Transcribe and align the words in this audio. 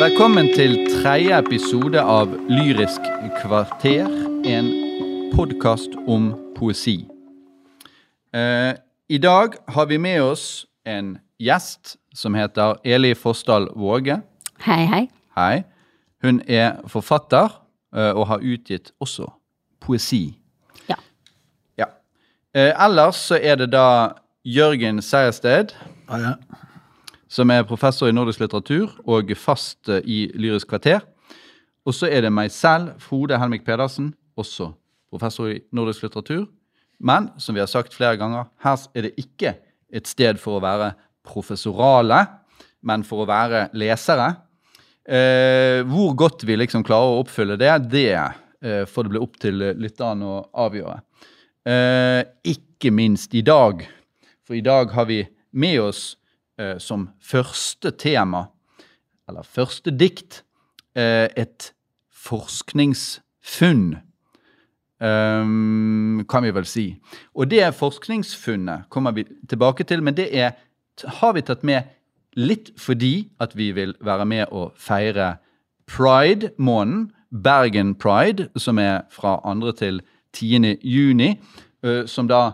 Velkommen 0.00 0.46
til 0.56 0.78
tredje 1.02 1.36
episode 1.36 2.00
av 2.00 2.30
Lyrisk 2.48 3.04
kvarter, 3.42 4.06
en 4.48 4.68
podkast 5.34 5.92
om 6.08 6.30
poesi. 6.56 7.02
Eh, 8.32 8.72
I 9.08 9.18
dag 9.20 9.58
har 9.68 9.86
vi 9.90 9.98
med 10.00 10.22
oss 10.22 10.64
en 10.88 11.18
gjest 11.36 11.98
som 12.16 12.32
heter 12.34 12.80
Eli 12.80 13.12
Fossdal 13.12 13.68
Våge. 13.76 14.22
Hei, 14.64 14.86
hei. 14.88 15.02
Hei. 15.36 15.62
Hun 16.24 16.40
er 16.48 16.80
forfatter 16.88 17.52
eh, 17.92 18.16
og 18.16 18.24
har 18.32 18.40
utgitt 18.40 18.94
også 19.04 19.28
poesi. 19.84 20.30
Ja. 20.88 20.96
Ja. 21.76 21.92
Eh, 22.56 22.72
ellers 22.72 23.20
så 23.28 23.36
er 23.36 23.60
det 23.60 23.68
da 23.76 24.16
Jørgen 24.48 25.04
Seiersted. 25.04 25.76
Ja, 26.08 26.24
ja. 26.24 26.34
Som 27.30 27.50
er 27.54 27.66
professor 27.68 28.10
i 28.10 28.14
nordisk 28.14 28.42
litteratur 28.42 28.96
og 29.06 29.30
fast 29.38 29.88
eh, 29.88 30.02
i 30.04 30.20
Lyrisk 30.34 30.72
kvarter. 30.72 31.04
Og 31.86 31.94
så 31.96 32.10
er 32.10 32.26
det 32.26 32.32
meg 32.34 32.50
selv, 32.52 32.96
Frode 33.00 33.38
Helmik 33.40 33.64
Pedersen, 33.64 34.12
også 34.36 34.72
professor 35.10 35.50
i 35.52 35.60
nordisk 35.74 36.04
litteratur. 36.04 36.48
Men 37.00 37.30
som 37.40 37.56
vi 37.56 37.62
har 37.62 37.70
sagt 37.70 37.94
flere 37.96 38.18
ganger, 38.20 38.50
her 38.62 38.82
er 38.94 39.08
det 39.08 39.14
ikke 39.20 39.54
et 39.90 40.10
sted 40.10 40.38
for 40.42 40.58
å 40.58 40.64
være 40.64 40.92
professorale, 41.26 42.20
men 42.86 43.04
for 43.06 43.24
å 43.24 43.28
være 43.30 43.68
lesere. 43.78 44.28
Eh, 45.08 45.80
hvor 45.88 46.12
godt 46.18 46.44
vi 46.46 46.58
liksom 46.58 46.84
klarer 46.86 47.14
å 47.14 47.22
oppfylle 47.24 47.56
det, 47.60 47.72
det 47.90 48.12
eh, 48.12 48.84
får 48.86 49.06
det 49.06 49.14
bli 49.14 49.22
opp 49.22 49.40
til 49.40 49.64
lytterne 49.80 50.28
å 50.28 50.42
avgjøre. 50.66 51.00
Eh, 51.66 52.20
ikke 52.52 52.92
minst 52.94 53.34
i 53.34 53.42
dag. 53.46 53.82
For 54.46 54.58
i 54.58 54.64
dag 54.64 54.92
har 54.94 55.08
vi 55.08 55.22
med 55.52 55.80
oss 55.82 56.02
eh, 56.14 56.19
som 56.78 57.08
første 57.22 57.90
tema, 57.90 58.44
eller 59.28 59.46
første 59.46 59.90
dikt, 59.90 60.42
eh, 60.94 61.28
et 61.36 61.72
forskningsfunn. 62.10 63.98
ehm, 65.00 66.26
kan 66.28 66.42
vi 66.42 66.50
vel 66.50 66.66
si. 66.66 66.96
Og 67.34 67.50
det 67.50 67.74
forskningsfunnet 67.74 68.90
kommer 68.90 69.12
vi 69.12 69.24
tilbake 69.48 69.84
til, 69.84 70.02
men 70.02 70.14
det 70.14 70.28
er, 70.36 70.52
har 71.04 71.32
vi 71.32 71.40
tatt 71.40 71.64
med 71.64 71.82
litt 72.36 72.70
fordi 72.78 73.30
at 73.40 73.56
vi 73.56 73.72
vil 73.72 73.94
være 74.00 74.26
med 74.26 74.52
å 74.52 74.70
feire 74.76 75.38
Pride-måneden, 75.90 77.10
Bergen 77.30 77.94
Pride, 77.94 78.48
som 78.56 78.78
er 78.78 79.02
fra 79.10 79.40
2. 79.42 79.72
til 79.72 80.02
10. 80.32 80.76
juni, 80.82 81.40
eh, 81.82 82.06
som 82.06 82.28
da 82.28 82.52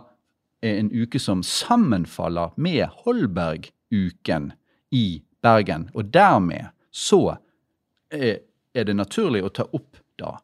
er 0.62 0.78
en 0.78 0.90
uke 0.92 1.18
som 1.18 1.42
sammenfaller 1.42 2.54
med 2.56 2.88
Holberg-uken 3.90 4.52
i 4.92 5.22
Bergen. 5.42 5.90
Og 5.94 6.04
dermed 6.12 6.70
så 6.90 7.36
er 8.10 8.40
er 8.76 8.84
det 8.84 8.92
naturlig 8.96 9.40
å 9.42 9.48
ta 9.48 9.64
opp 9.72 9.96
da 10.20 10.34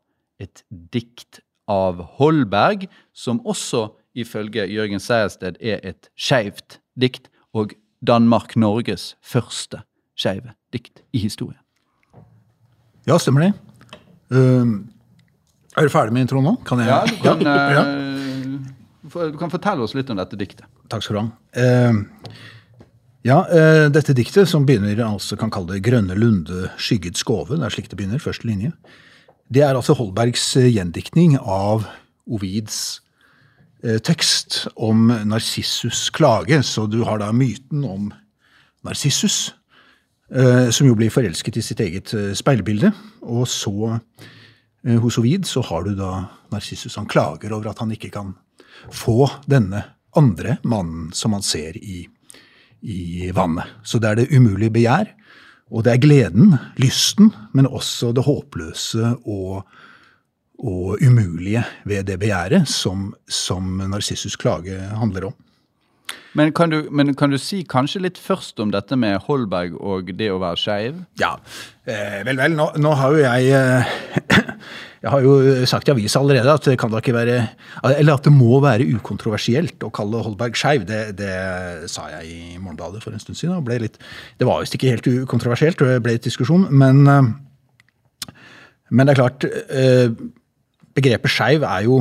et 0.40 0.62
dikt 0.90 1.40
av 1.68 1.98
Holberg, 2.16 2.86
som 3.12 3.40
også 3.44 3.90
ifølge 4.16 4.64
Jørgen 4.72 5.00
Sejersted 5.04 5.58
er 5.60 5.80
et 5.84 6.08
skeivt 6.16 6.78
dikt, 6.96 7.28
og 7.52 7.74
Danmark-Norges 8.02 9.16
første 9.20 9.82
skeive 10.16 10.54
dikt 10.72 11.02
i 11.12 11.18
historien. 11.18 11.60
ja, 13.06 13.18
stemmer 13.18 13.40
det. 13.44 13.52
Uh, 14.32 14.80
er 15.76 15.82
du 15.84 15.92
ferdig 15.92 16.12
med 16.16 16.22
introen 16.24 16.44
nå? 16.48 16.56
Kan 16.64 16.78
jeg? 16.80 16.88
Ja, 16.88 17.04
du 17.04 17.16
kan, 17.20 17.44
ja. 17.44 17.84
eh, 17.84 19.08
for- 19.10 19.30
du 19.30 19.36
kan 19.36 19.50
fortelle 19.52 19.82
oss 19.84 19.92
litt 19.94 20.08
om 20.08 20.16
dette 20.16 20.36
diktet. 20.40 20.64
Takk 20.88 21.02
skal 21.04 21.16
du 21.16 21.20
ha. 21.20 21.28
Eh, 21.52 21.92
ja, 23.22 23.38
eh, 23.46 23.86
dette 23.94 24.14
diktet, 24.18 24.48
som 24.50 24.66
begynner 24.66 24.98
altså 25.06 25.36
kan 25.38 25.50
kalle 25.52 25.76
det 25.76 25.84
Grønne 25.86 26.16
lunde 26.18 26.72
skygget 26.74 27.20
skove, 27.20 27.54
det 27.54 27.66
er 27.66 27.74
slik 27.74 27.90
det 27.90 27.98
begynner, 28.00 28.22
første 28.22 28.48
linje, 28.48 28.72
det 29.52 29.62
er 29.62 29.78
altså 29.78 29.94
Holbergs 29.94 30.56
eh, 30.58 30.70
gjendiktning 30.74 31.36
av 31.38 31.86
Ovids 32.26 33.00
eh, 33.84 34.00
tekst 34.02 34.64
om 34.74 35.12
Narsissus' 35.30 36.08
klage. 36.14 36.62
Så 36.66 36.88
du 36.90 37.02
har 37.06 37.22
da 37.22 37.30
myten 37.36 37.86
om 37.86 38.12
Narsissus, 38.82 39.52
som 40.72 40.86
jo 40.88 40.94
blir 40.96 41.12
forelsket 41.12 41.58
i 41.60 41.62
sitt 41.62 41.80
eget 41.84 42.08
speilbilde. 42.34 42.88
Og 43.20 43.44
så, 43.52 43.98
hos 45.02 45.18
Ovid, 45.20 45.44
så 45.44 45.60
har 45.68 45.84
du 45.84 45.92
da 45.98 46.22
Narsissus. 46.50 46.96
Han 46.96 47.06
klager 47.06 47.52
over 47.52 47.68
at 47.68 47.82
han 47.84 47.92
ikke 47.92 48.08
kan 48.14 48.32
få 48.88 49.28
denne 49.44 49.84
andre 50.16 50.56
mannen 50.64 51.12
som 51.12 51.36
han 51.36 51.44
ser 51.44 51.76
i, 51.76 52.06
i 52.82 53.30
vannet. 53.34 53.70
Så 53.82 54.00
det 54.02 54.10
er 54.10 54.20
det 54.20 54.30
umulige 54.34 54.74
begjær, 54.74 55.12
og 55.72 55.86
det 55.86 55.94
er 55.94 56.02
gleden, 56.02 56.56
lysten, 56.80 57.32
men 57.56 57.70
også 57.70 58.12
det 58.12 58.26
håpløse 58.26 59.14
og, 59.24 59.62
og 60.58 61.00
umulige 61.00 61.64
ved 61.88 62.10
det 62.10 62.18
begjæret 62.20 62.68
som, 62.68 63.14
som 63.28 63.80
Narsissus' 63.80 64.36
klage 64.36 64.76
handler 64.98 65.30
om. 65.30 65.38
Men 66.32 66.52
kan, 66.52 66.70
du, 66.72 66.88
men 66.90 67.14
kan 67.14 67.32
du 67.32 67.36
si 67.40 67.60
kanskje 67.68 68.06
litt 68.06 68.18
først 68.20 68.60
om 68.62 68.70
dette 68.72 68.96
med 68.96 69.20
Holberg 69.26 69.76
og 69.76 70.12
det 70.16 70.30
å 70.32 70.40
være 70.40 70.60
skeiv? 70.60 71.02
Ja, 71.20 71.34
eh, 71.84 72.22
vel, 72.24 72.38
vel. 72.40 72.56
Nå, 72.56 72.70
nå 72.80 72.92
har 72.96 73.12
jo 73.12 73.20
jeg 73.20 73.50
eh, 73.52 73.92
Jeg 75.02 75.10
har 75.10 75.24
jo 75.24 75.32
sagt 75.66 75.88
i 75.88 75.92
avisa 75.92 76.20
allerede 76.22 76.52
at 76.52 76.66
det 76.70 76.76
kan 76.78 76.90
da 76.92 77.00
ikke 77.02 77.14
være 77.16 77.40
Eller 77.90 78.14
at 78.14 78.22
det 78.22 78.32
må 78.32 78.60
være 78.62 78.86
ukontroversielt 78.94 79.82
å 79.82 79.90
kalle 79.90 80.20
Holberg 80.22 80.54
skeiv. 80.58 80.84
Det, 80.86 81.00
det 81.18 81.32
sa 81.90 82.06
jeg 82.12 82.28
i 82.30 82.58
Morgenbladet 82.60 83.02
for 83.02 83.10
en 83.10 83.22
stund 83.22 83.38
siden. 83.38 83.64
litt, 83.82 83.98
Det 84.38 84.46
var 84.46 84.62
visst 84.62 84.76
ikke 84.78 84.92
helt 84.94 85.08
ukontroversielt, 85.24 85.78
det 85.78 86.02
ble 86.04 86.14
litt 86.14 86.28
diskusjon. 86.28 86.68
Men, 86.70 87.02
eh, 87.10 88.32
men 88.90 89.06
det 89.06 89.16
er 89.16 89.22
klart 89.24 89.44
eh, 89.50 90.14
Begrepet 90.92 91.32
skeiv 91.32 91.62
er 91.64 91.82
jo 91.88 91.98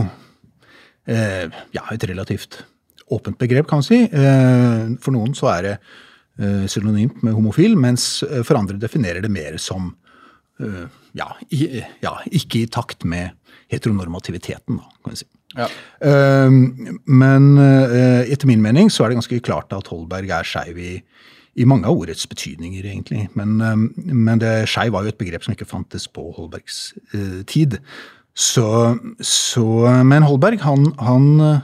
eh, 1.07 1.49
ja, 1.73 1.83
et 1.89 2.03
relativt 2.03 2.61
åpent 3.11 3.37
begrep, 3.39 3.67
kan 3.67 3.81
man 3.81 3.87
si. 3.87 4.03
Eh, 4.05 4.95
For 5.01 5.15
noen 5.15 5.33
så 5.33 5.49
er 5.55 5.61
det 5.65 5.75
eh, 6.37 6.65
synonymt 6.69 7.23
med 7.25 7.33
homofil, 7.33 7.77
mens 7.79 8.21
eh, 8.27 8.43
for 8.45 8.59
andre 8.59 8.77
definerer 8.77 9.23
det 9.23 9.31
mer 9.31 9.57
som 9.63 9.93
eh, 10.61 10.85
ja, 11.17 11.27
i, 11.51 11.83
ja, 12.03 12.15
ikke 12.31 12.63
i 12.63 12.71
takt 12.71 13.05
med 13.07 13.35
heteronormativiteten, 13.71 14.79
da, 14.79 14.89
kan 15.03 15.15
vi 15.15 15.21
si. 15.21 15.29
Ja. 15.57 15.67
Uh, 15.99 16.47
Men 17.05 17.47
uh, 17.59 18.23
etter 18.23 18.47
min 18.47 18.63
mening 18.63 18.91
så 18.91 19.03
er 19.03 19.11
det 19.11 19.19
ganske 19.19 19.41
klart 19.43 19.73
at 19.75 19.89
Holberg 19.91 20.31
er 20.31 20.47
skeiv 20.47 20.79
i, 20.79 20.93
i 21.59 21.67
mange 21.67 21.89
av 21.89 21.99
ordets 21.99 22.23
betydninger, 22.31 22.85
egentlig. 22.87 23.25
Men, 23.35 23.57
uh, 23.59 23.75
men 23.99 24.39
det 24.43 24.69
skeiv 24.71 24.95
var 24.95 25.03
jo 25.03 25.11
et 25.11 25.19
begrep 25.19 25.43
som 25.43 25.55
ikke 25.55 25.67
fantes 25.67 26.07
på 26.07 26.29
Holbergs 26.37 26.93
eh, 27.13 27.41
tid. 27.47 27.81
Så, 28.31 28.95
så 29.19 29.65
Men 30.07 30.23
Holberg, 30.23 30.61
han, 30.63 30.93
han 31.03 31.59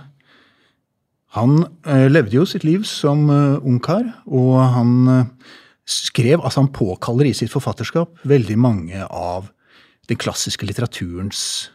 han 1.37 1.61
eh, 1.87 2.09
levde 2.11 2.35
jo 2.35 2.43
sitt 2.49 2.65
liv 2.67 2.83
som 2.83 3.29
ungkar, 3.29 4.03
og 4.25 4.57
han 4.73 4.91
skrev 5.87 6.41
Altså, 6.41 6.61
han 6.61 6.73
påkaller 6.73 7.29
i 7.29 7.35
sitt 7.37 7.53
forfatterskap 7.53 8.19
veldig 8.27 8.57
mange 8.59 9.05
av 9.07 9.49
den 10.07 10.19
klassiske 10.19 10.67
litteraturens 10.67 11.71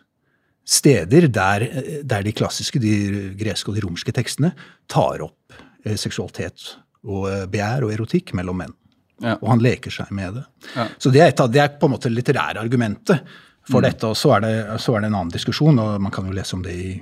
steder 0.69 1.27
der, 1.33 1.65
der 2.05 2.23
de 2.23 2.33
klassiske, 2.33 2.81
de 2.81 3.33
greske 3.39 3.71
og 3.71 3.77
de 3.77 3.83
romerske 3.85 4.15
tekstene 4.15 4.53
tar 4.91 5.25
opp 5.25 5.57
eh, 5.85 5.97
seksualitet 5.99 6.77
og 7.03 7.27
eh, 7.31 7.47
begjær 7.51 7.87
og 7.87 7.95
erotikk 7.97 8.33
mellom 8.39 8.63
menn. 8.63 8.77
Ja. 9.23 9.37
Og 9.41 9.49
han 9.53 9.63
leker 9.63 9.93
seg 9.95 10.11
med 10.15 10.39
det. 10.39 10.45
Ja. 10.75 10.87
Så 10.99 11.11
det 11.15 11.23
er, 11.23 11.33
et 11.33 11.41
av, 11.43 11.51
det 11.53 11.63
er 11.63 11.75
på 11.79 11.89
en 11.89 11.95
måte 11.95 12.11
det 12.11 12.17
litterære 12.19 12.63
argumentet 12.63 13.35
for 13.69 13.85
dette. 13.85 14.09
Og 14.09 14.19
så 14.19 14.37
er, 14.37 14.45
det, 14.45 14.55
så 14.83 14.97
er 14.97 15.03
det 15.03 15.11
en 15.11 15.19
annen 15.19 15.35
diskusjon, 15.35 15.79
og 15.79 15.99
man 16.03 16.15
kan 16.15 16.27
jo 16.27 16.35
lese 16.35 16.57
om 16.57 16.65
det 16.65 16.75
i 16.75 16.93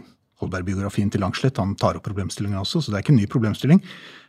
Holberg-biografien 0.40 1.12
til 1.12 1.22
Langslett. 1.24 1.60
Han 1.60 1.76
tar 1.80 1.98
opp 1.98 2.04
problemstillingen 2.04 2.60
også, 2.60 2.80
så 2.80 2.92
det 2.92 2.98
er 2.98 3.04
ikke 3.04 3.14
en 3.14 3.20
ny 3.22 3.28
problemstilling. 3.30 3.80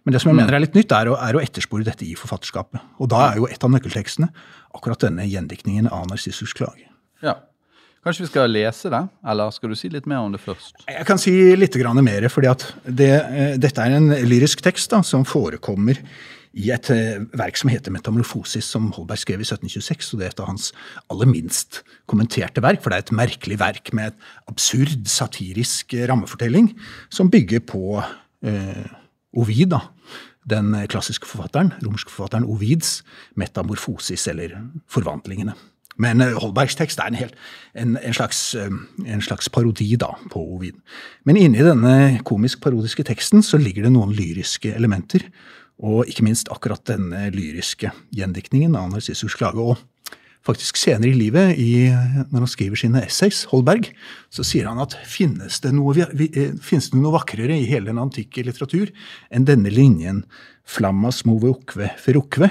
Men 0.03 0.15
det 0.15 0.21
som 0.23 0.31
jeg 0.31 0.39
mener 0.39 0.57
er 0.57 0.63
litt 0.63 0.77
nytt, 0.77 0.93
er 0.97 1.11
å, 1.11 1.17
er 1.21 1.37
å 1.37 1.43
etterspore 1.43 1.85
dette 1.85 2.07
i 2.07 2.15
forfatterskapet. 2.17 2.81
Og 3.01 3.11
da 3.11 3.27
er 3.29 3.41
jo 3.41 3.47
et 3.49 3.61
av 3.61 3.69
nøkkeltekstene 3.73 4.31
akkurat 4.73 5.03
denne 5.03 5.27
gjendiktningen 5.29 5.89
av 5.93 6.07
Narsissus' 6.09 6.55
klage. 6.57 6.87
Ja. 7.21 7.37
Kanskje 8.01 8.23
vi 8.23 8.31
skal 8.31 8.49
lese 8.49 8.89
det, 8.89 9.01
eller 9.29 9.51
skal 9.53 9.69
du 9.69 9.77
si 9.77 9.91
litt 9.93 10.07
mer 10.09 10.23
om 10.25 10.31
det 10.33 10.41
først? 10.41 10.79
Jeg 10.89 11.05
kan 11.05 11.19
si 11.21 11.35
litt 11.53 11.75
mer, 12.01 12.29
for 12.33 12.41
det, 12.41 13.11
eh, 13.13 13.57
dette 13.61 13.77
er 13.77 13.93
en 13.93 14.09
lyrisk 14.25 14.63
tekst 14.65 14.89
da, 14.89 15.03
som 15.05 15.23
forekommer 15.23 16.01
i 16.57 16.71
et 16.73 16.89
eh, 16.89 17.21
verk 17.37 17.57
som 17.57 17.69
heter 17.69 17.91
'Metamorfosis', 17.91 18.65
som 18.65 18.91
Holberg 18.91 19.19
skrev 19.19 19.39
i 19.39 19.45
1726. 19.45 20.13
og 20.13 20.19
Det 20.19 20.25
er 20.25 20.29
et 20.31 20.39
av 20.39 20.47
hans 20.47 20.73
aller 21.09 21.27
minst 21.27 21.83
kommenterte 22.07 22.61
verk, 22.61 22.81
for 22.81 22.89
det 22.89 22.97
er 22.97 23.05
et 23.05 23.17
merkelig 23.21 23.59
verk 23.59 23.93
med 23.93 24.07
et 24.07 24.15
absurd, 24.49 25.05
satirisk 25.05 25.93
eh, 25.93 26.07
rammefortelling 26.07 26.75
som 27.09 27.29
bygger 27.29 27.59
på 27.59 28.03
eh, 28.43 28.87
Ovid, 29.37 29.71
da. 29.71 29.85
Den 30.49 30.73
klassiske 30.89 31.27
forfatteren, 31.29 31.73
romerske 31.85 32.11
forfatteren 32.11 32.47
Ovids 32.49 33.03
'Metamorfosis', 33.37 34.27
eller 34.27 34.57
'Forvandlingene'. 34.89 35.55
Men 36.01 36.21
eh, 36.23 36.35
Holbergs 36.39 36.77
tekst 36.79 37.01
er 37.01 37.11
en, 37.11 37.19
helt, 37.19 37.37
en, 37.77 37.95
en, 37.99 38.15
slags, 38.15 38.39
eh, 38.55 38.71
en 39.05 39.23
slags 39.23 39.49
parodi 39.53 39.89
da, 39.99 40.13
på 40.31 40.43
Ovid. 40.55 40.77
Men 41.27 41.39
inni 41.39 41.63
denne 41.65 42.21
komisk-parodiske 42.27 43.05
teksten 43.11 43.43
så 43.45 43.59
ligger 43.61 43.87
det 43.87 43.93
noen 43.95 44.13
lyriske 44.15 44.73
elementer. 44.75 45.27
Og 45.81 46.09
ikke 46.09 46.25
minst 46.27 46.51
akkurat 46.53 46.83
denne 46.85 47.27
lyriske 47.33 47.91
gjendiktningen 48.15 48.75
av 48.77 48.91
Narsissus 48.91 49.35
klage. 49.37 49.61
Og 49.61 49.79
faktisk 50.45 50.79
senere 50.81 51.11
i 51.11 51.17
livet, 51.17 51.59
i, 51.61 51.89
når 52.31 52.45
han 52.45 52.49
skriver 52.49 52.79
sine 52.79 53.03
essays, 53.05 53.43
Holberg, 53.51 53.91
så 54.33 54.45
sier 54.47 54.69
han 54.69 54.81
at 54.81 54.95
finnes 55.07 55.59
det, 55.61 55.73
noe, 55.77 55.93
eh, 56.01 56.55
finnes 56.65 56.89
det 56.89 56.97
noe 56.99 57.13
vakrere 57.13 57.59
i 57.59 57.67
hele 57.69 57.91
den 57.91 58.01
antikke 58.01 58.45
litteratur 58.47 58.89
enn 59.29 59.45
denne 59.49 59.73
linjen 59.73 60.25
Flammas 60.65 61.23
move 61.29 61.51
ukve 61.53 61.91
ferukve? 62.01 62.49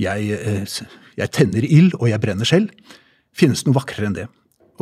Jeg, 0.00 0.32
eh, 0.34 0.66
jeg 1.16 1.32
tenner 1.34 1.64
ild, 1.64 1.94
og 2.00 2.10
jeg 2.10 2.22
brenner 2.22 2.48
selv. 2.48 2.74
Finnes 3.36 3.62
det 3.62 3.70
noe 3.70 3.80
vakrere 3.80 4.10
enn 4.10 4.18
det? 4.18 4.26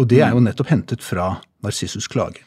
Og 0.00 0.08
det 0.10 0.24
er 0.24 0.34
jo 0.34 0.42
nettopp 0.42 0.72
hentet 0.72 1.04
fra 1.04 1.36
Narsissus' 1.64 2.10
klage. 2.10 2.42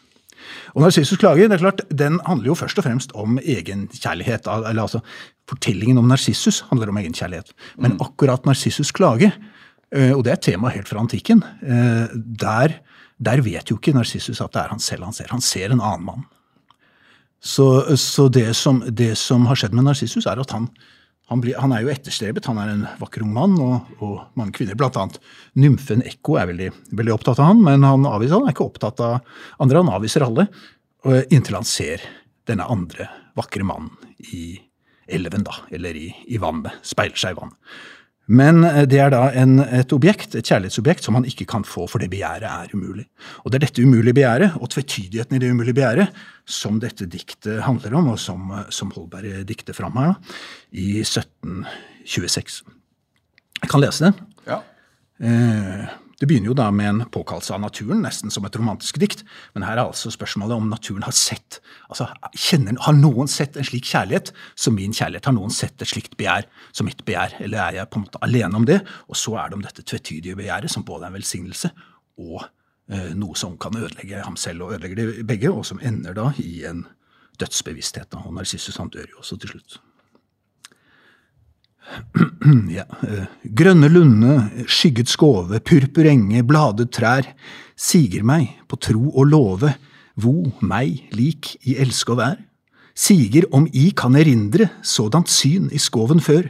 Og 0.76 0.84
Narsissus' 0.84 1.20
klage 1.20 1.48
det 1.48 1.58
er 1.58 1.64
klart, 1.64 1.84
den 1.90 2.20
handler 2.26 2.52
jo 2.52 2.58
først 2.60 2.80
og 2.80 2.86
fremst 2.86 3.14
om 3.16 3.38
egenkjærlighet. 3.40 4.48
eller 4.48 4.84
altså 4.84 5.02
Fortellingen 5.48 5.98
om 5.98 6.08
Narsissus 6.08 6.62
handler 6.70 6.90
om 6.90 6.98
egenkjærlighet. 6.98 7.54
Men 7.78 7.96
mm. 7.96 8.02
akkurat 8.04 8.44
Narsissus' 8.44 8.92
klage, 8.92 9.32
og 10.16 10.24
det 10.26 10.34
er 10.34 10.38
et 10.38 10.48
tema 10.50 10.72
helt 10.74 10.90
fra 10.90 11.00
antikken, 11.00 11.44
eh, 11.64 12.12
der, 12.14 12.80
der 13.24 13.44
vet 13.46 13.72
jo 13.72 13.78
ikke 13.78 13.96
Narsissus 13.96 14.42
at 14.44 14.52
det 14.56 14.66
er 14.66 14.74
han 14.74 14.84
selv 14.84 15.08
han 15.08 15.16
ser. 15.16 15.32
Han 15.32 15.44
ser 15.44 15.72
en 15.72 15.84
annen 15.84 16.06
mann. 16.10 16.28
Så, 17.40 17.96
så 18.02 18.28
det, 18.34 18.50
som, 18.58 18.82
det, 18.90 19.14
som, 19.22 19.46
har 19.48 19.60
skjedd 19.60 19.76
med 19.78 19.86
Narsissus, 19.88 20.26
er 20.28 20.42
at 20.42 20.52
han, 20.52 20.68
han, 21.32 21.44
blir, 21.44 21.56
han, 21.62 21.72
er 21.72 21.86
jo 21.86 21.94
etterstrebet. 21.94 22.50
Han 22.50 22.60
er 22.60 22.74
en 22.74 22.86
vakker 23.00 23.24
ung 23.24 23.32
mann, 23.36 23.56
og, 23.64 23.92
og 24.04 24.40
mange 24.40 24.58
kvinner, 24.58 24.80
annet. 24.90 25.20
nymfen 25.56 26.04
Ekko, 26.04 26.36
er 26.42 26.52
veldig, 26.52 26.72
veldig, 26.92 27.16
opptatt 27.16 27.40
av 27.40 27.54
han, 27.54 27.64
men 27.64 27.86
han 27.88 28.08
avviser 28.10 28.42
han 28.42 28.50
er 28.50 28.58
ikke 28.58 28.68
opptatt 28.68 29.04
av 29.06 29.20
andre. 29.64 29.84
Han 29.86 29.94
avviser 29.96 30.26
alle, 30.28 30.50
inntil 31.32 31.62
han 31.62 31.68
ser 31.68 32.04
denne 32.50 32.66
andre 32.68 33.08
vakre 33.38 33.64
mannen 33.64 33.94
i 34.34 34.58
elven, 35.08 35.46
da, 35.48 35.54
eller 35.72 35.96
i, 35.96 36.10
i 36.28 36.40
vannet. 36.42 36.82
Speiler 36.84 37.20
seg 37.20 37.36
i 37.36 37.40
vann. 37.40 37.54
Men 38.28 38.64
eh, 38.68 38.84
det 38.90 39.00
er 39.00 39.12
da 39.14 39.28
en, 39.40 39.60
et 39.64 39.94
objekt, 39.96 40.36
et 40.36 40.48
kjærlighetsobjekt 40.48 41.06
som 41.06 41.16
man 41.18 41.28
ikke 41.28 41.48
kan 41.50 41.66
få, 41.68 41.86
for 41.88 42.04
det 42.04 42.10
begjæret 42.12 42.48
er 42.48 42.74
umulig. 42.76 43.08
Og 43.44 43.52
det 43.52 43.60
er 43.60 43.68
dette 43.68 43.86
umulige 43.88 44.18
begjæret, 44.18 44.58
og 44.60 44.72
tvetydigheten 44.74 45.38
i 45.38 45.42
det 45.44 45.52
umulige 45.54 45.78
begjæret, 45.78 46.24
som 46.48 46.82
dette 46.84 47.08
diktet 47.12 47.64
handler 47.66 47.96
om, 48.00 48.12
og 48.14 48.20
som, 48.20 48.52
som 48.74 48.92
Holberg 48.96 49.46
dikter 49.48 49.76
fram 49.76 49.96
her 50.00 50.14
da, 50.14 50.36
i 50.72 51.00
1726. 51.04 52.60
Jeg 53.64 53.72
kan 53.72 53.82
lese 53.82 54.10
det. 54.10 54.28
Ja. 54.48 54.62
Eh, 55.24 55.88
det 56.18 56.26
begynner 56.26 56.50
jo 56.50 56.56
da 56.58 56.72
med 56.74 56.88
en 56.90 57.02
påkallelse 57.14 57.54
av 57.54 57.62
naturen, 57.62 58.00
nesten 58.02 58.32
som 58.34 58.46
et 58.48 58.56
romantisk 58.58 58.98
dikt. 58.98 59.22
Men 59.54 59.68
her 59.68 59.78
er 59.78 59.84
altså 59.84 60.10
spørsmålet 60.10 60.58
om 60.58 60.72
naturen 60.72 61.06
har 61.06 61.14
sett 61.14 61.60
altså 61.92 62.08
kjenner, 62.34 62.80
Har 62.82 62.98
noen 62.98 63.30
sett 63.30 63.58
en 63.58 63.68
slik 63.68 63.86
kjærlighet 63.86 64.32
som 64.56 64.74
min 64.74 64.96
kjærlighet? 64.98 65.30
Har 65.30 65.36
noen 65.38 65.54
sett 65.54 65.82
et 65.82 65.92
slikt 65.92 66.18
begjær 66.18 66.50
som 66.72 66.90
mitt 66.90 67.06
begjær? 67.06 67.38
Eller 67.46 67.62
er 67.62 67.78
jeg 67.78 67.92
på 67.94 68.00
en 68.00 68.08
måte 68.08 68.24
alene 68.26 68.58
om 68.58 68.66
det? 68.66 68.80
Og 69.08 69.20
så 69.20 69.38
er 69.38 69.50
det 69.50 69.60
om 69.60 69.66
dette 69.66 69.86
tvetydige 69.86 70.40
begjæret, 70.40 70.74
som 70.74 70.86
både 70.88 71.06
er 71.06 71.14
en 71.14 71.20
velsignelse 71.20 71.70
og 72.18 72.48
eh, 72.90 73.14
noe 73.14 73.38
som 73.38 73.54
kan 73.62 73.78
ødelegge 73.78 74.26
ham 74.26 74.40
selv, 74.42 74.66
og 74.66 74.74
ødelegger 74.74 74.98
de 74.98 75.28
begge, 75.28 75.54
og 75.54 75.68
som 75.70 75.82
ender 75.86 76.18
da 76.18 76.32
i 76.42 76.64
en 76.66 76.88
dødsbevissthet. 77.38 78.18
Og 78.18 78.34
Narsissus 78.34 78.82
han 78.82 78.90
dør 78.90 79.06
jo 79.14 79.22
også 79.22 79.38
til 79.38 79.54
slutt. 79.54 79.78
ja. 82.78 82.86
Eh, 83.08 83.28
grønne 83.56 83.90
lunde, 83.92 84.36
skygget 84.68 85.12
skove, 85.12 85.60
purpur 85.60 86.10
enge, 86.10 86.44
bladet 86.48 86.92
trær, 86.96 87.30
siger 87.78 88.26
meg 88.28 88.52
på 88.68 88.80
tro 88.82 89.12
og 89.14 89.30
love, 89.32 89.74
vo 90.18 90.36
meg 90.66 91.08
lik 91.16 91.56
i 91.68 91.78
elske 91.80 92.16
og 92.16 92.22
vær. 92.22 92.38
Siger 92.98 93.46
om 93.54 93.68
i 93.74 93.92
kan 93.94 94.18
erindre 94.18 94.72
sådant 94.82 95.30
syn 95.30 95.70
i 95.72 95.78
skoven 95.78 96.20
før. 96.20 96.50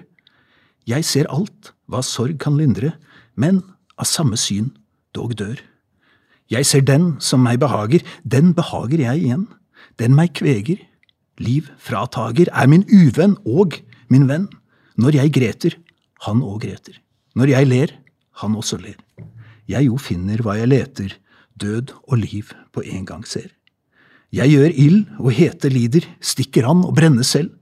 Jeg 0.87 1.03
ser 1.03 1.27
alt 1.27 1.73
hva 1.91 1.99
sorg 2.03 2.37
kan 2.39 2.55
lindre, 2.55 2.93
men 3.35 3.59
av 3.99 4.07
samme 4.07 4.39
syn 4.39 4.71
dog 5.15 5.35
dør. 5.39 5.59
Jeg 6.47 6.65
ser 6.65 6.85
den 6.87 7.17
som 7.19 7.43
meg 7.43 7.59
behager, 7.59 8.05
den 8.23 8.53
behager 8.55 9.03
jeg 9.03 9.25
igjen. 9.25 9.47
Den 9.99 10.15
meg 10.15 10.31
kveger, 10.39 10.79
liv 11.43 11.67
fratager, 11.77 12.47
er 12.53 12.71
min 12.71 12.85
uvenn 12.87 13.35
og 13.43 13.75
min 14.07 14.29
venn. 14.29 14.47
Når 14.97 15.19
jeg 15.19 15.33
greter, 15.35 15.77
han 16.25 16.41
òg 16.41 16.63
greter. 16.65 16.97
Når 17.37 17.51
jeg 17.53 17.69
ler, 17.69 17.93
han 18.41 18.55
også 18.57 18.79
ler. 18.81 18.97
Jeg 19.69 19.85
jo 19.85 19.99
finner 20.01 20.41
hva 20.41 20.55
jeg 20.57 20.71
leter, 20.71 21.13
død 21.59 21.93
og 22.07 22.17
liv 22.17 22.49
på 22.73 22.81
en 22.81 23.05
gang 23.05 23.25
ser. 23.27 23.51
Jeg 24.33 24.51
gjør 24.51 24.73
ild 24.73 25.03
og 25.21 25.31
hete 25.37 25.69
lider, 25.71 26.03
stikker 26.19 26.67
an 26.67 26.83
og 26.87 26.95
brenner 26.97 27.25
selv. 27.27 27.53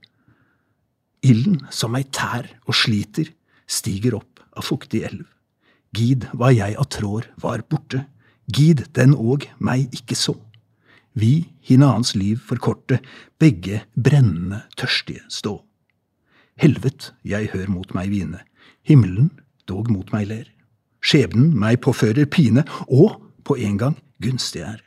Ilden 1.26 1.60
som 1.70 1.92
meg 1.94 2.08
tær 2.14 2.48
og 2.66 2.74
sliter, 2.74 3.28
stiger 3.66 4.16
opp 4.18 4.42
av 4.56 4.66
fuktig 4.66 5.04
elv. 5.06 5.26
Gid 5.96 6.26
hva 6.36 6.50
jeg 6.54 6.76
av 6.78 6.88
trår 6.92 7.28
var 7.42 7.62
borte, 7.68 8.04
gid 8.46 8.84
den 8.96 9.14
òg 9.14 9.46
meg 9.58 9.92
ikke 9.94 10.16
så. 10.18 10.36
Vi 11.16 11.46
hinandens 11.64 12.14
liv 12.16 12.40
forkorte, 12.44 13.00
begge 13.40 13.82
brennende 13.96 14.64
tørstige 14.76 15.24
stå. 15.32 15.58
Helvet 16.56 17.10
jeg 17.28 17.50
hør 17.52 17.68
mot 17.68 17.90
meg 17.92 18.08
hvine, 18.08 18.38
himmelen 18.86 19.28
dog 19.68 19.90
mot 19.92 20.08
meg 20.14 20.30
ler. 20.30 20.46
Skjebnen 21.04 21.50
meg 21.52 21.82
påfører 21.84 22.24
pine, 22.32 22.64
og 22.88 23.20
på 23.44 23.58
en 23.60 23.76
gang 23.78 23.96
gunstig 24.24 24.62
er. 24.64 24.80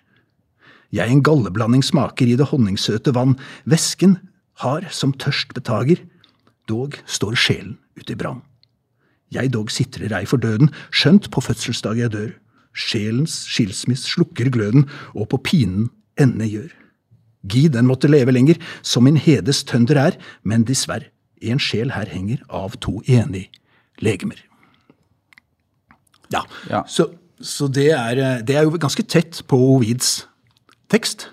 Jeg 0.89 1.13
en 1.13 1.21
galleblanding 1.21 1.83
smaker 1.86 2.25
i 2.25 2.38
det 2.39 2.50
honningsøte 2.50 3.13
vann, 3.13 3.36
væsken 3.69 4.18
har 4.63 4.88
som 4.89 5.13
tørst 5.13 5.54
betager, 5.54 6.01
dog 6.66 6.98
står 7.06 7.38
sjelen 7.38 7.77
ut 8.00 8.10
i 8.10 8.18
brann. 8.18 8.42
Jeg 9.30 9.54
dog 9.54 9.69
sitrer 9.69 10.16
ei 10.18 10.25
for 10.25 10.42
døden, 10.42 10.74
skjønt 10.89 11.30
på 11.30 11.44
fødselsdag 11.45 12.01
jeg 12.01 12.13
dør. 12.16 12.33
Sjelens 12.74 13.44
skilsmiss 13.45 14.07
slukker 14.10 14.50
gløden, 14.50 14.88
og 15.13 15.30
på 15.30 15.38
pinen 15.45 15.92
ende 16.18 16.50
gjør. 16.50 16.74
Gi 17.45 17.68
den 17.69 17.86
måtte 17.86 18.10
leve 18.10 18.33
lenger, 18.33 18.57
som 18.81 19.06
min 19.06 19.21
hedes 19.21 19.62
tønder 19.69 20.01
er, 20.10 20.18
men 20.42 20.66
dessverre 20.66 21.13
en 21.41 21.62
sjel 21.62 21.94
her 21.95 22.09
henger 22.12 22.44
av 22.50 22.77
to 22.83 23.00
enige 23.07 23.50
legemer. 24.03 24.39
Ja, 26.33 26.44
ja. 26.69 26.83
Så, 26.88 27.09
så 27.41 27.68
det, 27.68 27.91
er, 27.95 28.41
det, 28.45 28.56
er, 28.56 28.68
jo 28.68 28.80
ganske 28.80 29.03
tett 29.03 29.41
på 29.50 29.57
Ovids 29.75 30.27
tekst. 30.91 31.30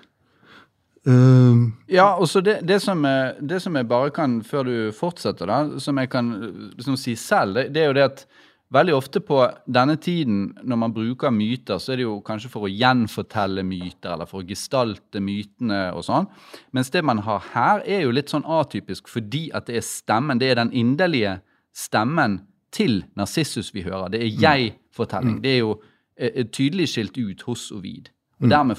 Uh, 1.07 1.69
ja, 1.87 2.09
og 2.19 2.27
så 2.27 2.41
det, 2.43 2.59
det, 2.67 2.81
som 2.83 3.05
jeg, 3.07 3.35
det, 3.49 3.61
som 3.63 3.75
jeg, 3.79 3.87
bare 3.87 4.11
kan, 4.11 4.41
før 4.43 4.67
du 4.67 4.73
fortsetter, 4.95 5.47
da, 5.47 5.79
som 5.79 5.99
jeg 6.01 6.09
kan 6.11 6.33
liksom, 6.75 6.97
si 6.99 7.15
selv, 7.15 7.55
det, 7.55 7.69
det 7.75 7.83
er 7.83 7.91
jo 7.91 7.95
det 7.95 8.07
at 8.09 8.25
veldig 8.73 8.95
ofte 8.95 9.21
på 9.23 9.39
denne 9.65 9.95
tiden, 10.01 10.51
når 10.63 10.79
man 10.79 10.93
bruker 10.95 11.31
myter, 11.31 11.79
så 11.79 11.93
er 11.93 12.01
det 12.01 12.07
jo 12.07 12.17
kanskje 12.25 12.51
for 12.51 12.67
å 12.67 12.71
gjenfortelle 12.71 13.63
myter, 13.67 14.13
eller 14.13 14.29
for 14.29 14.41
å 14.41 14.47
gestalte 14.47 15.21
mytene 15.23 15.87
og 15.95 16.03
sånn. 16.07 16.27
Mens 16.75 16.91
det 16.93 17.03
man 17.07 17.23
har 17.25 17.45
her, 17.53 17.85
er 17.85 18.03
jo 18.03 18.15
litt 18.15 18.33
sånn 18.33 18.47
atypisk 18.47 19.07
fordi 19.11 19.47
at 19.55 19.69
det 19.69 19.79
er 19.79 19.87
stemmen. 19.87 20.41
Det 20.41 20.51
er 20.51 20.59
den 20.59 20.73
inderlige 20.75 21.37
stemmen 21.75 22.41
til 22.75 23.01
Narsissus 23.17 23.71
vi 23.75 23.85
hører. 23.87 24.11
Det 24.13 24.21
er 24.21 24.31
mm. 24.31 24.41
jeg-fortelling. 24.43 25.39
Mm. 25.39 25.41
Det 25.45 25.53
er 25.53 25.59
jo 25.61 25.73
eh, 26.19 26.43
tydelig 26.51 26.89
skilt 26.91 27.17
ut 27.17 27.47
hos 27.47 27.69
Ovid. 27.71 28.11
Og 28.37 28.45
mm. 28.45 28.51
dermed 28.53 28.77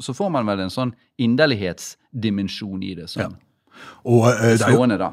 så 0.00 0.14
får 0.14 0.28
man 0.30 0.46
vel 0.46 0.66
en 0.66 0.72
sånn 0.72 0.92
inderlighetsdimensjon 1.18 2.84
i 2.86 2.92
det. 3.00 3.08
Sånn. 3.10 3.34
Ja. 3.34 3.46
Og 4.04 4.26
uh, 4.28 4.44
det 4.52 4.66
er 4.68 4.76
jo, 4.76 4.86
da. 5.00 5.10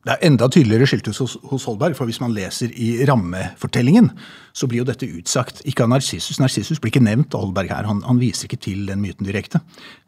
Det 0.00 0.14
er 0.14 0.22
enda 0.24 0.46
tydeligere 0.48 0.86
skilt 0.88 1.10
hos, 1.12 1.34
hos 1.50 1.66
Holberg, 1.68 1.92
for 1.98 2.08
hvis 2.08 2.22
man 2.22 2.32
leser 2.32 2.72
i 2.72 3.04
rammefortellingen, 3.08 4.08
så 4.56 4.68
blir 4.68 4.80
jo 4.80 4.86
dette 4.88 5.08
utsagt. 5.18 5.60
Ikke 5.68 5.84
av 5.84 5.90
Narsissus. 5.92 6.38
Narsissus 6.40 6.80
blir 6.80 6.94
ikke 6.94 7.04
nevnt 7.04 7.36
av 7.36 7.44
Holberg 7.44 7.68
her. 7.74 7.88
Han, 7.88 8.00
han, 8.06 8.20
viser 8.20 8.48
ikke 8.48 8.62
til 8.64 8.88
den 8.88 9.02
myten 9.04 9.28
direkte. 9.28 9.60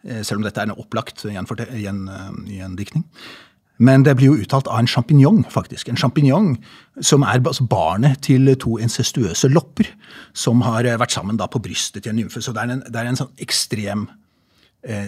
Eh, 0.06 0.22
selv 0.24 0.40
om 0.40 0.46
dette 0.46 0.64
er 0.64 0.70
en 0.70 0.80
opplagt 0.80 1.26
gjendiktning. 1.28 3.04
Men 3.82 4.04
det 4.06 4.14
blir 4.16 4.30
jo 4.30 4.40
uttalt 4.40 4.70
av 4.70 4.80
en 4.80 4.88
sjampinjong, 4.88 5.42
faktisk. 5.52 5.90
En 5.90 6.00
sjampinjong 6.00 6.54
som 7.04 7.24
er 7.26 7.42
altså 7.42 7.68
barnet 7.68 8.22
til 8.24 8.48
to 8.62 8.78
incestuøse 8.80 9.50
lopper 9.52 9.92
som 10.32 10.64
har 10.64 10.88
vært 10.88 11.12
sammen 11.12 11.36
da 11.40 11.50
på 11.52 11.60
brystet 11.60 12.06
til 12.06 12.14
en 12.14 12.22
nymfe. 12.22 12.40
Så 12.40 12.56
det 12.56 12.64
er 12.64 12.76
en, 12.78 12.84
det 12.88 13.00
er 13.00 13.12
en 13.12 13.24
sånn 13.24 13.32
ekstrem 13.42 14.08
Eh, 14.08 14.21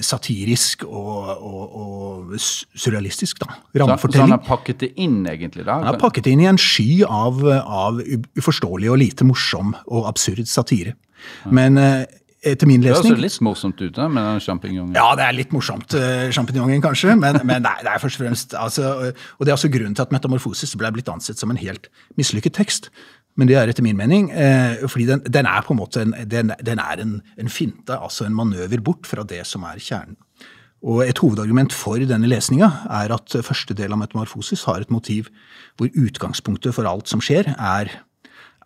satirisk 0.06 0.84
og, 0.86 1.30
og, 1.34 1.62
og, 1.80 2.34
surrealistisk. 2.38 3.40
da, 3.42 3.56
rammefortelling. 3.80 4.28
Så, 4.28 4.30
han 4.30 4.36
har 4.36 4.44
pakket 4.46 4.84
det 4.84 4.92
inn, 5.02 5.24
egentlig? 5.26 5.64
da? 5.66 5.80
Han 5.80 5.88
har 5.88 5.98
pakket 5.98 6.28
det 6.28 6.34
inn 6.36 6.44
i 6.44 6.50
en 6.50 6.60
sky 6.60 7.02
av, 7.08 7.40
av 7.50 7.98
uforståelig 8.38 8.92
og 8.92 9.00
lite 9.02 9.26
morsom 9.26 9.74
og 9.86 10.06
absurd 10.10 10.46
satire. 10.50 10.94
Men 11.50 11.80
eh, 11.80 12.04
etter 12.44 12.68
min 12.68 12.82
lesning 12.84 13.14
Det 13.14 13.16
høres 13.16 13.24
litt 13.24 13.44
morsomt 13.44 13.80
ut 13.80 13.96
da, 13.96 14.06
med 14.12 14.42
sjampinjongen? 14.44 14.94
Ja, 14.96 15.08
det 15.18 15.26
er 15.26 15.36
litt 15.36 15.52
morsomt, 15.54 15.96
sjampinjongen 16.36 16.82
kanskje. 16.84 17.16
Men, 17.18 17.40
men 17.48 17.64
nei, 17.64 17.76
det 17.82 17.92
er 17.94 18.02
først 18.02 18.20
og 18.20 18.26
fremst 18.26 18.56
altså, 18.58 18.94
Og 19.38 19.46
det 19.46 19.52
er 19.52 19.56
også 19.56 19.72
grunnen 19.72 19.96
til 19.96 20.04
at 20.04 20.14
Metamorfosis 20.14 20.76
ble 20.80 20.92
blitt 20.94 21.10
ansett 21.12 21.40
som 21.40 21.52
en 21.54 21.60
helt 21.60 21.88
mislykket 22.20 22.56
tekst. 22.60 22.90
Men 23.34 23.50
det 23.50 23.56
er 23.58 23.70
etter 23.70 23.82
min 23.82 23.98
mening 23.98 24.28
eh, 24.30 24.84
fordi 24.86 25.08
den, 25.08 25.24
den, 25.26 25.48
er 25.50 25.64
på 25.66 25.74
en 25.74 25.80
måte 25.80 26.04
en, 26.04 26.14
den, 26.30 26.52
den 26.62 26.82
er 26.82 27.02
en, 27.02 27.16
en, 27.40 27.50
finte, 27.50 27.96
altså 27.96 28.28
en 28.28 28.36
manøver 28.36 28.82
bort 28.84 29.08
fra 29.10 29.24
det 29.26 29.42
som 29.50 29.66
er 29.66 29.82
kjernen. 29.82 30.18
Og 30.84 31.00
Et 31.06 31.18
hovedargument 31.18 31.72
for 31.72 32.02
denne 32.04 32.28
lesninga 32.28 32.68
er 32.92 33.14
at 33.14 33.34
første 33.46 33.74
del 33.76 33.94
av 33.94 34.02
metamorfosis 34.02 34.66
har 34.68 34.84
et 34.84 34.92
motiv 34.92 35.30
hvor 35.80 35.88
utgangspunktet 35.88 36.76
for 36.76 36.86
alt 36.86 37.08
som 37.10 37.22
skjer, 37.24 37.48
er, 37.56 37.90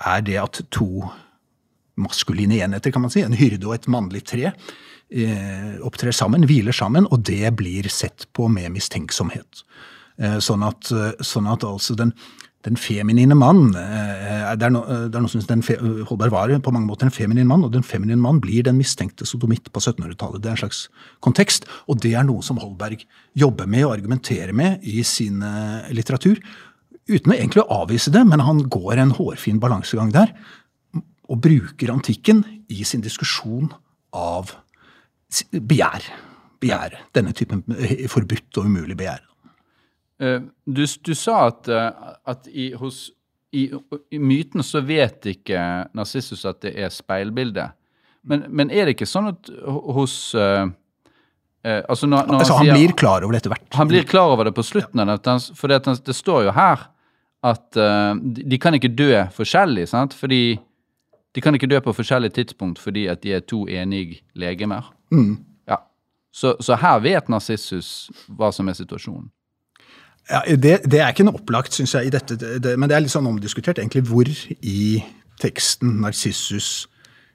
er 0.02 0.25
det 0.26 0.37
at 0.42 0.60
to 0.75 1.06
maskuline 1.98 2.58
enheter, 2.58 2.92
kan 2.94 3.04
man 3.04 3.14
si, 3.14 3.22
en 3.22 3.38
hyrde 3.38 3.70
og 3.70 3.76
et 3.76 3.87
mannlig 3.90 4.25
tre, 4.26 4.50
eh, 4.50 5.78
opptrer 5.87 6.14
sammen, 6.14 6.44
hviler 6.50 6.75
sammen, 6.75 7.06
og 7.06 7.22
det 7.26 7.54
blir 7.56 7.87
sett 7.90 8.26
på 8.34 8.50
med 8.50 8.75
mistenksomhet. 8.75 9.62
Eh, 10.18 10.40
sånn 10.42 10.66
at, 10.66 10.90
sånn 11.22 11.46
at 11.50 11.64
altså 11.66 11.94
den, 11.98 12.12
den 12.66 12.78
feminine 12.80 13.36
mann 13.38 13.68
eh, 13.78 14.48
det 14.58 14.66
er, 14.66 14.72
no, 14.74 14.80
det 14.82 15.14
er 15.14 15.22
noe 15.22 15.30
som 15.30 15.44
den 15.46 15.62
Holberg 16.08 16.32
var 16.34 16.52
på 16.64 16.72
mange 16.74 16.88
måter 16.88 17.06
en 17.06 17.14
feminin 17.14 17.46
mann, 17.46 17.62
og 17.66 17.74
den 17.74 17.86
feminine 17.86 18.20
mann 18.20 18.40
blir 18.42 18.64
den 18.66 18.78
mistenkte 18.80 19.26
sodomitt 19.28 19.68
på 19.70 19.82
1700-tallet. 19.82 20.42
Det 20.42 20.50
er 20.50 20.56
en 20.56 20.62
slags 20.64 20.80
kontekst, 21.24 21.68
og 21.86 22.00
det 22.02 22.14
er 22.18 22.26
noe 22.26 22.42
som 22.42 22.58
Holberg 22.62 23.04
jobber 23.38 23.68
med 23.70 23.86
og 23.86 23.94
argumenterer 23.98 24.56
med 24.56 24.82
i 24.82 25.04
sin 25.06 25.44
litteratur. 25.94 26.40
Uten 27.08 27.32
å 27.32 27.36
egentlig 27.36 27.64
avvise 27.72 28.12
det, 28.12 28.24
men 28.28 28.42
han 28.44 28.64
går 28.68 29.00
en 29.04 29.14
hårfin 29.16 29.60
balansegang 29.62 30.10
der. 30.12 30.34
Og 31.28 31.40
bruker 31.44 31.92
antikken 31.92 32.42
i 32.72 32.82
sin 32.88 33.04
diskusjon 33.04 33.70
av 34.16 34.52
begjær. 35.52 36.04
Begjær. 36.60 36.98
Denne 37.16 37.32
typen 37.36 37.62
forbudt 38.12 38.60
og 38.60 38.68
umulig 38.68 38.96
begjær. 38.98 39.24
Eh, 40.20 40.40
du, 40.64 40.87
du 40.87 41.14
sa 41.14 41.46
at, 41.46 41.68
eh, 41.68 42.08
at 42.26 42.48
i, 42.50 42.72
hos, 42.75 43.08
i, 43.54 43.68
i, 44.10 44.18
myten 44.18 44.64
så 44.66 44.82
vet 44.84 45.30
ikke 45.30 45.60
Narsissus 45.96 46.44
at 46.48 46.60
det 46.64 46.75
er 46.75 46.92
speilbildet. 46.94 47.76
Men, 48.28 48.44
men, 48.50 48.72
er 48.75 48.88
det 48.88 48.96
ikke 48.96 49.08
sånn 49.08 49.30
at 49.30 49.48
hos 49.94 50.34
uh, 50.37 50.66
uh, 50.66 51.82
altså, 51.88 52.08
når, 52.10 52.26
når 52.26 52.42
altså 52.42 52.56
han, 52.58 52.66
sier, 52.66 52.75
blir 52.76 52.94
klar 52.98 53.25
over 53.25 53.32
det 53.32 53.40
etter 53.40 53.54
hvert. 53.54 53.68
Han 53.78 53.88
blir 53.88 54.08
klar 54.10 54.34
over 54.34 54.50
det 54.50 54.52
på 54.58 54.64
slutten. 54.66 55.00
For 55.56 55.70
det, 55.70 55.78
det, 56.04 56.16
står 56.18 56.48
jo 56.48 56.54
her 56.56 56.82
at 57.46 57.78
uh, 57.78 58.18
de, 58.18 58.58
kan 58.60 58.76
ikke 58.76 58.90
dø 58.98 59.12
forskjellig. 59.32 59.87
sant? 59.94 60.18
Fordi 60.18 60.58
de 60.58 61.44
kan 61.44 61.56
ikke 61.56 61.70
dø 61.70 61.78
på 61.84 61.94
forskjellig 61.94 62.34
tidspunkt 62.37 62.82
fordi 62.82 63.06
at 63.08 63.22
de 63.22 63.37
er 63.38 63.46
to 63.46 63.62
enige 63.70 64.20
legemer. 64.37 64.90
Mm. 65.14 65.38
Ja. 65.70 65.78
Så, 66.34 66.56
så, 66.60 66.76
her 66.82 67.00
vet 67.06 67.30
Narsissus 67.32 68.10
hva 68.26 68.50
som 68.52 68.68
er 68.68 68.76
situasjonen. 68.76 69.30
Ja, 70.28 70.42
det, 70.44 70.75
det, 70.85 71.00
er 71.00 71.12
ikke 71.12 71.25
noe 71.25 71.40
opplagt, 71.40 71.73
syns 71.76 71.94
jeg, 71.97 72.11
i 72.11 72.12
dette, 72.12 72.37
det, 72.37 72.75
men 72.76 72.90
det 72.90 72.99
er 72.99 73.04
litt 73.04 73.14
sånn 73.14 73.28
omdiskutert 73.30 73.80
egentlig 73.80 74.04
hvor 74.11 74.28
i 74.28 75.00
teksten 75.40 76.00
Narsissus 76.02 76.87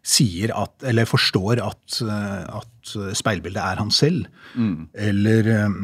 sier 0.03 0.51
at, 0.51 0.73
eller 0.83 1.07
forstår 1.07 1.61
at, 1.63 1.97
at 2.03 2.93
speilbildet 3.15 3.61
er 3.63 3.79
han 3.79 3.91
selv. 3.95 4.27
Mm. 4.59 4.89
Eller 4.99 5.47
øh, 5.53 5.77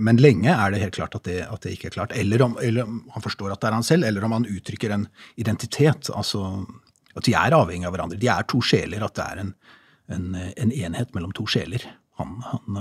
Men 0.00 0.20
lenge 0.20 0.54
er 0.54 0.72
det 0.72 0.80
helt 0.80 0.96
klart 0.96 1.14
at 1.18 1.26
det, 1.28 1.42
at 1.44 1.60
det 1.62 1.74
ikke 1.76 1.90
er 1.90 1.96
klart. 1.98 2.14
Eller 2.16 2.42
om, 2.46 2.56
eller 2.62 2.88
om, 2.88 3.02
han 3.12 3.26
forstår 3.26 3.52
at 3.52 3.60
det 3.60 3.68
er 3.68 3.76
han 3.76 3.86
selv, 3.86 4.08
eller 4.08 4.24
om 4.24 4.32
han 4.38 4.48
uttrykker 4.48 4.96
en 4.96 5.06
identitet. 5.36 6.08
Altså 6.16 6.64
at 7.16 7.28
de 7.28 7.36
er 7.36 7.58
avhengig 7.58 7.84
av 7.88 7.94
hverandre. 7.94 8.20
De 8.20 8.32
er 8.32 8.48
to 8.48 8.62
sjeler. 8.64 9.04
At 9.04 9.18
det 9.18 9.28
er 9.28 9.44
en, 9.44 9.52
en, 10.16 10.26
en 10.56 10.72
enhet 10.72 11.12
mellom 11.14 11.36
to 11.36 11.44
sjeler. 11.52 11.84
Han, 12.22 12.38
han 12.48 12.80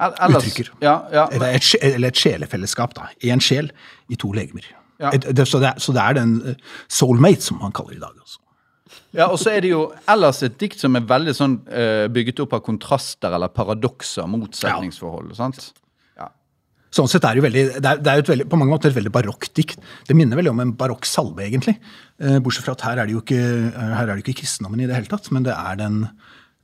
Ellers, 0.00 0.46
uttrykker. 0.46 0.72
Ja, 0.80 0.96
ja. 1.12 1.26
Eller, 1.34 1.56
et, 1.58 1.74
eller, 1.82 2.08
et, 2.08 2.20
sjelefellesskap. 2.20 2.94
da. 2.96 3.10
Én 3.26 3.42
sjel 3.44 3.70
i 4.08 4.18
to 4.20 4.32
legemer. 4.36 4.64
Ja. 5.00 5.12
Et, 5.12 5.26
det, 5.36 5.46
så, 5.48 5.60
det 5.60 5.74
er, 5.74 5.80
så, 5.80 5.92
det 5.96 6.04
er, 6.04 6.16
den 6.20 6.38
eh, 6.52 6.70
soulmate 6.92 7.44
som 7.44 7.60
man 7.60 7.74
kaller 7.76 7.96
det 7.96 8.00
i 8.00 8.04
dag. 8.04 8.16
Også. 8.20 8.40
Ja, 9.16 9.26
og 9.26 9.38
så 9.42 9.52
er 9.52 9.64
det 9.64 9.72
jo 9.72 9.84
ellers 10.10 10.40
et 10.46 10.56
dikt 10.60 10.80
som 10.80 10.96
er 10.98 11.06
veldig 11.08 11.34
sånn 11.36 11.60
uh, 11.66 12.06
bygget 12.12 12.42
opp 12.44 12.56
av 12.58 12.64
kontraster 12.66 13.34
eller 13.36 13.52
paradokser, 13.54 14.26
motsetningsforhold. 14.30 15.32
sant? 15.38 15.70
Ja. 16.18 16.30
Sånn 16.94 17.10
sett 17.10 17.26
er 17.26 17.36
det 17.36 17.42
jo 17.42 17.46
veldig, 17.46 17.64
det 17.78 17.92
er, 17.92 18.02
det 18.02 18.12
er 18.12 18.26
veldig, 18.32 18.48
på 18.50 18.58
mange 18.60 18.74
måter 18.74 18.90
et 18.90 18.98
veldig 18.98 19.14
barokk 19.14 19.48
dikt. 19.58 19.82
Det 20.06 20.16
minner 20.18 20.38
veldig 20.38 20.54
om 20.54 20.64
en 20.64 20.74
barokk 20.78 21.08
salve, 21.10 21.46
egentlig. 21.46 21.76
Uh, 22.22 22.38
bortsett 22.42 22.66
fra 22.66 22.76
at 22.78 22.86
her 22.88 23.02
er 23.02 23.10
det 23.10 23.18
jo 23.18 23.24
ikke, 23.24 23.40
her 23.76 24.04
er 24.04 24.12
det 24.14 24.24
ikke 24.24 24.40
kristendommen 24.42 24.84
i 24.84 24.90
det 24.90 24.98
hele 24.98 25.10
tatt, 25.10 25.30
men 25.34 25.46
det 25.46 25.56
er 25.58 25.80
den, 25.80 26.04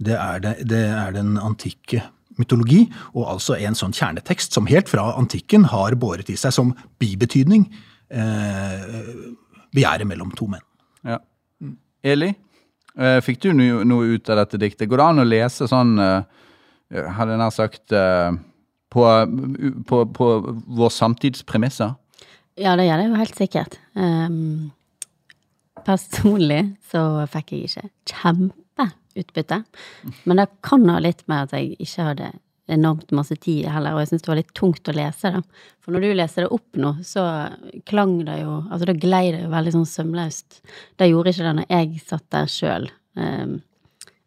det 0.03 0.21
det, 0.45 0.59
det 0.71 0.85
er 0.93 1.19
den 1.19 1.35
antikke 1.43 2.05
mytologi, 2.41 2.85
og 3.15 3.29
altså 3.37 3.57
en 3.59 3.77
sånn 3.79 3.95
kjernetekst 3.97 4.57
som 4.57 4.69
helt 4.71 4.91
fra 4.93 5.09
antikken 5.17 5.69
har 5.73 5.97
båret 6.01 6.31
i 6.33 6.39
seg 6.41 6.55
som 6.55 6.75
bibetydning 7.03 7.67
eh, 8.11 8.89
begjæret 9.75 10.09
mellom 10.09 10.33
to 10.37 10.49
menn. 10.51 10.65
Ja. 11.07 11.21
Eli, 12.07 12.33
eh, 12.97 13.19
fikk 13.25 13.43
du 13.45 13.53
noe, 13.57 14.03
ut 14.15 14.31
av 14.31 14.43
dette 14.43 14.61
diktet? 14.63 14.89
Går 14.91 15.03
det 15.03 15.09
an 15.11 15.25
å 15.25 15.29
lese 15.29 15.69
sånn, 15.71 15.97
eh, 16.03 16.23
hadde 17.17 17.37
jeg 17.37 17.43
nær 17.43 17.55
sagt, 17.55 17.85
eh, 17.93 18.33
på, 18.93 19.07
på, 19.89 20.03
på 20.17 20.33
vår 20.79 20.93
samtidspremisser? 20.95 21.97
Ja, 22.57 22.77
det 22.79 22.87
gjør 22.87 23.03
det 23.03 23.09
jo 23.09 23.19
helt 23.21 23.37
sikkert. 23.37 23.75
Um, 23.99 24.71
personlig 25.85 26.63
så 26.89 27.27
fikk 27.29 27.53
jeg 27.53 27.69
ikke 27.69 27.91
kjempe 28.09 28.66
utbytte. 29.23 29.63
Men 30.25 30.43
det 30.43 30.51
kan 30.67 30.87
ha 30.93 30.99
litt 31.03 31.25
med 31.31 31.47
at 31.47 31.57
jeg 31.57 31.77
ikke 31.83 32.11
hadde 32.11 32.33
enormt 32.67 33.13
masse 33.15 33.37
tid 33.39 33.69
heller, 33.71 33.95
og 33.95 34.03
jeg 34.03 34.11
syns 34.11 34.25
det 34.25 34.31
var 34.33 34.41
litt 34.41 34.55
tungt 34.59 34.91
å 34.91 34.95
lese 34.97 35.31
det. 35.37 35.43
For 35.85 35.95
når 35.95 36.03
du 36.03 36.15
leser 36.19 36.47
det 36.47 36.55
opp 36.57 36.81
nå, 36.83 36.93
så 37.07 37.25
klang 37.87 38.19
det 38.27 38.41
jo 38.41 38.57
Altså, 38.65 38.89
da 38.89 38.97
glei 38.99 39.25
det 39.35 39.45
jo 39.45 39.53
veldig 39.53 39.75
sånn 39.77 39.91
sømløst. 39.91 40.61
Det 40.99 41.11
gjorde 41.11 41.33
ikke 41.33 41.47
det 41.47 41.53
når 41.61 41.69
jeg 41.71 42.01
satt 42.03 42.27
der 42.35 42.51
sjøl, 42.51 42.89
eh, 43.17 43.47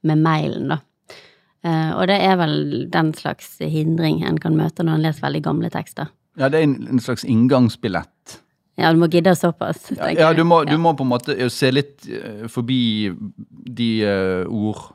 med 0.07 0.23
mailen, 0.23 0.71
da. 0.71 0.79
Eh, 1.67 1.91
og 1.91 2.07
det 2.07 2.21
er 2.23 2.37
vel 2.39 2.55
den 2.91 3.11
slags 3.17 3.57
hindring 3.59 4.23
en 4.23 4.39
kan 4.39 4.55
møte 4.55 4.85
når 4.85 4.95
en 4.95 5.05
leser 5.09 5.27
veldig 5.27 5.43
gamle 5.43 5.71
tekster. 5.73 6.07
Ja, 6.39 6.47
det 6.47 6.61
er 6.61 6.69
en 6.69 7.03
slags 7.03 7.25
inngangsbillett. 7.27 8.13
Ja, 8.79 8.93
du 8.95 9.01
må 9.01 9.09
gidde 9.11 9.35
såpass. 9.37 9.89
Ja, 9.97 10.11
ja 10.15 10.29
du, 10.35 10.45
må, 10.47 10.63
du, 10.67 10.77
må, 10.81 10.95
på 10.97 11.05
en 11.05 11.11
måte 11.11 11.35
se 11.53 11.71
litt 11.73 12.07
uh, 12.07 12.47
forbi 12.51 13.09
de 13.79 13.91
uh, 14.05 14.47
ord 14.47 14.87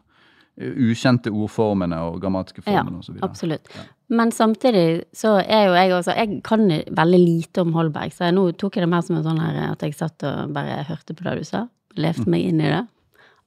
ukjente 0.55 1.33
ordformene 1.35 1.97
og 2.07 2.21
grammatiske 2.23 2.63
formene 2.63 3.01
ja, 3.01 3.03
osv. 3.03 3.17
Absolutt. 3.27 3.71
Ja. 3.75 3.87
Men 4.15 4.31
samtidig 4.35 4.85
så 5.17 5.39
er 5.41 5.65
jo 5.67 5.73
jeg 5.75 5.95
også 5.97 6.15
Jeg 6.15 6.43
kan 6.47 6.69
veldig 6.69 7.19
lite 7.19 7.65
om 7.65 7.73
Holberg, 7.75 8.15
så 8.15 8.29
jeg, 8.29 8.37
nå 8.37 8.45
tok 8.61 8.77
jeg 8.77 8.85
det 8.85 8.91
mer 8.93 9.03
som 9.03 9.19
en 9.19 9.27
sånn 9.27 9.43
her 9.43 9.73
at 9.73 9.83
jeg 9.83 9.97
satt 9.99 10.27
og 10.29 10.53
bare 10.55 10.85
hørte 10.87 11.17
på 11.17 11.27
det 11.27 11.41
du 11.41 11.49
sa, 11.49 11.65
levde 11.99 12.29
meg 12.31 12.47
inn 12.47 12.63
i 12.63 12.71
det, 12.71 12.85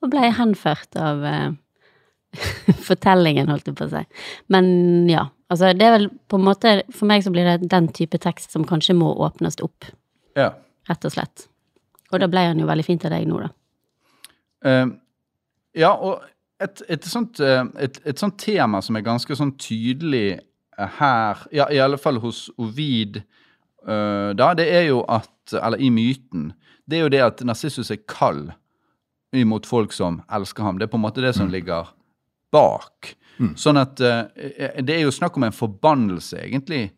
og 0.03 0.11
ble 0.11 0.33
henført 0.35 0.99
av 0.99 1.23
uh, 1.23 1.55
fortellingen, 2.89 3.47
holdt 3.53 3.71
jeg 3.71 3.79
på 3.79 3.87
å 3.87 3.93
si. 3.95 4.03
Men 4.53 4.67
ja. 5.11 5.29
Altså, 5.47 5.71
det 5.71 5.85
er 5.87 5.93
vel 5.93 6.09
på 6.27 6.35
en 6.35 6.43
måte 6.43 6.71
For 6.91 7.07
meg 7.07 7.21
så 7.23 7.31
blir 7.31 7.45
det 7.47 7.69
den 7.71 7.85
type 7.95 8.19
tekst 8.19 8.51
som 8.51 8.65
kanskje 8.67 8.97
må 8.99 9.13
åpnes 9.23 9.55
opp. 9.63 9.87
Ja. 10.37 10.51
Rett 10.87 11.07
og 11.07 11.13
slett. 11.13 11.47
Og 12.13 12.21
da 12.21 12.29
ble 12.31 12.45
han 12.49 12.61
jo 12.61 12.67
veldig 12.69 12.85
fint 12.85 13.05
av 13.07 13.13
deg 13.15 13.27
nå, 13.27 13.41
da. 13.43 13.53
Uh, 14.65 14.93
ja, 15.77 15.91
og 15.93 16.23
et, 16.63 16.81
et, 16.89 17.05
sånt, 17.05 17.39
eh, 17.43 17.63
et, 17.77 17.99
et, 18.01 18.17
sånt, 18.17 18.39
tema 18.41 18.79
som 18.81 18.97
er 18.97 19.05
ganske 19.05 19.35
sånn 19.37 19.51
tydelig 19.61 20.39
eh, 20.39 20.95
her, 20.97 21.43
ja, 21.53 21.67
i 21.69 21.77
alle 21.83 21.99
fall 22.01 22.17
hos 22.23 22.47
Ovid, 22.57 23.19
uh, 23.85 24.33
da, 24.37 24.53
det 24.57 24.65
er 24.73 24.87
jo 24.89 25.03
at 25.05 25.33
Eller 25.53 25.79
i 25.79 25.87
myten. 25.93 26.49
Det 26.83 26.97
er 26.97 27.05
jo 27.05 27.11
det 27.13 27.21
at 27.23 27.41
Narsissus 27.47 27.87
er 27.93 28.01
kald 28.03 28.49
imot 29.31 29.63
folk 29.69 29.93
som 29.95 30.17
elsker 30.27 30.65
ham. 30.65 30.75
Det 30.75 30.87
er 30.87 30.91
på 30.91 30.99
en 30.99 31.05
måte 31.05 31.23
det 31.23 31.31
som 31.37 31.47
mm. 31.47 31.53
ligger 31.53 31.93
bak. 32.51 33.13
Mm. 33.37 33.53
Sånn 33.55 33.79
at 33.79 34.01
uh, 34.03 34.25
Det 34.83 34.91
er 34.91 35.05
jo 35.05 35.13
snakk 35.15 35.39
om 35.39 35.45
en 35.47 35.55
forbannelse, 35.55 36.41
egentlig. 36.43 36.89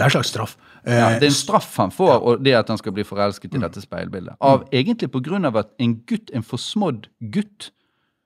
Det 0.00 0.06
er 0.06 0.08
en 0.08 0.16
slags 0.16 0.30
straff. 0.32 0.54
Ja, 0.80 1.10
det 1.20 1.26
er 1.26 1.28
en 1.28 1.36
straff 1.36 1.74
han 1.76 1.90
får, 1.92 2.22
og 2.24 2.44
det 2.44 2.54
at 2.56 2.70
han 2.72 2.78
skal 2.80 2.94
bli 2.96 3.04
forelsket 3.04 3.52
i 3.52 3.58
mm. 3.60 3.64
dette 3.66 3.82
speilbildet. 3.84 4.38
Av 4.40 4.62
mm. 4.62 4.70
Egentlig 4.72 5.10
av 5.50 5.58
at 5.60 5.74
en 5.78 5.98
gutt, 6.08 6.30
en 6.32 6.42
forsmådd 6.42 7.10
gutt, 7.20 7.68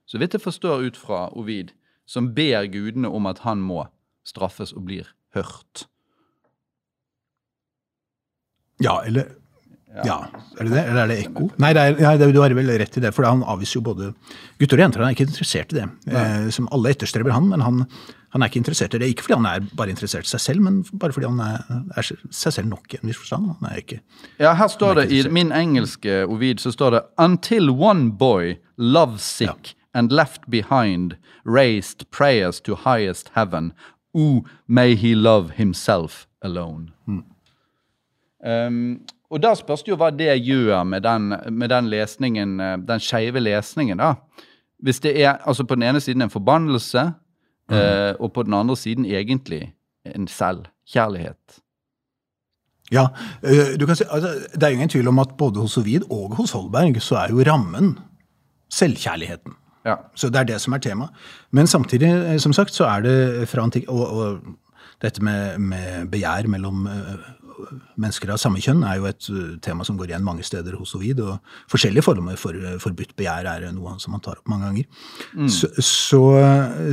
så 0.07 0.21
vidt 0.23 0.37
jeg 0.37 0.45
forstår 0.45 0.87
ut 0.87 0.97
fra 0.97 1.27
Ovid, 1.35 1.73
som 2.07 2.31
ber 2.37 2.69
gudene 2.71 3.09
om 3.09 3.27
at 3.27 3.43
han 3.43 3.59
må 3.59 3.89
straffes 4.23 4.73
og 4.73 4.87
blir 4.87 5.11
hørt. 5.35 5.89
Ja, 8.79 9.01
eller 9.03 9.35
ja. 10.03 10.25
Er 10.59 10.67
det 10.67 10.73
det, 10.75 10.83
eller 10.91 11.03
er 11.05 11.11
det 11.11 11.17
ekko? 11.23 11.49
Nei, 11.63 11.71
det 11.75 11.83
er, 11.83 12.01
ja, 12.03 12.15
du 12.19 12.41
har 12.43 12.55
vel 12.55 12.71
rett 12.79 12.97
i 12.99 13.03
det, 13.03 13.13
for 13.15 13.27
han 13.27 13.45
avviser 13.47 13.79
jo 13.79 13.85
både 13.87 14.11
gutter 14.59 14.81
og 14.81 14.83
jenter. 14.83 15.03
Han 15.03 15.13
er 15.13 15.15
ikke 15.15 15.29
interessert 15.29 15.75
i 15.75 15.79
det. 15.79 15.87
Eh, 16.11 16.49
som 16.55 16.67
alle 16.75 16.91
etterstreber 16.95 17.35
han, 17.35 17.47
men 17.51 17.63
han, 17.63 17.85
han, 18.35 18.43
er 18.43 18.51
ikke 18.51 18.61
interessert 18.61 18.95
i 18.95 19.01
det. 19.01 19.09
Ikke 19.15 19.25
fordi 19.27 19.39
han 19.39 19.47
er 19.49 19.69
bare 19.79 19.95
interessert 19.95 20.27
i 20.27 20.33
seg 20.35 20.43
selv, 20.43 20.65
men 20.67 20.83
bare 21.01 21.15
fordi 21.15 21.31
han 21.31 21.41
er, 21.41 21.87
er 21.95 22.11
seg 22.11 22.59
selv 22.59 22.69
nok 22.69 22.93
i 22.93 22.99
en 23.01 23.09
viss 23.09 23.23
forstand. 23.23 23.55
Ja, 24.43 24.53
her 24.59 24.69
står 24.69 25.01
det 25.01 25.07
i 25.15 25.23
min 25.31 25.55
engelske 25.55 26.25
Ovid 26.27 26.61
så 26.61 26.75
står 26.75 26.99
det 26.99 27.03
Until 27.23 27.71
one 27.71 28.13
boy, 28.19 28.57
lovesick, 28.77 29.73
ja 29.73 29.81
and 29.95 30.13
left 30.13 30.51
behind, 30.51 31.17
raised 31.45 32.11
prayers 32.11 32.61
to 32.61 32.75
highest 32.75 33.31
heaven. 33.35 33.73
O 34.13 34.45
may 34.67 34.95
he 34.95 35.15
love 35.15 35.51
himself 35.51 36.27
alone. 36.43 36.91
Mm. 37.07 37.25
Um, 38.45 39.01
og 39.31 39.43
da 39.43 39.55
spørs 39.55 39.83
det 39.83 39.95
jo 39.95 39.99
hva 39.99 40.11
det 40.15 40.35
gjør 40.45 40.85
med 40.85 41.03
den, 41.03 41.33
med 41.51 41.71
den 41.73 41.89
lesningen, 41.91 42.59
eh, 42.61 42.77
den 42.79 43.01
skeive 43.01 43.41
lesningen, 43.41 43.99
da. 43.99 44.15
Hvis 44.85 45.01
det 45.01 45.15
er 45.23 45.39
altså 45.47 45.65
på 45.65 45.75
den 45.75 45.83
ene 45.83 46.01
siden 46.01 46.23
en 46.23 46.31
forbannelse, 46.31 47.07
mm. 47.71 47.77
uh, 47.77 48.15
og 48.21 48.33
på 48.33 48.43
den 48.43 48.55
andre 48.55 48.77
siden 48.77 49.05
egentlig 49.05 49.75
en 50.05 50.29
selvkjærlighet. 50.29 51.61
Ja, 52.93 53.07
øh, 53.43 53.81
du 53.81 53.87
kan 53.87 53.97
si, 53.97 54.05
altså, 54.11 54.29
Det 54.55 54.63
er 54.63 54.69
jo 54.69 54.73
ingen 54.73 54.89
tvil 54.89 55.09
om 55.09 55.19
at 55.19 55.29
både 55.39 55.61
hos 55.61 55.77
Ovid 55.77 56.01
og 56.11 56.35
hos 56.37 56.53
Holberg 56.53 57.03
så 57.03 57.17
er 57.17 57.29
jo 57.31 57.41
rammen 57.41 57.99
selvkjærligheten. 58.73 59.53
Ja. 59.87 59.95
Så 60.15 60.29
det 60.29 60.37
er 60.37 60.45
det 60.45 60.61
som 60.61 60.73
er 60.73 60.79
tema. 60.79 61.09
Men 61.51 61.67
samtidig, 61.67 62.09
eh, 62.09 62.39
som 62.39 62.53
sagt, 62.53 62.75
så 62.75 62.85
er 62.85 63.01
det 63.01 63.49
fra 63.49 63.63
antikk... 63.63 63.89
Og, 63.89 64.09
og 64.09 64.39
dette 65.03 65.25
med, 65.25 65.59
med 65.59 66.07
begjær 66.09 66.47
mellom 66.49 66.87
mennesker 68.01 68.33
av 68.35 68.41
samme 68.43 68.63
kjønn 68.63 68.83
er 68.87 68.99
jo 69.01 69.09
et 69.09 69.29
øh, 69.33 69.57
tema 69.65 69.87
som 69.87 69.99
går 69.99 70.13
igjen 70.13 70.25
mange 70.27 70.45
steder 70.47 70.77
hos 70.79 70.95
Ovid. 70.99 71.21
Og 71.25 71.39
forskjellige 71.73 72.05
former 72.07 72.39
for 72.41 72.57
øh, 72.57 72.79
forbudt 72.83 73.15
begjær 73.19 73.49
er 73.51 73.69
noe 73.75 73.97
som 74.03 74.17
han 74.17 74.25
tar 74.25 74.41
opp 74.41 74.51
mange 74.51 74.69
ganger. 74.69 74.89
Så, 75.51 75.71
så, 75.79 76.23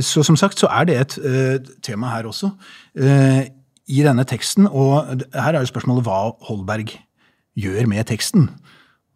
så 0.04 0.24
som 0.26 0.38
sagt 0.38 0.62
så 0.62 0.70
er 0.72 0.88
det 0.88 0.98
et 1.00 1.18
uh, 1.22 1.72
tema 1.84 2.12
her 2.14 2.28
også. 2.30 2.52
uh, 3.00 3.42
I 3.88 4.04
denne 4.06 4.24
teksten. 4.28 4.68
Og 4.68 5.24
her 5.34 5.52
er 5.52 5.60
jo 5.62 5.72
spørsmålet 5.72 6.06
hva 6.06 6.20
Holberg 6.48 6.94
gjør 7.58 7.88
med 7.90 8.06
teksten. 8.08 8.48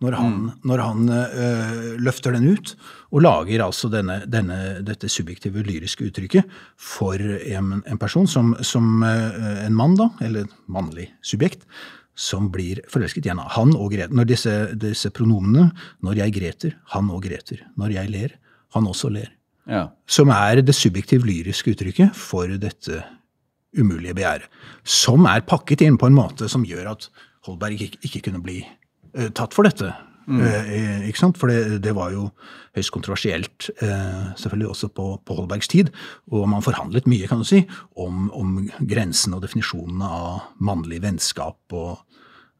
Når 0.04 0.12
han, 0.12 0.32
når 0.68 0.80
han 0.84 1.08
øh, 1.08 1.84
løfter 2.04 2.34
den 2.36 2.50
ut 2.52 2.74
og 3.16 3.22
lager 3.24 3.62
altså 3.64 3.88
denne, 3.88 4.18
denne, 4.28 4.58
dette 4.84 5.08
subjektive 5.08 5.62
lyriske 5.64 6.10
uttrykket 6.10 6.50
for 6.76 7.16
en, 7.16 7.78
en 7.80 8.00
person 8.00 8.28
som, 8.28 8.52
som 8.60 9.00
øh, 9.06 9.62
en 9.64 9.78
mann, 9.78 9.96
da, 9.96 10.10
eller 10.20 10.44
et 10.44 10.58
mannlig 10.68 11.08
subjekt, 11.24 11.64
som 12.16 12.50
blir 12.52 12.82
forelsket 12.92 13.24
igjen. 13.24 13.40
Han 13.56 13.72
og 13.76 13.92
Greter. 13.92 14.12
Når 14.12 14.28
disse, 14.28 14.54
disse 14.80 15.12
pronomene 15.12 15.70
Når 16.04 16.20
jeg 16.22 16.36
greter, 16.36 16.76
han 16.92 17.10
og 17.12 17.24
greter. 17.24 17.64
Når 17.76 17.96
jeg 17.96 18.12
ler, 18.12 18.38
han 18.76 18.88
også 18.88 19.12
ler. 19.12 19.32
Ja. 19.68 19.88
Som 20.06 20.30
er 20.30 20.60
det 20.60 20.76
subjektiv 20.76 21.24
lyriske 21.26 21.72
uttrykket 21.72 22.16
for 22.16 22.52
dette 22.60 23.02
umulige 23.76 24.16
begjæret. 24.16 24.48
Som 24.84 25.26
er 25.28 25.44
pakket 25.44 25.84
inn 25.84 25.98
på 26.00 26.08
en 26.08 26.16
måte 26.16 26.48
som 26.52 26.64
gjør 26.64 26.92
at 26.92 27.08
Holberg 27.46 27.80
ikke, 27.80 28.00
ikke 28.04 28.28
kunne 28.28 28.44
bli 28.44 28.60
tatt 29.36 29.56
for 29.56 29.68
dette. 29.68 29.94
Eh, 30.26 31.06
ikke 31.06 31.20
sant? 31.20 31.38
For 31.38 31.50
det, 31.50 31.78
det 31.84 31.92
var 31.94 32.10
jo 32.14 32.28
høyst 32.76 32.92
kontroversielt, 32.94 33.68
eh, 33.82 34.32
selvfølgelig 34.38 34.70
også 34.72 34.88
på, 34.96 35.06
på 35.22 35.36
Holbergs 35.38 35.70
tid. 35.70 35.92
Og 36.34 36.48
man 36.50 36.64
forhandlet 36.66 37.06
mye, 37.10 37.28
kan 37.30 37.40
du 37.40 37.46
si, 37.46 37.62
om, 37.94 38.26
om 38.34 38.58
grensene 38.90 39.38
og 39.38 39.46
definisjonene 39.46 40.10
av 40.18 40.48
mannlig 40.58 41.00
vennskap 41.04 41.76
og 41.76 41.92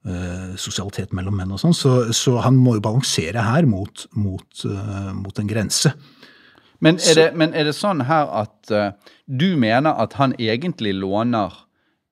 eh, 0.06 0.54
sosialitet 0.60 1.16
mellom 1.16 1.36
menn 1.40 1.56
og 1.56 1.62
sånn. 1.62 1.74
Så, 1.76 1.96
så 2.14 2.38
han 2.46 2.58
må 2.60 2.78
jo 2.78 2.86
balansere 2.86 3.44
her 3.48 3.66
mot, 3.68 4.06
mot, 4.14 4.46
uh, 4.64 5.10
mot 5.16 5.42
en 5.42 5.50
grense. 5.50 5.92
Men, 6.84 7.00
er 7.08 7.18
det, 7.18 7.28
men 7.40 7.54
er 7.56 7.66
det 7.66 7.74
sånn 7.74 8.04
her 8.06 8.30
at 8.44 8.70
uh, 8.70 8.92
du 9.26 9.54
mener 9.58 9.96
at 9.98 10.14
han 10.20 10.36
egentlig 10.38 10.94
låner 10.94 11.50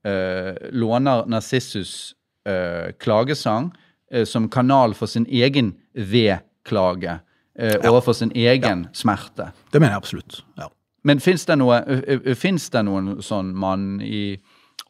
uh, 0.08 0.52
låner 0.74 1.28
Narsissus 1.30 2.14
eh, 2.48 2.92
klagesang 3.00 3.70
eh, 3.70 3.83
som 4.22 4.46
kanal 4.48 4.94
for 4.94 5.10
sin 5.10 5.26
egen 5.26 5.72
vedklage 5.94 7.18
eh, 7.58 7.74
ja. 7.74 7.90
overfor 7.90 8.14
sin 8.14 8.32
egen 8.34 8.86
smerte? 8.94 9.50
Det 9.72 9.82
mener 9.82 9.96
jeg 9.96 10.04
absolutt. 10.04 10.40
ja. 10.60 10.70
Men 11.04 11.20
fins 11.20 11.44
det, 11.44 11.58
noe, 11.60 11.82
det 11.84 12.82
noen 12.86 13.18
sånn 13.20 13.50
mann 13.60 13.98
i 14.00 14.38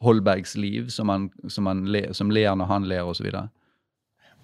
Holbergs 0.05 0.55
liv 0.55 0.87
som, 0.93 1.09
han, 1.11 1.27
som, 1.51 1.67
han 1.67 1.83
le, 1.91 2.05
som 2.15 2.31
ler 2.31 2.55
når 2.55 2.69
han 2.69 2.87
ler, 2.87 3.03
osv.? 3.03 3.27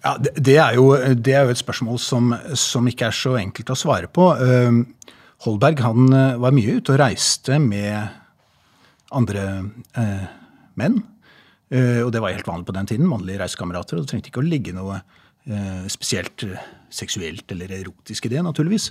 Ja, 0.02 0.12
det, 0.18 0.34
det, 0.36 0.58
er 0.58 0.76
jo, 0.76 0.90
det 1.14 1.32
er 1.32 1.46
jo 1.46 1.54
et 1.54 1.60
spørsmål 1.62 2.00
som, 2.02 2.34
som 2.58 2.88
ikke 2.90 3.08
er 3.08 3.16
så 3.16 3.36
enkelt 3.40 3.72
å 3.72 3.78
svare 3.78 4.10
på. 4.12 4.28
Uh, 4.36 4.82
Holberg 5.46 5.80
han 5.82 6.12
eh, 6.14 6.36
var 6.38 6.54
mye 6.54 6.76
ute 6.78 6.92
og 6.94 7.00
reiste 7.00 7.56
med 7.58 8.12
andre 9.10 9.46
uh, 9.98 10.28
menn. 10.78 11.00
Eh, 11.72 12.00
og 12.04 12.12
det 12.12 12.20
var 12.20 12.34
helt 12.34 12.48
vanlig 12.48 12.68
på 12.68 12.76
den 12.76 12.88
tiden. 12.88 13.08
Mannlige 13.08 13.40
reisekamerater. 13.42 13.96
Og 13.96 14.04
det 14.04 14.12
trengte 14.12 14.32
ikke 14.32 14.42
å 14.42 14.46
ligge 14.46 14.74
noe 14.76 15.00
eh, 15.48 15.84
spesielt 15.92 16.44
eh, 16.46 16.64
seksuelt 16.92 17.54
eller 17.54 17.72
erotisk 17.80 18.28
i 18.28 18.34
det, 18.34 18.42
naturligvis. 18.44 18.90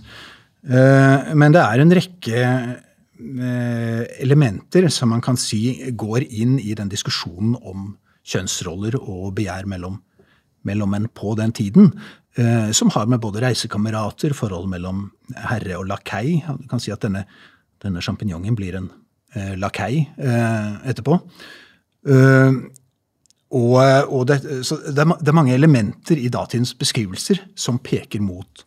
Men 0.62 1.54
det 1.56 1.62
er 1.62 1.82
en 1.82 1.94
rekke 1.98 2.42
elementer 4.22 4.86
som 4.94 5.10
man 5.10 5.24
kan 5.26 5.38
si 5.38 5.90
går 5.98 6.28
inn 6.28 6.60
i 6.62 6.76
den 6.78 6.90
diskusjonen 6.90 7.56
om 7.58 7.88
kjønnsroller 8.30 9.00
og 9.00 9.32
begjær 9.40 9.66
mellom, 9.70 9.96
mellom 10.70 10.94
menn 10.94 11.08
på 11.18 11.34
den 11.40 11.54
tiden. 11.58 11.90
Som 12.78 12.94
har 12.94 13.10
med 13.10 13.24
både 13.26 13.42
reisekamerater, 13.42 14.38
forhold 14.38 14.70
mellom 14.70 15.08
herre 15.50 15.80
og 15.80 15.88
lakei 15.90 16.44
Du 16.62 16.70
kan 16.70 16.82
si 16.82 16.94
at 16.94 17.02
denne, 17.02 17.26
denne 17.82 18.06
sjampinjongen 18.06 18.58
blir 18.58 18.78
en 18.78 18.92
lakei 19.58 20.06
etterpå. 20.22 21.18
Eh, 22.08 22.52
og, 23.52 23.76
og 24.10 24.28
det, 24.30 24.40
så 24.66 24.78
det, 24.88 24.98
er, 25.04 25.12
det 25.20 25.28
er 25.28 25.36
mange 25.36 25.54
elementer 25.54 26.18
i 26.18 26.30
datidens 26.32 26.72
beskrivelser 26.80 27.42
som 27.60 27.80
peker 27.84 28.22
mot 28.24 28.66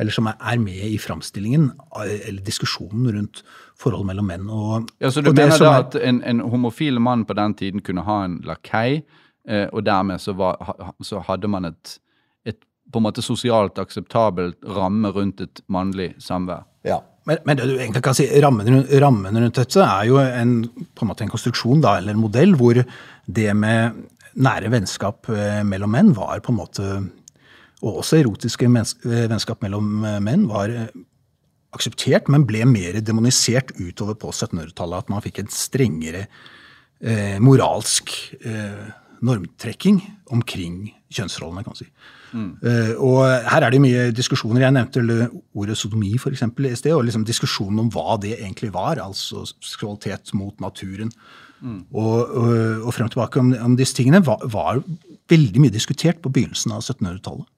eller 0.00 0.12
som 0.16 0.26
er- 0.30 0.58
med 0.58 0.80
i 0.88 0.96
framstillingen, 0.98 1.70
eh, 2.00 2.28
eller 2.28 2.40
diskusjonen 2.42 3.10
rundt 3.14 3.42
forhold 3.76 4.06
mellom 4.08 4.26
menn 4.26 4.46
og 4.50 4.88
Ja, 5.00 5.10
Så 5.10 5.20
du 5.22 5.28
og 5.30 5.34
mener 5.36 5.58
da 5.58 5.72
er- 5.74 5.84
at 5.84 5.94
en, 6.02 6.22
en 6.24 6.40
homofil 6.40 6.98
mann 7.00 7.24
på 7.24 7.34
den 7.36 7.54
tiden 7.54 7.80
kunne 7.84 8.02
ha 8.02 8.24
en 8.24 8.40
lakei, 8.44 9.02
eh, 9.48 9.66
og 9.72 9.84
dermed 9.84 10.18
så, 10.18 10.32
var, 10.32 10.56
så 11.02 11.20
hadde 11.20 11.48
man 11.48 11.64
et, 11.66 11.98
et 12.46 12.56
på 12.92 12.98
en 12.98 13.02
måte 13.04 13.22
sosialt 13.22 13.78
akseptabelt 13.78 14.56
ramme 14.64 15.08
rundt 15.12 15.40
et 15.40 15.60
mannlig 15.68 16.14
samvær? 16.18 16.64
Ja. 16.84 16.98
Men, 17.30 17.42
men 17.46 17.58
det 17.60 17.68
du 17.70 17.76
egentlig 17.76 18.02
kan 18.02 18.16
si, 18.18 18.26
rammen, 18.42 18.80
rammen 19.02 19.38
rundt 19.38 19.60
dette 19.60 19.84
er 19.86 20.08
jo 20.08 20.18
en, 20.18 20.56
på 20.66 21.04
en 21.04 21.10
måte 21.12 21.22
en 21.22 21.30
konstruksjon 21.30 21.82
da, 21.84 21.96
eller 22.00 22.16
en 22.16 22.24
modell 22.24 22.56
hvor 22.58 22.80
det 22.80 23.50
med 23.54 24.00
nære 24.40 24.70
vennskap 24.72 25.30
eh, 25.30 25.60
mellom 25.66 25.94
menn 25.94 26.10
var 26.16 26.42
på 26.42 26.52
en 26.52 26.58
måte 26.58 26.88
Og 27.80 28.02
også 28.02 28.18
erotiske 28.18 28.66
eh, 28.66 29.26
vennskap 29.30 29.62
mellom 29.62 30.04
eh, 30.04 30.18
menn 30.22 30.48
var 30.50 30.74
akseptert, 31.76 32.28
men 32.28 32.46
ble 32.48 32.64
mer 32.66 32.98
demonisert 33.04 33.70
utover 33.78 34.16
på 34.18 34.32
1700-tallet. 34.34 35.04
At 35.04 35.12
man 35.12 35.22
fikk 35.24 35.42
en 35.42 35.52
strengere 35.54 36.24
eh, 36.98 37.38
moralsk 37.42 38.12
eh, 38.42 38.90
normtrekking 39.24 40.00
omkring 40.34 40.88
kjønnsrollene, 41.12 41.64
kan 41.64 41.76
man 41.76 41.80
si. 41.80 41.88
Eh, 42.36 42.92
og 42.96 43.22
her 43.50 43.66
er 43.66 43.74
det 43.74 43.82
mye 43.82 44.08
diskusjoner. 44.14 44.64
Jeg 44.66 44.76
nevnte 44.76 45.30
ordet 45.58 45.78
sodomi 45.78 46.14
for 46.22 46.34
eksempel, 46.34 46.70
i 46.70 46.78
sted, 46.78 46.94
og 46.96 47.06
liksom 47.08 47.26
diskusjonen 47.28 47.84
om 47.84 47.92
hva 47.94 48.18
det 48.22 48.36
egentlig 48.38 48.72
var. 48.74 49.02
Altså 49.02 49.44
seksualitet 49.48 50.34
mot 50.38 50.58
naturen. 50.62 51.12
Og, 51.60 51.84
og, 51.92 52.52
og 52.88 52.94
frem 52.96 53.10
og 53.10 53.12
tilbake 53.12 53.40
om, 53.42 53.50
om 53.66 53.74
disse 53.76 53.92
tingene 53.98 54.22
var, 54.24 54.40
var 54.48 54.78
veldig 55.28 55.60
mye 55.60 55.74
diskutert 55.74 56.22
på 56.24 56.32
begynnelsen 56.32 56.72
av 56.72 56.80
1700-tallet. 56.80 57.48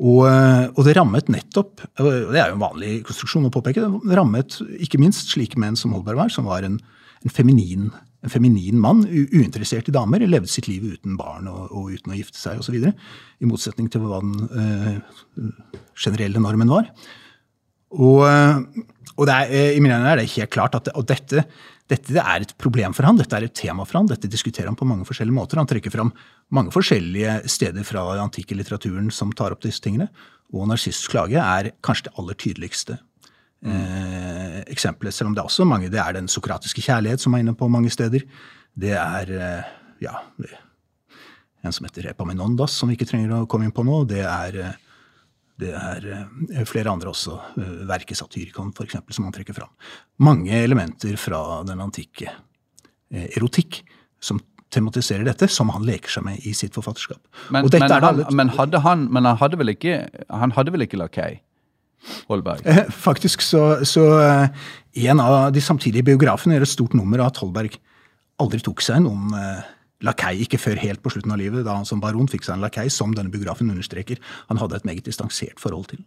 Og, 0.00 0.24
og 0.24 0.80
det 0.86 0.94
rammet 0.96 1.28
nettopp, 1.28 1.82
og 2.00 2.06
det 2.32 2.40
er 2.40 2.48
jo 2.48 2.56
en 2.56 2.62
vanlig 2.62 2.92
konstruksjon 3.04 3.46
å 3.46 3.52
påpeke, 3.52 3.84
det 3.84 4.16
rammet 4.16 4.56
ikke 4.80 5.00
minst 5.00 5.28
slike 5.34 5.60
menn 5.60 5.76
som 5.76 5.92
Holberg 5.92 6.22
var, 6.22 6.32
som 6.32 6.48
var 6.48 6.64
en, 6.64 6.78
en, 7.20 7.32
feminin, 7.32 7.90
en 8.20 8.32
feminin 8.32 8.78
mann, 8.80 9.02
uinteressert 9.08 9.88
i 9.88 9.94
damer, 9.94 10.22
levde 10.28 10.50
sitt 10.50 10.68
liv 10.68 10.84
uten 10.92 11.16
barn 11.20 11.48
og, 11.48 11.70
og 11.72 11.94
uten 11.94 12.12
å 12.12 12.18
gifte 12.18 12.36
seg 12.40 12.60
osv. 12.60 12.76
I 12.84 13.48
motsetning 13.48 13.88
til 13.92 14.04
hva 14.04 14.20
den 14.20 14.34
eh, 14.60 15.48
generelle 15.96 16.42
normen 16.42 16.72
var. 16.72 16.90
Og, 17.96 18.22
eh, 18.28 18.60
og 19.16 19.26
er, 19.26 19.48
eh, 19.48 19.74
i 19.76 19.82
mine 19.82 19.96
øyne 19.96 20.12
er 20.12 20.20
det 20.20 20.30
helt 20.36 20.52
klart 20.52 20.76
at 20.76 20.92
dette, 21.08 21.46
dette 21.90 22.22
er 22.22 22.44
et 22.44 22.54
problem 22.60 22.94
for 22.96 23.08
han, 23.08 23.18
dette 23.18 23.36
er 23.36 23.48
et 23.48 23.56
tema 23.56 23.86
for 23.88 24.02
han, 24.02 24.10
dette 24.10 24.30
diskuterer 24.30 24.68
han 24.68 24.78
på 24.78 24.88
mange 24.88 25.08
forskjellige 25.08 25.38
måter. 25.40 25.60
Han 25.60 25.70
trekker 25.70 25.94
fram 25.94 26.12
mange 26.52 26.74
forskjellige 26.76 27.40
steder 27.50 27.88
fra 27.88 28.04
den 28.12 28.28
antikke 28.28 28.58
litteraturen 28.58 29.08
som 29.14 29.32
tar 29.32 29.56
opp 29.56 29.64
disse 29.64 29.82
tingene. 29.82 30.10
Og 30.52 30.68
narsistklage 30.68 31.38
klage 31.38 31.46
er 31.46 31.72
kanskje 31.86 32.10
det 32.10 32.18
aller 32.18 32.36
tydeligste 32.36 33.00
eh, 33.66 34.60
eksempelet, 34.70 35.14
selv 35.14 35.30
om 35.30 35.36
det 35.36 35.42
er 35.42 35.50
også 35.50 35.66
mange. 35.68 35.90
Det 35.92 36.00
er 36.00 36.16
den 36.16 36.28
sokratiske 36.30 36.84
kjærlighet 36.84 37.22
som 37.22 37.34
er 37.34 37.44
inne 37.44 37.56
på 37.58 37.68
mange 37.68 37.92
steder. 37.92 38.24
Det 38.74 38.96
er 38.96 39.32
eh, 39.36 39.70
ja, 40.04 40.20
det, 40.40 40.52
en 41.62 41.72
som 41.72 41.84
heter 41.84 42.10
Epaminondas, 42.10 42.72
som 42.72 42.88
vi 42.88 42.96
ikke 42.96 43.08
trenger 43.10 43.34
å 43.36 43.48
komme 43.50 43.68
inn 43.68 43.74
på 43.74 43.84
nå. 43.86 44.04
Det 44.08 44.22
er 44.24 44.60
eh, 44.64 44.78
det 45.60 45.74
er 45.76 46.06
eh, 46.08 46.62
flere 46.68 46.92
andre 46.92 47.10
også, 47.12 47.36
eh, 47.60 47.72
verket 47.90 48.16
Satyricon 48.16 48.70
f.eks., 48.72 48.96
som 49.12 49.26
han 49.28 49.34
trekker 49.36 49.56
fram. 49.56 49.72
Mange 50.24 50.56
elementer 50.56 51.18
fra 51.20 51.60
den 51.68 51.82
antikke 51.84 52.32
erotikk 53.10 53.80
som 54.22 54.38
tematiserer 54.70 55.26
dette, 55.26 55.48
som 55.50 55.72
han 55.74 55.82
leker 55.84 56.12
seg 56.14 56.24
med 56.24 56.44
i 56.46 56.52
sitt 56.54 56.76
forfatterskap. 56.78 57.20
Men, 57.50 57.66
men, 57.74 57.90
han, 57.90 58.20
men, 58.38 58.52
hadde 58.54 58.80
han, 58.84 59.08
men 59.10 59.26
han 59.26 59.40
hadde 59.40 59.58
vel 59.58 59.72
ikke, 59.74 60.04
han 60.30 60.54
hadde 60.54 60.72
vel 60.76 60.86
ikke 60.86 61.00
lakei? 61.00 61.40
Holberg? 62.30 62.64
Eh, 62.64 62.86
Faktisk 62.94 63.44
så, 63.44 63.84
så 63.88 64.06
eh, 64.20 64.68
en 65.10 65.20
av 65.22 65.50
de 65.54 65.62
samtidige 65.64 66.06
biografene 66.12 66.56
gjør 66.56 66.66
et 66.66 66.74
stort 66.74 66.96
nummer 66.96 67.22
av 67.22 67.32
at 67.32 67.42
Holberg 67.42 67.76
aldri 68.40 68.62
tok 68.64 68.82
seg 68.84 69.02
noen 69.04 69.34
eh, 69.36 69.68
lakei, 70.06 70.38
ikke 70.44 70.60
før 70.60 70.80
helt 70.80 71.02
på 71.04 71.12
slutten 71.12 71.34
av 71.34 71.40
livet, 71.40 71.64
da 71.66 71.76
han 71.76 71.88
som 71.88 72.00
baron 72.00 72.30
fikk 72.30 72.46
seg 72.46 72.56
en 72.56 72.64
lakei, 72.64 72.88
som 72.92 73.12
denne 73.16 73.32
biografen 73.32 73.68
understreker. 73.72 74.20
Han 74.48 74.60
hadde 74.62 74.80
et 74.80 74.88
meget 74.88 75.10
distansert 75.10 75.60
forhold 75.60 75.90
til. 75.92 76.02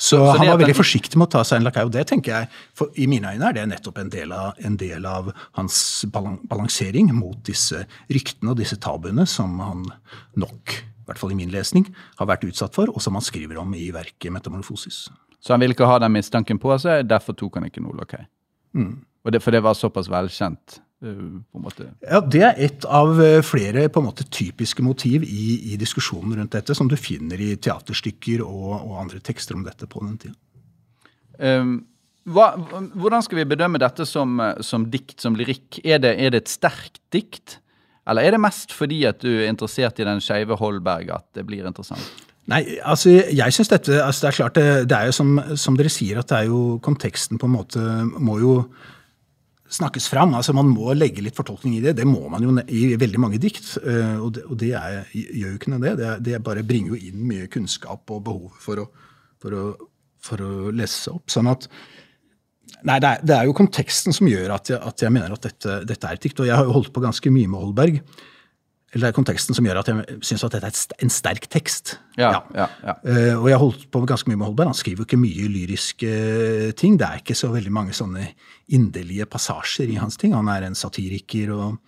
Så, 0.00 0.16
så 0.16 0.38
han 0.38 0.48
var 0.48 0.56
veldig 0.62 0.76
forsiktig 0.78 1.18
med 1.20 1.26
å 1.28 1.32
ta 1.34 1.42
seg 1.44 1.60
en 1.60 1.66
lakei, 1.68 1.82
og 1.84 1.92
det 1.92 2.06
tenker 2.08 2.32
jeg, 2.32 2.60
for 2.76 2.92
i 2.96 3.04
mine 3.10 3.34
øyne 3.34 3.50
er 3.50 3.56
det 3.58 3.66
nettopp 3.68 3.98
en 4.00 4.12
del 4.12 4.32
av, 4.32 4.54
en 4.64 4.78
del 4.80 5.04
av 5.08 5.28
hans 5.58 5.76
balansering 6.08 7.10
mot 7.12 7.36
disse 7.44 7.82
ryktene 8.08 8.54
og 8.54 8.62
disse 8.62 8.78
tabuene 8.80 9.26
som 9.28 9.60
han 9.60 9.84
nok, 10.40 10.78
i 11.10 11.12
hvert 11.12 11.22
fall 11.22 11.34
i 11.34 11.38
min 11.38 11.50
lesning, 11.50 11.88
har 12.20 12.28
vært 12.30 12.46
utsatt 12.46 12.76
for, 12.78 12.92
og 12.94 13.02
som 13.02 13.18
han 13.18 13.26
skriver 13.26 13.58
om 13.58 13.74
i 13.74 13.90
verket 13.90 14.30
'Metamorfosis'. 14.30 15.08
Så 15.40 15.54
han 15.54 15.60
ville 15.60 15.74
ikke 15.74 15.88
ha 15.88 15.98
den 15.98 16.12
mistanken 16.12 16.60
på 16.60 16.76
seg, 16.78 17.08
derfor 17.08 17.34
tok 17.36 17.58
han 17.58 17.66
ikke 17.70 17.82
noe 17.82 18.26
Mm. 18.72 19.02
Og 19.24 19.32
det, 19.32 19.42
for 19.42 19.50
det 19.50 19.62
var 19.62 19.74
såpass 19.74 20.08
velkjent. 20.08 20.80
eh, 21.02 21.42
på 21.52 21.56
en 21.58 21.62
måte. 21.64 21.94
Ja, 22.02 22.20
Det 22.20 22.42
er 22.42 22.54
et 22.58 22.84
av 22.84 23.20
eh, 23.20 23.40
flere 23.42 23.88
på 23.88 24.00
en 24.00 24.06
måte 24.06 24.24
typiske 24.30 24.82
motiv 24.82 25.22
i, 25.24 25.72
i 25.72 25.76
diskusjonen 25.76 26.36
rundt 26.36 26.52
dette, 26.52 26.74
som 26.74 26.88
du 26.88 26.96
finner 26.96 27.40
i 27.40 27.56
teaterstykker 27.56 28.42
og, 28.44 28.90
og 28.90 29.00
andre 29.00 29.18
tekster 29.18 29.56
om 29.56 29.64
dette 29.64 29.88
på 29.88 30.04
den 30.04 30.18
tida. 30.18 30.34
Um, 31.40 31.86
hva, 32.28 32.52
hvordan 32.94 33.22
skal 33.22 33.38
vi 33.38 33.48
bedømme 33.48 33.80
dette 33.80 34.04
som, 34.04 34.36
som 34.60 34.84
dikt, 34.92 35.20
som 35.20 35.34
lyrikk? 35.34 35.80
Er 35.84 35.98
det, 35.98 36.14
er 36.20 36.30
det 36.30 36.42
et 36.42 36.52
sterkt 36.52 37.00
dikt? 37.10 37.58
Eller 38.08 38.26
er 38.26 38.34
det 38.36 38.40
mest 38.42 38.72
fordi 38.72 39.02
at 39.08 39.20
du 39.22 39.28
er 39.28 39.50
interessert 39.50 40.00
i 40.00 40.06
den 40.08 40.22
skeive 40.24 40.56
Holberg 40.60 41.10
at 41.14 41.26
det 41.36 41.44
blir 41.48 41.66
interessant? 41.68 42.26
Nei, 42.50 42.64
altså 42.82 43.12
jeg 43.12 43.52
synes 43.54 43.68
dette 43.70 43.98
altså 44.02 44.24
Det 44.24 44.28
er 44.30 44.36
klart, 44.38 44.54
det, 44.56 44.88
det 44.90 44.96
er 44.96 45.10
jo 45.10 45.12
som, 45.14 45.36
som 45.60 45.76
dere 45.78 45.92
sier, 45.92 46.18
at 46.18 46.30
det 46.32 46.38
er 46.38 46.48
jo 46.48 46.80
konteksten 46.82 47.38
på 47.38 47.46
en 47.46 47.54
måte 47.54 47.82
må 48.18 48.38
jo 48.40 48.54
snakkes 49.70 50.08
fram. 50.10 50.34
altså 50.34 50.52
Man 50.56 50.72
må 50.72 50.94
legge 50.98 51.22
litt 51.22 51.36
fortolkning 51.38 51.76
i 51.76 51.82
det. 51.84 51.94
Det 52.00 52.06
må 52.08 52.24
man 52.32 52.42
jo 52.42 52.56
i 52.66 52.96
veldig 52.98 53.20
mange 53.22 53.38
dikt. 53.38 53.76
eh, 53.84 54.16
Og 54.18 54.32
det, 54.34 54.42
og 54.48 54.58
det 54.58 54.72
er, 54.74 55.04
gjør 55.14 55.52
jo 55.52 55.60
ikke 55.60 55.70
noe 55.70 55.84
det. 55.84 55.92
det. 56.00 56.10
Det 56.26 56.42
bare 56.42 56.64
bringer 56.66 56.96
jo 56.96 56.98
inn 57.10 57.22
mye 57.28 57.46
kunnskap 57.52 58.10
og 58.10 58.24
behov 58.26 58.58
for 58.58 58.82
å, 58.82 58.88
for 59.38 59.54
å, 59.54 59.64
for 60.26 60.42
å 60.42 60.72
lese 60.74 61.12
opp. 61.14 61.30
Sånn 61.30 61.46
at 61.52 61.68
Nei, 62.86 62.98
det 63.02 63.08
er, 63.08 63.22
det 63.26 63.36
er 63.36 63.46
jo 63.48 63.56
konteksten 63.56 64.14
som 64.16 64.28
gjør 64.30 64.56
at 64.56 64.72
jeg, 64.72 64.80
at 64.80 65.04
jeg 65.04 65.12
mener 65.14 65.36
at 65.36 65.46
dette, 65.46 65.80
dette 65.88 66.08
er 66.08 66.18
et 66.18 66.26
dikt. 66.26 66.42
Og 66.42 66.48
jeg 66.48 66.56
har 66.56 66.68
jo 66.68 66.76
holdt 66.76 66.92
på 66.94 67.02
ganske 67.04 67.32
mye 67.32 67.50
med 67.50 67.64
Holberg. 67.64 68.00
Eller 68.90 69.06
det 69.06 69.10
er 69.12 69.16
konteksten 69.20 69.54
som 69.54 69.66
gjør 69.66 69.84
at 69.84 69.88
jeg 69.90 70.20
syns 70.26 70.42
at 70.46 70.54
dette 70.56 70.70
er 70.70 71.04
en 71.04 71.12
sterk 71.14 71.44
tekst. 71.52 71.92
Ja, 72.18 72.32
ja, 72.56 72.66
ja. 72.82 72.94
uh, 73.06 73.36
og 73.38 73.46
jeg 73.46 73.54
har 73.54 73.62
holdt 73.62 73.84
på 73.94 74.02
ganske 74.10 74.30
mye 74.30 74.40
med 74.40 74.48
Holberg. 74.48 74.72
Han 74.72 74.80
skriver 74.80 75.04
jo 75.04 75.06
ikke 75.06 75.20
mye 75.20 75.50
lyriske 75.52 76.14
ting. 76.80 76.96
Det 76.98 77.06
er 77.06 77.22
ikke 77.22 77.38
så 77.38 77.52
veldig 77.54 77.74
mange 77.74 77.94
sånne 77.94 78.32
inderlige 78.74 79.28
passasjer 79.30 79.92
i 79.94 80.00
hans 80.02 80.18
ting. 80.18 80.34
Han 80.34 80.50
er 80.50 80.66
en 80.66 80.78
satiriker 80.78 81.54
og, 81.54 81.78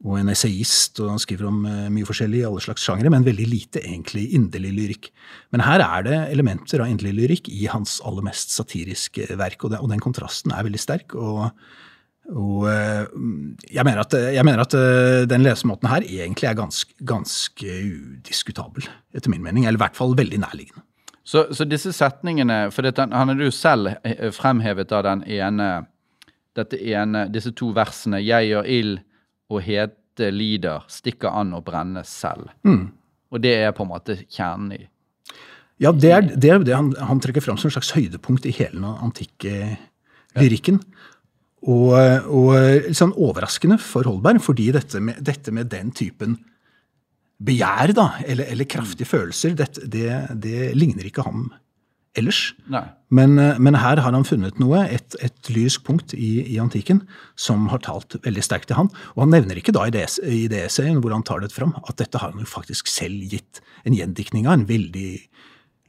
og 0.00 0.16
en 0.16 0.30
essayist, 0.32 0.96
og 1.02 1.12
han 1.12 1.20
skriver 1.20 1.48
om 1.50 1.58
eh, 1.68 1.88
mye 1.92 2.08
forskjellig 2.08 2.40
i 2.40 2.46
alle 2.48 2.62
slags 2.64 2.86
sjangere, 2.86 3.12
men 3.12 3.26
veldig 3.26 3.46
lite 3.50 3.82
egentlig 3.82 4.30
inderlig 4.36 4.72
lyrikk. 4.78 5.10
Men 5.52 5.64
her 5.66 5.84
er 5.84 6.06
det 6.06 6.16
elementer 6.30 6.80
av 6.80 6.88
inderlig 6.88 7.12
lyrikk 7.18 7.50
i 7.52 7.66
hans 7.68 7.98
aller 8.08 8.24
mest 8.24 8.54
satiriske 8.54 9.28
verk, 9.36 9.66
og, 9.68 9.76
den 9.90 10.02
kontrasten 10.02 10.56
er 10.56 10.66
veldig 10.68 10.80
sterk. 10.80 11.16
og 11.16 11.50
og 12.30 12.68
eh, 12.70 13.08
jeg 13.74 13.82
mener 13.82 14.04
at, 14.04 14.14
jeg 14.36 14.46
mener 14.46 14.62
at 14.62 14.74
eh, 14.78 15.24
den 15.26 15.42
lesemåten 15.42 15.88
her 15.90 16.04
egentlig 16.06 16.46
er 16.46 16.54
ganske, 16.54 16.92
ganske 17.02 17.66
udiskutabel, 17.66 18.86
etter 19.16 19.32
min 19.32 19.42
mening. 19.42 19.64
Eller 19.66 19.80
i 19.80 19.82
hvert 19.82 19.98
fall 19.98 20.14
veldig 20.14 20.38
nærliggende. 20.38 20.84
Så, 21.26 21.48
så 21.50 21.66
disse 21.66 21.90
setningene 21.92 22.70
For 22.70 22.86
dette, 22.86 23.02
han 23.02 23.32
hadde 23.32 23.48
jo 23.48 23.54
selv 23.54 23.98
fremhevet 24.36 24.94
av 24.94 25.04
den 25.08 25.24
ene 25.26 25.66
dette 26.58 26.78
ene, 26.78 27.26
disse 27.30 27.52
to 27.56 27.72
versene 27.74 28.22
'Jeg 28.22 28.50
gjør 28.50 28.70
ild 28.78 28.98
og 29.50 29.62
hete 29.66 30.30
lider, 30.32 30.86
stikker 30.90 31.32
an 31.34 31.54
og 31.56 31.64
brenner 31.66 32.06
selv'. 32.06 32.50
Og 33.30 33.42
det 33.42 33.54
er 33.54 33.72
på 33.72 33.84
en 33.84 33.92
måte 33.92 34.18
kjernen 34.28 34.72
i 34.78 34.88
Ja, 35.80 35.92
det 35.92 36.10
er 36.12 36.20
det, 36.20 36.50
er 36.50 36.58
det 36.58 36.74
han, 36.76 36.92
han 36.92 37.20
trekker 37.20 37.40
fram 37.40 37.56
som 37.56 37.70
et 37.70 37.72
slags 37.72 37.94
høydepunkt 37.96 38.44
i 38.44 38.52
hele 38.52 38.76
den 38.76 38.84
antikke 38.84 39.78
lyrikken. 40.36 40.82
Og, 41.62 41.94
og 42.28 42.52
litt 42.86 42.98
sånn 42.98 43.16
overraskende 43.16 43.78
for 43.80 44.04
Holberg, 44.04 44.42
fordi 44.44 44.70
dette 44.72 45.00
med, 45.00 45.22
dette 45.24 45.52
med 45.52 45.70
den 45.72 45.90
typen 45.96 46.36
begjær, 47.40 47.94
da, 47.96 48.06
eller, 48.28 48.48
eller 48.52 48.68
kraftige 48.68 49.08
følelser, 49.08 49.56
det, 49.56 49.70
det, 49.88 50.10
det 50.36 50.74
ligner 50.76 51.08
ikke 51.08 51.24
ham 51.24 51.48
ellers. 52.18 52.54
Men, 53.10 53.38
eh, 53.38 53.58
men 53.58 53.78
her 53.78 54.00
har 54.02 54.14
han 54.14 54.26
funnet 54.26 54.58
noe, 54.62 54.82
et, 54.90 55.16
et 55.22 55.50
lyrisk 55.52 55.84
punkt 55.86 56.14
i, 56.14 56.30
i 56.54 56.58
antikken, 56.62 57.04
som 57.38 57.68
har 57.72 57.82
talt 57.86 58.18
veldig 58.24 58.44
sterkt 58.44 58.70
til 58.70 58.78
han. 58.78 58.90
Og 59.14 59.24
han 59.24 59.34
nevner 59.34 59.60
ikke 59.60 59.74
da 59.76 59.86
i 59.86 59.94
det, 59.94 60.06
i 60.26 60.46
det 60.50 60.66
hvor 60.70 61.14
han 61.14 61.26
tar 61.26 61.44
det 61.44 61.52
fram, 61.54 61.74
at 61.86 61.98
dette 62.02 62.18
har 62.18 62.32
han 62.32 62.42
jo 62.42 62.50
faktisk 62.50 62.90
selv 62.90 63.22
gitt 63.30 63.62
en 63.86 63.96
gjendiktning 63.96 64.48
av, 64.48 64.58
en 64.58 64.68
veldig 64.68 65.12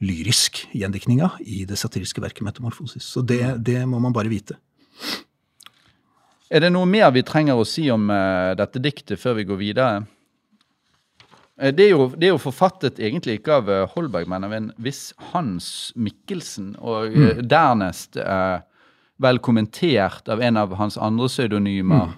lyrisk 0.02 0.64
gjendiktning 0.74 1.22
av, 1.22 1.38
i 1.40 1.64
det 1.68 1.78
satiriske 1.78 2.22
verket 2.22 2.42
'Metamorfosis'. 2.42 3.06
Så 3.06 3.22
det, 3.22 3.62
det 3.62 3.86
må 3.86 4.00
man 4.02 4.14
bare 4.14 4.30
vite. 4.30 4.58
Er 6.52 6.60
det 6.60 6.72
noe 6.74 6.86
mer 6.86 7.10
vi 7.14 7.22
trenger 7.24 7.56
å 7.56 7.64
si 7.64 7.86
om 7.90 8.10
uh, 8.12 8.52
dette 8.58 8.82
diktet 8.82 9.20
før 9.20 9.38
vi 9.38 9.46
går 9.48 9.56
videre? 9.56 10.02
Eh, 11.60 11.72
det, 11.74 11.88
er 11.88 11.94
jo, 11.94 12.08
det 12.16 12.28
er 12.28 12.34
jo 12.34 12.42
forfattet 12.42 13.00
egentlig 13.02 13.40
ikke 13.40 13.60
av 13.60 13.70
eh, 13.70 13.86
Holberg, 13.94 14.28
men 14.30 14.46
av 14.48 14.54
en 14.56 14.70
viss 14.82 15.10
Hans 15.32 15.92
Mikkelsen. 15.96 16.74
Og 16.80 17.12
mm. 17.12 17.42
dernest 17.50 18.18
eh, 18.20 18.60
vel 19.22 19.40
kommentert 19.44 20.28
av 20.32 20.42
en 20.42 20.60
av 20.60 20.74
hans 20.80 20.98
andre 20.98 21.28
pseudonymer. 21.30 22.14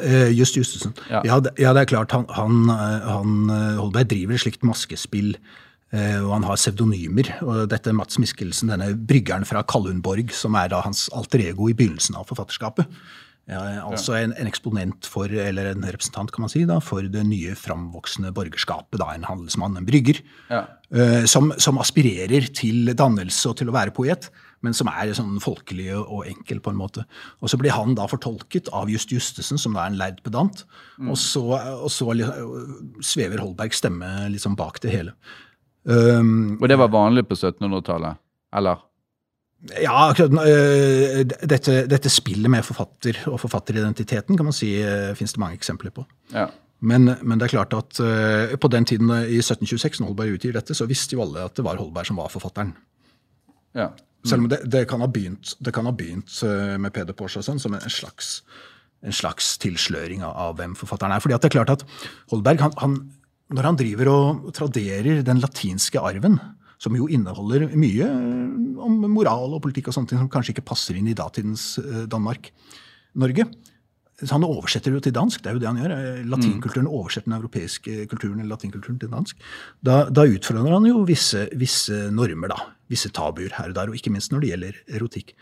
Eh, 0.00 0.30
Just 0.32 0.56
Justesen. 0.56 0.94
Ja. 1.10 1.22
Ja. 1.24 1.40
det, 1.40 1.54
ja, 1.60 1.74
det 1.76 1.84
er 1.84 1.92
klart. 1.92 2.14
Han, 2.16 2.26
han, 2.32 2.64
eh, 2.72 3.10
han 3.10 3.52
eh, 3.52 3.82
Holberg 3.82 4.10
driver 4.10 4.38
et 4.38 4.44
slikt 4.46 4.64
maskespill, 4.66 5.34
eh, 5.94 6.18
og 6.22 6.32
han 6.38 6.48
har 6.48 6.58
pseudonymer. 6.60 7.34
Og 7.44 7.66
dette 7.72 7.94
Mats 7.96 8.18
Mikkelsen, 8.20 8.72
denne 8.72 8.94
bryggeren 8.96 9.46
fra 9.48 9.64
Kallundborg, 9.66 10.32
som 10.34 10.56
er 10.58 10.72
da 10.72 10.82
hans 10.86 11.06
alter 11.14 11.44
ego 11.50 11.68
i 11.70 11.76
begynnelsen 11.76 12.18
av 12.18 12.30
forfatterskapet. 12.32 12.88
Ja, 13.50 13.60
altså 13.84 14.14
en, 14.16 14.32
en 14.40 14.48
eksponent 14.48 15.04
for, 15.10 15.28
eller 15.28 15.68
en 15.68 15.84
representant 15.84 16.30
kan 16.32 16.46
man 16.46 16.52
si, 16.52 16.62
da, 16.68 16.78
for 16.80 17.04
det 17.12 17.26
nye 17.28 17.52
framvoksende 17.58 18.32
borgerskapet. 18.32 18.96
Da, 19.02 19.10
en 19.12 19.26
handelsmann, 19.28 19.76
en 19.76 19.88
brygger. 19.88 20.22
Ja. 20.48 20.62
uh, 20.96 21.26
som, 21.28 21.52
som 21.60 21.80
aspirerer 21.82 22.48
til 22.56 22.94
dannelse 22.96 23.50
og 23.50 23.58
til 23.60 23.68
å 23.68 23.76
være 23.76 23.92
poet, 23.96 24.30
men 24.64 24.76
som 24.76 24.88
er 24.88 25.12
sånn 25.12 25.36
folkelig 25.44 25.90
og, 25.98 26.22
enkel 26.30 26.62
på 26.64 26.72
en 26.72 26.80
måte. 26.80 27.04
Og 27.44 27.52
så 27.52 27.60
blir 27.60 27.74
han 27.76 27.92
da 27.98 28.08
fortolket 28.08 28.70
av 28.72 28.88
Just 28.88 29.12
Justesen, 29.12 29.60
som 29.60 29.76
da 29.76 29.84
er 29.84 29.92
en 29.92 30.00
lærd 30.00 30.22
pedant. 30.24 30.64
Og 31.04 31.18
så, 31.20 31.44
og 31.52 31.90
så 31.92 32.16
svever 33.04 33.44
Holbergs 33.44 33.82
stemme 33.82 34.08
liksom 34.32 34.56
bak 34.56 34.80
det 34.80 34.94
hele. 34.94 35.12
Um, 35.84 36.56
Og 36.62 36.68
det 36.72 36.80
var 36.80 36.88
vanlig 36.88 37.26
på 37.28 37.36
1700-tallet? 37.36 38.16
Eller? 38.56 38.80
Ja, 39.72 40.12
øh, 40.20 41.22
dette, 41.24 41.76
dette 41.88 42.10
spillet 42.12 42.50
med 42.52 42.64
forfatter 42.66 43.22
og 43.30 43.38
forfatteridentiteten 43.40 44.36
kan 44.36 44.48
man 44.48 44.56
si 44.56 44.74
uh, 44.84 45.14
finnes 45.16 45.32
det 45.36 45.40
mange 45.40 45.56
eksempler 45.56 45.94
på. 45.94 46.04
Ja. 46.34 46.50
Men, 46.84 47.08
men 47.22 47.40
det 47.40 47.46
er 47.46 47.54
klart 47.54 47.72
at 47.72 48.00
øh, 48.02 48.58
på 48.60 48.68
den 48.68 48.84
tiden 48.84 49.08
i 49.08 49.38
1726, 49.40 50.02
når 50.02 50.10
Holberg 50.10 50.34
utgir 50.36 50.52
dette, 50.52 50.74
så 50.76 50.84
visste 50.90 51.16
jo 51.16 51.22
alle 51.24 51.46
at 51.46 51.54
det 51.56 51.64
var 51.64 51.78
Holberg 51.80 52.10
som 52.10 52.20
var 52.20 52.32
forfatteren. 52.32 52.74
ja. 53.74 53.92
Selv 54.24 54.40
om 54.40 54.48
det, 54.48 54.62
det 54.72 54.86
kan 54.88 55.02
ha 55.04 55.06
begynt, 55.12 55.50
det 55.60 55.72
kan 55.76 55.84
ha 55.84 55.90
begynt 55.92 56.32
med 56.80 56.92
Peder 56.96 57.12
Porsche 57.12 57.42
og 57.42 57.44
sånn, 57.44 57.58
som 57.60 57.74
en 57.76 57.92
slags, 57.92 58.38
en 59.04 59.12
slags 59.12 59.50
tilsløring 59.60 60.22
av, 60.24 60.32
av 60.32 60.54
hvem 60.56 60.72
forfatteren 60.80 61.12
er. 61.12 61.20
Fordi 61.20 61.36
at 61.36 61.44
det 61.44 61.50
er 61.50 61.56
klart 61.58 61.72
at 61.74 61.84
Holberg, 62.32 62.62
han, 62.64 62.72
han, 62.80 62.94
når 63.52 63.68
han 63.68 63.76
driver 63.76 64.08
og 64.14 64.48
traderer 64.56 65.20
den 65.26 65.42
latinske 65.44 66.00
arven, 66.00 66.38
som 66.84 66.96
jo 66.98 67.08
inneholder 67.08 67.70
mye 67.72 68.08
øh, 68.08 68.80
om 68.84 69.00
moral 69.08 69.56
og 69.56 69.62
politikk 69.64 69.88
og 69.90 69.96
sånne 69.96 70.12
ting 70.12 70.20
som 70.20 70.32
kanskje 70.32 70.54
ikke 70.54 70.68
passer 70.68 70.98
inn 71.00 71.08
i 71.08 71.16
datidens 71.16 71.74
øh, 71.80 72.04
Danmark, 72.12 72.52
Norge, 73.14 73.48
så 74.22 74.36
Han 74.36 74.46
oversetter 74.46 74.92
det 74.92 75.00
jo 75.00 75.04
til 75.08 75.14
dansk, 75.16 75.42
det 75.42 75.50
er 75.50 75.56
jo 75.56 75.62
det 75.62 75.68
han 75.68 75.80
gjør. 75.80 75.92
Eh, 75.96 76.22
Latinkulturen 76.30 76.86
oversetter 76.86 77.30
den 77.30 77.38
europeiske 77.40 78.06
kulturen 78.06 78.38
eller 78.38 78.54
latinkulturen 78.54 79.00
til 79.02 79.10
dansk. 79.10 79.40
Da, 79.82 80.04
da 80.06 80.26
utfordrer 80.28 80.70
han 80.70 80.86
jo 80.86 81.02
visse, 81.08 81.48
visse 81.58 82.10
normer, 82.14 82.54
da. 82.54 82.60
Visse 82.92 83.10
tabuer 83.10 83.56
her 83.58 83.72
og 83.72 83.76
der, 83.78 83.90
og 83.90 83.98
ikke 83.98 84.12
minst 84.14 84.30
når 84.30 84.44
det 84.44 84.52
gjelder 84.52 84.80
erotikk. 85.00 85.34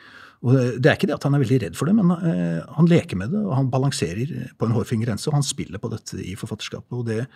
Og 0.42 0.56
eh, 0.56 0.70
Det 0.80 0.88
er 0.88 0.96
ikke 0.96 1.10
det 1.10 1.18
at 1.18 1.28
han 1.28 1.36
er 1.36 1.44
veldig 1.44 1.60
redd 1.66 1.76
for 1.78 1.90
det, 1.90 1.96
men 2.00 2.14
eh, 2.16 2.62
han 2.78 2.88
leker 2.88 3.20
med 3.20 3.36
det, 3.36 3.42
og 3.44 3.56
han 3.58 3.68
balanserer 3.72 4.32
på 4.56 4.68
en 4.68 4.76
hårfin 4.78 5.04
grense, 5.04 5.28
og 5.28 5.36
han 5.36 5.46
spiller 5.46 5.82
på 5.82 5.92
dette 5.92 6.22
i 6.24 6.32
forfatterskapet. 6.38 6.96
Og 6.96 7.04
det, 7.10 7.26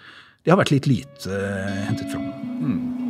det 0.40 0.54
har 0.54 0.62
vært 0.62 0.72
litt 0.72 0.88
lite 0.88 1.36
eh, 1.36 1.84
hentet 1.90 2.16
fram. 2.16 3.05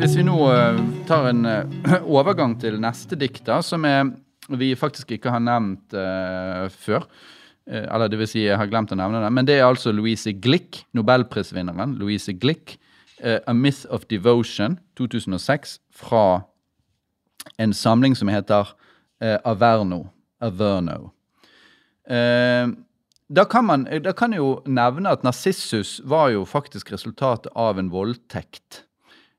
Hvis 0.00 0.14
vi 0.16 0.24
nå 0.24 0.36
eh, 0.48 0.78
tar 1.08 1.28
en 1.28 1.44
eh, 1.44 1.98
overgang 2.18 2.54
til 2.60 2.78
neste 2.80 3.18
dikt, 3.20 3.50
som 3.66 3.84
er, 3.84 4.08
vi 4.48 4.72
faktisk 4.78 5.12
ikke 5.14 5.32
har 5.32 5.42
nevnt 5.44 5.94
uh, 5.94 6.66
før. 6.72 7.04
Eller 7.68 8.10
det 8.10 8.18
vil 8.18 8.26
si, 8.26 8.40
jeg 8.42 8.58
har 8.58 8.66
glemt 8.66 8.90
å 8.90 8.98
nevne 8.98 9.20
det. 9.22 9.30
Men 9.30 9.46
det 9.46 9.60
er 9.60 9.68
altså 9.68 9.92
Louise 9.94 10.32
Glick, 10.34 10.82
nobelprisvinneren. 10.96 11.94
Louise 12.00 12.34
Glick, 12.34 12.74
uh, 13.22 13.38
A 13.46 13.54
Myth 13.54 13.84
of 13.92 14.08
Devotion, 14.10 14.80
2006, 14.98 15.78
fra 15.94 16.42
en 17.62 17.76
samling 17.76 18.16
som 18.18 18.32
heter 18.32 18.72
uh, 19.22 19.38
Averno. 19.44 20.06
Averno. 20.42 21.12
Eh, 22.10 22.66
da 23.32 23.44
kan 23.48 23.64
man 23.64 23.84
da 24.04 24.12
kan 24.12 24.34
jeg 24.34 24.42
jo 24.42 24.56
nevne 24.66 25.12
at 25.12 25.24
Narsissus 25.24 26.00
var 26.04 26.30
jo 26.34 26.44
faktisk 26.44 26.92
resultatet 26.92 27.52
av 27.56 27.78
en 27.80 27.90
voldtekt. 27.92 28.84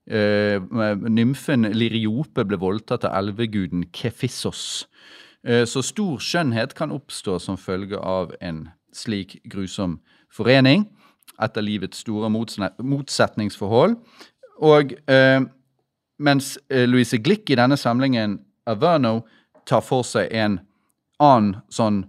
Eh, 0.10 0.60
nymfen 1.08 1.70
Liriope 1.72 2.44
ble 2.44 2.58
voldtatt 2.60 3.06
av 3.08 3.16
elveguden 3.22 3.86
Kefissos. 3.94 4.88
Eh, 5.46 5.64
så 5.70 5.84
stor 5.86 6.20
skjønnhet 6.20 6.74
kan 6.76 6.92
oppstå 6.92 7.38
som 7.40 7.60
følge 7.60 8.00
av 8.00 8.34
en 8.42 8.66
slik 8.94 9.40
grusom 9.50 10.00
forening. 10.34 10.88
Etter 11.42 11.64
livets 11.66 12.04
store 12.04 12.30
motsetningsforhold. 12.34 13.96
Og 14.64 14.94
eh, 15.10 15.42
mens 16.20 16.58
eh, 16.70 16.88
Louise 16.90 17.18
Glick 17.22 17.50
i 17.50 17.60
denne 17.60 17.78
samlingen 17.80 18.40
Averno 18.70 19.22
tar 19.68 19.84
for 19.84 20.04
seg 20.08 20.32
en 20.32 20.60
annen 21.24 21.58
sånn 21.72 22.04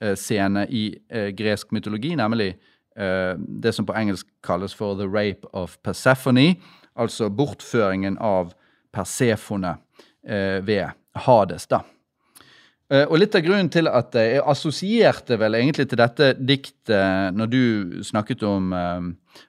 voldtektsscene 0.00 0.66
i 0.68 0.98
eh, 1.08 1.30
gresk 1.34 1.70
mytologi, 1.72 2.14
nemlig 2.16 2.56
eh, 2.96 3.36
det 3.38 3.72
som 3.72 3.86
på 3.86 3.94
engelsk 3.94 4.26
kalles 4.42 4.74
for 4.74 4.96
the 4.96 5.06
rape 5.06 5.46
of 5.52 5.78
Persephone, 5.82 6.56
altså 6.96 7.28
bortføringen 7.28 8.18
av 8.18 8.54
Persefone 8.92 9.76
eh, 10.26 10.64
ved 10.64 10.90
Hades. 11.14 11.66
da. 11.66 11.82
Og 12.86 13.18
litt 13.18 13.34
av 13.34 13.42
grunnen 13.42 13.66
til 13.66 13.88
at 13.90 14.14
jeg 14.14 14.38
assosierte 14.46 15.34
vel 15.40 15.56
egentlig 15.58 15.88
til 15.90 15.98
dette 15.98 16.28
diktet 16.38 17.34
når 17.34 17.48
du 17.50 17.62
snakket 18.06 18.44
om 18.46 18.70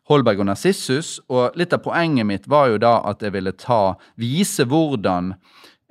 Holberg 0.10 0.42
og 0.42 0.48
Narsissus, 0.50 1.20
og 1.30 1.54
litt 1.54 1.70
av 1.70 1.84
poenget 1.86 2.26
mitt 2.26 2.48
var 2.50 2.72
jo 2.72 2.80
da 2.82 2.96
at 3.06 3.22
jeg 3.22 3.36
ville 3.36 3.54
ta, 3.54 3.94
vise 4.18 4.66
hvordan 4.66 5.36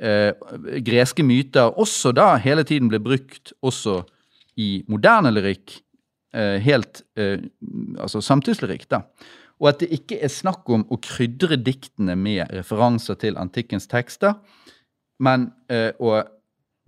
eh, 0.02 0.34
greske 0.82 1.22
myter 1.22 1.70
også 1.78 2.10
da 2.18 2.32
hele 2.42 2.66
tiden 2.66 2.90
ble 2.90 2.98
brukt 2.98 3.54
også 3.62 4.00
i 4.56 4.84
moderne 4.88 5.32
lyrikk, 5.34 5.78
helt 6.34 7.02
altså 7.16 8.20
samtidslyrikk, 8.24 8.86
da. 8.92 9.02
Og 9.56 9.70
at 9.70 9.80
det 9.80 9.88
ikke 9.96 10.18
er 10.20 10.32
snakk 10.32 10.68
om 10.68 10.82
å 10.92 10.98
krydre 11.00 11.56
diktene 11.56 12.16
med 12.18 12.50
referanser 12.52 13.16
til 13.20 13.38
antikkens 13.40 13.88
tekster, 13.88 14.34
men 15.22 15.48
å 15.96 16.18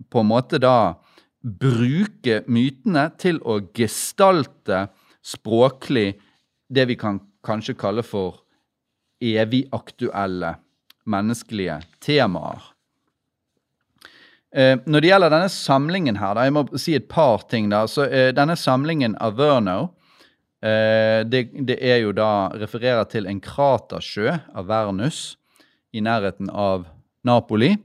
på 0.09 0.21
en 0.21 0.29
måte 0.29 0.59
da 0.61 0.95
bruke 1.41 2.43
mytene 2.51 3.09
til 3.19 3.39
å 3.47 3.57
gestalte 3.75 4.85
språklig 5.25 6.13
det 6.69 6.85
vi 6.91 6.97
kan 6.99 7.19
kanskje 7.45 7.77
kalle 7.79 8.03
for 8.05 8.43
evig 9.19 9.65
aktuelle 9.75 10.53
menneskelige 11.09 11.79
temaer. 12.03 12.61
Eh, 14.55 14.75
når 14.85 15.01
det 15.01 15.11
gjelder 15.11 15.33
denne 15.33 15.49
samlingen 15.53 16.17
her, 16.17 16.33
da, 16.37 16.45
jeg 16.47 16.55
må 16.55 16.65
si 16.81 16.95
et 16.97 17.09
par 17.11 17.45
ting. 17.49 17.69
da, 17.69 17.85
så 17.87 18.07
eh, 18.09 18.29
Denne 18.33 18.55
samlingen 18.57 19.17
Averno 19.21 19.91
eh, 20.63 21.21
det, 21.25 21.49
det, 21.67 21.77
er 21.77 22.01
jo 22.01 22.15
da 22.17 22.49
refererer 22.57 23.05
til 23.11 23.29
en 23.29 23.41
kratersjø, 23.41 24.39
Avernus, 24.57 25.37
i 25.93 26.01
nærheten 26.01 26.49
av 26.49 26.87
Napoli. 27.25 27.75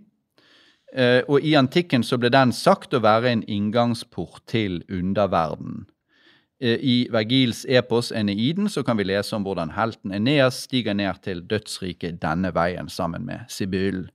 Eh, 0.94 1.22
og 1.28 1.42
i 1.42 1.56
antikken 1.58 2.04
så 2.06 2.16
ble 2.22 2.30
den 2.30 2.52
sagt 2.54 2.94
å 2.94 3.02
være 3.02 3.32
en 3.32 3.42
inngangsport 3.50 4.44
til 4.46 4.84
underverden. 4.88 5.88
Eh, 6.62 6.78
I 6.78 6.96
Vergils 7.10 7.64
epos 7.66 8.12
Eneiden 8.14 8.70
så 8.70 8.84
kan 8.86 8.96
vi 9.00 9.08
lese 9.08 9.34
om 9.34 9.44
hvordan 9.44 9.74
helten 9.74 10.14
Eneas 10.14 10.62
stiger 10.68 10.94
ned 10.94 11.18
til 11.26 11.42
dødsriket 11.50 12.22
denne 12.22 12.54
veien 12.54 12.88
sammen 12.88 13.26
med 13.26 13.42
Sibyl. 13.50 14.06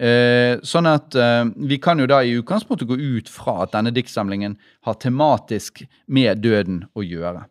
Eh, 0.00 0.56
sånn 0.64 0.88
at 0.88 1.12
vi 1.60 1.76
kan 1.82 2.00
jo 2.00 2.06
da 2.08 2.22
i 2.24 2.32
utgangspunktet 2.38 2.88
gå 2.88 2.96
ut 2.96 3.28
fra 3.28 3.58
at 3.66 3.74
denne 3.74 3.92
diktsamlingen 3.92 4.54
har 4.88 4.96
tematisk 4.96 5.82
med 6.08 6.40
døden 6.40 6.86
å 6.96 7.04
gjøre. 7.04 7.46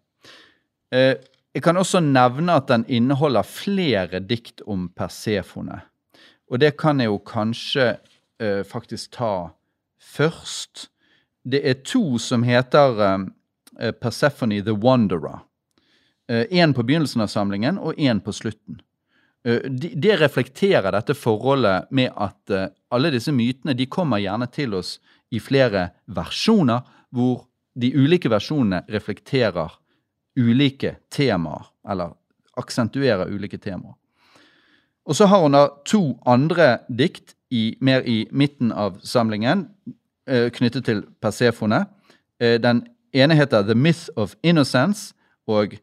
jeg 0.89 1.61
kan 1.61 1.77
også 1.77 1.99
nevne 2.01 2.55
at 2.57 2.67
den 2.67 2.85
inneholder 2.89 3.45
flere 3.45 4.19
dikt 4.19 4.63
om 4.65 4.87
Persefone. 4.89 5.83
Og 6.49 6.59
det 6.59 6.77
kan 6.77 6.99
jeg 6.99 7.11
jo 7.11 7.19
kanskje 7.21 7.91
uh, 8.41 8.63
faktisk 8.65 9.13
ta 9.17 9.51
først. 10.01 10.89
Det 11.45 11.61
er 11.69 11.81
to 11.85 12.17
som 12.21 12.43
heter 12.43 12.97
uh, 12.97 13.91
Persephone 14.01 14.61
the 14.65 14.73
Wanderer. 14.73 15.45
Én 16.29 16.69
uh, 16.69 16.75
på 16.75 16.85
begynnelsen 16.85 17.21
av 17.21 17.29
samlingen 17.29 17.77
og 17.77 17.97
én 17.97 18.21
på 18.21 18.33
slutten. 18.33 18.81
Det 19.43 19.93
de 19.95 20.15
reflekterer 20.19 20.91
dette 20.91 21.15
forholdet 21.15 21.87
med 21.95 22.11
at 22.19 22.51
alle 22.91 23.11
disse 23.13 23.31
mytene 23.31 23.71
de 23.73 23.85
kommer 23.87 24.19
gjerne 24.19 24.49
til 24.51 24.73
oss 24.75 24.97
i 25.31 25.39
flere 25.39 25.85
versjoner, 26.11 26.81
hvor 27.15 27.45
de 27.79 27.93
ulike 27.95 28.29
versjonene 28.31 28.83
reflekterer 28.91 29.77
ulike 30.39 30.97
temaer, 31.11 31.69
eller 31.89 32.15
aksentuerer 32.59 33.31
ulike 33.31 33.57
temaer. 33.57 33.95
Og 35.09 35.15
så 35.15 35.25
har 35.25 35.41
hun 35.41 35.55
da 35.55 35.67
to 35.87 36.19
andre 36.29 36.79
dikt 36.89 37.33
i, 37.49 37.73
mer 37.81 38.05
i 38.05 38.27
midten 38.31 38.71
av 38.71 38.99
samlingen 39.01 39.65
eh, 40.29 40.49
knyttet 40.53 40.85
til 40.85 41.01
Persefone. 41.21 41.85
Eh, 42.39 42.59
den 42.61 42.83
ene 43.15 43.37
heter 43.37 43.65
The 43.65 43.75
Myth 43.75 44.09
of 44.15 44.35
Innocence, 44.43 45.15
og 45.49 45.79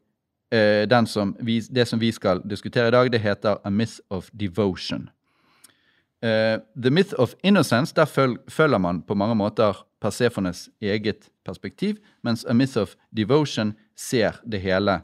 eh, 0.50 1.04
som 1.06 1.36
vi, 1.40 1.60
det 1.60 1.86
som 1.88 1.98
vi 1.98 2.12
skal 2.12 2.42
diskutere 2.44 2.88
i 2.88 2.90
dag, 2.90 3.12
det 3.12 3.20
heter 3.20 3.58
A 3.64 3.70
Myth 3.70 4.00
of 4.10 4.30
Devotion. 4.32 5.10
Uh, 6.24 6.58
The 6.82 6.90
Myth 6.90 7.14
of 7.18 7.34
Innocence, 7.42 7.94
der 7.94 8.04
føl, 8.04 8.38
følger 8.48 8.78
man 8.78 9.02
på 9.02 9.14
mange 9.14 9.34
måter 9.34 9.86
Persefones 10.00 10.68
eget 10.80 11.28
perspektiv, 11.44 11.96
mens 12.24 12.44
A 12.44 12.52
Myth 12.52 12.78
of 12.78 12.94
Devotion 13.16 13.74
ser 13.96 14.40
det 14.50 14.60
hele 14.60 15.00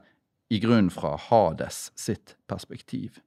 i 0.50 0.58
grunnen 0.60 0.90
fra 0.90 1.16
Hades 1.16 1.92
sitt 1.96 2.36
perspektiv. 2.48 3.20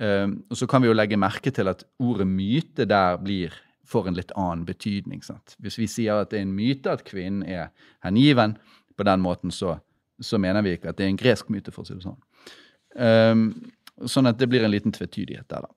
Uh, 0.00 0.32
og 0.50 0.56
så 0.56 0.66
kan 0.66 0.82
vi 0.82 0.88
jo 0.88 0.96
legge 0.96 1.16
merke 1.16 1.50
til 1.50 1.68
at 1.68 1.84
ordet 1.98 2.26
myte 2.26 2.84
der 2.84 3.16
blir 3.16 3.52
får 3.86 4.08
en 4.08 4.18
litt 4.18 4.32
annen 4.36 4.64
betydning. 4.66 5.22
Sant? 5.24 5.56
Hvis 5.62 5.78
vi 5.78 5.88
sier 5.90 6.22
at 6.22 6.32
det 6.32 6.40
er 6.40 6.46
en 6.46 6.56
myte 6.56 6.92
at 6.92 7.04
kvinnen 7.06 7.44
er 7.46 7.70
hengiven 8.04 8.56
på 8.96 9.06
den 9.06 9.22
måten, 9.22 9.52
så, 9.54 9.78
så 10.20 10.38
mener 10.38 10.62
vi 10.62 10.76
ikke 10.76 10.90
at 10.90 10.98
det 10.98 11.06
er 11.06 11.12
en 11.12 11.20
gresk 11.20 11.50
myte, 11.52 11.72
for 11.74 11.84
å 11.84 11.88
si 11.88 11.96
det 11.96 12.04
sånn. 12.06 12.20
Um, 12.96 13.48
sånn 14.08 14.28
at 14.30 14.38
det 14.40 14.48
blir 14.48 14.64
en 14.64 14.72
liten 14.72 14.94
tvetydighet 14.94 15.48
der, 15.52 15.66
da. 15.66 15.72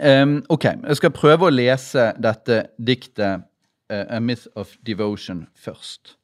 Um, 0.00 0.38
ok, 0.48 0.64
jeg 0.64 0.96
skal 0.96 1.12
prøve 1.12 1.48
å 1.48 1.52
lese 1.52 2.12
dette 2.20 2.62
diktet 2.80 3.44
uh, 3.92 4.04
A 4.08 4.20
Myth 4.24 4.46
of 4.56 4.78
Devotion 4.84 5.46
først. 5.52 6.16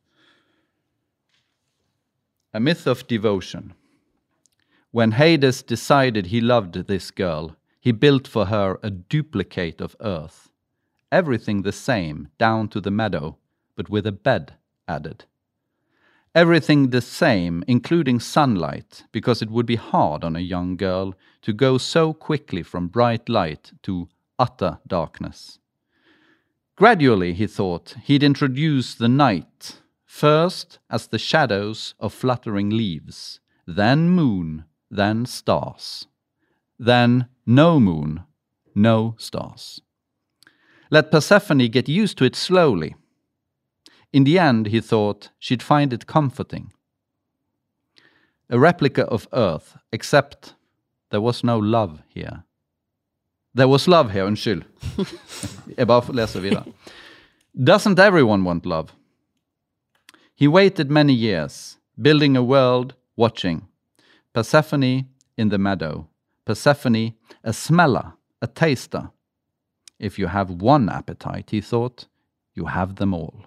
A 2.54 2.60
Myth 2.60 2.88
of 2.88 3.06
Devotion. 3.06 3.74
When 4.90 5.12
Hades 5.12 5.62
decided 5.62 6.26
he 6.26 6.40
loved 6.40 6.86
this 6.86 7.10
girl, 7.10 7.56
he 7.78 7.92
built 7.92 8.26
for 8.26 8.46
her 8.46 8.78
a 8.82 8.90
duplicate 8.90 9.82
of 9.82 9.94
earth. 10.00 10.48
Everything 11.12 11.62
the 11.62 11.72
same, 11.72 12.28
down 12.38 12.68
to 12.68 12.80
the 12.80 12.90
meadow, 12.90 13.36
but 13.76 13.90
with 13.90 14.06
a 14.06 14.12
bed 14.12 14.54
added. 14.86 15.24
Everything 16.34 16.90
the 16.90 17.00
same, 17.00 17.64
including 17.66 18.20
sunlight, 18.20 19.04
because 19.12 19.42
it 19.42 19.50
would 19.50 19.66
be 19.66 19.76
hard 19.76 20.22
on 20.24 20.36
a 20.36 20.40
young 20.40 20.76
girl 20.76 21.14
to 21.42 21.52
go 21.52 21.78
so 21.78 22.12
quickly 22.12 22.62
from 22.62 22.88
bright 22.88 23.28
light 23.28 23.72
to 23.82 24.08
utter 24.38 24.78
darkness. 24.86 25.58
Gradually, 26.76 27.32
he 27.32 27.46
thought, 27.46 27.96
he'd 28.04 28.22
introduce 28.22 28.94
the 28.94 29.08
night, 29.08 29.80
first 30.04 30.78
as 30.88 31.08
the 31.08 31.18
shadows 31.18 31.94
of 31.98 32.14
fluttering 32.14 32.70
leaves, 32.70 33.40
then 33.66 34.08
moon, 34.10 34.64
then 34.90 35.26
stars. 35.26 36.06
Then 36.78 37.26
no 37.44 37.80
moon, 37.80 38.22
no 38.74 39.16
stars. 39.18 39.80
Let 40.90 41.10
Persephone 41.10 41.68
get 41.68 41.88
used 41.88 42.16
to 42.18 42.24
it 42.24 42.36
slowly. 42.36 42.94
In 44.12 44.24
the 44.24 44.38
end, 44.38 44.68
he 44.68 44.80
thought, 44.80 45.30
she'd 45.38 45.62
find 45.62 45.92
it 45.92 46.06
comforting. 46.06 46.72
A 48.50 48.58
replica 48.58 49.04
of 49.04 49.28
Earth, 49.32 49.76
except 49.92 50.54
there 51.10 51.20
was 51.20 51.44
no 51.44 51.58
love 51.58 52.02
here. 52.08 52.44
There 53.54 53.68
was 53.68 53.88
love 53.88 54.12
here, 54.12 54.26
unnskyld. 54.26 54.64
Jeg 55.76 55.86
bare 55.86 56.12
leser 56.12 56.40
videre. 56.40 56.64
Doesn't 57.54 57.98
everyone 57.98 58.44
want 58.44 58.64
love? 58.66 58.92
He 60.34 60.46
waited 60.46 60.90
many 60.90 61.12
years, 61.12 61.78
building 62.00 62.36
a 62.36 62.42
world, 62.42 62.94
watching. 63.16 63.66
Persephone 64.32 65.06
in 65.36 65.48
the 65.48 65.58
meadow. 65.58 66.06
Persephone, 66.44 67.14
a 67.42 67.52
smeller, 67.52 68.12
a 68.40 68.46
taster. 68.46 69.10
If 69.98 70.18
you 70.18 70.28
have 70.28 70.50
one 70.50 70.88
appetite, 70.88 71.50
he 71.50 71.60
thought, 71.60 72.06
you 72.54 72.66
have 72.66 72.96
them 72.96 73.12
all. 73.12 73.44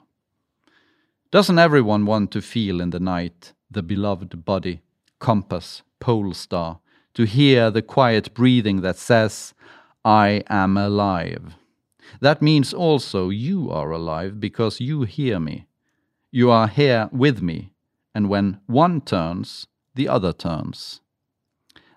Doesn't 1.31 1.59
everyone 1.59 2.05
want 2.05 2.31
to 2.31 2.41
feel 2.41 2.81
in 2.81 2.89
the 2.89 2.99
night 2.99 3.53
the 3.71 3.81
beloved 3.81 4.43
body, 4.43 4.81
compass, 5.19 5.81
pole 6.01 6.33
star, 6.33 6.81
to 7.13 7.23
hear 7.23 7.71
the 7.71 7.81
quiet 7.81 8.33
breathing 8.33 8.81
that 8.81 8.97
says, 8.97 9.53
I 10.03 10.43
am 10.49 10.75
alive? 10.75 11.55
That 12.19 12.41
means 12.41 12.73
also 12.73 13.29
you 13.29 13.71
are 13.71 13.91
alive 13.91 14.41
because 14.41 14.81
you 14.81 15.03
hear 15.03 15.39
me, 15.39 15.67
You 16.31 16.51
are 16.51 16.67
here 16.67 17.09
with 17.13 17.41
me, 17.41 17.71
and 18.13 18.27
when 18.27 18.59
one 18.65 18.99
turns, 18.99 19.67
the 19.95 20.09
other 20.09 20.33
turns. 20.33 20.99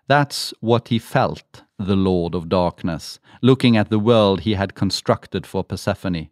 That's 0.07 0.55
what 0.61 0.89
he 0.89 1.01
felt, 1.01 1.65
the 1.77 1.97
Lord 1.97 2.37
of 2.37 2.49
Darkness, 2.49 3.19
looking 3.43 3.77
at 3.77 3.91
the 3.91 3.99
world 3.99 4.43
he 4.43 4.55
had 4.55 4.75
constructed 4.77 5.45
for 5.45 5.65
Persephone. 5.65 6.29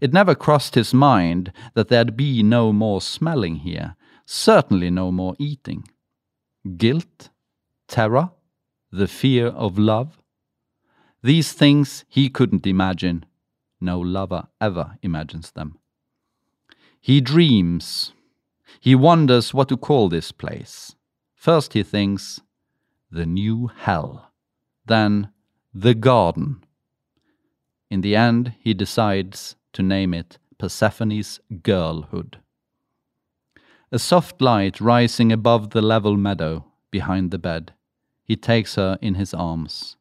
It 0.00 0.12
never 0.12 0.34
crossed 0.34 0.74
his 0.74 0.92
mind 0.94 1.52
that 1.74 1.88
there'd 1.88 2.16
be 2.16 2.42
no 2.42 2.72
more 2.72 3.00
smelling 3.00 3.56
here, 3.56 3.96
certainly 4.24 4.90
no 4.90 5.10
more 5.12 5.34
eating. 5.38 5.88
Guilt, 6.76 7.30
terror, 7.88 8.30
the 8.90 9.08
fear 9.08 9.48
of 9.48 9.78
love. 9.78 10.18
These 11.22 11.52
things 11.52 12.04
he 12.08 12.28
couldn't 12.28 12.66
imagine. 12.66 13.24
No 13.80 14.00
lover 14.00 14.48
ever 14.60 14.98
imagines 15.02 15.50
them. 15.52 15.78
He 17.00 17.20
dreams. 17.20 18.12
He 18.80 18.94
wonders 18.94 19.54
what 19.54 19.68
to 19.68 19.76
call 19.76 20.08
this 20.08 20.32
place. 20.32 20.94
First 21.34 21.74
he 21.74 21.82
thinks, 21.82 22.40
the 23.10 23.26
new 23.26 23.68
hell. 23.68 24.32
Then, 24.86 25.30
the 25.72 25.94
garden. 25.94 26.64
In 27.90 28.00
the 28.00 28.16
end, 28.16 28.54
he 28.58 28.74
decides 28.74 29.56
to 29.76 29.82
name 29.82 30.14
it 30.14 30.38
Persephone's 30.58 31.38
girlhood. 31.62 32.38
A 33.92 33.98
soft 33.98 34.40
light 34.40 34.80
rising 34.80 35.30
above 35.30 35.70
the 35.70 35.82
level 35.82 36.16
meadow 36.16 36.64
behind 36.90 37.30
the 37.30 37.38
bed. 37.38 37.74
He 38.24 38.36
takes 38.36 38.76
her 38.76 38.98
in 39.02 39.16
his 39.16 39.34
arms. 39.34 39.96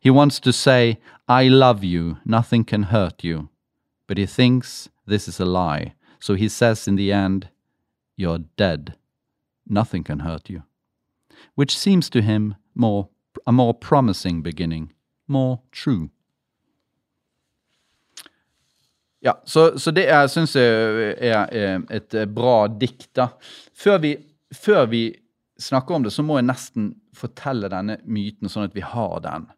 He 0.00 0.08
wants 0.08 0.40
to 0.40 0.52
say, 0.52 0.98
I 1.28 1.46
love 1.48 1.84
you, 1.84 2.16
nothing 2.24 2.64
can 2.64 2.84
hurt 2.84 3.22
you. 3.22 3.50
But 4.06 4.16
he 4.16 4.24
thinks 4.24 4.88
this 5.06 5.28
is 5.28 5.38
a 5.38 5.44
lie, 5.44 5.92
so 6.18 6.34
he 6.34 6.48
says 6.48 6.88
in 6.88 6.96
the 6.96 7.12
end, 7.12 7.50
You're 8.16 8.44
dead. 8.56 8.96
Nothing 9.66 10.04
can 10.04 10.20
hurt 10.20 10.48
you. 10.48 10.62
Which 11.54 11.76
seems 11.76 12.08
to 12.10 12.22
him 12.22 12.54
more, 12.74 13.10
a 13.46 13.52
more 13.52 13.74
promising 13.74 14.40
beginning, 14.40 14.94
more 15.26 15.60
true. 15.70 16.10
Ja, 19.20 19.34
så, 19.44 19.72
så 19.78 19.90
det 19.90 20.06
syns 20.30 20.54
jeg 20.54 21.24
er, 21.26 21.82
et 21.90 22.14
bra 22.30 22.68
dikt, 22.70 23.10
da. 23.18 23.32
Før 23.74 23.98
vi, 24.04 24.12
før 24.54 24.86
vi 24.92 25.02
snakker 25.58 25.94
om 25.94 26.06
det, 26.06 26.12
så 26.14 26.22
må 26.22 26.38
jeg 26.38 26.46
nesten 26.46 26.92
fortelle 27.18 27.70
denne 27.72 27.98
myten, 28.06 28.50
sånn 28.50 28.68
at 28.68 28.76
vi 28.76 28.84
har 28.86 29.18
den 29.24 29.48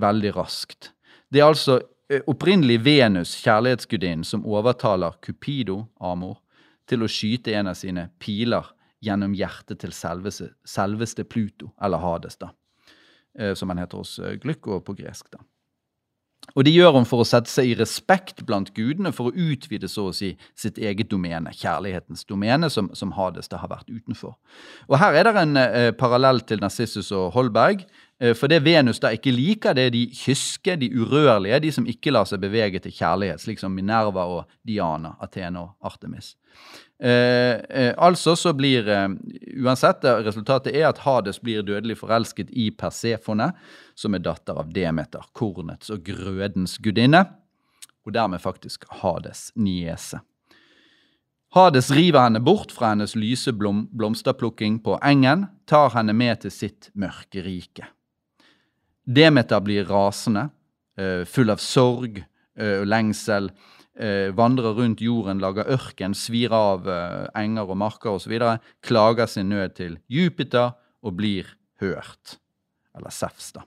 veldig 0.00 0.34
raskt. 0.36 0.90
Det 1.30 1.40
er 1.40 1.50
altså 1.50 1.78
eh, 2.10 2.22
opprinnelig 2.30 2.80
Venus, 2.84 3.36
kjærlighetsgudinnen, 3.44 4.26
som 4.26 4.46
overtaler 4.46 5.18
Cupido, 5.22 5.84
Amor, 6.02 6.40
til 6.90 7.06
å 7.06 7.10
skyte 7.10 7.54
en 7.54 7.70
av 7.70 7.78
sine 7.78 8.08
piler 8.18 8.66
gjennom 9.04 9.34
hjertet 9.38 9.80
til 9.84 9.94
selveste, 9.94 10.50
selveste 10.66 11.24
Pluto, 11.24 11.70
eller 11.80 12.02
Hades, 12.02 12.40
da. 12.42 12.50
Eh, 13.38 13.54
som 13.54 13.70
han 13.70 13.78
heter 13.78 14.02
hos 14.02 14.18
eh, 14.18 14.36
på 14.42 14.98
gresk, 14.98 15.30
da. 15.30 15.44
Og 16.56 16.66
det 16.66 16.74
gjør 16.74 16.98
hun 16.98 17.08
for 17.08 17.22
å 17.22 17.28
sette 17.28 17.50
seg 17.50 17.70
i 17.70 17.76
respekt 17.78 18.44
blant 18.46 18.72
gudene, 18.76 19.12
for 19.14 19.30
å 19.30 19.48
utvide 19.50 19.88
så 19.90 20.08
å 20.10 20.14
si 20.16 20.32
sitt 20.58 20.80
eget 20.80 21.10
domene, 21.12 21.52
kjærlighetens 21.54 22.26
domene, 22.28 22.70
som, 22.72 22.90
som 22.96 23.14
Hades 23.16 23.50
da 23.50 23.60
har 23.62 23.70
vært 23.72 23.90
utenfor. 23.90 24.36
Og 24.90 24.98
Her 25.00 25.18
er 25.20 25.28
det 25.28 25.34
en 25.40 25.60
eh, 25.60 25.90
parallell 25.96 26.42
til 26.46 26.62
Narsissus 26.62 27.12
og 27.16 27.30
Holberg. 27.36 27.86
Eh, 28.20 28.34
for 28.36 28.52
det 28.52 28.60
Venus 28.64 29.00
da 29.00 29.12
ikke 29.16 29.32
liker, 29.32 29.74
det 29.74 29.88
er 29.88 29.94
de 29.94 30.04
kyske, 30.14 30.76
de 30.80 30.90
urørlige, 30.92 31.62
de 31.64 31.72
som 31.72 31.88
ikke 31.88 32.12
lar 32.12 32.28
seg 32.28 32.42
bevege 32.42 32.82
til 32.84 32.92
kjærlighet, 32.92 33.40
slik 33.40 33.62
som 33.62 33.72
Minerva 33.74 34.26
og 34.28 34.44
Diana, 34.66 35.16
Athene 35.24 35.64
og 35.64 35.90
Artemis. 35.90 36.34
Eh, 37.02 37.56
eh, 37.56 37.94
altså 37.96 38.34
så 38.36 38.52
blir 38.52 38.88
eh, 38.92 39.06
Uansett, 39.64 40.04
resultatet 40.26 40.74
er 40.76 40.90
at 40.90 41.00
Hades 41.06 41.38
blir 41.40 41.64
dødelig 41.64 41.96
forelsket 42.02 42.50
i 42.52 42.68
Persefone, 42.76 43.54
som 43.96 44.14
er 44.14 44.24
datter 44.24 44.58
av 44.60 44.68
Demeter, 44.74 45.24
kornets 45.32 45.88
og 45.94 46.04
grødens 46.04 46.76
gudinne, 46.76 47.24
og 48.04 48.12
dermed 48.12 48.42
faktisk 48.44 48.84
Hades 49.00 49.48
niese. 49.56 50.20
Hades 51.56 51.88
river 51.90 52.28
henne 52.28 52.42
bort 52.44 52.70
fra 52.70 52.92
hennes 52.92 53.16
lyse 53.16 53.50
blom, 53.56 53.86
blomsterplukking 53.96 54.78
på 54.84 55.00
engen, 55.02 55.48
tar 55.66 55.96
henne 55.96 56.14
med 56.14 56.44
til 56.44 56.52
sitt 56.54 56.92
mørke 56.94 57.42
rike. 57.42 57.88
Demeter 59.06 59.60
blir 59.60 59.88
rasende, 59.88 60.50
eh, 60.98 61.24
full 61.24 61.50
av 61.50 61.60
sorg 61.62 62.20
eh, 62.20 62.80
og 62.80 62.86
lengsel, 62.90 63.50
eh, 63.98 64.28
vandrer 64.36 64.76
rundt 64.76 65.00
jorden, 65.00 65.40
lager 65.40 65.70
ørken, 65.72 66.14
svir 66.14 66.52
av 66.52 66.86
enger 67.36 67.70
og 67.70 67.80
marker 67.80 68.12
osv., 68.12 68.36
klager 68.82 69.26
sin 69.26 69.48
nød 69.48 69.74
til 69.74 69.98
Jupiter 70.08 70.76
og 71.02 71.16
blir 71.16 71.48
hørt. 71.80 72.38
Eller 72.96 73.10
Sefs, 73.10 73.52
da. 73.56 73.64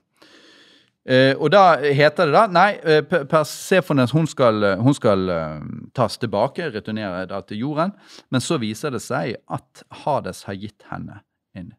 Og 1.36 1.50
da 1.52 1.76
heter 1.84 2.30
det 2.30 2.32
da 2.32 2.46
Nei, 2.48 2.78
uh, 2.80 3.24
Persefones 3.28 4.14
hun 4.16 4.24
skal, 4.24 4.64
hun 4.80 4.94
skal 4.96 5.28
tas 5.92 6.16
tilbake, 6.16 6.70
returnere 6.72 7.26
da 7.28 7.42
til 7.44 7.60
jorden. 7.60 7.92
Men 8.32 8.40
så 8.40 8.56
viser 8.56 8.94
det 8.94 9.02
seg 9.04 9.34
at 9.52 9.82
Hades 10.04 10.46
har 10.48 10.56
gitt 10.56 10.86
henne 10.88 11.18
en, 11.52 11.74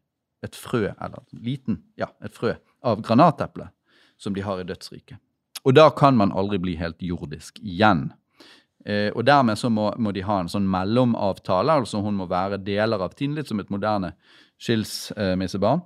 et 0.46 0.54
frø, 0.54 0.92
eller 0.94 1.26
liten, 1.32 1.80
ja, 1.98 2.12
et 2.22 2.38
frø 2.38 2.54
av 2.86 3.02
granateplet 3.04 3.72
som 4.18 4.34
de 4.34 4.44
har 4.46 4.60
i 4.60 4.66
dødsriket. 4.68 5.18
Og 5.66 5.74
da 5.74 5.88
kan 5.90 6.16
man 6.16 6.32
aldri 6.32 6.60
bli 6.62 6.76
helt 6.78 7.02
jordisk 7.02 7.58
igjen. 7.58 8.08
Eh, 8.86 9.10
og 9.10 9.24
dermed 9.26 9.58
så 9.58 9.70
må, 9.72 9.88
må, 9.98 10.12
de 10.14 10.22
ha 10.22 10.38
en 10.40 10.50
sånn 10.50 10.68
mellomavtale, 10.70 11.80
altså 11.82 12.00
hun 12.04 12.20
må 12.20 12.28
være 12.30 12.60
deler 12.62 13.02
av 13.02 13.16
tiden, 13.18 13.34
litt 13.34 13.50
som 13.50 13.60
et 13.60 13.72
moderne 13.72 14.12
skilsmissebarn. 14.62 15.82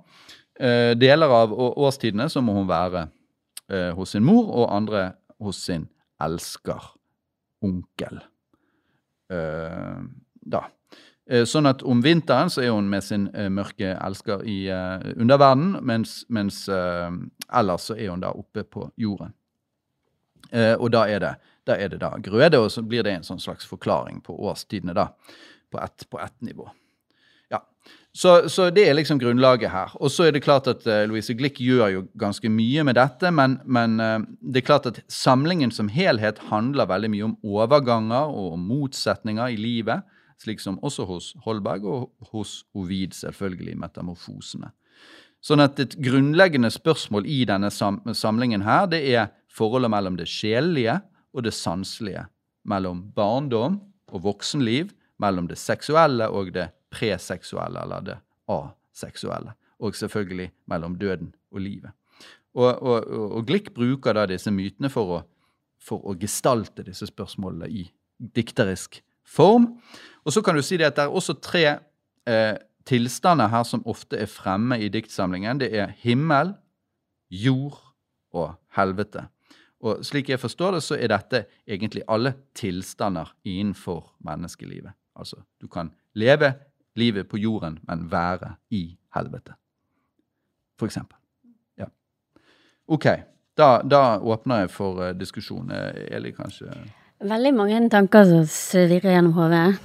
Eh, 0.61 0.91
deler 0.99 1.33
av 1.33 1.55
årstidene 1.57 2.29
så 2.29 2.43
må 2.45 2.53
hun 2.59 2.69
være 2.69 3.07
eh, 3.71 3.89
hos 3.97 4.13
sin 4.13 4.25
mor, 4.27 4.51
og 4.53 4.69
andre 4.75 5.07
hos 5.41 5.63
sin 5.65 5.87
elsker, 6.21 6.91
onkel. 7.65 8.21
Eh, 9.33 9.97
da. 10.53 10.67
Eh, 11.29 11.45
sånn 11.45 11.69
at 11.69 11.83
om 11.85 12.01
vinteren 12.01 12.49
så 12.49 12.63
er 12.65 12.73
hun 12.73 12.89
med 12.89 13.05
sin 13.05 13.27
uh, 13.35 13.45
mørke 13.53 13.93
elsker 13.93 14.41
i 14.49 14.57
uh, 14.73 15.03
underverdenen, 15.13 15.77
mens, 15.85 16.21
mens 16.33 16.63
ellers 16.71 17.87
så 17.91 17.95
er 17.95 18.09
hun 18.09 18.23
da 18.23 18.33
oppe 18.33 18.65
på 18.65 18.89
jorden. 18.97 19.35
og 20.51 20.89
da 20.91 21.05
er, 21.07 21.19
det, 21.23 21.29
da 21.63 21.75
er 21.79 21.91
det 21.93 22.01
da 22.01 22.09
grøde, 22.19 22.59
og 22.59 22.71
så 22.73 22.81
blir 22.83 23.05
det 23.07 23.13
en 23.13 23.23
sånn 23.23 23.39
slags 23.39 23.63
forklaring 23.69 24.17
på 24.25 24.33
årstidene 24.35 24.91
da, 24.91 25.05
på 25.71 25.79
ett 25.79 26.03
et 26.03 26.33
nivå. 26.43 26.65
Ja, 27.49 27.61
så, 28.11 28.49
så, 28.49 28.69
det 28.69 28.83
er 28.89 28.97
liksom 28.97 29.19
grunnlaget 29.19 29.71
her. 29.71 29.93
Og 29.95 30.11
så 30.11 30.27
er 30.27 30.35
det 30.35 30.43
klart 30.43 30.67
at 30.67 30.83
Louise 31.07 31.33
Glick 31.39 31.61
gjør 31.63 31.87
jo 31.93 32.03
ganske 32.19 32.49
mye 32.51 32.83
med 32.83 32.99
dette, 32.99 33.31
men, 33.31 33.61
men 33.63 33.95
det 34.41 34.59
er 34.59 34.67
klart 34.67 34.89
at 34.91 34.99
samlingen 35.07 35.71
som 35.71 35.87
helhet 35.87 36.41
handler 36.49 36.89
veldig 36.91 37.13
mye 37.13 37.29
om 37.29 37.37
overganger 37.43 38.35
og 38.35 38.59
motsetninger 38.59 39.55
i 39.55 39.61
livet 39.61 40.03
slik 40.41 40.61
som 40.61 40.79
også 40.81 41.05
hos 41.09 41.31
Holberg 41.45 41.85
og 41.85 42.31
hos 42.31 42.61
Ovid, 42.77 43.13
selvfølgelig, 43.17 43.77
metamorfosene. 43.81 44.71
Sånn 45.41 45.63
at 45.63 45.79
et 45.81 45.95
grunnleggende 46.01 46.69
spørsmål 46.73 47.25
i 47.25 47.41
denne 47.49 47.71
samlingen 47.73 48.65
her, 48.65 48.85
det 48.89 49.01
er 49.09 49.31
forholdet 49.49 49.89
mellom 49.93 50.17
det 50.19 50.29
sjelelige 50.29 50.99
og 51.33 51.45
det 51.47 51.53
sanselige. 51.57 52.27
Mellom 52.69 53.07
barndom 53.15 53.79
og 54.11 54.25
voksenliv, 54.27 54.91
mellom 55.21 55.47
det 55.49 55.57
seksuelle 55.57 56.27
og 56.29 56.53
det 56.53 56.67
preseksuelle, 56.93 57.81
eller 57.81 58.05
det 58.05 58.17
aseksuelle. 58.51 59.55
Og 59.81 59.97
selvfølgelig 59.97 60.51
mellom 60.69 60.97
døden 61.01 61.33
og 61.51 61.65
livet. 61.65 61.97
Og, 62.53 62.69
og, 62.83 63.07
og 63.07 63.45
Glick 63.47 63.71
bruker 63.73 64.13
da 64.13 64.27
disse 64.29 64.51
mytene 64.53 64.91
for 64.93 65.15
å, 65.15 65.21
for 65.81 66.03
å 66.05 66.13
gestalte 66.19 66.83
disse 66.85 67.07
spørsmålene 67.09 67.69
i 67.71 67.87
dikterisk 68.35 68.99
form. 69.31 69.67
Og 70.25 70.33
så 70.35 70.41
kan 70.41 70.55
du 70.55 70.61
si 70.61 70.77
det 70.77 70.89
at 70.91 70.97
det 70.99 71.07
er 71.07 71.15
også 71.15 71.37
tre 71.41 71.63
eh, 72.27 72.55
tilstander 72.85 73.47
her 73.51 73.63
som 73.67 73.83
ofte 73.87 74.19
er 74.19 74.29
fremme 74.29 74.79
i 74.81 74.89
diktsamlingen. 74.91 75.61
Det 75.61 75.71
er 75.77 75.93
himmel, 76.03 76.53
jord 77.29 77.79
og 78.33 78.55
helvete. 78.75 79.27
Og 79.81 80.05
slik 80.05 80.29
jeg 80.29 80.39
forstår 80.39 80.77
det, 80.77 80.83
så 80.85 80.97
er 80.99 81.09
dette 81.09 81.45
egentlig 81.67 82.03
alle 82.07 82.35
tilstander 82.55 83.33
innenfor 83.43 84.13
menneskelivet. 84.25 84.93
Altså, 85.15 85.41
du 85.61 85.67
kan 85.67 85.91
leve 86.13 86.53
livet 86.95 87.27
på 87.27 87.37
jorden, 87.37 87.79
men 87.87 88.11
være 88.11 88.55
i 88.69 88.97
helvete. 89.15 89.53
For 90.79 90.85
eksempel. 90.85 91.17
Ja. 91.77 91.85
OK. 92.87 93.05
Da, 93.57 93.81
da 93.81 94.19
åpner 94.19 94.63
jeg 94.63 94.71
for 94.71 95.01
uh, 95.01 95.11
diskusjon. 95.17 95.71
Eli, 95.71 96.31
kanskje 96.31 96.69
Veldig 97.21 97.51
mange 97.53 97.79
tanker 97.93 98.25
som 98.25 98.45
svirrer 98.49 99.13
gjennom 99.13 99.35
hodet. 99.37 99.77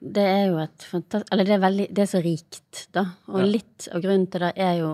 Det 0.00 0.24
er 0.24 0.42
jo 0.50 0.58
et 0.60 0.84
fantastisk 0.84 1.32
Eller 1.32 1.48
det 1.48 1.54
er, 1.56 1.62
veldig, 1.62 1.86
det 1.96 2.02
er 2.04 2.10
så 2.10 2.20
rikt, 2.24 2.80
da. 2.92 3.06
Og 3.32 3.40
ja. 3.40 3.46
litt 3.54 3.86
av 3.88 4.02
grunnen 4.04 4.26
til 4.28 4.44
det 4.44 4.50
er 4.60 4.74
jo 4.82 4.90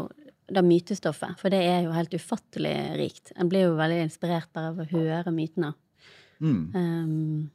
det 0.51 0.63
mytestoffet. 0.67 1.39
For 1.41 1.51
det 1.53 1.61
er 1.67 1.85
jo 1.87 1.95
helt 1.95 2.15
ufattelig 2.15 2.75
rikt. 2.99 3.33
En 3.37 3.51
blir 3.51 3.67
jo 3.67 3.79
veldig 3.79 4.05
inspirert 4.05 4.51
bare 4.55 4.71
av 4.71 4.83
å 4.83 4.89
høre 4.91 5.35
mytene. 5.35 5.73
Mm. 6.41 6.63
Um, 6.75 7.51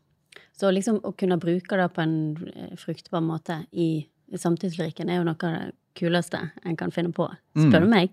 Så 0.56 0.72
liksom 0.72 1.02
å 1.04 1.12
kunne 1.18 1.40
bruke 1.40 1.80
det 1.80 1.88
på 1.96 2.04
en 2.04 2.18
fruktbar 2.80 3.24
måte 3.24 3.64
i 3.72 4.06
samtidslyrikken 4.36 5.10
er 5.10 5.20
jo 5.20 5.28
noe 5.28 5.48
av 5.48 5.56
det 5.56 5.74
kuleste 5.96 6.40
en 6.64 6.78
kan 6.80 6.92
finne 6.92 7.12
på, 7.16 7.28
spør 7.56 7.86
du 7.86 7.92
meg. 7.92 8.12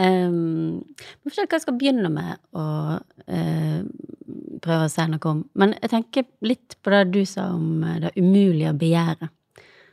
Um, 0.00 0.80
jeg 0.96 1.28
vet 1.28 1.34
ikke 1.34 1.50
hva 1.52 1.58
jeg 1.58 1.64
skal 1.66 1.76
begynne 1.76 2.10
med 2.12 2.38
å 2.56 2.66
uh, 2.96 3.80
prøve 4.64 4.86
å 4.86 4.90
si 4.92 5.06
noe 5.10 5.28
om. 5.28 5.44
Men 5.58 5.74
jeg 5.80 5.92
tenker 5.92 6.28
litt 6.46 6.78
på 6.80 6.94
det 6.94 7.04
du 7.12 7.22
sa 7.28 7.50
om 7.52 7.82
eh, 7.84 8.00
det 8.06 8.14
umulige 8.16 8.72
å 8.72 8.78
begjære. 8.78 9.28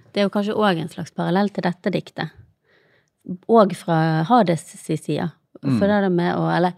Det 0.10 0.22
er 0.22 0.28
jo 0.28 0.34
kanskje 0.34 0.58
òg 0.58 0.80
en 0.82 0.92
slags 0.92 1.14
parallell 1.16 1.52
til 1.54 1.66
dette 1.66 1.94
diktet. 1.94 2.36
Og 3.52 3.76
fra 3.78 4.24
Hades 4.30 4.64
si 4.72 4.98
side. 4.98 5.30
For 5.60 5.90
det 5.90 6.04
der 6.06 6.14
med 6.14 6.38
å 6.40 6.46
Eller 6.56 6.72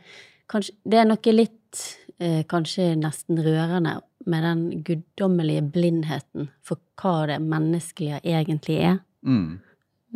kanskje 0.49 0.74
Det 0.89 0.97
er 0.97 1.05
noe 1.05 1.34
litt 1.36 1.82
eh, 2.17 2.41
kanskje 2.49 2.95
nesten 2.97 3.38
rørende 3.38 3.99
med 4.26 4.43
den 4.43 4.63
guddommelige 4.86 5.61
blindheten 5.74 6.49
for 6.65 6.82
hva 7.01 7.28
det 7.30 7.39
menneskelige 7.41 8.22
egentlig 8.24 8.80
er. 8.82 8.97
Mm. 9.26 9.61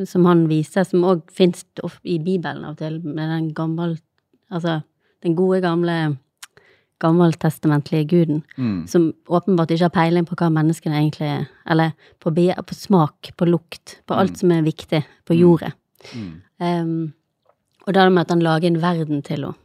Som 0.04 0.26
han 0.26 0.48
viser, 0.50 0.84
som 0.84 1.06
òg 1.08 1.22
fins 1.32 1.64
i 2.04 2.18
Bibelen 2.20 2.66
av 2.66 2.76
og 2.76 2.78
til, 2.78 3.00
med 3.04 3.30
den 3.30 3.54
gammel 3.54 3.98
Altså 4.52 4.84
den 5.24 5.34
gode, 5.36 5.58
gamle 5.64 6.18
gammeltestamentlige 7.02 8.08
guden, 8.08 8.44
Mm. 8.58 8.88
som 8.88 9.14
åpenbart 9.28 9.72
ikke 9.72 9.84
har 9.84 9.90
peiling 9.90 10.26
på 10.26 10.36
hva 10.36 10.50
menneskene 10.50 10.96
egentlig 10.96 11.28
er. 11.28 11.48
Eller 11.68 11.92
på, 12.20 12.32
på 12.32 12.74
smak, 12.74 13.32
på 13.38 13.46
lukt, 13.46 14.00
på 14.08 14.14
alt 14.14 14.38
som 14.38 14.52
er 14.52 14.62
viktig 14.62 15.04
på 15.26 15.34
jordet. 15.34 15.74
Mm. 16.14 16.42
Um, 16.60 17.14
og 17.88 17.94
det 17.94 18.12
med 18.12 18.22
at 18.22 18.30
han 18.30 18.40
lager 18.40 18.68
en 18.68 18.82
verden 18.82 19.22
til 19.22 19.44
henne. 19.44 19.56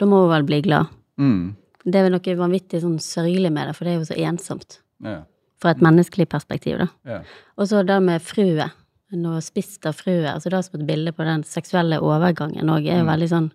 Da 0.00 0.06
må 0.06 0.22
hun 0.22 0.30
vel 0.30 0.42
bli 0.42 0.60
glad. 0.62 0.86
Mm. 1.20 1.54
Det 1.84 1.94
er 1.94 2.08
vel 2.08 2.12
noe 2.16 2.36
vanvittig 2.38 2.80
sånn 2.82 2.98
sørgelig 2.98 3.52
med 3.52 3.68
det, 3.68 3.76
for 3.76 3.84
det 3.84 3.92
er 3.92 3.98
jo 4.00 4.08
så 4.10 4.18
ensomt. 4.18 4.80
Ja. 5.02 5.22
Fra 5.62 5.70
et 5.70 5.82
menneskelig 5.82 6.28
perspektiv, 6.28 6.78
da. 6.78 6.88
Ja. 7.06 7.20
Og 7.56 7.68
så 7.70 7.84
det 7.86 8.02
med 8.02 8.22
frue. 8.22 8.70
Noe 9.12 9.42
spist 9.44 9.84
av 9.88 9.98
frue. 9.98 10.24
Altså 10.30 10.52
det 10.52 10.62
som 10.66 10.78
et 10.80 10.86
bilde 10.88 11.12
på 11.12 11.26
den 11.26 11.42
seksuelle 11.44 11.98
overgangen 12.00 12.70
òg, 12.72 12.86
er 12.88 13.02
jo 13.02 13.08
veldig 13.10 13.28
sånn 13.32 13.50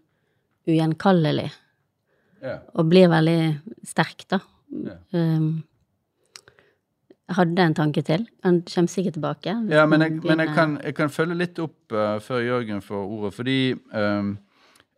ugjenkallelig. 0.68 1.48
Yeah. 2.44 2.62
Og 2.78 2.92
blir 2.92 3.10
veldig 3.10 3.40
sterk, 3.88 4.28
da. 4.30 4.42
Yeah. 4.70 5.00
Um, 5.16 5.50
hadde 7.34 7.64
en 7.64 7.76
tanke 7.76 8.04
til. 8.08 8.28
Han 8.46 8.62
kommer 8.70 8.92
sikkert 8.92 9.18
tilbake. 9.18 9.56
Ja, 9.74 9.86
men 9.90 10.02
jeg, 10.06 10.20
men 10.24 10.40
jeg, 10.44 10.54
kan, 10.56 10.78
jeg 10.84 10.96
kan 10.96 11.12
følge 11.12 11.40
litt 11.42 11.60
opp 11.60 11.96
uh, 11.96 12.20
før 12.24 12.44
Jørgen 12.46 12.84
får 12.86 13.04
ordet, 13.04 13.34
fordi 13.36 13.60
um, 13.92 14.38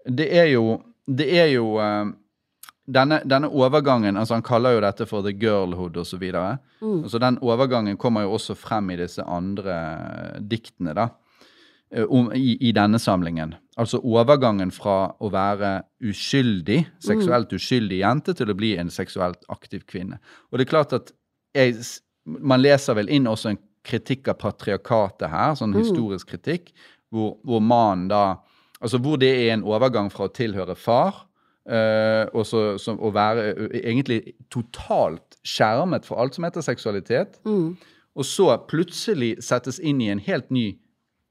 det 0.05 0.29
er 0.35 0.51
jo 0.53 0.81
Det 1.09 1.25
er 1.41 1.47
jo 1.49 1.79
ehm, 1.81 2.11
denne, 2.89 3.21
denne 3.29 3.49
overgangen 3.53 4.17
altså 4.17 4.37
Han 4.37 4.45
kaller 4.45 4.75
jo 4.75 4.83
dette 4.83 5.07
for 5.09 5.25
the 5.25 5.33
girlhood 5.33 5.97
videre. 6.19 6.57
Mm. 6.81 7.03
Altså 7.03 7.21
den 7.21 7.39
overgangen 7.41 7.97
kommer 7.97 8.25
jo 8.25 8.35
også 8.37 8.55
frem 8.57 8.89
i 8.91 8.99
disse 8.99 9.23
andre 9.23 9.79
diktene, 10.39 10.95
da. 10.97 11.09
um, 12.09 12.31
i, 12.33 12.57
I 12.61 12.73
denne 12.75 12.99
samlingen. 12.99 13.55
Altså 13.79 14.01
overgangen 14.03 14.71
fra 14.71 15.13
å 15.19 15.31
være 15.31 15.83
uskyldig, 16.03 16.81
seksuelt 17.03 17.53
uskyldig 17.55 18.01
jente, 18.01 18.35
til 18.35 18.51
å 18.51 18.57
bli 18.57 18.75
en 18.77 18.91
seksuelt 18.91 19.45
aktiv 19.49 19.85
kvinne. 19.87 20.19
Og 20.51 20.59
det 20.59 20.67
er 20.67 20.73
klart 20.73 20.93
at 20.97 21.13
jeg, 21.55 21.79
man 22.25 22.61
leser 22.61 22.97
vel 22.99 23.09
inn 23.09 23.29
også 23.29 23.53
en 23.53 23.61
kritikk 23.85 24.27
av 24.27 24.41
patriarkatet 24.41 25.29
her, 25.31 25.55
sånn 25.57 25.77
historisk 25.77 26.33
kritikk, 26.35 26.73
hvor, 27.09 27.37
hvor 27.47 27.63
mannen 27.63 28.09
da 28.11 28.23
Altså 28.79 28.95
hvor 29.03 29.17
det 29.19 29.27
er 29.35 29.49
en 29.51 29.65
overgang 29.67 30.07
fra 30.07 30.29
å 30.29 30.31
tilhøre 30.31 30.71
far 30.79 31.17
eh, 31.17 31.28
og 32.33 32.45
så, 32.49 32.77
som, 32.81 32.97
å 32.99 33.11
være 33.13 33.53
ø, 33.53 33.69
egentlig 33.83 34.33
totalt 34.49 35.37
skjermet 35.45 36.05
for 36.05 36.17
alt 36.21 36.35
som 36.35 36.43
heter 36.47 36.61
seksualitet, 36.65 37.39
Mm. 37.45 37.77
og 38.15 38.25
så 38.25 38.57
plutselig 38.67 39.35
settes 39.43 39.79
inn 39.79 40.01
i 40.01 40.09
en 40.09 40.19
helt 40.19 40.49
ny 40.51 40.79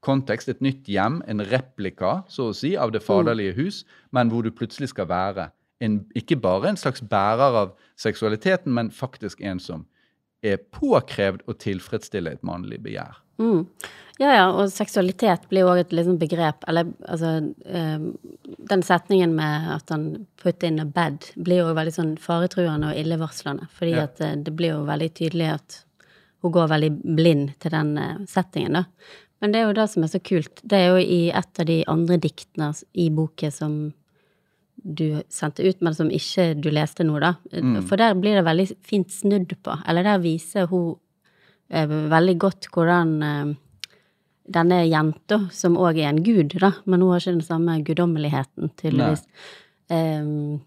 kontekst, 0.01 0.47
et 0.49 0.61
nytt 0.63 0.87
hjem, 0.87 1.21
en 1.27 1.41
replika, 1.43 2.23
så 2.31 2.49
å 2.49 2.55
si, 2.55 2.77
av 2.77 2.91
det 2.91 3.01
faderlige 3.03 3.53
hus, 3.57 3.83
men 4.11 4.29
hvor 4.31 4.43
du 4.43 4.51
plutselig 4.51 4.89
skal 4.93 5.09
være 5.09 5.49
en, 5.81 6.05
ikke 6.15 6.39
bare 6.39 6.69
en 6.69 6.77
slags 6.79 7.01
bærer 7.01 7.55
av 7.65 7.73
seksualiteten, 7.99 8.71
men 8.73 8.91
faktisk 8.91 9.41
en 9.41 9.59
som 9.59 9.85
er 10.43 10.57
påkrevd 10.71 11.43
å 11.47 11.53
tilfredsstille 11.59 12.31
et 12.31 12.43
mannlig 12.43 12.79
begjær. 12.83 13.19
Mm. 13.39 13.65
Ja, 14.19 14.33
ja, 14.35 14.47
og 14.51 14.67
seksualitet 14.71 15.45
blir 15.47 15.63
jo 15.63 15.69
òg 15.71 15.79
et 15.85 15.93
liksom 15.95 16.17
begrep, 16.19 16.65
eller 16.67 16.89
altså 17.07 17.37
um, 17.39 18.09
Den 18.67 18.81
setningen 18.83 19.31
med 19.37 19.69
at 19.77 19.89
han 19.93 20.25
'put 20.41 20.63
in 20.67 20.79
a 20.79 20.85
bed' 20.85 21.31
blir 21.37 21.61
jo 21.63 21.73
veldig 21.73 21.93
sånn 21.95 22.17
faretruende 22.19 22.89
og 22.91 22.97
illevarslende, 22.99 23.69
fordi 23.71 23.91
Ja. 23.95 24.03
at 24.03 24.19
eh, 24.21 24.35
det 24.35 24.55
blir 24.55 24.75
jo 24.75 24.83
veldig 24.85 25.13
tydelig 25.13 25.53
at 25.53 25.83
hun 26.43 26.51
går 26.51 26.67
veldig 26.67 27.15
blind 27.15 27.53
til 27.59 27.71
den 27.71 27.97
eh, 27.97 28.17
settingen, 28.27 28.73
da. 28.73 28.83
Men 29.41 29.51
det 29.53 29.61
er 29.61 29.67
jo 29.67 29.73
det 29.73 29.89
som 29.89 30.03
er 30.03 30.07
så 30.07 30.19
kult. 30.19 30.61
Det 30.67 30.77
er 30.77 30.87
jo 30.89 30.97
i 30.97 31.31
et 31.31 31.59
av 31.59 31.65
de 31.65 31.83
andre 31.87 32.17
diktene 32.17 32.73
i 32.93 33.09
boken 33.09 33.51
som 33.51 33.93
du 34.83 35.23
sendte 35.29 35.63
ut, 35.63 35.81
men 35.81 35.93
som 35.95 36.09
ikke 36.09 36.59
du 36.61 36.69
leste 36.69 37.03
nå, 37.03 37.19
da. 37.19 37.35
For 37.87 37.95
der 37.95 38.13
blir 38.15 38.35
det 38.35 38.43
veldig 38.45 38.67
fint 38.83 39.11
snudd 39.11 39.53
på. 39.63 39.77
Eller 39.87 40.03
der 40.03 40.19
viser 40.19 40.67
hun 40.67 40.95
veldig 41.69 42.37
godt 42.41 42.69
hvordan 42.73 43.15
eh, 43.23 43.55
denne 44.49 44.81
jenta, 44.89 45.43
som 45.53 45.77
òg 45.77 45.99
er 46.01 46.09
en 46.09 46.23
gud, 46.25 46.57
da, 46.61 46.73
men 46.89 47.03
hun 47.03 47.13
har 47.13 47.21
ikke 47.21 47.37
den 47.37 47.45
samme 47.45 47.77
guddommeligheten, 47.85 48.71
tydeligvis. 48.81 49.25
Um, 49.89 50.61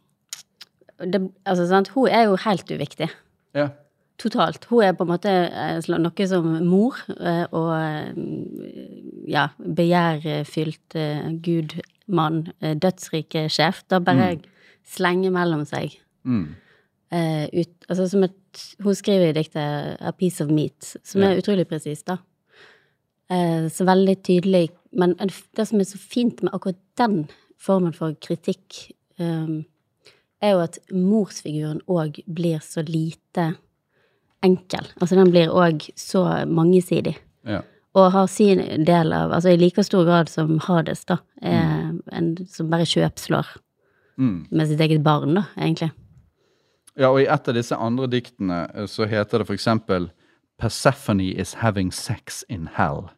det, 1.02 1.20
altså, 1.44 1.66
sant, 1.66 1.90
hun 1.96 2.10
er 2.10 2.28
jo 2.28 2.36
helt 2.44 2.70
uviktig. 2.70 3.08
Ja. 3.58 3.72
Totalt. 4.22 4.68
Hun 4.70 4.84
er 4.86 4.94
på 4.94 5.02
en 5.02 5.10
måte 5.10 5.32
eh, 5.32 5.88
noe 5.98 6.26
som 6.30 6.46
mor, 6.68 6.98
eh, 7.16 7.42
og 7.50 7.72
eh, 7.74 8.12
ja, 9.32 9.48
begjærfylt 9.58 10.94
gudmann, 10.94 11.40
gud, 11.42 11.74
mann, 12.06 12.42
eh, 12.60 12.76
dødsrike 12.78 13.48
sjef. 13.50 13.82
Da 13.90 13.98
bare 14.04 14.36
slenger 14.86 15.34
mellom 15.34 15.64
seg. 15.66 15.96
Mm. 16.22 16.52
Uh, 17.12 17.44
ut, 17.52 17.72
altså 17.90 18.06
som 18.08 18.22
et, 18.24 18.36
hun 18.82 18.94
skriver 18.94 19.30
i 19.30 19.32
diktet 19.32 20.00
'A 20.00 20.12
piece 20.12 20.40
of 20.44 20.50
meat', 20.50 20.96
som 21.04 21.22
er 21.22 21.38
utrolig 21.40 21.66
presist, 21.68 22.06
da. 22.06 22.18
Eh, 23.30 23.68
så 23.68 23.84
veldig 23.84 24.16
tydelig. 24.22 24.70
Men 24.92 25.14
det 25.56 25.68
som 25.68 25.80
er 25.80 25.84
så 25.84 25.98
fint 25.98 26.42
med 26.42 26.52
akkurat 26.52 26.76
den 26.98 27.28
formen 27.58 27.94
for 27.94 28.12
kritikk, 28.20 28.92
eh, 29.18 29.62
er 30.42 30.50
jo 30.52 30.58
at 30.60 30.78
morsfiguren 30.92 31.80
òg 31.88 32.22
blir 32.26 32.58
så 32.60 32.82
lite 32.82 33.54
enkel. 34.42 34.86
Altså 35.00 35.14
den 35.16 35.30
blir 35.30 35.48
òg 35.48 35.90
så 35.96 36.46
mangesidig. 36.46 37.16
Ja. 37.46 37.62
Og 37.94 38.12
har 38.12 38.26
sin 38.26 38.84
del 38.84 39.12
av 39.12 39.32
Altså 39.32 39.52
i 39.52 39.56
like 39.56 39.82
stor 39.84 40.04
grad 40.04 40.28
som 40.28 40.58
Hades, 40.58 41.04
da. 41.04 41.18
Mm. 41.42 42.02
en 42.12 42.46
som 42.46 42.70
bare 42.70 42.84
kjøpslår 42.84 43.46
Mm. 44.18 44.46
med 44.50 44.68
sitt 44.68 44.80
eget 44.80 45.02
barn, 45.02 45.34
da, 45.34 45.42
egentlig. 45.56 45.90
Ja, 46.98 47.08
og 47.08 47.22
i 47.22 47.28
et 47.30 47.48
av 47.48 47.56
disse 47.56 47.76
andre 47.76 48.08
diktene 48.10 48.66
eh, 48.74 48.88
så 48.90 49.08
heter 49.08 49.42
det 49.42 49.54
eksempel 49.54 50.10
Persephone 50.60 51.32
is 51.32 51.56
having 51.62 51.90
sex 51.92 52.44
in 52.48 52.68
hell. 52.76 53.08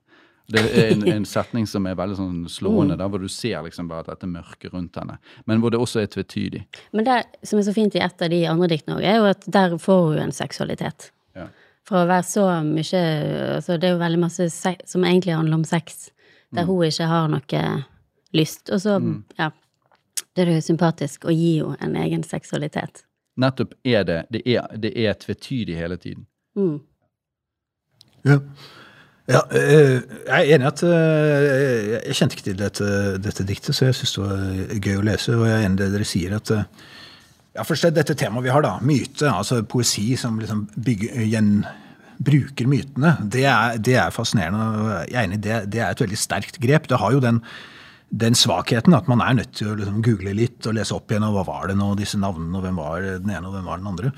Det 0.47 0.61
er 0.61 0.93
en, 0.93 1.03
en 1.09 1.25
setning 1.37 1.67
som 1.69 1.87
er 1.89 1.97
veldig 1.99 2.17
sånn 2.19 2.39
slående, 2.53 2.99
da, 3.01 3.09
hvor 3.09 3.23
du 3.23 3.29
ser 3.33 3.65
liksom 3.65 3.89
bare 3.91 4.07
dette 4.11 4.29
mørket 4.29 4.75
rundt 4.75 4.97
henne. 5.01 5.19
Men 5.49 5.61
hvor 5.61 5.73
det 5.73 5.81
også 5.81 6.03
er 6.03 6.11
tvetydig. 6.13 6.63
Men 6.97 7.09
det 7.09 7.19
som 7.43 7.59
er 7.59 7.67
så 7.67 7.75
fint 7.77 7.97
i 7.97 8.03
et 8.05 8.25
av 8.25 8.33
de 8.33 8.43
andre 8.49 8.71
diktene 8.75 8.99
òg, 8.99 9.07
er 9.09 9.21
jo 9.21 9.29
at 9.33 9.47
der 9.57 9.77
får 9.81 10.03
hun 10.11 10.23
en 10.27 10.37
seksualitet. 10.37 11.11
Ja. 11.37 11.49
For 11.89 12.01
å 12.01 12.09
være 12.09 12.25
så 12.25 12.45
mye 12.65 13.01
altså 13.59 13.75
Det 13.77 13.89
er 13.89 13.97
jo 13.97 14.01
veldig 14.01 14.21
masse 14.23 14.47
sex, 14.53 14.87
som 14.93 15.05
egentlig 15.05 15.35
handler 15.37 15.59
om 15.61 15.67
sex, 15.69 16.09
der 16.55 16.69
hun 16.69 16.87
ikke 16.87 17.09
har 17.11 17.27
noe 17.33 17.65
lyst. 18.37 18.71
Og 18.71 18.81
så, 18.81 19.01
ja 19.41 19.51
Det 20.35 20.45
er 20.45 20.55
jo 20.55 20.63
sympatisk 20.65 21.27
å 21.29 21.35
gi 21.35 21.59
henne 21.61 21.77
en 21.91 21.99
egen 22.05 22.25
seksualitet. 22.25 23.05
Nettopp 23.41 23.75
er 23.85 24.05
det 24.07 24.23
Det 24.33 24.43
er, 24.47 24.67
det 24.79 24.93
er 24.95 25.15
tvetydig 25.19 25.77
hele 25.77 25.97
tiden. 25.97 26.27
Mm. 26.57 26.81
Ja. 28.25 28.39
Ja, 29.25 29.41
eh, 29.57 30.03
jeg 30.27 30.35
er 30.37 30.51
enig 30.53 30.67
i 30.67 30.69
at 30.69 30.83
eh, 30.85 31.85
Jeg 32.11 32.17
kjente 32.19 32.37
ikke 32.37 32.45
til 32.51 32.59
dette, 32.61 32.89
dette 33.25 33.47
diktet, 33.49 33.73
så 33.73 33.87
jeg 33.89 33.97
syns 33.97 34.13
det 34.19 34.25
var 34.25 34.83
gøy 34.85 34.99
å 35.01 35.07
lese. 35.09 35.37
Og 35.39 35.47
jeg 35.49 35.55
er 35.57 35.65
enig 35.65 35.79
i 35.79 35.81
det 35.81 35.93
dere 35.95 36.09
sier, 36.09 36.35
at 36.37 36.53
eh, 36.53 36.67
ja, 37.55 37.65
først 37.65 37.89
er 37.89 37.95
dette 37.97 38.17
temaet 38.21 38.45
vi 38.45 38.53
har, 38.53 38.65
da. 38.67 38.75
Myte. 38.85 39.31
Altså 39.31 39.63
poesi 39.65 40.11
som 40.21 40.37
liksom 40.43 40.67
bygger, 40.77 41.17
igjen 41.25 41.51
bruker 42.25 42.69
mytene. 42.69 43.15
Det 43.33 43.47
er, 43.49 43.79
det 43.79 43.97
er 44.03 44.13
fascinerende. 44.15 44.67
og 44.83 44.91
Jeg 45.09 45.19
er 45.21 45.29
enig, 45.29 45.41
det, 45.43 45.63
det 45.73 45.81
er 45.81 45.95
et 45.95 46.05
veldig 46.05 46.21
sterkt 46.21 46.61
grep. 46.61 46.91
Det 46.91 47.01
har 47.01 47.17
jo 47.17 47.23
den, 47.25 47.41
den 48.11 48.37
svakheten 48.39 48.95
at 48.97 49.09
man 49.11 49.23
er 49.25 49.39
nødt 49.41 49.55
til 49.59 49.73
å 49.73 49.77
liksom 49.79 50.03
google 50.05 50.35
litt 50.37 50.67
og 50.69 50.77
lese 50.77 50.95
opp 50.97 51.11
igjen. 51.11 51.27
og 51.27 51.39
Hva 51.39 51.47
var 51.49 51.71
det 51.71 51.79
nå, 51.79 51.95
disse 51.99 52.21
navnene, 52.21 52.59
og 52.59 52.67
hvem 52.67 52.83
var 52.83 53.07
den 53.07 53.33
ene 53.33 53.49
og 53.49 53.57
hvem 53.57 53.71
var 53.71 53.81
den 53.81 53.91
andre? 53.91 54.13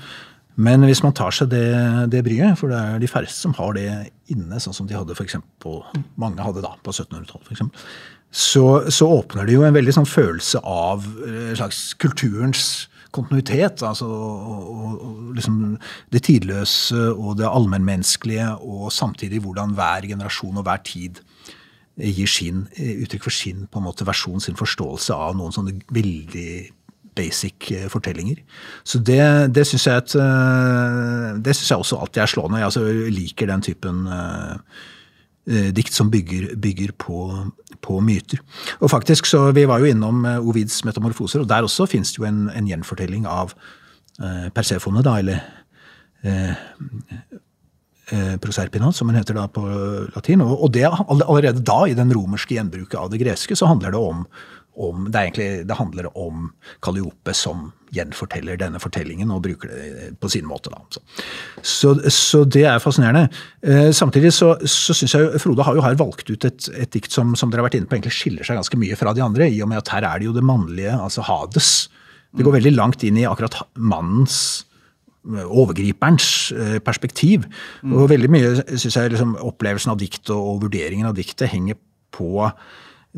Men 0.57 0.81
hvis 0.87 1.03
man 1.05 1.13
tar 1.13 1.33
seg 1.37 1.51
det, 1.51 1.65
det 2.09 2.23
bryet, 2.25 2.57
for 2.57 2.73
det 2.73 2.77
er 2.77 3.01
de 3.01 3.09
færreste 3.09 3.45
som 3.45 3.53
har 3.59 3.75
det 3.77 3.87
inne, 4.33 4.57
sånn 4.61 4.73
som 4.73 4.87
de 4.89 4.97
hadde 4.97 5.13
for 5.17 5.27
eksempel 5.27 5.83
mange 6.17 6.41
hadde 6.41 6.63
da 6.65 6.73
på 6.81 6.93
1700-tallet, 6.93 7.51
f.eks., 7.51 7.89
så, 8.37 8.63
så 8.91 9.07
åpner 9.07 9.47
det 9.47 9.53
jo 9.55 9.63
en 9.63 9.75
veldig 9.77 9.93
sånn 9.95 10.09
følelse 10.09 10.59
av 10.67 11.05
en 11.23 11.55
slags 11.55 11.93
kulturens 12.01 12.89
kontinuitet. 13.15 13.83
altså 13.87 14.09
og, 14.09 14.65
og, 14.73 14.97
og 14.97 15.37
liksom 15.37 15.77
Det 16.11 16.23
tidløse 16.27 17.05
og 17.13 17.37
det 17.39 17.47
allmennmenneskelige, 17.47 18.49
og 18.59 18.91
samtidig 18.91 19.41
hvordan 19.45 19.77
hver 19.77 20.09
generasjon 20.09 20.57
og 20.57 20.67
hver 20.67 20.83
tid 20.83 21.21
gir 21.97 22.29
sin, 22.29 22.65
uttrykk 22.77 23.23
for 23.25 23.33
sin 23.33 23.65
på 23.71 23.79
en 23.79 23.87
måte 23.87 24.05
versjon, 24.07 24.41
sin 24.43 24.57
forståelse 24.57 25.15
av 25.15 25.37
noen 25.37 25.55
sånne 25.55 25.73
veldig 25.93 26.49
basic 27.17 27.71
eh, 27.73 27.87
fortellinger. 27.89 28.43
Så 28.85 29.01
det, 29.01 29.21
det 29.55 29.65
syns 29.65 29.87
jeg, 29.89 30.03
eh, 30.21 31.39
jeg 31.41 31.79
også 31.79 31.97
alltid 31.97 32.21
er 32.21 32.31
slående. 32.31 32.61
Jeg 32.61 32.69
altså 32.69 32.85
liker 33.13 33.49
den 33.49 33.65
typen 33.65 34.05
dikt 35.47 35.95
som 35.95 36.09
bygger, 36.11 36.57
bygger 36.59 36.91
på, 36.99 37.21
på, 37.79 38.01
myter. 38.03 38.41
Og 38.83 38.91
faktisk, 38.91 39.25
så 39.25 39.45
Vi 39.55 39.63
var 39.63 39.79
jo 39.79 39.87
innom 39.87 40.25
Ovids 40.41 40.81
metamorfoser, 40.83 41.39
og 41.39 41.47
der 41.47 41.63
også 41.63 41.85
fins 41.87 42.11
det 42.11 42.19
jo 42.19 42.25
en, 42.27 42.49
en, 42.51 42.67
gjenfortelling 42.67 43.23
av 43.31 43.53
uh, 44.19 44.49
Persefone, 44.51 44.99
da, 45.07 45.13
eller 45.21 45.39
uh, 46.27 46.51
Proserpina, 48.39 48.87
som 48.95 49.09
hun 49.09 49.17
heter 49.19 49.35
da 49.35 49.49
på 49.51 49.61
latin. 50.13 50.43
Og, 50.45 50.53
og 50.63 50.71
det, 50.71 50.85
allerede 50.87 51.59
da, 51.65 51.81
i 51.89 51.97
den 51.97 52.13
romerske 52.15 52.55
gjenbruket 52.55 52.95
av 53.01 53.09
det 53.11 53.19
greske, 53.19 53.57
så 53.57 53.67
handler 53.67 53.91
det 53.91 53.99
om 53.99 54.21
om 54.77 55.07
det, 55.11 55.19
egentlig, 55.19 55.67
det, 55.67 55.73
handler 55.73 56.07
om 56.17 56.51
Kalliope 56.85 57.33
som 57.33 57.71
gjenforteller 57.95 58.59
denne 58.59 58.79
fortellingen 58.81 59.31
og 59.33 59.41
bruker 59.47 59.71
det 59.71 60.09
på 60.21 60.29
sin 60.29 60.45
måte. 60.45 60.69
Da. 60.69 61.01
Så, 61.65 61.95
så 62.13 62.43
det 62.45 62.65
er 62.69 62.83
fascinerende. 62.83 63.25
Eh, 63.65 63.89
samtidig 63.95 64.33
så, 64.35 64.51
så 64.69 64.93
syns 64.97 65.15
jeg 65.17 65.41
Frode 65.41 65.65
har 65.65 65.79
jo 65.79 65.85
her 65.85 65.97
valgt 65.97 66.29
ut 66.29 66.45
et, 66.45 66.69
et 66.77 66.93
dikt 66.93 67.15
som, 67.15 67.33
som, 67.39 67.49
dere 67.49 67.63
har 67.63 67.71
vært 67.71 67.79
inne 67.79 67.89
på 67.89 67.97
egentlig 67.97 68.13
skiller 68.19 68.45
seg 68.45 68.59
ganske 68.59 68.79
mye 68.79 68.99
fra 68.99 69.15
de 69.17 69.25
andre, 69.25 69.49
i 69.49 69.63
og 69.65 69.71
med 69.71 69.81
at 69.81 69.93
her 69.95 70.05
er 70.05 70.21
det 70.21 70.29
jo 70.29 70.37
det 70.37 70.45
mannlige, 70.45 70.93
altså 70.93 71.25
Hades. 71.25 71.73
Det 72.37 72.45
går 72.45 72.59
veldig 72.59 72.75
langt 72.77 73.07
inn 73.07 73.17
i 73.17 73.25
akkurat 73.25 73.57
mannens 73.81 74.66
overgriperens 75.27 76.29
perspektiv. 76.85 77.45
perspektiv. 77.83 77.93
Og 77.93 78.09
veldig 78.09 78.29
mye 78.31 78.51
synes 78.77 78.95
jeg 78.95 79.13
liksom, 79.13 79.35
opplevelsen 79.43 79.93
av 79.93 79.99
diktet 80.01 80.33
og 80.35 80.61
vurderingen 80.63 81.09
av 81.09 81.15
diktet 81.17 81.51
henger 81.51 81.77
på 82.15 82.47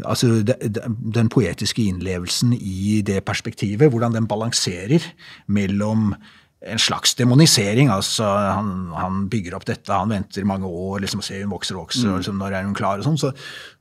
altså 0.06 0.30
den 0.44 1.30
poetiske 1.32 1.84
innlevelsen 1.84 2.54
i 2.56 3.02
det 3.06 3.24
perspektivet, 3.28 3.90
hvordan 3.90 4.16
den 4.16 4.28
balanserer 4.30 5.04
mellom 5.48 6.14
en 6.60 6.80
slags 6.80 7.16
demonisering. 7.16 7.90
altså 7.90 8.24
Han, 8.26 8.92
han 8.96 9.30
bygger 9.30 9.56
opp 9.56 9.66
dette, 9.68 9.94
han 9.94 10.12
venter 10.12 10.48
mange 10.48 10.68
år, 10.68 11.00
liksom 11.00 11.22
ser 11.22 11.44
hun 11.44 11.54
vokser 11.56 11.76
og 11.78 11.88
vokser, 11.88 12.08
mm. 12.08 12.14
og 12.14 12.20
liksom, 12.20 12.38
når 12.42 12.56
er 12.58 12.68
hun 12.68 12.76
klar? 12.76 13.00
og 13.00 13.08
sånn. 13.08 13.20
Så, 13.20 13.32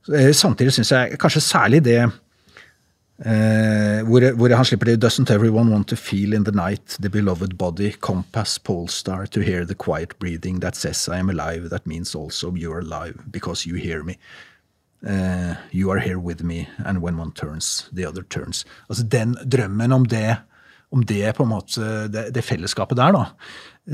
så, 0.05 0.15
eh, 0.15 0.31
samtidig 0.35 0.73
syns 0.75 0.93
jeg 0.95 1.19
kanskje 1.19 1.43
særlig 1.43 1.83
det 1.83 1.99
eh, 3.25 4.01
hvor, 4.07 4.23
hvor, 4.35 4.55
han 4.55 4.65
slipper 4.65 4.85
det 4.85 5.03
Doesn't 5.03 5.31
everyone 5.31 5.71
want 5.71 5.87
to 5.87 5.95
feel 5.95 6.33
in 6.33 6.43
the 6.43 6.51
night 6.51 6.97
the 6.99 7.09
beloved 7.09 7.57
body, 7.57 7.91
compass, 7.91 8.57
polestar, 8.57 9.25
to 9.27 9.41
hear 9.41 9.65
the 9.65 9.75
quiet 9.75 10.17
breathing 10.19 10.59
that 10.61 10.75
says 10.75 11.07
I 11.09 11.19
am 11.19 11.29
alive, 11.29 11.69
that 11.69 11.85
means 11.85 12.15
also 12.15 12.53
you 12.55 12.71
are 12.73 12.79
alive 12.79 13.15
because 13.31 13.65
you 13.65 13.75
hear 13.75 14.03
me. 14.03 14.17
Uh, 15.07 15.55
you 15.71 15.89
are 15.91 15.99
here 15.99 16.19
with 16.19 16.43
me, 16.43 16.67
and 16.85 17.01
when 17.01 17.17
one 17.17 17.31
turns, 17.31 17.87
the 17.93 18.05
other 18.05 18.23
turns. 18.23 18.65
Altså 18.89 19.03
Den 19.03 19.37
drømmen 19.51 19.91
om 19.91 20.05
det, 20.05 20.37
om 20.91 21.05
det 21.05 21.35
på 21.35 21.43
en 21.43 21.49
måte, 21.49 22.07
det, 22.07 22.33
det 22.35 22.43
fellesskapet 22.43 22.97
der, 22.97 23.11
da, 23.15 23.25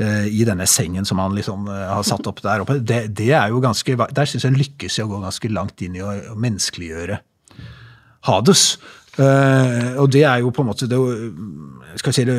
uh, 0.01 0.25
i 0.25 0.43
denne 0.45 0.65
sengen 0.65 1.05
som 1.05 1.19
han 1.21 1.35
liksom 1.35 1.67
uh, 1.67 1.93
har 1.93 2.03
satt 2.03 2.25
opp 2.27 2.41
der 2.41 2.63
oppe, 2.63 2.79
det, 2.79 3.15
det 3.17 3.31
er 3.33 3.53
jo 3.53 3.61
ganske, 3.61 3.95
der 3.95 4.25
syns 4.25 4.43
jeg 4.43 4.51
han 4.51 4.59
lykkes 4.59 4.97
i 4.97 5.05
å 5.05 5.09
gå 5.11 5.21
ganske 5.21 5.53
langt 5.53 5.85
inn 5.85 5.99
i 5.99 6.01
å, 6.01 6.09
å 6.33 6.37
menneskeliggjøre 6.41 7.21
Hades. 8.25 8.77
Uh, 9.15 9.95
og 10.01 10.09
det 10.11 10.25
er 10.27 10.41
jo 10.43 10.51
på 10.51 10.63
en 10.63 10.67
måte 10.67 10.89
det, 10.91 10.97
skal 12.01 12.15
si 12.15 12.25
det 12.27 12.37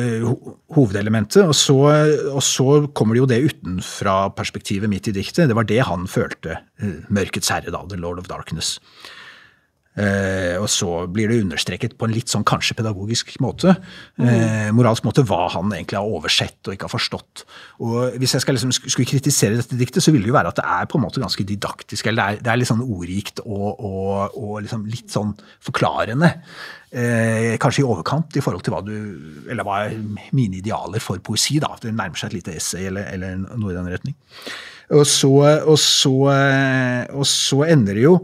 hovedelementet. 0.75 1.41
Og 1.47 1.55
så, 1.57 1.77
og 2.31 2.43
så, 2.45 2.67
kommer 2.93 3.17
det 3.17 3.23
jo 3.23 3.29
det 3.31 3.41
utenfra 3.49 4.17
perspektivet 4.37 4.91
midt 4.91 5.09
i 5.09 5.15
diktet. 5.15 5.47
Det 5.49 5.57
var 5.57 5.67
det 5.69 5.81
han 5.89 6.05
følte. 6.11 6.59
Uh, 6.83 6.99
Mørkets 7.13 7.49
herre, 7.53 7.73
da. 7.73 7.81
The 7.89 7.99
Lord 8.01 8.21
of 8.21 8.29
Darkness. 8.29 8.77
Eh, 9.97 10.55
og 10.61 10.67
så 10.69 11.07
blir 11.09 11.31
det 11.31 11.39
understreket 11.41 11.95
på 11.97 12.05
en 12.05 12.13
litt 12.13 12.29
sånn 12.29 12.45
kanskje 12.45 12.75
pedagogisk 12.77 13.31
måte, 13.41 13.73
eh, 14.21 14.69
moralsk 14.75 15.07
måte, 15.07 15.23
hva 15.25 15.47
han 15.49 15.71
egentlig 15.73 15.97
har 15.97 16.05
oversett 16.05 16.69
og 16.69 16.75
ikke 16.75 16.85
har 16.85 16.93
forstått. 16.93 17.45
Og 17.81 18.17
Hvis 18.17 18.33
jeg 18.33 18.45
liksom, 18.45 18.71
skulle 18.77 19.09
kritisere 19.09 19.57
dette 19.57 19.77
diktet, 19.77 20.03
så 20.03 20.11
ville 20.13 20.27
det 20.27 20.29
jo 20.29 20.37
være 20.37 20.53
at 20.53 20.61
det 20.61 20.65
er 20.65 20.85
på 20.85 20.99
en 20.99 21.05
måte 21.07 21.21
ganske 21.21 21.43
didaktisk. 21.43 22.07
eller 22.07 22.21
Det 22.21 22.37
er, 22.37 22.43
det 22.43 22.51
er 22.51 22.61
litt 22.61 22.69
sånn 22.69 22.85
ordrikt 22.85 23.41
og, 23.45 23.79
og, 23.79 24.37
og 24.37 24.61
liksom 24.61 24.85
litt 24.85 25.09
sånn 25.09 25.33
forklarende. 25.65 26.33
Eh, 26.93 27.57
kanskje 27.57 27.81
i 27.81 27.87
overkant 27.87 28.37
i 28.37 28.41
forhold 28.41 28.63
til 28.63 28.71
hva 28.71 28.79
du 28.79 28.93
Eller 29.51 29.65
hva 29.67 29.81
er 29.89 29.97
mine 30.31 30.61
idealer 30.61 31.03
for 31.03 31.19
poesi. 31.19 31.59
da, 31.59 31.75
Det 31.81 31.91
nærmer 31.91 32.15
seg 32.15 32.29
et 32.29 32.37
lite 32.39 32.55
essay 32.55 32.85
eller, 32.87 33.09
eller 33.11 33.35
noe 33.57 33.73
i 33.73 33.75
den 33.75 33.89
retning. 33.91 34.15
Og 34.95 35.03
så, 35.03 35.31
og 35.67 35.75
så, 35.81 36.13
eh, 36.31 37.07
og 37.11 37.25
så 37.27 37.65
ender 37.67 37.97
det 37.97 38.05
jo 38.05 38.21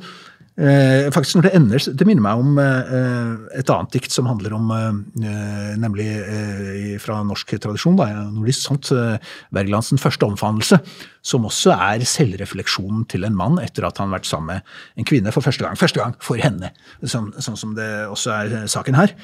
Eh, 0.54 1.10
faktisk 1.10 1.40
når 1.40 1.48
Det 1.48 1.52
ender, 1.58 1.84
det 1.98 2.06
minner 2.06 2.22
meg 2.22 2.42
om 2.44 2.60
eh, 2.62 3.58
et 3.58 3.70
annet 3.74 3.96
dikt 3.96 4.14
som 4.14 4.28
handler 4.30 4.54
om 4.54 4.68
eh, 4.70 5.72
Nemlig 5.82 6.06
eh, 6.06 6.92
fra 7.02 7.24
norsk 7.26 7.56
tradisjon, 7.58 7.96
da, 7.98 8.06
nordisk 8.30 8.68
sant, 8.68 8.92
eh, 8.94 9.18
Wergelands 9.56 9.90
første 9.98 10.28
omfavnelse. 10.30 10.78
Som 11.26 11.48
også 11.50 11.74
er 11.74 12.06
selvrefleksjonen 12.06 13.08
til 13.10 13.26
en 13.26 13.38
mann 13.38 13.58
etter 13.64 13.88
at 13.88 13.98
han 13.98 14.12
har 14.12 14.20
vært 14.20 14.30
sammen 14.30 14.60
med 14.60 15.02
en 15.02 15.10
kvinne 15.10 15.34
for 15.34 15.42
første 15.42 15.66
gang. 15.66 15.80
Første 15.80 16.04
gang 16.04 16.14
for 16.22 16.38
henne, 16.38 16.70
sånn, 17.02 17.32
sånn 17.42 17.58
som 17.58 17.74
det 17.74 17.90
også 18.06 18.36
er 18.36 18.58
eh, 18.60 18.70
saken 18.70 19.00
her. 19.00 19.18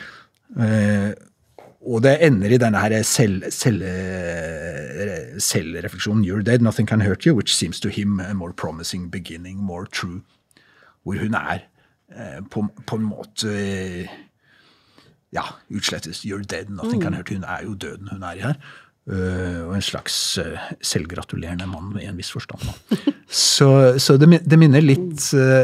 og 1.85 2.01
det 2.01 2.15
ender 2.25 2.51
i 2.51 2.57
denne 2.57 2.79
her 2.81 2.95
selv, 3.05 3.45
selv, 3.53 3.85
selvrefleksjonen 5.37 6.25
You're 6.25 6.41
dead, 6.41 6.61
nothing 6.61 6.87
can 6.87 7.01
hurt 7.01 7.25
you, 7.25 7.35
which 7.35 7.55
seems 7.55 7.79
to 7.79 7.89
him 7.89 8.19
a 8.19 8.33
more 8.33 8.51
promising 8.51 9.09
beginning, 9.09 9.57
more 9.57 9.85
true 9.85 10.23
hvor 11.03 11.21
hun 11.21 11.37
er 11.37 11.63
eh, 12.11 12.41
på, 12.51 12.65
på, 12.85 12.99
en 12.99 13.07
måte 13.07 13.53
eh, 13.53 14.19
ja, 15.35 15.47
utslettes. 15.69 16.25
You're 16.25 16.43
dead, 16.43 16.69
nothing 16.69 17.01
can 17.01 17.13
mm. 17.13 17.21
hurt. 17.21 17.33
Hun 17.33 17.47
er 17.47 17.65
jo 17.65 17.73
døden 17.73 18.13
hun 18.13 18.23
er 18.23 18.37
i 18.37 18.45
her. 18.49 18.61
Uh, 19.09 19.65
og 19.65 19.71
en 19.73 19.81
slags 19.81 20.13
selvgratulerende 20.85 21.65
mann 21.65 21.95
i 21.97 22.05
en 22.05 22.17
viss 22.19 22.29
forstand. 22.29 22.61
så, 23.25 23.97
så 23.97 24.19
det, 24.21 24.27
det, 24.45 24.59
minner 24.61 24.83
litt, 24.85 25.23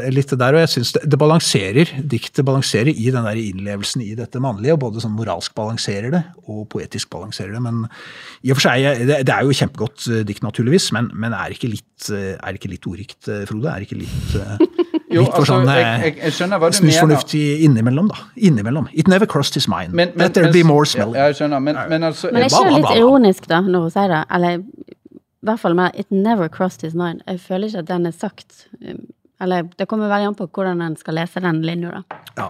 litt 0.10 0.32
det 0.32 0.40
der, 0.42 0.58
og 0.58 0.64
jeg 0.64 0.72
syns 0.72 0.96
det, 0.96 1.04
det, 1.14 1.20
balanserer, 1.22 1.92
diktet 2.02 2.42
balanserer 2.48 2.90
i 2.90 3.12
den 3.14 3.28
der 3.28 3.38
innlevelsen 3.38 4.02
i 4.02 4.16
dette 4.18 4.42
mannlige. 4.42 4.74
og 4.74 4.82
Både 4.88 5.04
sånn 5.04 5.14
moralsk 5.14 5.54
balanserer 5.60 6.10
det, 6.16 6.24
og 6.48 6.66
poetisk 6.74 7.12
balanserer 7.14 7.54
det. 7.54 7.62
Men 7.68 7.86
i 8.42 8.50
og 8.50 8.58
for 8.58 8.66
seg, 8.72 9.06
det, 9.12 9.22
det 9.30 9.38
er 9.38 9.46
jo 9.46 9.60
kjempegodt 9.62 10.10
dikt, 10.26 10.46
naturligvis, 10.48 10.90
men, 10.98 11.14
men 11.14 11.38
er 11.38 11.54
ikke 11.54 11.70
litt, 11.76 12.10
er 12.10 12.58
ikke 12.58 12.74
litt 12.74 12.90
ordrikt, 12.90 13.30
Frode? 13.52 13.76
Er 13.76 13.86
ikke 13.86 14.02
litt 14.02 15.04
jo, 15.12 15.22
litt 15.22 15.32
for 15.36 15.44
altså, 15.46 15.60
sånn 16.34 16.56
altså, 16.56 16.60
hva 16.62 16.70
du 16.72 16.78
snusfornuftig 16.80 17.44
innimellom, 17.68 18.08
da. 18.10 18.24
Innimellom. 18.50 18.88
It 18.94 19.10
never 19.12 19.30
crossed 19.30 19.54
his 19.54 19.68
mind. 19.70 19.94
Men, 19.94 20.14
men, 20.16 20.26
That 20.26 20.38
there'll 20.38 20.56
be 20.56 20.64
more 20.66 20.86
smell. 20.90 21.14
Ja, 21.18 21.30
jeg 21.30 21.38
skjønner, 21.42 21.62
men, 21.62 21.78
men 21.92 22.08
altså 22.10 22.32
Men 22.34 22.46
er 22.46 22.50
ikke 22.50 22.64
det 22.66 22.80
litt 22.80 22.98
ironisk, 22.98 23.50
da, 23.52 23.62
når 23.62 23.86
hun 23.86 23.94
sier 23.94 24.14
det? 24.16 24.24
Eller 24.38 24.58
i 25.46 25.46
hvert 25.46 25.62
fall 25.62 25.78
med 25.78 25.94
'it 25.94 26.10
never 26.10 26.50
crossed 26.50 26.82
his 26.82 26.98
mind'. 26.98 27.22
Jeg 27.28 27.40
føler 27.40 27.70
ikke 27.70 27.86
at 27.86 27.88
den 27.88 28.06
er 28.10 28.12
sagt. 28.18 28.68
Um, 28.82 29.06
eller 29.42 29.68
det 29.78 29.88
kommer 29.88 30.10
veldig 30.10 30.32
an 30.32 30.38
på 30.40 30.48
hvordan 30.48 30.82
en 30.82 30.96
skal 30.98 31.20
lese 31.20 31.44
den 31.44 31.62
linja, 31.62 31.92
da. 32.00 32.22
Ja. 32.38 32.50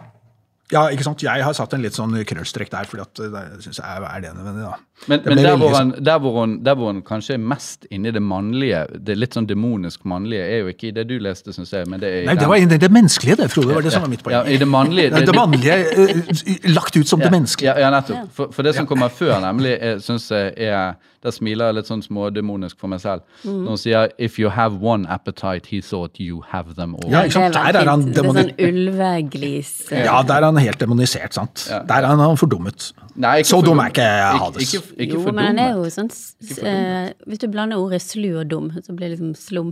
Ja, 0.72 0.88
ikke 0.90 1.04
sant? 1.06 1.22
Jeg 1.22 1.44
har 1.44 1.54
satt 1.54 1.74
en 1.74 1.84
litt 1.84 1.94
sånn 1.94 2.16
krøllstrekk 2.26 2.72
der, 2.72 2.88
for 2.90 2.98
det 2.98 3.44
syns 3.62 3.78
jeg 3.78 3.86
er 3.86 4.22
det 4.24 4.32
nødvendig. 4.34 4.64
da. 4.66 4.80
Men, 5.08 5.22
men 5.26 5.38
der, 5.38 5.58
hvor 5.60 5.76
han, 5.76 5.94
der, 6.06 6.20
hvor 6.20 6.40
hun, 6.40 6.64
der, 6.66 6.76
hvor 6.76 6.92
hun, 6.92 7.02
kanskje 7.06 7.36
er 7.36 7.38
mest 7.38 7.86
inni 7.92 8.12
det 8.16 8.22
mannlige, 8.24 8.86
det 9.06 9.18
litt 9.20 9.36
sånn 9.36 9.48
demonisk 9.50 10.06
mannlige, 10.08 10.46
er 10.48 10.64
jo 10.64 10.72
ikke 10.72 10.88
i 10.90 10.94
det 10.96 11.04
du 11.10 11.18
leste, 11.22 11.54
syns 11.54 11.74
jeg, 11.76 11.90
men 11.92 12.02
det 12.02 12.10
er 12.10 12.22
i 12.24 12.30
Nei, 12.30 12.38
det 12.40 12.48
var 12.50 12.64
det, 12.74 12.80
det 12.82 12.92
menneskelige, 12.96 13.38
det, 13.42 13.50
Frode. 13.54 13.70
Det 13.74 13.78
var 13.78 13.86
det 13.86 13.94
som 13.94 14.06
var 14.06 14.14
mitt 14.14 14.24
poeng. 14.26 14.38
Ja, 14.38 14.44
i 14.48 14.58
det 14.62 14.70
mannlige... 14.72 15.12
Det, 15.14 15.26
det 15.30 15.36
mannlige 15.36 15.78
uh, 16.00 16.72
lagt 16.72 16.96
ut 16.96 17.08
som 17.08 17.20
ja, 17.20 17.28
det 17.28 17.36
menneskelige. 17.36 17.76
Ja, 17.76 17.86
ja 17.86 17.92
nettopp. 17.94 18.32
For, 18.40 18.56
for, 18.56 18.66
det 18.66 18.76
som 18.80 18.88
kommer 18.90 19.14
før, 19.14 19.36
nemlig, 19.44 19.76
syns 20.06 20.32
jeg 20.32 20.56
er 20.72 20.96
der 21.26 21.34
smiler 21.34 21.72
jeg 21.72 21.80
litt 21.80 21.90
sånn 21.90 22.04
smådemonisk 22.06 22.78
for 22.82 22.92
meg 22.92 23.02
selv. 23.02 23.24
Mm. 23.42 23.64
Når 23.66 23.74
hun 23.74 23.80
sier 23.82 24.12
'if 24.22 24.38
you 24.38 24.52
have 24.54 24.78
one 24.82 25.10
appetite, 25.10 25.66
he 25.72 25.82
thought 25.82 26.20
you 26.22 26.44
have 26.52 26.76
them 26.78 26.94
all'. 26.96 27.10
Ja, 27.10 27.24
ikke 27.26 27.40
sant? 27.40 27.56
Der 27.56 27.80
er 27.82 27.90
han 27.90 28.06
er 28.10 28.30
sånn 28.30 28.52
ulveglis. 28.68 29.72
Ja, 29.92 30.22
der 30.22 30.36
er 30.36 30.46
han 30.52 30.58
helt 30.62 30.80
demonisert, 30.80 31.34
sant. 31.34 31.66
Der 31.88 31.96
er 31.96 32.14
han 32.14 32.38
fordummet. 32.38 32.94
Nei, 33.16 33.44
så 33.48 33.62
dum 33.64 33.80
er 33.80 33.94
ikke 33.94 34.06
Hades. 34.06 34.62
Ikke, 34.62 34.84
ikke, 34.84 34.85
ikke 34.94 35.18
jo, 35.18 35.24
men 35.32 35.50
han 35.50 35.62
er 35.62 35.74
jo 35.76 35.90
sånn 35.94 36.12
uh, 36.12 37.10
Hvis 37.26 37.42
du 37.42 37.48
blander 37.52 37.82
ordet 37.82 38.02
slu 38.04 38.30
og 38.40 38.50
dum, 38.52 38.70
så 38.78 38.94
blir 38.96 39.10
det 39.10 39.18
liksom 39.18 39.34
slum. 39.40 39.72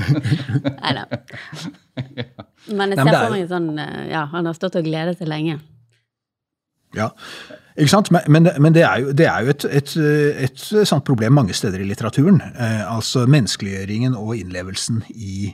Nei 0.82 0.92
da. 0.98 1.06
Men 2.70 2.92
jeg 2.92 3.00
ser 3.00 3.16
for 3.16 3.34
meg 3.34 3.48
sånn 3.50 3.72
uh, 3.78 4.04
Ja, 4.10 4.26
han 4.34 4.48
har 4.50 4.56
stått 4.58 4.78
og 4.80 4.86
gledet 4.86 5.18
seg 5.20 5.30
lenge. 5.30 5.60
Ja. 6.96 7.12
Ikke 7.78 7.92
sant? 7.92 8.10
Men, 8.12 8.26
men, 8.28 8.48
men 8.60 8.74
det 8.74 8.82
er 8.84 9.02
jo, 9.04 9.12
det 9.16 9.26
er 9.30 9.44
jo 9.44 9.54
et, 9.54 9.66
et, 9.70 9.96
et, 10.44 10.62
sånt 10.88 11.06
problem 11.06 11.36
mange 11.38 11.54
steder 11.56 11.80
i 11.80 11.86
litteraturen. 11.88 12.40
Eh, 12.50 12.82
altså 12.84 13.24
menneskeliggjøringen 13.30 14.16
og 14.18 14.34
innlevelsen 14.36 15.04
i 15.14 15.52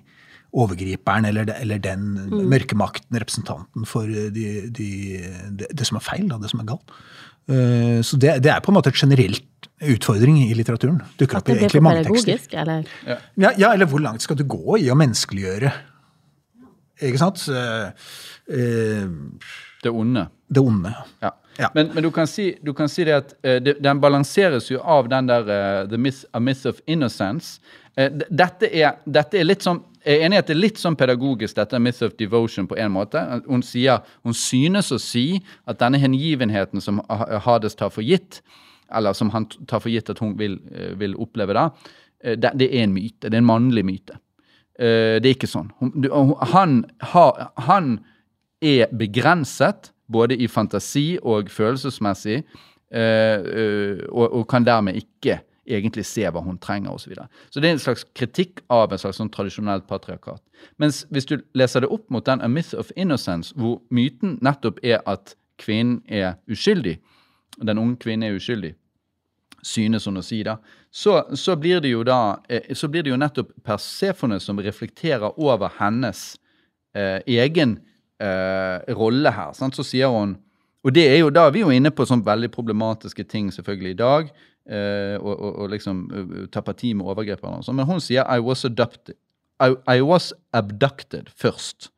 overgriperen 0.57 1.29
eller, 1.29 1.51
eller 1.61 1.83
den 1.83 2.15
mm. 2.17 2.39
mørke 2.49 2.79
makten, 2.79 3.19
representanten 3.21 3.85
for 3.89 4.09
de, 4.09 4.47
de, 4.73 4.89
det, 5.59 5.69
det, 5.69 5.87
som 5.87 6.01
er 6.01 6.07
feil, 6.07 6.27
da, 6.31 6.41
det 6.41 6.51
som 6.53 6.63
er 6.65 6.71
galt. 6.71 6.97
Eh, 7.49 8.01
Så 8.03 8.19
det, 8.19 8.39
det 8.43 8.51
er 8.53 8.61
på 8.65 8.73
en 8.73 8.79
måte 8.79 8.91
et 8.91 8.99
generelt 8.99 9.69
utfordring 9.87 10.39
i 10.45 10.55
litteraturen. 10.57 11.03
Dukker 11.21 11.39
opp 11.41 11.51
i 11.51 11.57
egentlig 11.59 11.83
mange 11.85 12.05
tekster. 12.25 12.63
eller? 12.63 12.89
Ja, 13.37 13.53
ja, 13.59 13.73
eller 13.73 13.87
hvor 13.87 14.01
langt 14.03 14.25
skal 14.25 14.39
du 14.39 14.45
gå 14.49 14.79
i 14.81 14.89
å 14.91 14.97
menneskeliggjøre? 14.99 15.73
Ikke 17.07 17.21
sant? 17.21 17.43
Eh, 17.53 17.91
eh, 18.57 19.09
Det 19.83 19.93
onde. 19.93 20.29
Det 20.49 20.63
onde. 20.63 20.95
Ja. 21.23 21.33
Ja. 21.59 21.71
Men, 21.75 21.91
men 21.95 22.03
du, 22.05 22.11
kan 22.13 22.27
si, 22.29 22.51
du 22.63 22.75
kan 22.77 22.89
si 22.89 23.05
det 23.09 23.15
at 23.17 23.31
eh, 23.43 23.59
det, 23.65 23.79
den 23.81 24.01
balanseres 24.01 24.69
jo 24.71 24.81
av 24.85 25.09
den 25.09 25.29
der 25.29 25.47
uh, 25.49 25.89
The 25.89 25.97
myth, 25.97 26.25
A 26.37 26.41
Myth 26.41 26.67
of 26.69 26.83
Innocence. 26.87 27.61
Uh, 27.97 28.11
dette, 28.29 28.69
er, 28.69 28.99
dette 29.09 29.39
er 29.41 29.47
litt 29.49 29.65
sånn 29.65 29.81
Jeg 30.07 30.21
er 30.21 30.29
enig 30.29 30.37
i 30.37 30.39
at 30.39 30.47
det 30.47 30.55
er 30.55 30.61
litt 30.61 30.79
sånn 30.79 30.95
pedagogisk, 30.99 31.57
dette 31.57 31.79
Myth 31.83 32.05
of 32.07 32.13
Devotion 32.15 32.69
på 32.71 32.77
en 32.79 32.93
måte. 32.95 33.19
Hun 33.49 33.65
sier, 33.67 34.05
hun 34.23 34.37
synes 34.39 34.93
å 34.95 35.01
si 35.03 35.41
at 35.67 35.81
denne 35.81 35.99
hengivenheten 35.99 36.83
som 36.85 37.01
Hades 37.43 37.75
tar 37.75 37.91
for 37.91 38.07
gitt, 38.07 38.39
eller 38.95 39.17
som 39.19 39.33
han 39.35 39.49
tar 39.67 39.83
for 39.83 39.91
gitt 39.91 40.13
at 40.13 40.23
hun 40.23 40.37
vil, 40.39 40.61
eh, 40.71 40.93
vil 40.95 41.17
oppleve 41.19 41.57
da, 41.59 41.65
eh, 42.23 42.37
det, 42.39 42.53
det 42.55 42.71
er 42.71 42.85
en 42.85 42.95
myte. 42.95 43.27
Det 43.27 43.35
er 43.35 43.43
en 43.43 43.51
mannlig 43.51 43.83
myte. 43.89 44.21
Eh, 44.79 45.19
det 45.19 45.27
er 45.27 45.35
ikke 45.35 45.51
sånn. 45.51 45.73
Han, 46.53 46.79
han 47.67 47.91
er 48.63 48.87
begrenset, 48.95 49.91
både 50.07 50.39
i 50.39 50.47
fantasi 50.47 51.17
og 51.19 51.51
følelsesmessig, 51.51 52.45
og 52.95 54.45
kan 54.47 54.63
dermed 54.63 54.95
ikke 55.01 55.41
egentlig 55.67 56.07
se 56.07 56.25
hva 56.31 56.43
hun 56.45 56.59
trenger 56.63 56.95
osv. 56.95 57.07
Så, 57.07 57.11
videre. 57.11 57.29
så 57.51 57.61
det 57.61 57.69
er 57.69 57.77
en 57.77 57.83
slags 57.83 58.07
kritikk 58.15 58.63
av 58.71 58.93
en 58.93 59.03
slags 59.03 59.21
sånn 59.21 59.33
tradisjonelt 59.35 59.87
patriarkat. 59.91 60.43
Mens 60.79 61.05
hvis 61.11 61.29
du 61.29 61.39
leser 61.55 61.85
det 61.85 61.93
opp 61.93 62.09
mot 62.11 62.27
den 62.27 62.43
A 62.43 62.49
Myth 62.49 62.75
of 62.79 62.91
Innocence, 62.97 63.55
hvor 63.57 63.81
myten 63.91 64.39
nettopp 64.45 64.81
er 64.85 65.03
at 65.07 65.37
kvinnen 65.63 66.03
er 66.09 66.37
uskyldig, 66.51 66.99
den 67.63 67.81
unge 67.81 67.97
kvinnen 68.03 68.29
er 68.29 68.37
uskyldig, 68.37 68.75
synes 69.67 70.07
hun 70.07 70.21
å 70.21 70.25
si, 70.25 70.43
da, 70.47 70.59
så, 70.91 71.19
så, 71.37 71.57
blir 71.59 71.83
det 71.85 71.91
jo 71.93 72.05
da, 72.07 72.39
eh, 72.49 72.73
så 72.77 72.89
blir 72.89 73.05
det 73.05 73.13
jo 73.13 73.21
nettopp 73.21 73.53
Persefone 73.67 74.39
som 74.41 74.61
reflekterer 74.63 75.35
over 75.37 75.73
hennes 75.81 76.37
eh, 76.97 77.19
egen 77.27 77.79
eh, 78.23 78.95
rolle 78.97 79.33
her. 79.35 79.55
Sant? 79.59 79.77
Så 79.77 79.87
sier 79.87 80.13
hun 80.13 80.39
Og 80.87 80.93
det 80.95 81.03
er 81.11 81.17
jo 81.19 81.33
da 81.35 81.49
vi 81.51 81.65
er 81.65 81.67
jo 81.67 81.75
inne 81.75 81.91
på 81.91 82.05
sånn 82.07 82.23
veldig 82.23 82.47
problematiske 82.55 83.25
ting 83.27 83.49
selvfølgelig 83.51 83.91
i 83.91 83.99
dag, 83.99 84.29
eh, 84.69 85.17
og, 85.21 85.35
og, 85.35 85.53
og 85.63 85.71
liksom 85.71 86.07
uh, 86.13 86.47
ta 86.53 86.63
parti 86.63 86.93
med 86.95 87.07
overgriperne 87.07 87.75
men 87.75 87.87
hun 87.87 88.01
sier 88.01 88.27
I 88.27 88.41
was 88.41 88.65
adopted. 88.65 89.17
I, 89.61 89.75
I 89.89 90.01
was 90.03 90.33
abducted 90.53 91.31
først. 91.35 91.91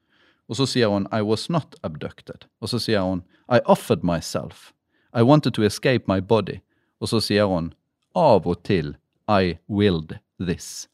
Og 0.48 0.56
så 0.56 0.66
sier 0.66 0.88
hun 0.88 1.08
I 1.12 1.20
was 1.22 1.48
not 1.50 1.74
abducted. 1.82 2.46
Og 2.60 2.68
så 2.68 2.78
sier 2.78 3.02
hun 3.02 3.24
I 3.48 3.60
offered 3.64 4.04
myself. 4.04 4.72
I 5.12 5.22
wanted 5.22 5.54
to 5.54 5.62
escape 5.62 6.04
my 6.08 6.20
body. 6.20 6.60
Og 7.00 7.08
så 7.08 7.20
sier 7.20 7.48
hun 7.48 7.72
av 8.16 8.46
og 8.46 8.62
til 8.64 8.96
I 9.28 9.58
willed 9.68 10.18
this. 10.40 10.88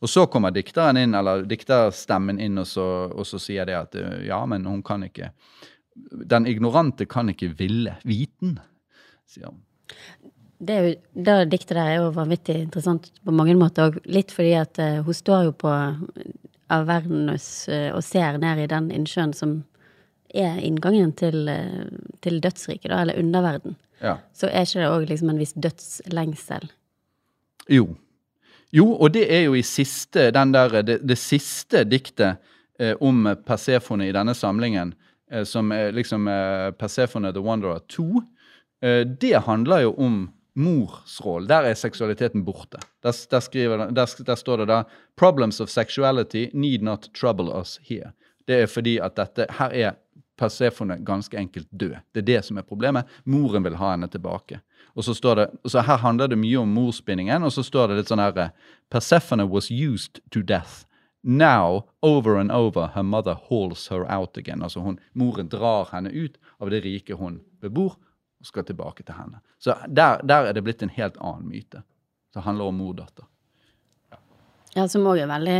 Og 0.00 0.10
så 0.10 0.26
kommer 0.26 0.52
dikteren 0.52 0.98
inn, 1.00 1.14
eller 1.16 1.46
dikterstemmen 1.48 2.40
inn, 2.42 2.58
og 2.60 2.66
så, 2.68 2.84
og 3.08 3.26
så 3.26 3.40
sier 3.40 3.66
det 3.68 3.76
at 3.78 3.96
eh, 3.96 4.26
ja, 4.28 4.42
men 4.46 4.66
hun 4.68 4.82
kan 4.84 5.06
ikke 5.06 5.32
Den 5.96 6.44
ignorante 6.46 7.06
kan 7.08 7.30
ikke 7.32 7.54
ville 7.56 7.94
viten, 8.04 8.58
sier 9.24 9.48
hun. 9.48 9.62
Det, 10.58 10.76
jo, 10.80 10.92
det 11.26 11.36
diktet 11.52 11.76
der 11.76 11.90
er 11.90 11.96
jo 12.00 12.12
vanvittig 12.16 12.60
interessant 12.64 13.10
på 13.24 13.34
mange 13.34 13.56
måter, 13.58 13.90
og 13.90 13.98
litt 14.08 14.32
fordi 14.32 14.54
at 14.56 14.80
uh, 14.80 15.02
hun 15.04 15.16
står 15.16 15.48
jo 15.50 15.56
på 15.60 15.72
Avernus 16.72 17.48
uh, 17.68 17.90
og 17.92 18.02
ser 18.06 18.38
ned 18.42 18.64
i 18.64 18.70
den 18.70 18.88
innsjøen 18.94 19.34
som 19.36 19.58
er 20.32 20.56
inngangen 20.64 21.12
til, 21.16 21.44
uh, 21.50 22.16
til 22.24 22.40
dødsriket, 22.40 22.88
da, 22.88 23.02
eller 23.04 23.20
underverden. 23.20 23.76
Ja. 24.00 24.18
Så 24.32 24.48
er 24.48 24.66
ikke 24.66 24.82
det 24.82 24.90
òg 24.90 25.06
liksom 25.10 25.30
en 25.32 25.40
viss 25.40 25.54
dødslengsel? 25.56 26.68
Jo. 27.72 27.88
Jo, 28.74 28.90
og 28.92 29.12
det 29.14 29.24
er 29.32 29.46
jo 29.46 29.54
i 29.56 29.64
siste, 29.64 30.30
den 30.34 30.52
der, 30.54 30.80
det, 30.82 31.00
det 31.06 31.18
siste 31.18 31.84
diktet 31.86 32.42
eh, 32.80 32.94
om 33.00 33.28
Persefone 33.46 34.08
i 34.08 34.14
denne 34.14 34.34
samlingen, 34.34 34.92
eh, 35.30 35.44
som 35.48 35.70
er 35.72 35.94
liksom 35.96 36.26
eh, 36.28 36.70
Persefone 36.76 37.32
the 37.32 37.42
Wanderer 37.42 37.84
2, 37.88 38.22
eh, 38.82 39.02
det 39.06 39.46
handler 39.46 39.86
jo 39.86 39.94
om 39.94 40.18
mors 40.56 41.20
rolle. 41.24 41.48
Der 41.48 41.68
er 41.68 41.74
seksualiteten 41.74 42.44
borte. 42.44 42.80
Der, 43.02 43.14
der, 43.30 43.40
skriver, 43.40 43.90
der, 43.90 44.24
der 44.26 44.34
står 44.34 44.62
det 44.62 44.68
da 44.68 44.82
Problems 45.16 45.60
of 45.60 45.70
sexuality 45.70 46.48
need 46.52 46.82
not 46.82 47.10
trouble 47.14 47.52
us 47.60 47.80
here. 47.82 48.12
Det 48.48 48.62
er 48.62 48.66
fordi 48.66 48.98
at 48.98 49.16
dette 49.16 49.46
Her 49.58 49.70
er 49.74 49.92
Persefone 50.36 50.98
ganske 51.00 51.36
enkelt 51.36 51.68
død. 51.70 51.96
Det 52.12 52.20
er 52.20 52.26
det 52.26 52.44
som 52.44 52.58
er 52.58 52.62
problemet. 52.62 53.04
Moren 53.24 53.64
vil 53.64 53.76
ha 53.76 53.94
henne 53.94 54.08
tilbake. 54.08 54.60
Og 54.96 55.04
så 55.04 55.14
står 55.14 55.34
det, 55.34 55.46
så 55.64 55.80
Her 55.80 55.96
handler 55.96 56.28
det 56.28 56.38
mye 56.38 56.58
om 56.58 56.68
morspinningen, 56.68 57.42
og 57.42 57.52
så 57.52 57.62
står 57.64 57.88
det 57.88 57.96
litt 57.96 58.12
sånn 58.12 58.20
her 58.20 58.50
Persephone 58.90 59.48
was 59.48 59.70
used 59.70 60.20
to 60.30 60.42
death. 60.42 60.84
Now, 61.22 61.88
over 62.02 62.36
and 62.36 62.52
over, 62.52 62.86
her 62.94 63.02
mother 63.02 63.34
hauls 63.48 63.88
her 63.88 64.04
out 64.12 64.36
again. 64.36 64.62
Altså 64.62 64.80
hun, 64.80 65.00
Moren 65.12 65.48
drar 65.48 65.88
henne 65.90 66.10
ut 66.10 66.36
av 66.60 66.70
det 66.70 66.84
riket 66.84 67.18
hun 67.18 67.40
bebor, 67.60 67.96
og 68.46 68.52
skal 68.52 68.64
tilbake 68.68 69.02
til 69.02 69.16
henne. 69.18 69.40
Så 69.58 69.74
der, 69.90 70.22
der 70.22 70.46
er 70.50 70.54
det 70.56 70.62
blitt 70.66 70.84
en 70.86 70.92
helt 70.94 71.18
annen 71.18 71.48
myte. 71.50 71.82
Det 72.36 72.44
handler 72.46 72.70
om 72.70 72.78
mor-datter. 72.78 73.26
Ja, 74.76 74.84
som 74.92 75.06
òg 75.08 75.22
er 75.22 75.28
veldig 75.30 75.58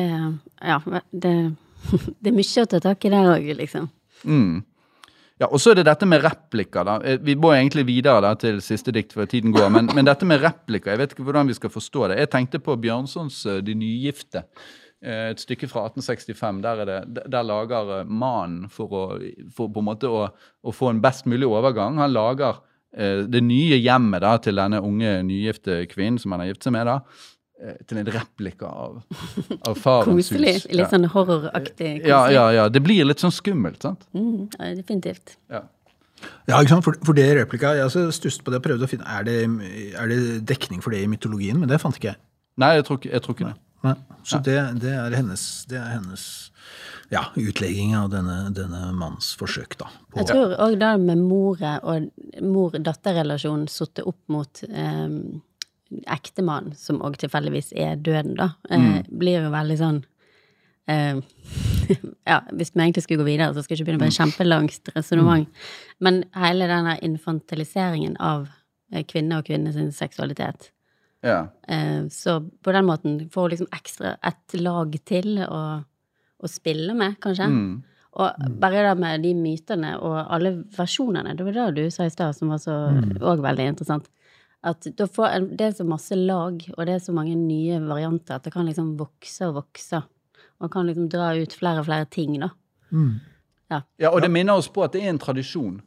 Ja, 0.60 0.78
det, 1.10 1.32
det 2.20 2.30
er 2.30 2.36
mye 2.36 2.62
å 2.64 2.68
ta 2.70 2.80
tak 2.84 3.04
i 3.08 3.12
der 3.12 3.30
òg, 3.32 3.46
liksom. 3.58 3.86
Mm. 4.28 4.58
Ja, 5.40 5.48
Og 5.52 5.60
så 5.60 5.72
er 5.72 5.78
det 5.80 5.86
dette 5.88 6.06
med 6.08 6.22
replikker. 6.24 6.84
da. 6.88 6.94
Eh, 7.04 7.18
Vi 7.20 7.34
må 7.36 7.50
egentlig 7.52 7.84
videre 7.88 8.22
da 8.24 8.34
til 8.40 8.60
siste 8.64 8.92
dikt 8.92 9.12
før 9.16 9.26
tiden 9.28 9.52
går. 9.52 9.68
Men, 9.72 9.90
men 9.94 10.04
dette 10.08 10.24
med 10.28 10.40
replikker, 10.44 10.94
jeg 10.94 10.98
vet 11.02 11.12
ikke 11.16 11.26
hvordan 11.28 11.48
vi 11.50 11.56
skal 11.58 11.72
forstå 11.74 12.08
det. 12.12 12.18
Jeg 12.22 12.30
tenkte 12.32 12.60
på 12.64 12.76
Bjørnsons 12.80 13.42
eh, 13.46 13.58
De 13.64 13.74
nygifte. 13.76 14.44
Eh, 15.04 15.30
Et 15.34 15.40
stykke 15.44 15.68
fra 15.68 15.84
1865. 15.90 16.62
Der, 16.64 16.80
er 16.84 16.88
det, 16.88 17.24
der- 17.32 17.44
lager 17.44 18.04
mannen 18.08 18.68
for, 18.72 18.88
å, 18.88 19.02
for 19.52 19.68
på 19.72 19.84
en 19.84 19.88
måte 19.90 20.08
å, 20.08 20.26
å 20.64 20.72
få 20.76 20.88
en 20.94 21.02
best 21.04 21.28
mulig 21.28 21.48
overgang. 21.48 22.00
Han 22.00 22.12
lager 22.16 22.62
det 23.28 23.42
nye 23.44 23.76
hjemmet 23.80 24.22
da, 24.24 24.36
til 24.42 24.56
denne 24.56 24.80
unge 24.84 25.22
nygifte 25.26 25.82
kvinnen 25.90 26.18
som 26.22 26.32
han 26.32 26.44
har 26.44 26.52
giftet 26.52 26.68
seg 26.68 26.76
med. 26.76 26.86
da, 26.86 26.98
eh, 27.62 27.76
Til 27.88 27.98
en 28.00 28.10
replika 28.14 28.66
av, 28.70 29.02
av 29.66 29.78
farens 29.84 30.30
Koselig. 30.30 30.54
hus. 30.62 30.66
Litt 30.72 30.92
sånn 30.94 31.08
horroraktig. 31.12 32.06
Ja, 32.06 32.26
ja, 32.32 32.46
ja. 32.54 32.68
Det 32.72 32.82
blir 32.84 33.04
litt 33.04 33.20
sånn 33.24 33.34
skummelt, 33.34 33.82
sant? 33.82 34.06
Mm, 34.16 34.46
ja, 34.58 34.74
definitivt. 34.78 35.36
Ja. 35.52 35.64
Ja, 36.48 36.62
ikke 36.62 36.72
sant? 36.72 36.84
For, 36.86 36.96
for 37.04 37.12
det 37.12 37.26
replika, 37.36 37.74
Jeg 37.76 37.84
altså 37.90 38.06
stusset 38.14 38.40
på 38.44 38.50
det 38.54 38.62
og 38.62 38.64
prøvde 38.64 38.86
å 38.86 38.88
finne 38.88 39.04
er 39.18 39.26
det, 39.26 39.36
er 39.92 40.08
det 40.08 40.20
dekning 40.48 40.80
for 40.80 40.94
det 40.94 41.02
i 41.04 41.10
mytologien, 41.10 41.58
men 41.60 41.68
det 41.68 41.80
fant 41.82 41.96
ikke 41.98 42.14
jeg. 42.14 42.20
Nei, 42.56 42.70
jeg 42.78 42.86
tror 42.88 42.96
ikke, 43.02 43.10
jeg 43.12 43.22
tror 43.24 43.36
ikke 43.36 43.48
det. 43.50 43.56
Nei. 43.84 43.94
Så 44.24 44.38
det, 44.42 44.54
det, 44.80 44.94
er 44.96 45.12
hennes, 45.18 45.42
det 45.68 45.76
er 45.76 45.90
hennes 45.98 46.22
ja, 47.12 47.24
utlegging 47.36 47.96
av 47.96 48.10
denne, 48.10 48.38
denne 48.54 48.90
manns 48.96 49.32
forsøk, 49.38 49.78
da. 49.80 49.90
På, 50.10 50.20
Jeg 50.20 50.30
tror 50.32 50.56
òg 50.66 50.78
det 50.80 50.92
med 51.02 51.22
more 51.22 51.76
og 51.86 52.08
mor-datter-relasjonen 52.42 53.68
satt 53.70 54.02
opp 54.04 54.20
mot 54.32 54.62
eh, 54.66 55.06
ektemannen, 56.16 56.74
som 56.78 57.00
òg 57.06 57.18
tilfeldigvis 57.22 57.72
er 57.78 57.96
døden, 57.96 58.34
da, 58.38 58.52
eh, 58.70 59.00
blir 59.06 59.46
jo 59.46 59.54
veldig 59.54 59.80
sånn 59.82 60.04
eh, 60.90 61.22
Ja, 62.26 62.40
hvis 62.50 62.72
vi 62.74 62.82
egentlig 62.82 63.04
skulle 63.06 63.22
gå 63.22 63.28
videre, 63.28 63.54
så 63.54 63.62
skal 63.62 63.76
jeg 63.76 63.84
ikke 63.84 63.92
begynne 63.92 64.02
på 64.02 64.10
et 64.10 64.18
kjempelangt 64.18 64.88
resonnement. 64.96 65.60
Men 66.02 66.24
hele 66.34 66.66
denne 66.66 66.96
infantiliseringen 67.06 68.16
av 68.18 68.48
kvinner 69.06 69.42
og 69.42 69.46
kvinnes 69.46 69.78
seksualitet. 69.94 70.72
Ja. 71.26 71.48
Eh, 71.68 72.08
så 72.10 72.40
på 72.62 72.72
den 72.72 72.84
måten 72.84 73.30
får 73.30 73.42
hun 73.42 73.50
liksom 73.54 73.70
ekstra 73.74 74.16
et 74.26 74.58
lag 74.60 74.96
til 75.08 75.40
å, 75.46 75.60
å 76.42 76.50
spille 76.50 76.94
med, 76.96 77.16
kanskje. 77.22 77.48
Mm. 77.52 77.70
Og 78.16 78.44
bare 78.60 78.84
det 78.86 78.94
med 79.00 79.24
de 79.26 79.32
mytene 79.36 79.94
og 80.00 80.16
alle 80.32 80.54
versjonene, 80.76 81.34
det 81.36 81.44
var 81.44 81.56
det 81.56 81.66
du 81.76 81.90
sa 81.92 82.06
i 82.08 82.12
stad, 82.12 82.36
som 82.36 82.52
var 82.52 82.62
så 82.62 82.76
òg 83.20 83.42
veldig 83.44 83.66
interessant. 83.74 84.08
At 84.66 84.88
får 85.12 85.26
en, 85.28 85.48
det 85.56 85.66
er 85.66 85.74
så 85.76 85.84
masse 85.86 86.16
lag, 86.16 86.62
og 86.76 86.86
det 86.88 86.94
er 86.96 87.02
så 87.04 87.12
mange 87.14 87.36
nye 87.38 87.78
varianter, 87.84 88.38
at 88.38 88.46
det 88.46 88.54
kan 88.54 88.66
liksom 88.66 88.94
vokse 88.98 89.50
og 89.50 89.60
vokse. 89.60 90.00
Man 90.60 90.72
kan 90.72 90.88
liksom 90.88 91.10
dra 91.12 91.34
ut 91.36 91.52
flere 91.52 91.82
og 91.82 91.90
flere 91.90 92.08
ting, 92.08 92.38
da. 92.40 92.54
Ja. 93.70 93.82
Ja, 93.98 94.10
og 94.14 94.22
det 94.22 94.30
minner 94.32 94.56
oss 94.56 94.70
på 94.72 94.84
at 94.86 94.94
det 94.94 95.04
er 95.04 95.12
en 95.12 95.20
tradisjon. 95.20 95.80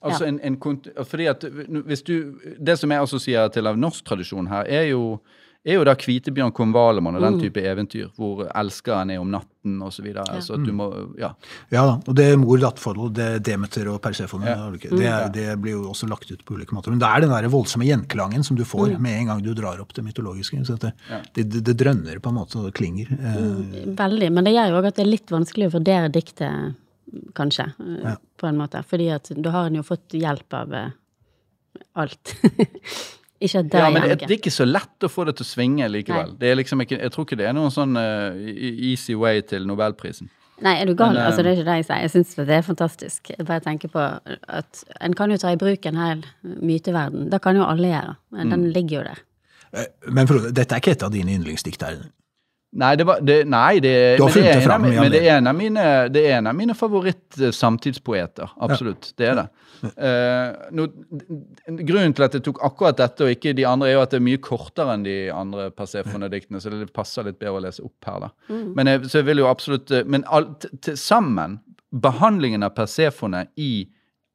Altså 0.00 0.24
Ja. 0.24 0.28
en, 0.28 0.40
en, 0.40 0.56
fordi 1.04 1.26
at 1.28 1.44
hvis 1.44 2.02
du, 2.02 2.40
Det 2.58 2.78
som 2.78 2.90
jeg 2.90 3.02
assosierer 3.02 3.48
til 3.48 3.66
av 3.66 3.76
norsk 3.76 4.04
tradisjon 4.04 4.48
her, 4.48 4.64
er 4.64 4.82
jo, 4.90 5.20
er 5.66 5.74
jo 5.76 5.84
da 5.84 5.92
Kvitebjørn 5.94 6.52
kong 6.56 6.70
Valemon 6.72 7.16
og 7.16 7.22
den 7.22 7.34
Mm. 7.36 7.40
type 7.42 7.60
eventyr, 7.60 8.06
hvor 8.16 8.46
elskeren 8.54 9.10
er 9.12 9.18
om 9.20 9.28
natten 9.30 9.82
osv. 9.82 9.90
Så, 10.00 10.02
videre. 10.02 10.24
at 10.38 10.64
du 10.64 10.72
må 10.72 10.86
Ja. 11.18 11.34
Ja 11.70 11.82
da, 11.84 11.92
og 12.08 12.14
det 12.16 12.38
mor-datter-forholdet, 12.38 13.12
det 13.14 13.42
Demeter 13.44 13.88
og 13.92 14.00
Persefone, 14.00 14.46
Ja. 14.46 14.54
har 14.56 14.70
det, 14.72 15.32
det 15.34 15.60
blir 15.60 15.72
jo 15.72 15.90
også 15.90 16.08
lagt 16.08 16.30
ut 16.32 16.42
på 16.46 16.54
ulike 16.56 16.72
måter. 16.72 16.88
Men 16.90 16.98
det 16.98 17.08
er 17.08 17.20
den 17.20 17.30
der 17.30 17.48
voldsomme 17.50 17.84
gjenklangen 17.84 18.42
som 18.42 18.56
du 18.56 18.64
får 18.64 18.98
med 18.98 19.20
en 19.20 19.26
gang 19.26 19.42
du 19.42 19.52
drar 19.54 19.78
opp 19.80 19.92
det 19.92 20.02
mytologiske. 20.02 20.64
Så 20.64 20.78
det, 20.78 20.94
det, 21.34 21.50
det, 21.50 21.64
det 21.64 21.76
drønner 21.76 22.18
på 22.20 22.28
en 22.30 22.34
måte, 22.36 22.56
og 22.56 22.64
det 22.64 22.74
klinger. 22.74 23.12
Eh, 23.12 23.94
Veldig. 23.94 24.32
Men 24.32 24.44
det 24.44 24.54
gjør 24.54 24.68
jo 24.70 24.80
òg 24.80 24.86
at 24.86 24.96
det 24.96 25.04
er 25.04 25.10
litt 25.10 25.26
vanskelig 25.28 25.68
å 25.68 25.78
vurdere 25.78 26.08
diktet, 26.10 26.74
kanskje, 27.34 27.74
eh, 27.80 28.02
Ja. 28.10 28.16
på 28.38 28.46
en 28.48 28.56
måte. 28.56 28.82
Fordi 28.86 29.10
at 29.14 29.28
da 29.36 29.50
har 29.50 29.66
en 29.66 29.74
jo 29.74 29.82
fått 29.82 30.08
hjelp 30.16 30.54
av 30.54 30.72
eh, 30.72 30.90
alt. 31.96 32.34
ikke 33.40 33.58
at 33.62 33.70
det 33.72 33.78
Ja, 33.80 33.86
er 33.86 33.92
men 33.94 34.02
det, 34.02 34.18
det 34.20 34.30
er 34.30 34.36
ikke 34.38 34.52
så 34.52 34.66
lett 34.68 35.06
å 35.06 35.08
få 35.08 35.24
det 35.26 35.36
til 35.38 35.44
å 35.46 35.48
svinge 35.48 35.88
likevel. 35.88 36.34
Det 36.38 36.50
er 36.50 36.58
liksom 36.60 36.80
ikke, 36.84 36.98
jeg 37.00 37.12
tror 37.14 37.24
ikke 37.26 37.38
det 37.40 37.46
er 37.48 37.56
noen 37.56 37.72
sånn 37.72 37.96
uh, 37.96 38.36
easy 38.90 39.14
way 39.16 39.40
til 39.42 39.66
nobelprisen. 39.66 40.28
Nei, 40.60 40.74
er 40.82 40.84
du 40.90 40.92
gal? 40.94 41.14
Men, 41.14 41.22
eh, 41.22 41.26
altså, 41.30 41.40
det 41.42 41.54
er 41.54 41.56
ikke 41.56 41.68
det 41.70 41.76
jeg 41.80 41.84
sier. 41.88 42.00
Jeg 42.04 42.10
syns 42.12 42.34
det 42.36 42.50
er 42.58 42.62
fantastisk. 42.66 43.30
Jeg 43.32 43.46
bare 43.48 43.60
tenker 43.64 43.88
på 43.88 44.02
at 44.60 44.82
en 45.00 45.14
kan 45.16 45.30
jo 45.32 45.38
ta 45.40 45.54
i 45.54 45.56
bruk 45.56 45.86
en 45.88 45.96
hel 45.96 46.20
myteverden. 46.44 47.30
Det 47.32 47.40
kan 47.40 47.56
jo 47.56 47.64
alle 47.64 47.88
gjøre. 47.88 48.16
Men 48.36 48.46
Mm. 48.46 48.50
den 48.50 48.66
ligger 48.74 48.96
jo 48.98 49.04
der. 49.08 49.22
Eh, 49.72 49.86
Men 50.12 50.26
Frode, 50.28 50.52
dette 50.52 50.74
er 50.76 50.80
ikke 50.84 50.92
et 50.92 51.02
av 51.02 51.10
dine 51.12 51.32
yndlingsdikt. 51.32 51.80
Nei, 52.72 52.92
det, 52.94 53.02
var, 53.08 53.18
det, 53.26 53.36
nei 53.50 53.80
det, 53.82 53.92
men 54.20 54.28
det, 54.30 54.42
er 54.44 54.44
det 54.44 54.50
en 54.52 54.60
av, 54.60 54.66
fram 54.68 54.84
i 54.84 54.90
mi- 54.92 54.98
men 55.00 55.10
det 55.10 55.20
er 55.26 55.32
en 55.40 55.48
av 55.50 55.56
mine, 55.58 55.86
det 56.14 56.20
er 56.28 56.36
en 56.36 56.46
av 56.46 56.54
mine 56.54 56.74
favoritt-samtidspoeter. 56.78 58.52
Absolutt. 58.62 59.08
Det 59.18 59.26
er 59.26 59.40
det. 59.40 59.46
Uh, 59.80 60.68
no, 60.76 60.84
grunnen 61.88 62.12
til 62.14 62.26
at 62.26 62.36
jeg 62.36 62.44
tok 62.46 62.60
akkurat 62.68 62.98
dette 63.00 63.24
og 63.26 63.32
ikke 63.32 63.54
de 63.56 63.64
andre, 63.66 63.88
er 63.90 63.96
jo 63.96 64.02
at 64.04 64.12
det 64.14 64.20
er 64.20 64.26
mye 64.26 64.42
kortere 64.44 64.94
enn 64.94 65.06
de 65.06 65.16
andre 65.34 65.70
Persefone-diktene, 65.74 66.60
så 66.62 66.70
det 66.74 66.90
passer 66.94 67.26
litt 67.26 67.40
bedre 67.40 67.56
å 67.58 67.64
lese 67.64 67.82
opp 67.86 68.06
her. 68.10 68.26
da. 68.28 68.30
Men 68.76 68.92
jeg, 68.92 69.02
så 69.10 69.18
jeg 69.22 69.28
vil 69.30 69.42
jo 69.42 69.48
absolutt 69.50 69.90
eh, 69.96 70.04
Men 70.06 70.24
alt 70.30 70.68
til 70.84 70.98
sammen, 71.00 71.58
behandlingen 71.90 72.62
av 72.62 72.76
Persefone 72.76 73.46
i 73.58 73.88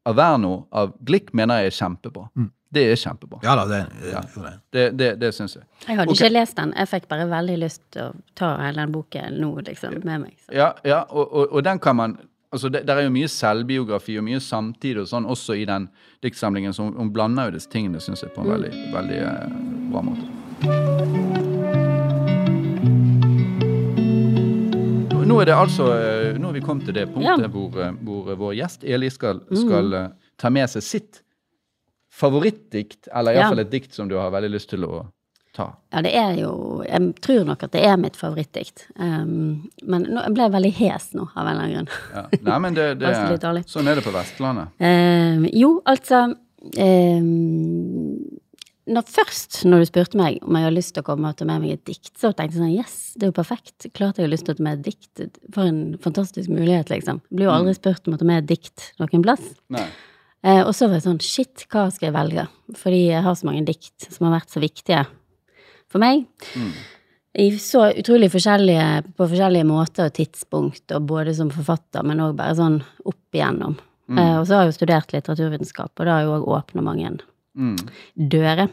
Averno 0.06 0.66
av 0.76 0.92
Glick 1.08 1.32
mener 1.34 1.64
jeg 1.64 1.72
er 1.72 1.78
kjempebra. 1.80 2.28
Det 2.76 2.84
er 2.92 2.98
kjempebra. 3.00 3.40
Ja 3.46 3.56
da, 3.56 3.66
det, 3.70 3.82
ja. 4.12 4.22
det. 4.36 4.54
Det, 4.76 4.86
det, 5.00 5.10
det 5.22 5.32
syns 5.36 5.56
jeg. 5.56 5.64
Jeg 5.86 5.96
hadde 5.96 6.12
okay. 6.12 6.26
ikke 6.26 6.34
lest 6.34 6.58
den. 6.60 6.74
Jeg 6.76 6.92
fikk 6.92 7.10
bare 7.12 7.28
veldig 7.32 7.58
lyst 7.62 7.84
til 7.96 8.10
å 8.10 8.14
ta 8.36 8.56
hele 8.60 8.84
den 8.84 8.96
boken 8.96 9.38
nå, 9.40 9.52
liksom, 9.70 10.00
med 10.04 10.26
meg. 10.26 10.34
Så. 10.44 10.56
Ja, 10.58 10.74
ja 10.84 11.04
og, 11.08 11.24
og, 11.26 11.54
og 11.56 11.64
den 11.68 11.80
kan 11.80 11.96
man 11.96 12.18
altså 12.56 12.70
det, 12.70 12.86
Der 12.88 13.00
er 13.00 13.08
jo 13.08 13.14
mye 13.16 13.28
selvbiografi 13.32 14.18
og 14.20 14.28
mye 14.28 14.40
samtid 14.44 15.00
og 15.02 15.10
sånn 15.12 15.28
også 15.28 15.58
i 15.60 15.66
den 15.68 15.90
diktsamlingen, 16.24 16.76
så 16.76 16.88
hun, 16.88 17.12
blander 17.16 17.50
jo 17.50 17.58
disse 17.58 17.72
tingene, 17.72 18.00
syns 18.04 18.24
jeg, 18.24 18.32
på 18.36 18.46
en 18.46 18.54
veldig, 18.56 18.72
veldig 18.96 19.20
eh, 19.24 19.58
bra 19.92 20.04
måte. 20.06 20.26
Nå- 25.26 25.42
er 25.42 25.50
det 25.50 25.56
altså 25.58 25.90
eh, 25.92 26.38
Nå 26.40 26.48
er 26.48 26.56
vi 26.56 26.62
kommet 26.64 26.86
til 26.88 26.96
det 26.96 27.10
punktet 27.12 27.44
Ja. 27.44 27.50
hvor, 27.52 27.76
eh, 27.82 27.92
hvor 28.08 28.32
eh, 28.32 28.40
vår 28.40 28.54
gjest 28.56 28.86
Eli 28.88 29.10
skal, 29.12 29.42
skal 29.52 29.92
mm. 29.92 30.14
ta 30.40 30.52
med 30.54 30.72
seg 30.72 30.86
sitt 30.86 31.25
favorittdikt, 32.16 33.10
eller 33.12 33.36
Ja. 33.36 33.44
iallfall 33.44 33.66
et 33.66 33.72
dikt 33.72 33.94
som 33.94 34.08
du 34.08 34.16
har 34.16 34.32
veldig 34.32 34.52
lyst 34.56 34.70
til 34.70 34.86
å 34.88 35.06
ta. 35.56 35.70
Ja, 35.94 36.02
det 36.02 36.14
er 36.16 36.36
jo 36.40 36.84
Jeg 36.86 37.16
tror 37.24 37.46
nok 37.48 37.64
at 37.64 37.72
det 37.72 37.84
er 37.88 37.98
mitt 37.98 38.18
favorittdikt. 38.20 38.88
Um, 39.00 39.70
men 39.84 40.04
nå, 40.04 40.22
jeg 40.28 40.36
ble 40.36 40.50
veldig 40.52 40.74
hes 40.80 41.14
nå, 41.16 41.30
av 41.36 41.48
en 41.48 41.52
eller 41.52 41.64
annen 41.64 41.76
grunn. 41.76 41.90
Ja. 42.14 42.26
Nei, 42.42 42.60
men 42.60 42.78
det, 42.78 42.88
det, 43.00 43.08
er, 43.16 43.62
sånn 43.68 43.88
er 43.88 44.00
det 44.00 44.06
på 44.06 44.14
Vestlandet. 44.16 44.74
Um, 44.80 45.46
jo, 45.54 45.82
altså 45.88 46.26
um, 46.78 48.40
når 48.86 49.06
Først, 49.10 49.64
når 49.66 49.82
du 49.82 49.88
spurte 49.90 50.20
meg 50.20 50.38
om 50.46 50.58
jeg 50.58 50.68
hadde 50.68 50.78
lyst 50.78 50.94
til 50.94 51.02
å 51.02 51.08
komme 51.08 51.32
og 51.32 51.38
ta 51.40 51.46
med 51.50 51.64
meg 51.64 51.80
et 51.80 51.86
dikt, 51.90 52.12
så 52.22 52.30
tenkte 52.30 52.60
jeg 52.60 52.62
sånn 52.62 52.76
Yes, 52.76 52.98
det 53.16 53.26
er 53.26 53.32
jo 53.32 53.38
perfekt. 53.40 53.88
Klart 53.98 54.20
jeg 54.20 54.28
har 54.28 54.34
lyst 54.34 54.46
til 54.46 54.54
å 54.54 54.60
ta 54.60 54.66
med 54.68 54.80
et 54.80 54.92
dikt. 54.92 55.40
For 55.56 55.66
en 55.66 55.96
fantastisk 56.04 56.52
mulighet, 56.54 56.92
liksom. 56.94 57.24
Jeg 57.32 57.40
blir 57.40 57.50
jo 57.50 57.56
aldri 57.56 57.74
spurt 57.78 58.06
om 58.06 58.18
å 58.18 58.20
ta 58.22 58.28
med 58.30 58.44
et 58.44 58.52
dikt 58.52 58.92
noen 59.02 59.26
plass. 59.26 59.48
Nei. 59.74 59.88
Eh, 60.46 60.62
og 60.62 60.74
så 60.78 60.88
var 60.88 61.00
det 61.00 61.06
sånn, 61.08 61.22
shit, 61.26 61.64
hva 61.74 61.88
skal 61.94 62.12
jeg 62.12 62.16
velge? 62.16 62.44
Fordi 62.78 63.00
jeg 63.08 63.24
har 63.26 63.38
så 63.38 63.48
mange 63.50 63.64
dikt 63.66 64.06
som 64.14 64.28
har 64.28 64.36
vært 64.40 64.54
så 64.54 64.62
viktige 64.62 65.06
for 65.90 66.04
meg. 66.04 66.28
I 67.36 67.50
så 67.60 67.88
utrolig 67.98 68.30
forskjellige, 68.32 69.16
på 69.18 69.28
forskjellige 69.28 69.68
måter 69.68 70.08
og 70.08 70.14
tidspunkt, 70.16 70.86
og 70.96 71.08
både 71.10 71.34
som 71.36 71.50
forfatter, 71.52 72.06
men 72.08 72.22
òg 72.24 72.38
bare 72.38 72.56
sånn 72.56 72.78
opp 73.04 73.36
igjennom. 73.36 73.76
Eh, 74.08 74.36
og 74.38 74.46
så 74.46 74.56
har 74.56 74.64
jeg 74.66 74.72
jo 74.74 74.78
studert 74.78 75.16
litteraturvitenskap, 75.16 75.92
og 75.98 76.06
det 76.06 76.14
har 76.14 76.22
jo 76.28 76.36
òg 76.40 76.50
åpna 76.60 76.84
mange 76.86 77.16
Mm. 77.56 77.78
dører. 78.20 78.70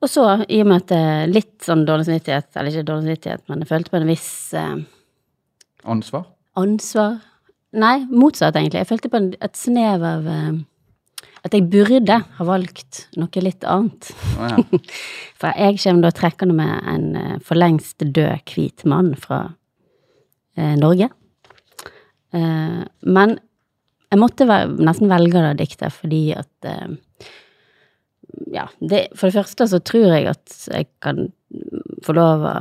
Og 0.00 0.08
så, 0.08 0.44
i 0.48 0.60
og 0.62 0.66
med 0.70 0.76
at 0.82 0.86
det 0.92 0.98
er 0.98 1.26
litt 1.26 1.58
sånn 1.60 1.84
dårlig 1.84 2.06
samvittighet, 2.06 2.46
eller 2.54 2.70
ikke 2.70 2.86
dårlig 2.86 3.04
samvittighet, 3.08 3.42
men 3.48 3.58
jeg 3.64 3.68
følte 3.68 3.90
på 3.90 3.96
en 3.98 4.06
viss 4.06 4.54
eh, 4.54 4.76
Ansvar? 5.84 6.24
ansvar 6.56 7.20
Nei, 7.74 8.04
motsatt, 8.10 8.56
egentlig. 8.56 8.84
Jeg 8.84 8.90
følte 8.92 9.10
på 9.10 9.20
et 9.42 9.58
snev 9.58 10.04
av 10.06 10.28
eh, 10.30 10.62
at 11.44 11.56
jeg 11.56 11.66
burde 11.72 12.20
ha 12.38 12.46
valgt 12.46 13.04
noe 13.20 13.42
litt 13.44 13.66
annet. 13.68 14.12
Ja. 14.38 14.60
For 15.40 15.58
jeg 15.60 15.80
kommer 15.82 16.06
da 16.06 16.12
trekkende 16.16 16.56
med 16.56 16.88
en 16.88 17.08
eh, 17.20 17.34
for 17.44 17.58
lengst 17.58 18.00
død 18.00 18.54
hvit 18.54 18.86
mann 18.88 19.12
fra 19.20 19.42
eh, 20.56 20.76
Norge. 20.80 21.10
Eh, 22.34 22.80
men 23.04 23.36
jeg 24.08 24.22
måtte 24.22 24.46
nesten 24.46 25.10
velge 25.10 25.42
det 25.42 25.56
diktet 25.58 25.94
fordi 25.94 26.22
at 26.38 26.70
eh, 26.70 26.94
Ja, 28.54 28.64
det, 28.80 29.08
for 29.14 29.28
det 29.28 29.36
første 29.36 29.66
så 29.70 29.78
tror 29.82 30.08
jeg 30.14 30.26
at 30.30 30.56
jeg 30.70 30.88
kan 31.02 31.28
få 32.06 32.16
lov 32.16 32.46
å 32.46 32.56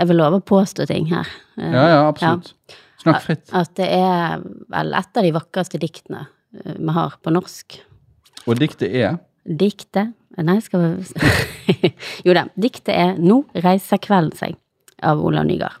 Jeg 0.00 0.08
vil 0.08 0.16
love 0.16 0.38
å 0.38 0.44
påstå 0.46 0.86
ting 0.88 1.10
her. 1.10 1.28
Eh, 1.58 1.72
ja, 1.74 1.82
ja, 1.90 2.04
absolutt. 2.08 2.54
Snakk 3.00 3.22
fritt. 3.24 3.46
at 3.56 3.74
det 3.78 3.88
er 3.96 4.42
vel 4.70 4.94
et 4.98 5.16
av 5.16 5.24
de 5.24 5.32
vakreste 5.34 5.80
diktene 5.80 6.26
eh, 6.26 6.76
vi 6.76 6.94
har 6.96 7.16
på 7.22 7.32
norsk. 7.32 7.80
Og 8.46 8.58
diktet 8.60 8.88
er 8.92 9.18
Diktet 9.44 10.16
Nei, 10.40 10.60
skal 10.62 10.82
vi 10.84 11.90
Jo 12.26 12.34
da. 12.36 12.46
Diktet 12.54 12.92
er 12.94 13.16
'Nå 13.18 13.42
reiser 13.64 13.98
kvelden 13.98 14.36
seg' 14.38 14.58
av 15.02 15.20
Olav 15.24 15.46
Nygaard. 15.48 15.80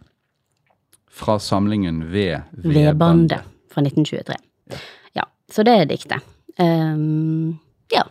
fra 1.10 1.38
samlingen 1.38 2.10
Ved 2.10 2.40
Vedbandet 2.50 3.44
fra 3.70 3.82
1923. 3.82 4.34
Ja, 5.12 5.26
så 5.52 5.62
det 5.62 5.74
er 5.76 5.84
diktet. 5.84 6.24
Um, 6.56 7.58
ja. 7.92 8.06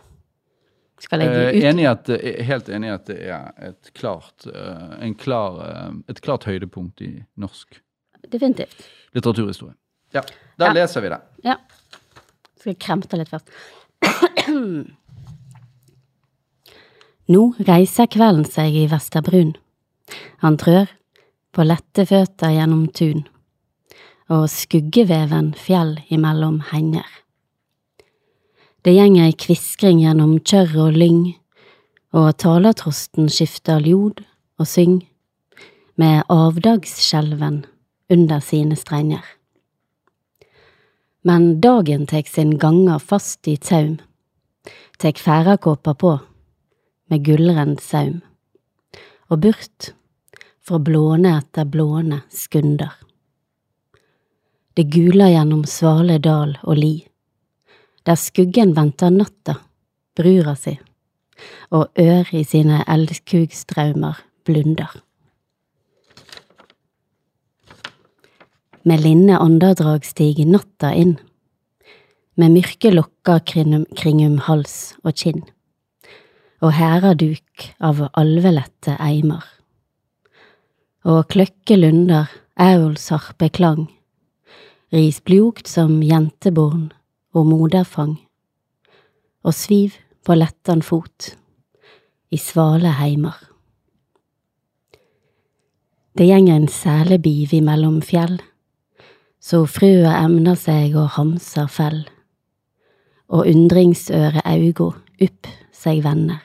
Skal 1.00 1.24
jeg 1.24 1.32
gi 1.32 1.58
ut 1.58 1.66
enig 1.72 1.86
at, 1.90 2.10
helt 2.46 2.68
enig 2.68 2.88
i 2.88 2.94
at 2.94 3.06
det 3.10 3.18
er 3.18 3.50
et 3.70 3.92
klart, 3.96 4.46
eh, 4.46 5.04
en 5.04 5.14
klar, 5.14 5.60
eh, 5.66 5.92
et 6.12 6.20
klart 6.20 6.44
høydepunkt 6.44 7.00
i 7.02 7.24
norsk 7.40 7.80
Definitivt. 8.28 8.84
Litteraturhistorie. 9.14 9.74
Ja, 10.12 10.22
da 10.58 10.66
Ja. 10.66 10.72
leser 10.72 11.00
vi 11.04 11.08
det. 11.08 11.20
Ja. 11.44 11.56
Skal 12.58 12.72
jeg 12.72 12.78
kremte 12.82 13.16
litt 13.16 13.28
først. 13.30 13.48
Nå 17.30 17.42
reiser 17.66 18.06
kvelden 18.10 18.44
seg 18.48 18.74
i 18.74 18.86
Vesterbrun. 18.90 19.52
Han 20.42 20.56
trør 20.58 20.88
på 21.54 21.62
lette 21.66 22.04
føtter 22.06 22.50
gjennom 22.56 22.88
tun, 22.94 23.24
og 24.30 24.48
skuggeveven 24.50 25.52
fjell 25.58 25.96
imellom 26.10 26.60
henger. 26.72 27.06
Det 28.82 28.94
gjenger 28.96 29.28
ei 29.28 29.34
kviskring 29.36 30.00
gjennom 30.02 30.38
kjørr 30.40 30.76
og 30.88 30.96
lyng, 30.98 31.22
og 32.16 32.32
talertrosten 32.42 33.28
skifter 33.30 33.82
ljod 33.86 34.22
og 34.58 34.66
syng, 34.66 35.00
med 36.00 36.24
avdagsskjelven 36.32 37.64
under 38.10 38.40
sine 38.40 38.76
strenger. 38.76 39.24
Men 41.22 41.60
dagen 41.60 42.06
tek 42.06 42.28
sin 42.28 42.58
ganger 42.58 42.98
fast 42.98 43.48
i 43.48 43.56
taum, 43.56 43.98
tek 44.98 45.18
færakåpa 45.18 45.94
på, 45.94 46.18
med 47.10 47.24
gullrend 47.24 47.80
saum, 47.80 48.20
og 49.28 49.42
burt, 49.44 49.92
fra 50.60 50.78
blåne 50.78 51.32
etter 51.38 51.66
blåne 51.66 52.22
skunder. 52.30 52.92
Det 54.74 54.86
guler 54.92 55.32
gjennom 55.34 55.64
svale 55.68 56.18
dal 56.22 56.56
og 56.62 56.78
li, 56.78 56.94
der 58.06 58.16
skuggen 58.16 58.72
venter 58.76 59.12
natta, 59.12 59.58
brura 60.16 60.54
si, 60.56 60.76
og 61.74 61.90
ør 61.98 62.34
i 62.36 62.44
sine 62.46 62.82
eldkugstraumer 62.88 64.22
blunder. 64.46 64.94
Med 68.82 69.02
linne 69.04 69.36
åndedrag 69.36 70.06
stiger 70.08 70.48
natta 70.48 70.94
inn, 70.96 71.18
med 72.40 72.54
mørke 72.54 72.88
lokker 72.94 73.42
kringum, 73.44 74.38
hals 74.46 74.94
og 75.04 75.18
kinn, 75.20 75.42
og 76.64 76.72
hæraduk 76.78 77.66
av 77.84 78.06
alvelette 78.16 78.96
eimer. 78.96 79.44
Og 81.04 81.28
kløkke 81.28 81.76
lunder, 81.76 82.32
aulsharpe 82.56 83.50
klang, 83.52 83.84
ris 84.96 85.20
blugt 85.20 85.68
som 85.68 86.00
jenteborn 86.00 86.88
og 87.36 87.52
moderfang, 87.52 88.16
og 89.44 89.56
sviv 89.56 90.00
på 90.24 90.40
lettan 90.40 90.80
fot, 90.80 91.34
i 92.32 92.40
svale 92.40 92.96
heimer. 92.96 93.36
Det 96.16 96.26
gjenger 96.26 96.56
en 96.56 96.70
selebiv 96.72 97.52
imellom 97.60 98.00
fjell, 98.04 98.40
så 99.40 99.64
frua 99.64 100.18
emner 100.20 100.58
seg 100.58 100.94
og 101.00 101.14
hamser 101.16 101.68
fell, 101.72 102.02
og 103.32 103.48
undringsøre 103.48 104.42
augo 104.44 104.92
upp 105.20 105.48
seg 105.72 106.02
vender. 106.04 106.42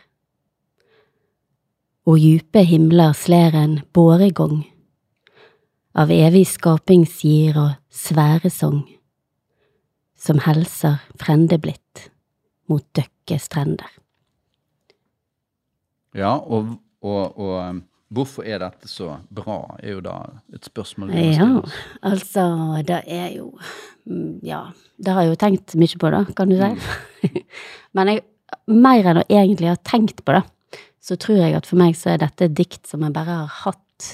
Og 2.06 2.22
djupe 2.22 2.62
himler 2.64 3.16
sler 3.18 3.58
en 3.58 3.80
båregong, 3.94 4.62
av 5.96 6.12
evig 6.12 6.46
skapingsgir 6.52 7.58
og 7.60 7.76
sværesong, 7.90 8.84
som 10.16 10.42
helser 10.44 11.02
frende 11.20 11.58
blitt 11.62 12.10
mot 12.70 12.86
døkke 12.96 13.40
strender. 13.42 13.92
Ja, 16.16 16.38
og, 16.38 16.78
og, 17.04 17.36
og 17.36 17.56
um, 17.60 17.82
hvorfor 18.16 18.48
er 18.48 18.62
dette 18.64 18.90
så 18.90 19.18
bra, 19.34 19.60
er 19.82 19.98
jo 19.98 20.02
da 20.06 20.16
et 20.56 20.66
spørsmål 20.68 21.14
Ja, 21.20 21.50
altså, 22.06 22.46
det 22.88 23.02
er 23.06 23.30
jo 23.36 23.52
Ja, 24.46 24.64
det 24.98 25.14
har 25.16 25.26
jeg 25.26 25.34
jo 25.34 25.40
tenkt 25.42 25.76
mye 25.82 26.00
på, 26.02 26.12
da, 26.14 26.24
kan 26.38 26.52
du 26.52 26.58
si. 26.60 26.72
Mm. 26.72 27.40
Men 27.98 28.12
jeg, 28.14 28.26
mer 28.72 29.10
enn 29.12 29.22
å 29.24 29.28
egentlig 29.30 29.72
ha 29.72 29.80
tenkt 29.82 30.24
på 30.26 30.36
det, 30.38 30.44
så 31.06 31.18
tror 31.22 31.38
jeg 31.44 31.56
at 31.58 31.68
for 31.70 31.78
meg 31.82 31.98
så 31.98 32.14
er 32.14 32.22
dette 32.24 32.48
et 32.48 32.56
dikt 32.58 32.88
som 32.90 33.04
jeg 33.06 33.14
bare 33.14 33.40
har 33.44 33.58
hatt 33.66 34.10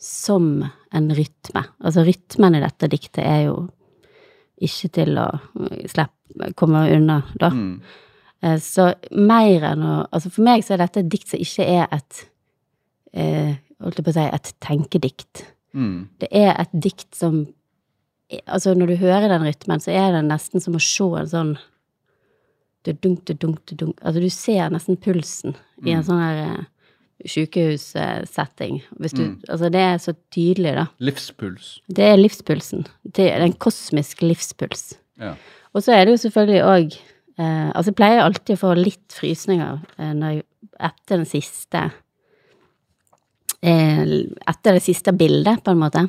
som 0.00 0.64
en 0.92 1.08
rytme. 1.16 1.62
Altså, 1.84 2.04
rytmen 2.06 2.56
i 2.56 2.62
dette 2.62 2.88
diktet 2.92 3.24
er 3.24 3.46
jo 3.48 3.56
ikke 4.64 4.88
til 5.00 5.18
å 5.20 5.26
slippe, 5.90 6.52
komme 6.56 6.86
unna, 6.94 7.20
da. 7.40 7.50
Mm. 7.52 7.80
Eh, 8.44 8.56
Så 8.60 8.90
mer 9.16 9.64
enn 9.72 9.84
å 9.84 9.94
Altså 10.12 10.30
for 10.32 10.44
meg 10.44 10.64
så 10.64 10.74
er 10.76 10.84
dette 10.84 11.00
et 11.02 11.10
dikt 11.12 11.32
som 11.32 11.40
ikke 11.40 11.64
er 11.64 11.86
et 11.92 12.22
eh, 13.16 13.54
Holdt 13.84 13.98
jeg 14.00 14.06
på 14.06 14.12
å 14.14 14.16
si 14.16 14.22
et 14.32 14.50
tenkedikt. 14.64 15.42
Mm. 15.76 16.06
Det 16.22 16.30
er 16.32 16.54
et 16.54 16.70
dikt 16.72 17.10
som 17.16 17.42
Altså 18.50 18.72
når 18.74 18.90
du 18.90 18.94
hører 19.04 19.28
den 19.30 19.44
rytmen, 19.46 19.78
så 19.78 19.92
er 19.94 20.08
det 20.16 20.24
nesten 20.26 20.58
som 20.58 20.74
å 20.74 20.80
se 20.82 21.04
en 21.20 21.28
sånn 21.30 21.50
dudunk, 22.86 23.20
dudunk, 23.28 23.60
dudunk. 23.70 24.00
Altså 24.02 24.22
du 24.24 24.26
ser 24.34 24.72
nesten 24.74 24.98
pulsen 24.98 25.54
i 25.86 25.92
en 25.94 26.02
sånn 26.06 26.18
her 26.18 26.40
eh, 26.42 26.64
sykehussetting. 27.30 28.80
Hvis 28.98 29.14
du 29.16 29.24
Altså 29.48 29.70
det 29.72 29.82
er 29.82 30.00
så 30.02 30.16
tydelig, 30.34 30.74
da. 30.76 30.86
Livspuls. 30.98 31.76
Det 31.86 32.08
er 32.08 32.18
livspulsen. 32.18 32.86
Det 33.04 33.28
er 33.32 33.44
en 33.44 33.54
kosmisk 33.54 34.22
livspuls. 34.26 34.96
Ja. 35.20 35.36
Og 35.74 35.84
så 35.84 35.94
er 35.94 36.04
det 36.04 36.16
jo 36.16 36.24
selvfølgelig 36.26 36.64
òg 36.64 36.96
eh, 36.96 37.70
Altså, 37.70 37.90
jeg 37.90 37.98
pleier 38.00 38.24
alltid 38.24 38.56
å 38.56 38.62
få 38.64 38.74
litt 38.78 39.16
frysninger 39.16 39.78
eh, 39.98 40.12
når 40.16 40.34
jeg, 40.34 40.46
etter 40.90 41.20
den 41.22 41.30
siste 41.30 41.86
eh, 41.86 41.96
Etter 43.62 44.76
det 44.76 44.84
siste 44.84 45.12
bildet, 45.16 45.62
på 45.64 45.72
en 45.72 45.80
måte. 45.80 46.06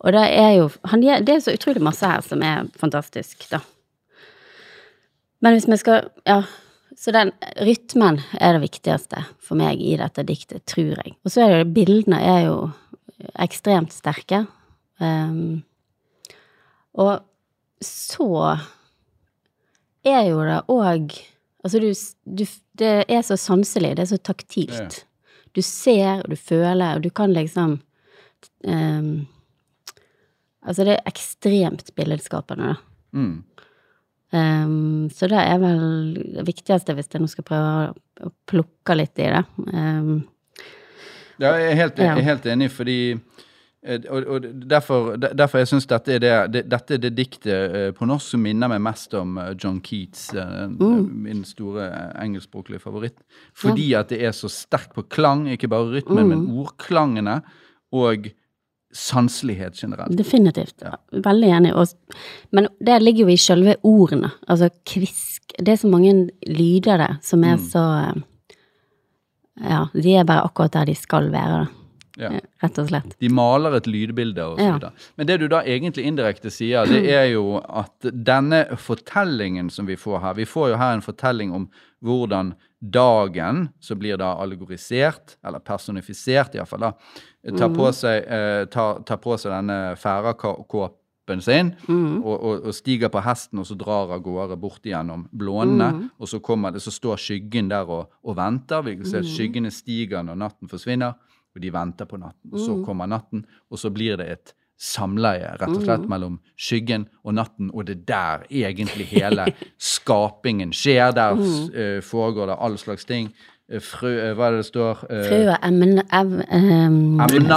Og 0.00 0.14
det 0.16 0.24
er 0.32 0.54
jo 0.56 0.70
han, 0.88 1.02
Det 1.02 1.34
er 1.34 1.44
så 1.44 1.54
utrolig 1.54 1.82
masse 1.84 2.06
her 2.06 2.24
som 2.24 2.42
er 2.42 2.68
fantastisk, 2.80 3.46
da. 3.50 3.60
Men 5.40 5.56
hvis 5.56 5.68
vi 5.68 5.76
skal 5.80 6.10
Ja. 6.26 6.42
Så 7.00 7.12
den 7.12 7.30
rytmen 7.56 8.18
er 8.36 8.52
det 8.52 8.60
viktigste 8.60 9.22
for 9.40 9.56
meg 9.56 9.80
i 9.80 9.94
dette 9.96 10.20
diktet, 10.26 10.66
tror 10.68 10.98
jeg. 10.98 11.14
Og 11.24 11.32
så 11.32 11.46
er 11.46 11.62
det 11.62 11.72
bildene 11.72 12.18
er 12.20 12.42
jo 12.44 12.56
ekstremt 13.40 13.94
sterke. 13.94 14.42
Um, 15.00 15.62
og 16.92 17.22
så 17.80 18.58
er 20.04 20.22
jo 20.28 20.44
det 20.44 20.62
òg 20.68 21.20
Altså, 21.60 21.76
du, 21.78 21.92
du 22.24 22.44
Det 22.78 23.04
er 23.08 23.20
så 23.22 23.36
sanselig, 23.36 23.96
det 23.96 24.02
er 24.06 24.08
så 24.14 24.16
taktilt. 24.16 25.04
Du 25.56 25.62
ser, 25.66 26.22
og 26.22 26.30
du 26.30 26.38
føler, 26.38 26.96
og 26.96 27.04
du 27.04 27.10
kan 27.10 27.32
liksom 27.34 27.78
um, 28.64 29.12
Altså, 30.60 30.84
det 30.84 30.92
er 30.92 31.08
ekstremt 31.08 31.88
billedskapende, 31.96 32.74
da. 32.74 33.16
Mm. 33.16 33.38
Um, 34.30 35.08
så 35.10 35.26
det 35.26 35.40
er 35.40 35.56
vel 35.58 35.80
det 36.36 36.44
viktigste, 36.46 36.94
hvis 36.94 37.08
jeg 37.10 37.22
nå 37.22 37.30
skal 37.32 37.46
prøve 37.48 37.70
å, 38.20 38.32
plukke 38.46 38.94
litt 38.98 39.18
i 39.18 39.30
det. 39.32 39.40
Um, 39.72 40.20
Ja, 41.40 41.54
jeg 41.56 41.70
er 41.70 41.78
helt, 41.78 41.98
jeg 41.98 42.12
er 42.12 42.26
helt 42.26 42.46
enig, 42.52 42.68
fordi 42.76 42.98
og, 44.10 44.26
og 44.28 44.44
derfor, 44.68 45.14
derfor 45.16 45.58
jeg 45.62 45.68
syns 45.70 45.86
dette, 45.88 46.18
det- 46.20 46.52
det- 46.52 46.66
dette 46.68 46.94
er 46.94 46.98
det 46.98 47.14
diktet 47.16 47.74
eh, 47.74 47.90
på 47.96 48.04
norsk 48.06 48.34
som 48.34 48.42
minner 48.42 48.68
meg 48.68 48.80
mest 48.84 49.14
om 49.14 49.38
eh, 49.38 49.54
John 49.56 49.80
Keats, 49.80 50.26
mm. 50.34 51.08
min 51.24 51.44
store 51.44 51.86
eh, 51.88 52.24
engelskspråklige 52.24 52.80
favoritt. 52.82 53.16
Fordi 53.54 53.94
at 53.94 54.08
det 54.12 54.20
er 54.22 54.32
så 54.36 54.48
sterkt 54.52 54.92
på 54.94 55.02
klang, 55.08 55.46
ikke 55.48 55.68
bare 55.72 55.88
rytmen, 55.96 56.28
men 56.28 56.44
ordklangene, 56.60 57.40
og 57.92 58.28
sanselighet 58.92 59.74
generelt. 59.78 60.16
definitivt. 60.18 60.82
Veldig 61.12 61.48
enig. 61.48 61.72
Men 62.52 62.68
det 62.84 63.02
ligger 63.02 63.24
jo 63.28 63.28
i 63.32 63.36
selve 63.36 63.76
ordene. 63.82 64.30
Altså 64.48 64.68
kvisk 64.86 65.36
Det 65.58 65.68
er 65.68 65.76
så 65.76 65.88
mange 65.90 66.30
lyder 66.46 66.96
der 66.98 67.16
som 67.22 67.42
er 67.44 67.56
så 67.56 67.82
eh, 68.14 68.22
Ja, 69.60 69.86
de 69.94 70.14
er 70.16 70.24
bare 70.24 70.44
akkurat 70.46 70.72
der 70.72 70.84
de 70.84 70.94
skal 70.94 71.30
være, 71.32 71.64
da. 71.64 71.66
Ja. 72.20 72.30
Rett 72.62 72.78
og 72.82 72.88
slett. 72.90 73.14
De 73.20 73.28
maler 73.32 73.76
et 73.78 73.86
lydbilde 73.88 74.44
og 74.44 74.58
så 74.58 74.66
Ja. 74.66 74.72
videre. 74.78 74.92
Men 75.16 75.26
det 75.26 75.38
du 75.40 75.48
da 75.48 75.62
egentlig 75.62 76.04
indirekte 76.06 76.50
sier, 76.52 76.84
det 76.86 77.06
er 77.10 77.30
jo 77.32 77.56
at 77.64 78.10
denne 78.12 78.66
fortellingen 78.76 79.70
som 79.70 79.86
vi 79.86 79.96
får 79.96 80.20
her 80.20 80.34
Vi 80.34 80.44
får 80.44 80.70
jo 80.74 80.76
her 80.76 80.92
en 80.94 81.00
fortelling 81.02 81.52
om 81.52 81.68
hvordan 82.04 82.54
dagen, 82.82 83.68
som 83.80 83.98
blir 83.98 84.16
da 84.16 84.34
allegorisert, 84.40 85.36
eller 85.44 85.58
personifisert 85.60 86.54
iallfall, 86.56 86.80
da, 86.80 86.92
tar 87.58 87.68
på 87.76 87.90
seg, 87.92 88.24
eh, 88.26 88.64
tar, 88.72 89.02
tar 89.04 89.16
på 89.20 89.36
seg 89.38 89.52
denne 89.52 89.96
færakåpen 90.00 91.42
sin 91.44 91.74
og, 92.24 92.42
og, 92.42 92.64
og 92.66 92.74
stiger 92.74 93.08
på 93.12 93.20
hesten 93.22 93.60
og 93.62 93.66
så 93.68 93.76
drar 93.78 94.10
av 94.16 94.22
gårde 94.24 94.56
bort 94.58 94.82
gjennom 94.82 95.28
blånene. 95.32 96.08
Og 96.18 96.26
så, 96.28 96.40
kommer 96.42 96.72
det, 96.74 96.80
så 96.82 96.90
står 96.90 97.20
skyggen 97.22 97.68
der 97.70 97.86
og, 97.86 98.08
og 98.24 98.36
venter. 98.36 98.82
Vi 98.82 98.96
kan 98.96 99.06
se 99.06 99.20
at 99.22 99.28
skyggene 99.30 99.70
stiger 99.70 100.24
når 100.26 100.40
natten 100.40 100.68
forsvinner, 100.72 101.14
og 101.54 101.62
de 101.62 101.72
venter 101.74 102.08
på 102.08 102.20
natten. 102.20 102.52
Og 102.52 102.62
så 102.62 102.78
kommer 102.86 103.10
natten, 103.10 103.44
og 103.70 103.80
så 103.80 103.90
blir 103.94 104.18
det 104.20 104.28
et 104.30 104.54
samleie 104.80 105.50
rett 105.60 105.74
og 105.74 105.82
slett 105.84 106.06
mellom 106.08 106.38
skyggen 106.56 107.04
og 107.20 107.34
natten, 107.36 107.68
og 107.74 107.84
det 107.88 107.98
er 107.98 108.04
der 108.08 108.44
egentlig 108.62 109.10
hele 109.10 109.50
skapingen 109.92 110.72
skjer. 110.72 111.12
Der 111.16 111.36
uh, 111.36 112.00
foregår 112.04 112.52
det 112.52 112.60
all 112.64 112.78
slags 112.80 113.04
ting. 113.04 113.28
Eh, 113.70 113.78
frø, 113.78 114.10
eh, 114.18 114.32
hva 114.34 114.48
er 114.48 114.56
det 114.56 114.64
det 114.64 114.66
står? 114.66 115.02
Eh, 115.06 115.26
Frøa 115.28 115.58
emner 115.68 116.02
ev, 116.18 116.32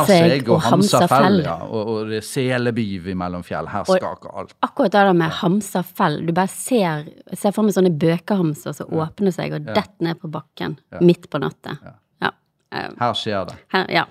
seg 0.05 0.51
og 0.53 0.59
hamsa 0.61 0.99
hamsa 0.99 1.07
fell, 1.09 1.39
ja. 1.41 1.55
Og, 1.65 1.89
og 1.89 2.11
det 2.11 2.19
er 2.19 2.27
selebyv 2.27 3.07
imellom 3.15 3.45
fjell. 3.45 3.71
Her 3.71 3.87
skaker 3.87 4.35
alt. 4.43 4.53
Akkurat 4.61 4.93
det 4.93 5.01
der 5.09 5.17
med 5.17 5.33
hamser 5.39 5.87
fell. 5.87 6.19
Du 6.27 6.29
bare 6.37 6.53
ser, 6.53 7.09
ser 7.33 7.55
for 7.55 7.65
meg 7.65 7.73
sånne 7.73 7.95
bøkehamser 7.97 8.77
som 8.77 8.93
åpner 8.93 9.33
seg 9.33 9.57
og 9.57 9.65
detter 9.71 10.05
ned 10.05 10.21
på 10.21 10.29
bakken 10.33 10.77
midt 11.01 11.25
på 11.33 11.41
natta. 11.41 11.79
Eh, 12.73 12.89
Her 12.99 13.13
skjer 13.19 13.47
det. 13.51 13.55
Her, 13.73 13.85
ja. 13.93 14.03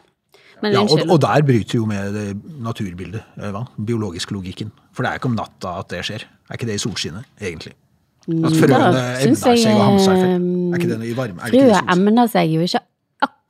Men 0.63 0.73
Ja, 0.77 0.81
og, 0.87 1.01
og 1.11 1.19
der 1.21 1.43
bryter 1.43 1.75
jo 1.81 1.87
med 1.91 2.13
det 2.15 2.27
naturbildet, 2.63 3.23
eh, 3.41 3.51
hva? 3.51 3.65
biologisk 3.83 4.31
logikken. 4.31 4.71
For 4.95 5.03
det 5.03 5.11
er 5.11 5.19
ikke 5.19 5.31
om 5.33 5.35
natta 5.39 5.73
at 5.81 5.89
det 5.91 6.05
skjer. 6.07 6.23
Er 6.51 6.55
ikke 6.61 6.69
det 6.71 6.77
i 6.79 6.83
solskinnet, 6.85 7.25
egentlig? 7.41 7.75
At 8.23 8.55
frøene 8.55 9.01
Mm, 9.03 9.35
syns 9.35 9.43
emner 9.43 9.57
seg 9.59 9.75
og 9.75 9.83
hamser 9.83 10.13
eh, 10.15 10.21
seg. 10.23 10.31
Er 10.39 10.79
ikke 10.79 10.91
det 10.93 11.09
i 11.11 11.17
varme? 11.19 11.41
Er 11.43 11.47
ikke 11.47 11.59
det 11.59 11.59
i 11.59 11.67
Frøa 11.67 11.81
solskinnet? 11.81 11.97
emner 11.99 12.27
seg 12.31 12.53
jo 12.55 12.61
ikke 12.69 12.81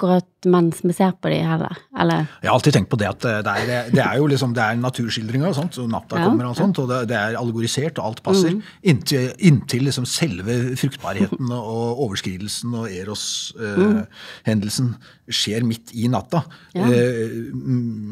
akkurat 0.03 0.47
mens 0.51 0.81
vi 0.83 0.95
ser 0.97 1.13
på 1.23 1.31
de 1.31 1.37
heller. 1.47 1.77
Eller 2.03 2.25
Jeg 2.43 2.49
har 2.49 2.57
alltid 2.57 2.75
tenkt 2.75 2.91
på 2.91 2.99
det 2.99 3.07
at 3.07 3.27
eh, 3.29 3.39
det 3.47 3.53
er, 3.53 3.91
det 3.95 4.03
er 4.03 4.17
jo 4.19 4.27
liksom, 4.31 4.55
det 4.57 4.65
er 4.65 4.81
naturskildringer 4.81 5.53
og 5.53 5.55
sånt, 5.55 5.79
og 5.79 5.91
natta 5.93 6.19
Ja, 6.19 6.25
kommer 6.27 6.49
og 6.51 6.57
sånt, 6.59 6.81
og 6.83 6.91
det, 6.91 6.99
det 7.13 7.19
er 7.19 7.39
allegorisert, 7.39 8.01
og 8.03 8.11
alt 8.11 8.23
passer. 8.27 8.57
Inntil, 8.83 9.31
inntil 9.39 9.87
liksom 9.87 10.07
selve 10.09 10.57
fruktbarheten 10.81 11.55
og 11.55 12.03
overskridelsen 12.09 12.75
og 12.81 12.91
Eros-hendelsen 12.91 14.97
skjer 15.31 15.63
midt 15.69 15.95
i 15.95 16.11
natta. 16.11 16.43
Ja. 16.75 16.91
Eh, 16.91 17.39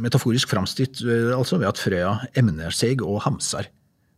metaforisk 0.07 0.55
framstilt 0.55 1.03
eh, 1.03 1.34
altså 1.36 1.59
ved 1.59 1.72
at 1.72 1.82
frøya 1.82 2.14
emner 2.38 2.70
seg 2.74 3.03
og 3.03 3.24
hamser 3.26 3.72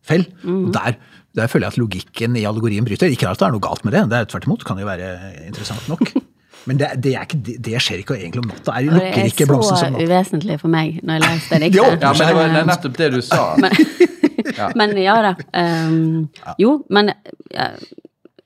fell. 0.07 0.27
Og 0.45 0.73
Der, 0.75 0.99
der 1.39 1.49
føler 1.49 1.69
jeg 1.69 1.77
at 1.77 1.81
logikken 1.81 2.37
i 2.37 2.45
allegorien 2.49 2.85
bryter. 2.85 3.13
Ikke 3.13 3.31
at 3.31 3.41
det 3.41 3.49
er 3.49 3.55
noe 3.55 3.63
galt 3.63 3.87
med 3.87 3.95
det, 3.95 4.03
det 4.11 4.19
er 4.19 4.29
tvert 4.29 4.49
imot, 4.49 4.67
kan 4.67 4.81
jo 4.83 4.89
være 4.89 5.15
interessant 5.47 5.89
nok. 5.89 6.13
Men 6.67 6.79
det, 6.79 6.89
det, 7.03 7.15
er 7.19 7.25
ikke, 7.27 7.39
det, 7.47 7.55
det 7.67 7.81
skjer 7.83 8.03
ikke 8.05 8.17
egentlig 8.21 8.43
om 8.45 8.49
natta. 8.53 8.75
Det 8.79 8.93
lukker 8.93 9.17
det 9.19 9.27
ikke 9.33 9.45
er 9.45 9.51
blomsten 9.51 9.77
så 9.77 9.85
som 9.87 9.93
natta. 9.97 10.05
uvesentlig 10.07 10.59
for 10.63 10.69
meg 10.73 11.01
når 11.03 11.19
jeg 11.19 11.23
leser 11.27 11.63
det 11.65 11.71
Jo, 11.79 11.85
diktet. 11.91 12.03
Ja, 12.03 12.13
men 12.13 12.29
det, 12.29 12.37
var, 12.39 12.49
det 12.53 12.61
er 12.63 12.71
nettopp 12.71 12.97
det 13.01 13.11
du 13.17 13.21
sa. 13.27 13.43
Men 14.81 14.97
ja 14.99 15.15
da. 15.25 15.33
Um, 15.55 16.29
Jo, 16.61 16.71
men 16.93 17.11
ja, 17.55 17.67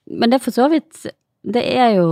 Men 0.06 0.30
det 0.30 0.38
er 0.38 0.42
for 0.44 0.54
så 0.54 0.66
vidt 0.70 1.06
Det 1.42 1.62
er 1.76 1.94
jo 1.96 2.08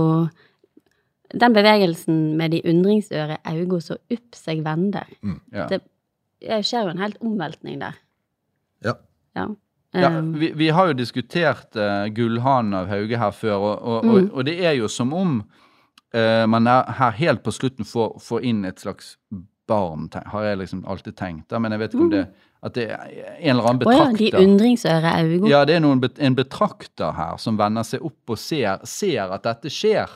den 1.35 1.53
bevegelsen 1.55 2.17
med 2.39 2.51
de 2.53 2.61
undringsøre 2.69 3.37
augo 3.49 3.79
som 3.83 3.97
opp 4.13 4.37
seg 4.37 4.61
vender. 4.65 5.07
Ja. 5.51 5.65
Det 5.71 5.81
det 6.45 6.59
skjer 6.67 6.85
jo 6.85 6.91
en 6.93 6.99
helt 7.01 7.15
omveltning 7.25 7.79
der. 7.81 7.95
Ja. 8.85 8.93
Ja. 9.35 9.45
Ja, 9.95 10.09
Ehm, 10.11 10.33
vi, 10.37 10.51
vi 10.59 10.67
har 10.75 10.89
jo 10.91 10.93
diskutert 10.99 11.73
uh, 11.79 12.05
Gullhanen 12.13 12.73
av 12.77 12.89
Hauge 12.91 13.17
her 13.17 13.31
før, 13.33 13.55
og, 13.55 13.75
og, 13.81 14.03
Mm. 14.05 14.11
og, 14.11 14.29
og 14.33 14.45
det 14.45 14.55
er 14.67 14.75
jo 14.77 14.87
som 14.91 15.13
om 15.15 15.37
eh, 16.15 16.45
man 16.49 16.67
er, 16.71 16.87
her 16.99 17.13
helt 17.19 17.43
på 17.45 17.53
slutten 17.55 17.87
får, 17.87 18.15
får 18.23 18.47
inn 18.47 18.63
et 18.67 18.81
slags 18.81 19.15
barn, 19.67 20.09
har 20.25 20.43
jeg 20.43 20.59
liksom 20.63 20.83
alltid 20.85 21.15
tenkt. 21.17 21.47
Da, 21.49 21.59
men 21.59 21.73
jeg 21.73 21.81
vet 21.83 21.95
ikke 21.95 22.05
om 22.05 22.11
det 22.13 22.25
At 22.65 22.73
det 22.73 22.85
er 22.89 23.09
en 23.35 23.51
eller 23.51 23.67
annen 23.69 23.85
Å 23.85 23.93
ja, 23.93 24.05
de 24.09 24.11
betrakter. 24.17 24.41
undringsøre 24.41 25.09
øyne. 25.21 25.49
Ja, 25.51 25.65
det 25.69 25.75
er 25.75 25.83
noen, 25.83 25.99
en 26.01 26.37
betrakter 26.37 27.11
her 27.13 27.37
som 27.41 27.59
vender 27.59 27.85
seg 27.85 28.05
opp 28.05 28.33
og 28.33 28.39
ser, 28.41 28.81
ser 28.89 29.33
at 29.35 29.45
dette 29.45 29.69
skjer. 29.69 30.09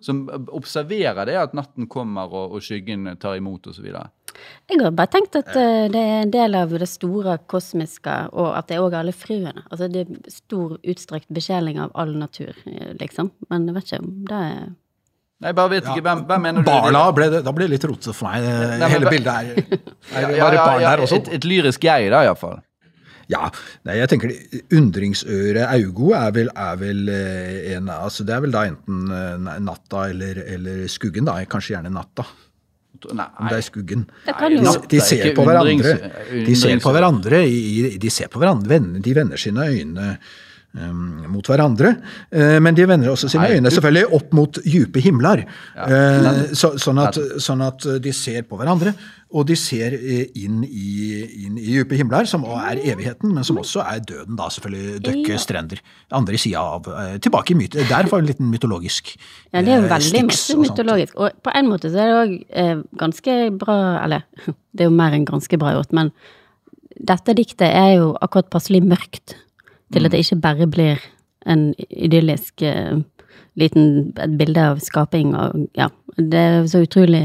Som 0.00 0.22
observerer 0.56 1.28
det 1.28 1.36
at 1.36 1.52
natten 1.52 1.84
kommer 1.92 2.32
og, 2.32 2.54
og 2.56 2.64
skyggen 2.64 3.04
tar 3.20 3.36
imot 3.36 3.68
osv. 3.68 3.90
Jeg 3.90 4.80
har 4.80 4.94
bare 4.96 5.12
tenkt 5.12 5.36
at 5.36 5.50
uh, 5.52 5.90
det 5.92 6.00
er 6.00 6.22
en 6.22 6.32
del 6.32 6.56
av 6.56 6.72
det 6.72 6.88
store 6.88 7.36
kosmiske, 7.50 8.14
og 8.32 8.54
at 8.56 8.70
det 8.70 8.78
er 8.78 8.84
òg 8.86 8.96
alle 8.96 9.12
fruene. 9.12 9.66
Altså 9.68 9.90
det 9.92 10.06
er 10.06 10.32
stor 10.32 10.78
utstrakt 10.80 11.28
besjeling 11.28 11.82
av 11.84 11.92
all 12.00 12.14
natur, 12.16 12.56
eh, 12.70 12.94
liksom. 13.00 13.28
Men 13.52 13.68
jeg 13.68 13.76
vet 13.76 13.90
ikke 13.90 14.00
om 14.06 14.14
det 14.30 14.40
er 14.46 14.70
Nei, 15.40 15.52
bare 15.56 15.70
vet 15.72 15.86
ikke. 15.88 16.02
Hvem, 16.04 16.24
hvem 16.28 16.42
mener 16.44 16.60
du? 16.64 16.66
Barna 16.68 17.04
ble 17.16 17.30
det, 17.32 17.38
da 17.46 17.52
ble 17.56 17.64
det 17.64 17.72
litt 17.78 17.84
rotete 17.88 18.12
for 18.12 18.28
meg. 18.28 18.42
Nei, 18.44 18.78
men 18.82 18.90
Hele 18.92 19.12
bildet 19.14 19.32
her. 19.32 19.78
er, 20.18 20.26
Ja, 20.36 20.44
var 20.44 20.56
ja, 20.58 20.64
barn 20.66 20.82
ja, 20.84 20.90
der 20.96 21.04
også. 21.06 21.16
et, 21.22 21.30
et 21.38 21.46
lyrisk 21.48 21.86
jeg, 21.88 22.10
da, 22.12 22.20
iallfall. 22.28 22.58
Ja, 23.30 23.46
nei, 23.86 23.94
jeg 24.00 24.10
tenker 24.10 24.32
undringsøret 24.74 25.62
augo 25.70 26.10
er 26.18 26.32
vel, 26.34 26.48
er 26.58 26.76
vel 26.80 27.04
eh, 27.14 27.76
en 27.76 27.86
altså 27.94 28.24
Det 28.26 28.34
er 28.34 28.40
vel 28.42 28.54
da 28.56 28.64
enten 28.66 29.04
eh, 29.14 29.50
natta 29.62 30.08
eller, 30.10 30.40
eller 30.56 30.84
skuggen, 30.90 31.28
da. 31.28 31.36
Kanskje 31.50 31.76
gjerne 31.76 31.92
natta. 31.94 32.26
Nei. 33.16 33.24
Om 33.40 33.46
det 33.48 33.56
er 33.56 33.64
skuggen. 33.64 34.02
Det 34.26 34.34
De, 34.50 34.72
de 34.90 34.98
er 35.00 35.06
ser 35.06 35.30
på 35.38 35.44
hverandre. 35.46 35.94
De 36.50 36.56
ser 36.58 36.82
på 36.84 36.92
hverandre, 36.92 37.38
i- 37.48 37.96
de 38.02 38.10
ser 38.12 38.28
på 38.28 38.42
hverandre, 38.42 38.68
venner- 38.74 39.00
de 39.06 39.14
vender 39.16 39.40
sine 39.40 39.70
øyne 39.72 40.08
um, 40.74 41.24
mot 41.32 41.46
hverandre. 41.46 41.96
Eh, 42.30 42.58
men 42.62 42.74
de 42.74 42.86
vender 42.86 43.10
også 43.10 43.28
sine 43.30 43.42
Nei, 43.48 43.56
øyne 43.58 43.70
du- 43.70 43.74
selvfølgelig 43.74 44.12
opp 44.20 44.32
mot 44.32 44.58
dype 44.64 45.00
himler. 45.02 45.44
Ja, 45.76 45.84
Eh, 45.86 46.22
men- 46.22 46.54
så, 46.54 46.74
sånn, 46.78 47.00
at, 47.06 47.14
sånn 47.40 47.62
at 47.66 48.02
de 48.02 48.12
ser 48.12 48.42
på 48.42 48.56
hverandre, 48.58 48.94
og 49.32 49.46
de 49.46 49.54
ser 49.54 49.92
inn 50.34 50.64
i, 50.64 51.44
inn 51.46 51.56
i 51.58 51.76
dype 51.78 51.94
himler, 51.96 52.26
som 52.26 52.42
også 52.44 52.70
er 52.72 52.80
evigheten, 52.94 53.32
men 53.34 53.44
som 53.44 53.56
også 53.58 53.80
er 53.86 54.00
døden, 54.00 54.34
da 54.36 54.48
selvfølgelig. 54.48 55.00
Døkke 55.02 55.28
Ja. 55.28 55.36
strender. 55.38 55.78
Andre 56.12 56.36
sida 56.38 56.58
av 56.58 56.82
Tilbake 57.20 57.50
i 57.52 57.54
myte. 57.54 57.86
Der 57.88 58.06
var 58.10 58.18
en 58.18 58.26
liten 58.26 58.50
mytologisk 58.50 59.16
Ja, 59.52 59.60
det 59.62 59.68
er 59.68 59.82
jo 59.82 59.88
veldig 59.88 60.26
masse 60.26 60.56
mytologisk. 60.56 61.12
Og 61.16 61.30
på 61.42 61.52
en 61.54 61.66
måte 61.68 61.90
så 61.90 61.98
er 61.98 62.26
det 62.26 62.46
òg 62.50 62.84
ganske 62.96 63.58
bra 63.58 64.02
Eller, 64.04 64.22
det 64.74 64.80
er 64.80 64.84
jo 64.90 64.90
mer 64.90 65.12
enn 65.12 65.24
ganske 65.26 65.58
bra 65.58 65.74
gjort, 65.74 65.92
men 65.92 66.10
dette 67.00 67.34
diktet 67.34 67.70
er 67.72 67.94
jo 67.98 68.16
akkurat 68.20 68.50
passelig 68.50 68.82
mørkt 68.82 69.34
til 69.92 70.06
at 70.06 70.12
det 70.12 70.20
ikke 70.24 70.40
bare 70.40 70.66
blir 70.70 71.00
en 71.46 71.74
idyllisk 71.90 72.62
eh, 72.62 73.00
liten 73.56 74.12
et 74.20 74.36
bilde 74.38 74.60
av 74.72 74.78
skaping 74.84 75.34
og 75.34 75.66
Ja, 75.78 75.88
det 76.16 76.38
er 76.40 76.66
så 76.70 76.82
utrolig 76.84 77.22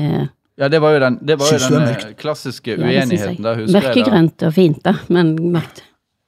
Ja, 0.57 0.69
det 0.71 0.79
var 0.81 0.93
jo 0.95 0.99
den, 1.03 1.17
det 1.27 1.35
var 1.39 1.51
jo 1.51 1.59
den 1.59 1.83
klassiske 1.85 2.09
eh, 2.09 2.15
klassiske 2.15 2.71
ja, 2.71 2.77
det 2.77 2.85
uenigheten. 3.03 3.45
Husker 3.59 3.81
Mørkegrønt 3.81 4.43
og 4.47 4.53
fint, 4.55 4.79
da, 4.85 4.93
men 5.09 5.35
mørkt. 5.51 5.83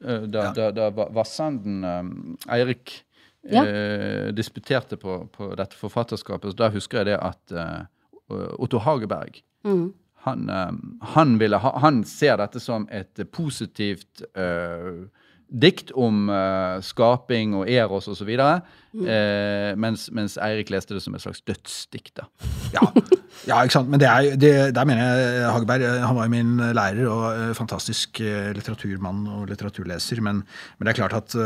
eh, 0.05 0.25
da, 0.27 0.49
da, 0.53 0.71
da 0.71 0.89
Vassenden 1.15 2.38
Eirik 2.49 3.03
Ja. 3.47 3.63
eh, 3.63 4.33
disputerte 4.35 4.97
på, 4.99 5.29
på 5.31 5.53
dette 5.55 5.77
forfatterskapet, 5.79 6.51
så 6.51 6.57
da 6.57 6.67
husker 6.73 6.97
jeg 6.97 7.05
det 7.13 7.19
at 7.23 7.53
uh, 7.55 7.85
Otto 8.59 8.77
Hageberg 8.83 9.41
Mm. 9.63 9.93
han, 10.25 10.49
um, 10.49 10.99
han, 11.01 11.38
ville 11.39 11.57
ha, 11.57 11.71
han 11.79 12.03
ser 12.03 12.38
dette 12.38 12.59
som 12.59 12.85
et 12.91 13.19
positivt 13.31 14.21
eh, 14.35 15.07
dikt 15.47 15.93
om 15.95 16.27
uh, 16.31 16.77
skaping 16.83 17.55
og 17.55 17.69
eros 17.71 18.09
osv., 18.11 18.29
eh, 18.33 19.71
mens, 19.79 20.07
mens 20.15 20.35
Eirik 20.41 20.71
leste 20.73 20.95
det 20.95 21.03
som 21.03 21.15
et 21.15 21.23
slags 21.23 21.43
dødsdikt. 21.47 22.23
Ja, 22.73 22.83
ja, 23.47 23.61
ikke 23.61 23.77
sant. 23.77 23.91
Men 23.91 24.01
det 24.01 24.09
er, 24.09 24.35
det, 24.39 24.53
der 24.75 24.87
mener 24.89 25.05
jeg 25.05 25.51
Hageberg 25.53 25.85
eh, 25.85 26.03
Han 26.03 26.17
var 26.17 26.27
jo 26.27 26.33
min 26.33 26.55
lærer 26.75 27.03
og 27.07 27.25
uh, 27.29 27.51
fantastisk 27.57 28.19
litteraturmann 28.57 29.27
og 29.37 29.47
litteraturleser. 29.51 30.23
Men, 30.25 30.43
men 30.77 30.87
det 30.87 30.95
er 30.95 31.01
klart 31.05 31.19
at 31.21 31.37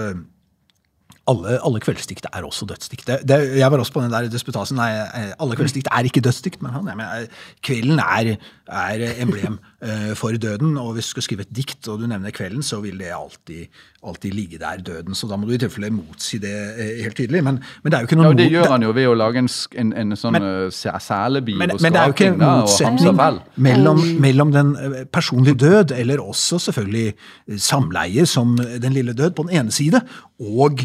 alle, 1.29 1.57
alle 1.61 1.79
kveldsdikt 1.83 2.25
er 2.31 2.45
også 2.45 2.65
dødsdikt. 2.65 3.05
Det, 3.07 3.19
det, 3.29 3.37
jeg 3.59 3.71
var 3.71 3.79
også 3.79 3.93
på 3.93 4.01
den 4.01 4.13
der 4.13 4.25
disputasen. 4.31 4.79
Nei, 4.79 4.89
alle 5.37 5.57
kveldsdikt 5.59 5.91
er 5.93 6.07
ikke 6.09 6.23
dødsdikt, 6.25 6.61
men 6.65 6.73
han, 6.73 6.87
jeg 6.89 6.97
mener, 6.97 7.27
kvelden 7.61 7.99
er, 8.01 8.29
er 8.65 9.03
emblem 9.21 9.59
uh, 9.85 10.15
for 10.17 10.33
døden. 10.33 10.73
Og 10.81 10.95
hvis 10.95 11.11
du 11.11 11.15
skal 11.15 11.25
skrive 11.27 11.45
et 11.45 11.51
dikt, 11.53 11.85
og 11.87 12.01
du 12.01 12.07
nevner 12.09 12.33
kvelden, 12.33 12.63
så 12.65 12.79
vil 12.81 12.97
det 12.97 13.11
alltid, 13.13 13.67
alltid 14.01 14.33
ligge 14.33 14.57
der, 14.57 14.81
døden. 14.81 15.15
Så 15.15 15.29
da 15.29 15.37
må 15.37 15.45
du 15.45 15.53
i 15.53 15.59
tilfelle 15.61 15.91
motsi 15.93 16.39
det 16.41 16.55
uh, 16.79 16.81
helt 17.03 17.17
tydelig. 17.19 17.43
Men, 17.45 17.59
men 17.83 17.93
det 17.93 17.99
er 17.99 18.01
jo 18.01 18.09
ikke 18.09 18.17
Ja, 18.17 18.23
noe 18.23 18.31
og 18.33 18.39
Det 18.39 18.47
gjør 18.49 18.71
han 18.73 18.87
jo 18.87 18.95
ved 18.97 19.09
å 19.11 19.13
lage 19.19 19.43
en, 19.43 19.51
en, 19.83 19.91
en 20.01 20.17
sånn 20.17 20.39
eh, 20.39 20.97
selebil 21.05 21.59
men, 21.61 21.75
og 21.75 21.85
er 21.85 22.09
jo 22.09 22.15
ikke 22.15 22.31
skraping 22.31 22.33
en 22.33 22.41
da, 22.41 22.49
og 22.49 22.65
motsetning 22.65 23.11
hamsafell. 23.11 23.37
mellom, 23.67 24.01
mellom 24.25 24.55
den 24.55 24.73
personlige 25.13 25.61
død, 25.67 25.93
eller 26.01 26.25
også 26.25 26.57
selvfølgelig 26.65 27.13
samleie 27.61 28.25
som 28.25 28.57
den 28.57 28.97
lille 28.97 29.13
død 29.13 29.37
på 29.37 29.45
den 29.45 29.61
ene 29.61 29.75
side, 29.75 30.01
og, 30.41 30.81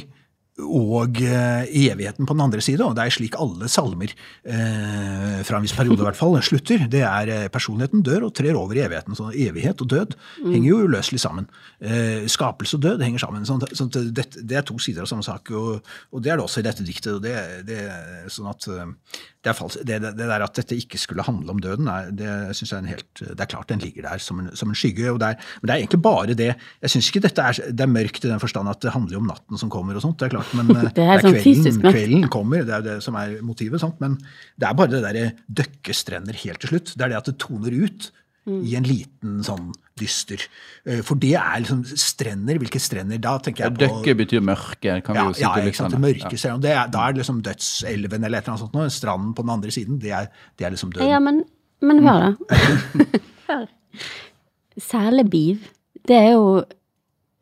og 0.64 1.18
eh, 1.20 1.68
evigheten 1.90 2.24
på 2.24 2.32
den 2.32 2.44
andre 2.46 2.62
side. 2.64 2.84
Og 2.84 2.96
det 2.96 3.04
er 3.04 3.14
slik 3.14 3.36
alle 3.40 3.68
salmer, 3.68 4.12
eh, 4.48 5.42
fra 5.44 5.58
en 5.58 5.66
viss 5.66 5.76
periode 5.76 6.00
i 6.00 6.06
hvert 6.06 6.18
fall, 6.18 6.36
slutter. 6.44 6.86
Det 6.92 7.02
er 7.04 7.32
eh, 7.32 7.48
personligheten 7.52 8.04
dør 8.06 8.28
og 8.28 8.34
trer 8.36 8.56
over 8.56 8.78
i 8.78 8.84
evigheten. 8.86 9.16
Så 9.18 9.28
evighet 9.32 9.84
og 9.84 9.90
død 9.92 10.16
henger 10.46 10.68
jo 10.70 10.80
uløselig 10.86 11.20
sammen. 11.20 11.48
Eh, 11.80 12.24
skapelse 12.32 12.78
og 12.78 12.86
død 12.86 13.04
henger 13.04 13.26
sammen. 13.26 13.44
Sånn, 13.48 13.64
sånn 13.76 13.92
det, 13.92 14.28
det 14.40 14.60
er 14.60 14.66
to 14.66 14.78
sider 14.80 15.04
av 15.04 15.10
samme 15.12 15.26
sak, 15.26 15.52
og, 15.52 15.84
og 16.12 16.24
det 16.24 16.32
er 16.32 16.40
det 16.40 16.46
også 16.46 16.64
i 16.64 16.68
dette 16.68 16.86
diktet. 16.86 17.12
og 17.18 17.24
det, 17.26 17.36
det, 17.68 17.80
sånn 18.32 18.48
at 18.50 18.68
eh, 18.72 18.94
det, 19.46 19.98
det, 20.02 20.12
det, 20.18 20.26
der 20.26 20.44
at 20.44 20.58
dette 20.58 20.76
ikke 20.76 20.98
skulle 21.00 21.24
handle 21.26 21.54
om 21.54 21.60
døden, 21.62 21.88
er, 21.90 22.10
det 22.10 22.56
synes 22.56 22.72
jeg 22.72 22.76
er 22.76 22.82
en 22.84 22.90
helt, 22.90 23.22
det 23.22 23.44
er 23.44 23.50
klart 23.50 23.70
den 23.70 23.82
ligger 23.82 24.08
der 24.08 24.22
som 24.22 24.40
en, 24.42 24.50
som 24.58 24.72
en 24.72 24.78
skygge. 24.78 25.08
Og 25.12 25.20
det 25.22 25.32
er, 25.32 25.46
men 25.60 25.68
det 25.68 25.74
er 25.74 25.84
egentlig 25.84 26.02
bare 26.04 26.36
det. 26.38 26.50
Jeg 26.82 26.94
syns 26.94 27.10
ikke 27.12 27.24
dette 27.28 27.46
er, 27.46 27.62
det 27.70 27.86
er 27.86 27.92
mørkt 27.92 28.26
i 28.26 28.32
den 28.32 28.42
forstand 28.42 28.72
at 28.72 28.82
det 28.84 28.94
handler 28.96 29.20
om 29.20 29.30
natten 29.30 29.62
som 29.62 29.72
kommer 29.72 29.96
og 29.98 30.04
sånt. 30.04 30.18
Det 30.20 30.28
er 30.28 30.36
klart, 30.36 30.52
men 30.58 30.74
eh, 30.74 30.90
Det 30.98 31.06
er 31.06 31.24
sånn 31.24 31.40
fysisk 31.44 31.80
mørkt. 31.82 31.96
kvelden 31.96 32.28
kommer, 32.32 32.66
det 32.66 32.76
er 32.78 32.86
det 32.86 32.98
som 33.06 33.18
er 33.20 33.38
motivet. 33.46 33.82
Sant? 33.82 33.98
Men 34.02 34.18
det 34.58 34.68
er 34.68 34.78
bare 34.78 34.94
det 34.94 35.02
derre 35.06 35.26
døkkestrender 35.62 36.44
helt 36.44 36.62
til 36.64 36.74
slutt. 36.74 36.94
Det 36.96 37.06
er 37.06 37.14
det 37.14 37.20
at 37.22 37.32
det 37.32 37.38
toner 37.42 37.74
ut 37.74 38.10
i 38.46 38.76
en 38.78 38.86
liten 38.86 39.40
sånn 39.46 39.72
dyster. 39.98 40.42
Eh, 40.86 41.00
For 41.06 41.16
det 41.20 41.34
er 41.40 41.60
liksom 41.64 41.82
strender. 41.88 42.58
Hvilke 42.62 42.80
strender? 42.82 43.18
Da 43.22 43.36
tenker 43.42 43.64
jeg 43.66 43.74
på 43.76 43.82
Døkke 43.84 44.14
betyr 44.22 44.40
mørke, 44.44 44.96
kan 45.04 45.16
vi 45.16 45.20
ja, 45.20 45.26
jo 45.28 45.36
si 45.38 45.42
ja, 45.44 45.52
til 45.56 45.70
ikke 45.70 45.80
sant, 45.80 45.94
det 45.94 46.00
lytterne. 46.00 46.30
mørke 46.30 46.40
ja. 46.42 46.56
Det 46.66 46.70
er, 46.74 46.90
da 46.92 47.04
er 47.06 47.12
det 47.16 47.22
liksom 47.22 47.42
dødselven 47.46 48.24
eller 48.28 48.38
et 48.38 48.44
eller 48.44 48.54
annet 48.54 48.64
sånt. 48.66 48.74
Noe. 48.76 48.90
Stranden 48.92 49.34
på 49.34 49.42
den 49.46 49.50
andre 49.56 49.70
siden, 49.74 49.98
det 50.02 50.12
er, 50.12 50.28
det 50.58 50.66
er 50.68 50.74
liksom 50.76 50.92
døden. 50.92 51.08
Ja, 51.10 51.18
men, 51.20 51.42
men 51.80 52.02
hør, 52.06 52.26
da. 52.28 53.06
hør. 53.48 53.66
Selebiv, 54.78 55.64
det 56.08 56.16
er 56.16 56.32
jo 56.34 56.48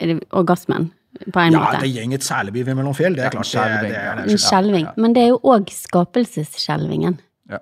er 0.01 0.07
det 0.13 0.21
orgasmen, 0.35 0.91
på 1.33 1.39
en 1.41 1.53
Ja, 1.55 1.61
måte. 1.63 1.81
det 1.85 1.91
gjeng 1.95 2.15
et 2.15 2.25
selebiv 2.27 2.67
mellom 2.75 2.95
fjell, 2.95 3.15
det 3.15 3.23
er 3.27 3.31
Ja, 3.31 3.31
klart. 3.31 3.47
Det 3.47 3.91
det 3.91 3.93
ja. 3.95 4.15
det 4.15 4.25
er, 4.25 4.33
En 4.35 4.39
skjelving. 4.43 4.87
Men 4.99 5.13
det 5.15 5.23
er 5.23 5.29
jo 5.35 5.39
òg 5.43 5.71
skapelsesskjelvingen. 5.71 7.19
Ja. 7.51 7.59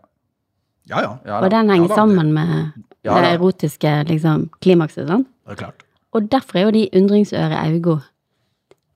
ja, 0.88 1.00
ja, 1.04 1.12
Ja, 1.26 1.40
Og 1.44 1.50
den 1.52 1.68
Ja 1.68 1.74
henger 1.74 1.88
da, 1.92 1.94
sammen 2.00 2.32
med 2.32 2.72
Ja 3.04 3.18
det 3.22 3.32
erotiske 3.34 3.90
liksom, 4.06 4.48
klimakset. 4.62 5.08
Sånn. 5.08 5.26
det 5.46 5.56
er 5.56 5.60
klart. 5.64 5.84
Og 6.12 6.30
derfor 6.30 6.58
er 6.60 6.68
jo 6.68 6.74
de 6.76 6.88
undringsøre 7.00 7.56
augo 7.64 7.98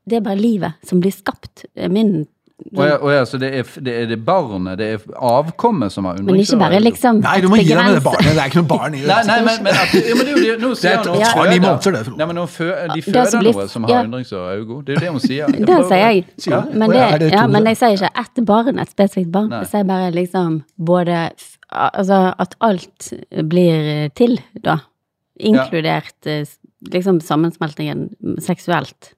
Det 0.07 0.19
er 0.19 0.23
bare 0.23 0.39
livet 0.39 0.77
som 0.87 1.01
blir 1.03 1.11
skapt. 1.11 1.65
Min 1.91 2.27
og 2.57 2.87
ja, 2.89 2.95
og 2.97 3.11
ja, 3.13 3.25
så 3.29 3.37
det 3.39 3.49
er, 3.53 3.69
det 3.85 3.93
er 4.03 4.07
det 4.09 4.17
barnet, 4.25 4.79
det 4.81 4.87
er 4.95 5.03
avkommet 5.21 5.93
som 5.93 6.07
har 6.09 6.17
Men 6.25 6.39
ikke 6.41 6.57
bare 6.57 6.79
liksom 6.81 7.19
Nei, 7.21 7.35
du 7.45 7.51
må 7.53 7.59
gi 7.61 7.67
deg 7.69 7.83
med 7.83 7.99
det 7.99 8.03
barnet. 8.05 8.31
Det 8.33 8.41
er 8.41 8.49
ikke 8.49 8.63
noe 8.63 8.71
barn 8.71 8.97
i 8.97 9.03
det. 9.03 9.11
Nei, 9.11 9.19
nei, 9.29 9.37
men, 9.45 9.59
men, 9.67 9.77
at, 9.83 9.93
ja, 9.93 10.15
men 10.17 10.25
det 10.25 10.33
er 10.33 10.39
jo 10.39 10.45
det, 10.47 10.55
nå 10.63 10.71
sier 10.81 11.03
Det 11.05 11.13
hun 11.13 11.51
ni 11.53 11.59
måneder, 11.61 11.99
det, 11.99 12.01
Frode. 12.07 12.17
Nei, 12.17 12.29
men 12.31 12.41
nå 12.41 12.47
fø, 12.49 12.71
De 12.95 13.03
føder 13.05 13.45
blir- 13.45 13.59
noe 13.61 13.69
som 13.69 13.85
ja. 13.85 13.99
har 13.99 14.09
undringsører 14.09 14.47
og 14.47 14.73
øyne. 14.73 14.81
Det 14.87 14.95
er 14.95 14.97
jo 14.97 15.05
det 15.05 15.13
hun 15.13 15.21
sier. 15.27 15.53
Det 15.53 15.79
sier 15.91 16.01
jeg. 16.01 16.25
Men, 16.73 16.97
det, 16.97 17.03
ja, 17.03 17.31
ja, 17.37 17.45
men 17.53 17.69
jeg 17.71 17.81
sier 17.83 17.99
ikke 18.01 18.13
ett 18.25 18.43
barn, 18.49 18.81
et 18.81 18.95
spesifikt 18.97 19.31
barn. 19.37 19.53
Nei. 19.53 19.61
Jeg 19.67 19.73
sier 19.75 19.87
bare 19.93 20.11
liksom 20.17 20.59
både 20.81 21.21
Altså 21.75 22.21
at 22.39 22.55
alt 22.63 23.11
blir 23.51 24.09
til, 24.19 24.39
da. 24.63 24.79
Inkludert 25.37 26.29
ja. 26.29 26.45
liksom 26.93 27.19
sammensmeltingen 27.21 28.09
seksuelt. 28.41 29.13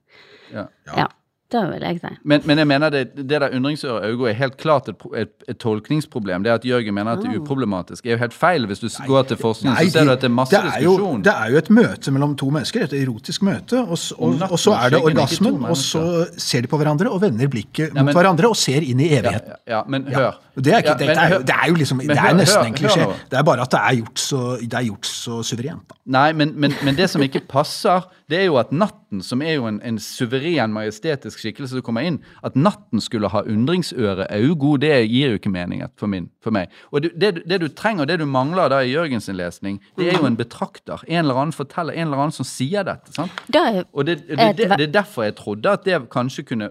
Ja. 0.51 0.65
Ja. 0.97 1.07
Det 1.51 1.61
vil 1.71 1.81
jeg 1.81 1.97
si. 2.03 2.09
Men, 2.29 2.41
men 2.45 2.59
jeg 2.61 2.67
mener 2.69 2.91
det, 2.93 2.99
det 3.17 3.29
der 3.41 3.49
undringsøret 3.57 4.03
Augo 4.05 4.27
er 4.29 4.35
helt 4.37 4.57
klart 4.61 4.89
et, 4.91 5.05
et, 5.17 5.31
et 5.49 5.57
tolkningsproblem. 5.57 6.43
Det 6.45 6.51
at 6.53 6.65
Jørgen 6.67 6.93
mener 6.93 7.15
at 7.17 7.23
det 7.23 7.31
er 7.31 7.39
uproblematisk, 7.41 8.05
er 8.05 8.11
jo 8.11 8.17
helt 8.21 8.35
feil. 8.37 8.67
Hvis 8.69 8.83
du 8.83 8.85
nei, 8.85 9.07
går 9.07 9.23
til 9.31 9.39
forskning, 9.41 9.73
Nei, 9.73 9.87
så 9.89 9.95
ser 9.95 10.05
du 10.05 10.11
at 10.13 10.21
det 10.21 10.29
er 10.29 10.35
masse 10.35 10.53
det 10.53 10.75
er 10.75 10.83
jo. 10.85 10.93
Det 11.25 11.33
er 11.33 11.49
jo 11.55 11.57
et 11.63 11.71
møte 11.73 12.13
mellom 12.13 12.35
to 12.37 12.51
mennesker, 12.53 12.85
et 12.85 12.93
erotisk 12.99 13.41
møte, 13.47 13.81
og, 13.81 13.97
og, 14.19 14.35
natten 14.37 14.53
og 14.53 14.61
så 14.61 14.75
er 14.77 14.93
det 14.93 15.01
orgasmen, 15.09 15.57
og 15.65 15.77
så 15.81 16.03
ser 16.37 16.67
de 16.67 16.69
på 16.69 16.77
hverandre 16.83 17.09
og 17.09 17.21
vender 17.25 17.49
blikket 17.49 17.87
Ja, 17.89 17.97
mot 17.97 18.11
men- 18.11 18.19
hverandre 18.19 18.53
og 18.53 18.55
ser 18.61 18.85
inn 18.85 19.01
i 19.01 19.09
evigheten. 19.17 19.57
ja, 19.65 19.79
ja, 19.79 19.81
men 19.87 20.05
hør. 20.13 20.37
Og 20.59 20.63
Det 20.65 20.73
er, 20.73 20.83
ikke, 20.83 20.89
Ja, 20.89 20.97
men 20.99 21.07
dette 21.07 21.25
er, 21.39 21.43
det 21.49 21.55
er 21.63 21.67
jo 21.73 21.75
liksom, 21.81 21.97
men 21.97 22.07
det 22.13 22.17
er 22.19 22.33
nesten 22.37 22.61
hør- 22.61 22.67
en 22.67 22.73
klisjé. 22.77 23.09
Det 23.31 23.37
er 23.39 23.43
bare 23.49 23.61
at 23.65 23.71
det 23.73 23.79
er 23.89 23.95
gjort 24.03 24.19
så, 24.19 24.45
det 24.61 24.73
er 24.73 24.85
gjort 24.91 25.05
så 25.07 25.41
suverent. 25.43 25.85
Da. 25.89 25.95
Nei, 26.05 26.31
men, 26.33 26.53
men, 26.55 26.73
men 26.83 26.95
det 26.97 27.09
som 27.09 27.21
ikke 27.25 27.41
passer, 27.49 28.05
det 28.29 28.37
er 28.39 28.45
jo 28.45 28.57
at 28.61 28.71
natten, 28.71 29.21
som 29.25 29.41
er 29.41 29.55
jo 29.55 29.65
en, 29.65 29.79
en 29.83 29.97
suveren, 29.99 30.71
majestetisk 30.75 31.39
skikkelse 31.41 31.73
som 31.79 31.81
kommer 31.85 32.05
inn, 32.05 32.19
at 32.45 32.55
natten 32.55 33.01
skulle 33.01 33.27
ha 33.33 33.41
undringsøre 33.41 34.27
augo, 34.35 34.75
det 34.77 34.91
gir 35.09 35.31
jo 35.33 35.39
ikke 35.39 35.49
mening 35.53 35.81
for, 35.97 36.07
min, 36.11 36.27
for 36.45 36.53
meg. 36.53 36.69
Og 36.93 37.01
det, 37.03 37.11
det, 37.19 37.31
du- 37.35 37.41
det 37.49 37.59
du 37.63 37.67
trenger, 37.73 38.05
det 38.05 38.19
du 38.21 38.25
mangler 38.29 38.69
da 38.69 38.83
i 38.85 38.91
Jørgens 38.93 39.27
lesning, 39.33 39.79
det 39.97 40.11
er 40.13 40.19
jo 40.21 40.27
en 40.29 40.37
betrakter. 40.37 41.01
En 41.07 41.23
eller 41.25 41.41
annen 41.41 41.55
forteller, 41.57 41.93
en 41.97 42.07
eller 42.07 42.21
annen 42.27 42.35
som 42.37 42.45
sier 42.45 42.85
dette. 42.87 43.11
sant? 43.17 43.31
Det, 43.51 43.65
Og 43.93 44.05
det, 44.05 44.19
det, 44.27 44.39
Et 44.39 44.57
det, 44.57 44.69
det 44.77 44.87
er 44.89 44.93
derfor 45.01 45.23
jeg 45.25 45.35
trodde 45.35 45.73
at 45.73 45.83
det 45.89 46.03
kanskje 46.13 46.43
kunne 46.53 46.69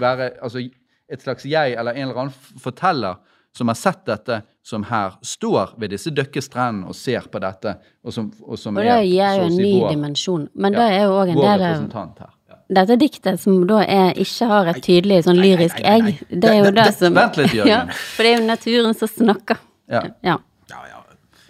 være 0.00 0.30
altså, 0.42 0.62
et 1.10 1.22
slags 1.24 1.44
jeg 1.48 1.74
eller 1.78 1.92
en 1.96 2.08
eller 2.08 2.20
annen 2.26 2.60
forteller 2.60 3.16
som 3.52 3.68
har 3.68 3.74
sett 3.74 4.04
dette 4.06 4.42
som 4.62 4.84
her 4.84 5.16
står 5.22 5.72
ved 5.80 5.90
disse 5.90 6.10
døkke 6.14 6.40
strendene 6.42 6.86
og 6.88 6.94
ser 6.94 7.20
på 7.32 7.40
dette, 7.42 7.76
og 8.04 8.12
som, 8.14 8.28
og 8.46 8.58
som 8.58 8.76
Og 8.76 8.82
det 8.84 8.90
er 8.92 9.02
gir 9.02 9.38
jo 9.40 9.46
en 9.48 9.56
si 9.56 9.62
ny 9.62 9.72
vår- 9.80 9.90
dimensjon. 9.90 10.48
Men 10.54 10.72
det 10.72 10.80
Ja, 10.80 10.98
er 11.00 11.02
jo 11.04 11.16
òg 11.18 11.28
en 11.30 11.36
del 11.36 11.64
av 11.64 12.30
dette 12.70 12.96
diktet, 13.00 13.40
som 13.40 13.66
da 13.66 13.80
er, 13.82 14.12
ikke 14.14 14.46
har 14.46 14.66
et 14.70 14.82
tydelig 14.82 15.24
sånn 15.26 15.40
lyrisk 15.42 15.80
nei, 15.82 15.88
nei, 15.90 16.00
nei. 16.00 16.10
egg. 16.12 16.40
Det 16.40 16.50
er 16.50 16.54
jo 16.58 16.64
Det- 16.64 16.74
det 16.74 16.84
det- 16.84 16.94
som 16.98 17.14
vent 17.14 17.36
litt, 17.36 17.50
Jørgen. 17.52 17.66
Ja, 17.74 17.86
for 17.90 18.22
det 18.22 18.30
er 18.32 18.40
jo 18.40 18.46
naturen 18.46 18.94
som 18.94 19.08
snakker. 19.08 19.58
Ja. 19.90 20.02
Ja, 20.22 20.36
Ja, 20.70 20.76
ja. 20.86 20.96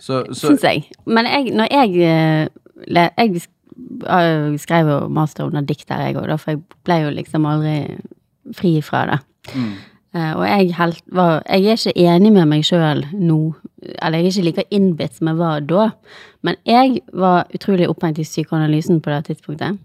Så, 0.00 0.24
så, 0.32 0.48
syns 0.48 0.62
jeg. 0.62 0.86
Men 1.06 1.26
jeg, 1.26 1.52
når 1.54 1.68
jeg 1.70 2.00
eh, 2.00 2.48
Jeg 3.18 3.42
eh, 4.08 4.56
skrev 4.56 4.88
jo 4.88 5.08
master 5.08 5.44
under 5.44 5.60
dikt 5.60 5.86
der, 5.88 6.06
jeg 6.06 6.16
òg, 6.16 6.38
for 6.40 6.52
jeg 6.52 6.62
ble 6.84 6.94
jo 7.02 7.10
liksom 7.10 7.44
aldri 7.46 7.98
fri 8.56 8.80
fra 8.80 9.04
det. 9.06 9.20
Mm. 9.54 9.74
Eh, 10.10 10.32
og 10.34 10.42
jeg, 10.42 10.74
helt, 10.74 11.02
var, 11.14 11.42
jeg 11.46 11.70
er 11.70 11.78
ikke 11.78 12.08
enig 12.10 12.32
med 12.34 12.48
meg 12.50 12.64
sjøl 12.66 13.04
nå, 13.14 13.38
eller 14.02 14.18
jeg 14.18 14.26
er 14.26 14.32
ikke 14.32 14.46
like 14.48 14.64
innbitt 14.74 15.14
som 15.14 15.30
jeg 15.30 15.38
var 15.38 15.60
da, 15.70 15.84
men 16.42 16.58
jeg 16.66 17.04
var 17.14 17.46
utrolig 17.54 17.86
opphengt 17.86 18.18
i 18.18 18.26
psykoanalysen 18.26 18.98
på 19.04 19.12
det 19.12 19.20
tidspunktet, 19.28 19.78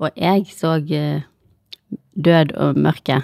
og 0.00 0.16
jeg 0.16 0.46
så 0.48 0.78
eh, 0.96 1.26
død 2.16 2.54
og 2.56 2.80
mørke, 2.80 3.20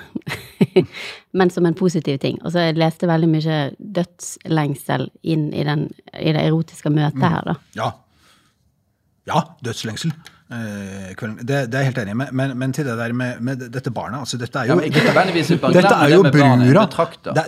men 1.38 1.50
som 1.50 1.66
en 1.66 1.78
positiv 1.78 2.18
ting. 2.20 2.36
Og 2.44 2.52
så 2.52 2.66
jeg 2.66 2.76
leste 2.76 3.08
veldig 3.08 3.30
mye 3.32 3.58
dødslengsel 3.78 5.08
inn 5.24 5.48
i, 5.56 5.64
den, 5.64 5.88
i 6.20 6.36
det 6.36 6.44
erotiske 6.44 6.92
møtet 6.92 7.24
her, 7.24 7.48
da. 7.48 7.56
Ja, 7.78 7.90
ja 9.32 9.44
dødslengsel. 9.64 10.12
Eh, 10.52 11.12
det, 11.40 11.58
det 11.72 11.78
er 11.78 11.84
jeg 11.84 11.88
helt 11.92 12.00
enig 12.02 12.12
i. 12.12 12.32
Men, 12.36 12.54
men, 12.60 12.72
til 12.76 12.84
det 12.84 12.96
der 12.98 13.14
med, 13.16 13.40
med 13.40 13.62
dette 13.72 13.92
barnet 13.94 14.20
altså 14.20 14.36
Dette 14.40 14.60
er 14.60 14.68
jo, 14.68 14.76
ja, 14.76 14.88
dette, 14.92 15.72
dette 15.78 15.94
er 15.94 16.12
jo 16.12 16.24
brura. 16.26 16.84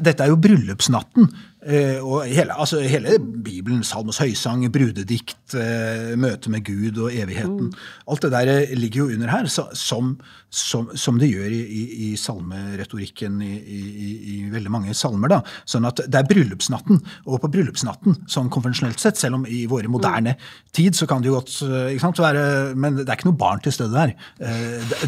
Dette 0.00 0.24
er 0.24 0.32
jo 0.32 0.38
bryllupsnatten. 0.46 1.28
Eh, 1.64 1.96
og 2.04 2.26
hele, 2.28 2.52
altså, 2.60 2.82
hele 2.84 3.16
Bibelen, 3.44 3.84
Salmos 3.84 4.18
høysang, 4.20 4.66
brudedikt, 4.72 5.54
eh, 5.56 6.12
møte 6.20 6.50
med 6.52 6.64
Gud 6.66 6.98
og 7.00 7.14
evigheten. 7.14 7.70
Alt 8.10 8.24
det 8.26 8.32
der 8.34 8.50
eh, 8.52 8.74
ligger 8.76 9.04
jo 9.04 9.14
under 9.14 9.30
her, 9.32 9.46
så, 9.48 9.64
som, 9.72 10.18
som, 10.52 10.90
som 10.94 11.18
det 11.18 11.30
gjør 11.30 11.54
i, 11.56 11.60
i, 11.64 11.84
i 12.10 12.16
salmeretorikken 12.20 13.38
i, 13.42 13.54
i, 13.56 14.36
veldig 14.52 14.72
mange 14.74 14.94
salmer. 14.94 15.32
da. 15.32 15.40
Sånn 15.64 15.88
at 15.88 16.02
det 16.04 16.20
er 16.20 16.28
bryllupsnatten. 16.28 17.00
Og 17.24 17.40
på 17.40 17.50
bryllupsnatten, 17.54 18.18
sånn 18.28 18.50
konvensjonelt 18.52 19.00
sett, 19.00 19.20
selv 19.20 19.40
om 19.40 19.46
i 19.48 19.64
våre 19.70 19.88
moderne 19.88 20.36
tid 20.76 20.98
så 20.98 21.08
kan 21.08 21.24
det 21.24 21.30
jo 21.32 21.38
godt 21.38 21.54
ikke 21.94 22.02
sant, 22.02 22.20
være 22.20 22.74
Men 22.76 22.98
det 22.98 23.08
er 23.08 23.16
ikke 23.16 23.30
noe 23.30 23.40
barn 23.40 23.62
til 23.64 23.72
stede 23.72 23.94
der. 23.94 24.12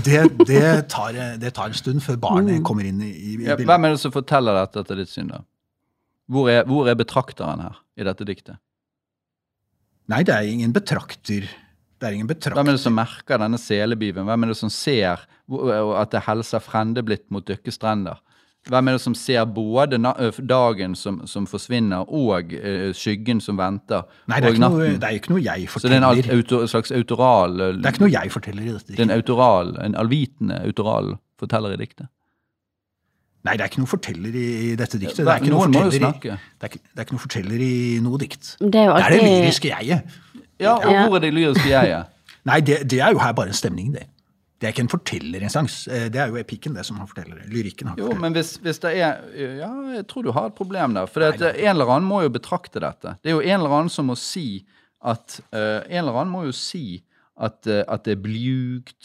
Det, 0.00 0.22
det, 0.46 0.64
tar, 0.88 1.18
det 1.36 1.52
tar 1.52 1.68
en 1.68 1.76
stund 1.76 2.00
før 2.04 2.16
barnet 2.22 2.64
kommer 2.64 2.88
inn 2.88 3.02
i, 3.04 3.12
i 3.12 3.36
ja, 3.44 3.58
bildet. 3.58 3.68
hvem 3.68 3.88
er 3.88 3.94
det 3.94 4.00
som 4.00 4.14
forteller 4.14 4.56
dette 4.62 4.86
til 4.88 5.02
ditt 5.02 5.12
syn, 5.12 5.30
da? 5.34 5.42
Hvor 6.26 6.50
er, 6.50 6.64
hvor 6.66 6.88
er 6.90 6.98
betrakteren 6.98 7.62
her 7.62 7.78
i 7.96 8.06
dette 8.06 8.26
diktet? 8.26 8.58
Nei, 10.10 10.22
det 10.26 10.34
er 10.34 10.48
ingen 10.50 10.74
betrakter. 10.74 11.46
Det 11.96 12.06
er 12.08 12.14
ingen 12.14 12.28
betrakter. 12.28 12.58
Hvem 12.58 12.70
er 12.70 12.76
det 12.76 12.82
som 12.82 12.94
merker 12.94 13.40
denne 13.42 13.58
selebiven? 13.58 14.26
Hvem 14.28 14.44
er 14.44 14.52
det 14.52 14.58
som 14.58 14.70
ser 14.72 15.26
at 15.26 16.14
det 16.14 16.22
helser 16.26 16.62
frendeblitt 16.62 17.26
mot 17.34 17.46
dykke 17.46 17.74
strender? 17.74 18.20
Hvem 18.66 18.88
er 18.90 18.96
det 18.96 19.02
som 19.04 19.14
ser 19.14 19.44
både 19.46 19.98
dagen 20.50 20.96
som, 20.98 21.20
som 21.30 21.44
forsvinner, 21.46 22.02
og 22.10 22.50
uh, 22.50 22.90
skyggen 22.98 23.38
som 23.42 23.58
venter, 23.60 24.02
Nei, 24.26 24.40
det 24.42 24.50
er, 24.50 24.56
ikke 24.56 24.64
noe, 24.64 24.88
det 24.96 25.06
er 25.06 25.18
ikke 25.20 25.32
noe 25.36 25.44
jeg 25.44 25.68
Så 25.70 25.86
det 25.86 25.94
er 25.94 26.02
en 26.02 26.08
forteller. 26.08 26.40
auto, 26.40 26.58
slags 26.72 26.90
autoral 26.90 27.54
Det 27.60 27.68
er 27.86 27.94
ikke 27.94 28.02
noe 28.02 28.14
jeg 28.16 28.34
forteller 28.34 28.66
i 28.66 28.72
dette 28.74 28.96
Det 28.96 28.98
er 28.98 29.06
en 29.06 29.14
autoral, 29.14 29.72
en 29.84 29.94
alvitende 30.02 30.58
autoral 30.66 31.14
forteller 31.38 31.76
i 31.76 31.78
diktet. 31.78 32.10
Nei, 33.46 33.54
det 33.56 33.64
er 33.66 33.70
ikke 33.70 33.82
noe 33.84 33.90
forteller 33.92 34.36
i, 34.40 34.46
i 34.72 34.74
dette 34.80 34.98
diktet. 34.98 35.22
Det 35.22 35.30
er, 35.32 35.40
ikke 35.44 35.52
noe 35.54 35.68
noen 35.68 35.76
forteller 35.76 35.96
i, 35.96 36.32
det, 36.32 36.66
er 36.66 36.72
ikke, 36.72 36.82
det 36.90 36.98
er 37.02 37.06
ikke 37.06 37.16
noe 37.16 37.24
forteller 37.24 37.64
i 37.68 37.72
noe 38.02 38.18
dikt. 38.22 38.50
Det 38.58 38.80
er 38.82 38.90
jo 38.90 38.96
Det 38.96 39.04
er 39.06 39.14
det 39.14 39.20
alltid 39.20 39.30
lyriske 39.30 39.70
jeget. 39.72 40.18
Ja, 40.58 40.74
og 40.74 40.92
Ja. 40.92 41.06
hvor 41.06 41.16
er 41.20 41.24
det 41.26 41.32
lyriske 41.36 41.68
jeget? 41.70 42.12
Nei, 42.50 42.60
det, 42.60 42.82
det 42.90 43.00
er 43.02 43.10
jo 43.14 43.18
her 43.22 43.32
bare 43.38 43.52
en 43.52 43.58
stemning, 43.58 43.92
det. 43.94 44.06
Det 44.56 44.64
er 44.68 44.72
ikke 44.72 44.84
en 44.86 44.88
fortellerinstans. 44.88 45.74
Eh, 45.92 46.06
Det 46.08 46.20
er 46.22 46.30
jo 46.32 46.38
epikken, 46.40 46.74
det, 46.78 46.86
som 46.88 46.96
har 46.96 47.06
forteller. 47.10 47.42
Lyrikken 47.52 47.90
har 47.90 47.98
Jo, 47.98 48.06
forteller. 48.06 48.20
men 48.24 48.32
hvis, 48.38 48.54
hvis 48.64 48.78
det 48.80 48.92
er 48.96 49.18
Ja, 49.60 49.68
jeg 49.98 50.06
tror 50.08 50.22
du 50.24 50.30
har 50.32 50.46
et 50.48 50.54
problem 50.56 50.94
der. 50.96 51.06
For 51.06 51.20
det 51.20 51.42
at 51.42 51.58
en 51.60 51.74
eller 51.74 51.90
annen 51.92 52.08
må 52.08 52.22
jo 52.24 52.30
betrakte 52.32 52.80
dette. 52.80 53.16
Det 53.22 53.30
er 53.30 53.36
jo 53.36 53.42
en 53.44 53.60
eller 53.60 53.74
annen 53.76 53.92
som 53.92 54.08
må 54.08 54.16
si 54.16 54.64
at 55.04 55.40
uh, 55.52 55.84
En 55.84 56.00
eller 56.00 56.16
annen 56.22 56.32
må 56.32 56.46
jo 56.46 56.54
si 56.56 57.02
at, 57.36 57.58
uh, 57.68 57.82
at 57.86 58.04
det 58.08 58.16
er 58.16 58.22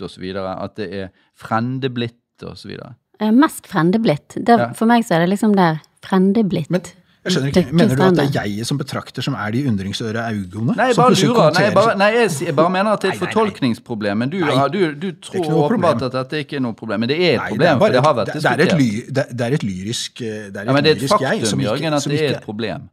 så 0.07 0.21
videre. 0.23 0.55
At 0.63 0.77
det 0.79 0.87
er 0.93 1.09
frendeblitt, 1.35 2.15
og 2.47 2.55
så 2.57 2.69
videre. 2.71 2.93
eh, 2.95 3.00
mest 3.29 3.67
frendeblitt. 3.69 4.33
Det, 4.35 4.57
Ja. 4.57 4.71
For 4.73 4.89
meg 4.89 5.05
så 5.05 5.15
er 5.19 5.19
det 5.27 5.29
liksom 5.37 5.53
der 5.55 5.77
frendeblitt. 6.01 6.71
Men 6.73 6.81
jeg 7.23 7.33
skjønner 7.35 7.49
ikke, 7.51 7.73
Mener 7.77 7.95
du 7.95 8.01
at 8.01 8.15
det 8.17 8.23
er 8.35 8.47
jeg 8.49 8.65
som 8.65 8.77
betrakter 8.79 9.21
som 9.21 9.35
er 9.37 9.51
de 9.53 9.59
undringsøre 9.69 10.23
augene? 10.25 10.73
Nei, 10.73 10.87
jeg 10.89 10.95
som 10.95 11.03
bare 11.03 11.17
lurer. 11.21 11.51
Nei, 11.53 11.63
jeg 11.67 11.73
bare, 11.75 11.91
nei, 12.01 12.07
jeg, 12.15 12.31
jeg 12.47 12.55
bare 12.57 12.71
mener 12.73 12.91
at 12.95 13.01
det 13.03 13.09
er 13.11 13.13
et 13.13 13.19
fortolkningsproblem. 13.21 14.17
Men 14.17 14.29
du, 14.33 14.39
Nei, 14.41 14.67
du, 14.73 14.79
du 14.97 15.11
tror 15.21 15.45
åpenbart 15.45 15.99
problem. 16.01 16.07
at 16.07 16.15
dette 16.17 16.39
ikke 16.41 16.55
er 16.57 16.63
noe 16.65 16.73
problem. 16.73 16.99
Men 17.05 17.09
det 17.13 17.19
er 17.21 17.35
et 17.35 17.37
Nei, 17.43 17.49
problem, 17.53 17.77
bare 17.77 17.91
for 17.91 17.93
det 17.93 18.01
har 18.07 18.15
vært 18.17 18.33
det, 18.33 18.41
det, 18.41 18.49
er 18.49 18.65
et 18.65 18.73
diskutert. 18.73 19.13
det, 19.19 19.25
det 19.37 19.45
er 19.45 19.53
et 19.59 19.63
lyrisk 19.69 20.21
jeg. 20.25 20.49
det 20.49 20.57
er 20.57 20.61
et 20.61 20.65
Ja, 20.65 20.73
men 20.73 20.83
det 20.83 20.91
er 20.91 21.03
et 21.05 21.13
faktum, 21.13 21.61
Jørgen, 21.67 21.93
at 21.93 22.09
det 22.09 22.21
er 22.25 22.33
et 22.39 22.43
problem. 22.49 22.89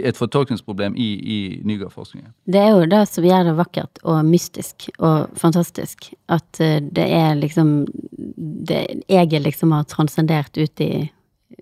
Et 0.00 0.16
fortolkningsproblem 0.16 0.94
i, 0.96 1.08
i 1.36 1.38
Nygaard-forskningen. 1.68 2.32
Det 2.48 2.60
er 2.62 2.70
jo 2.72 2.86
det 2.88 3.02
som 3.10 3.24
gjør 3.24 3.44
det 3.50 3.54
vakkert 3.58 3.98
og 4.04 4.24
mystisk 4.24 4.88
og 4.98 5.28
fantastisk. 5.36 6.12
At 6.32 6.60
eh, 6.60 6.78
det 6.80 7.04
er 7.12 7.34
liksom 7.36 7.86
det, 8.66 9.02
Jeg 9.08 9.42
liksom 9.44 9.72
har 9.76 9.84
transcendert 9.84 10.56
ut 10.56 10.80
i, 10.80 11.10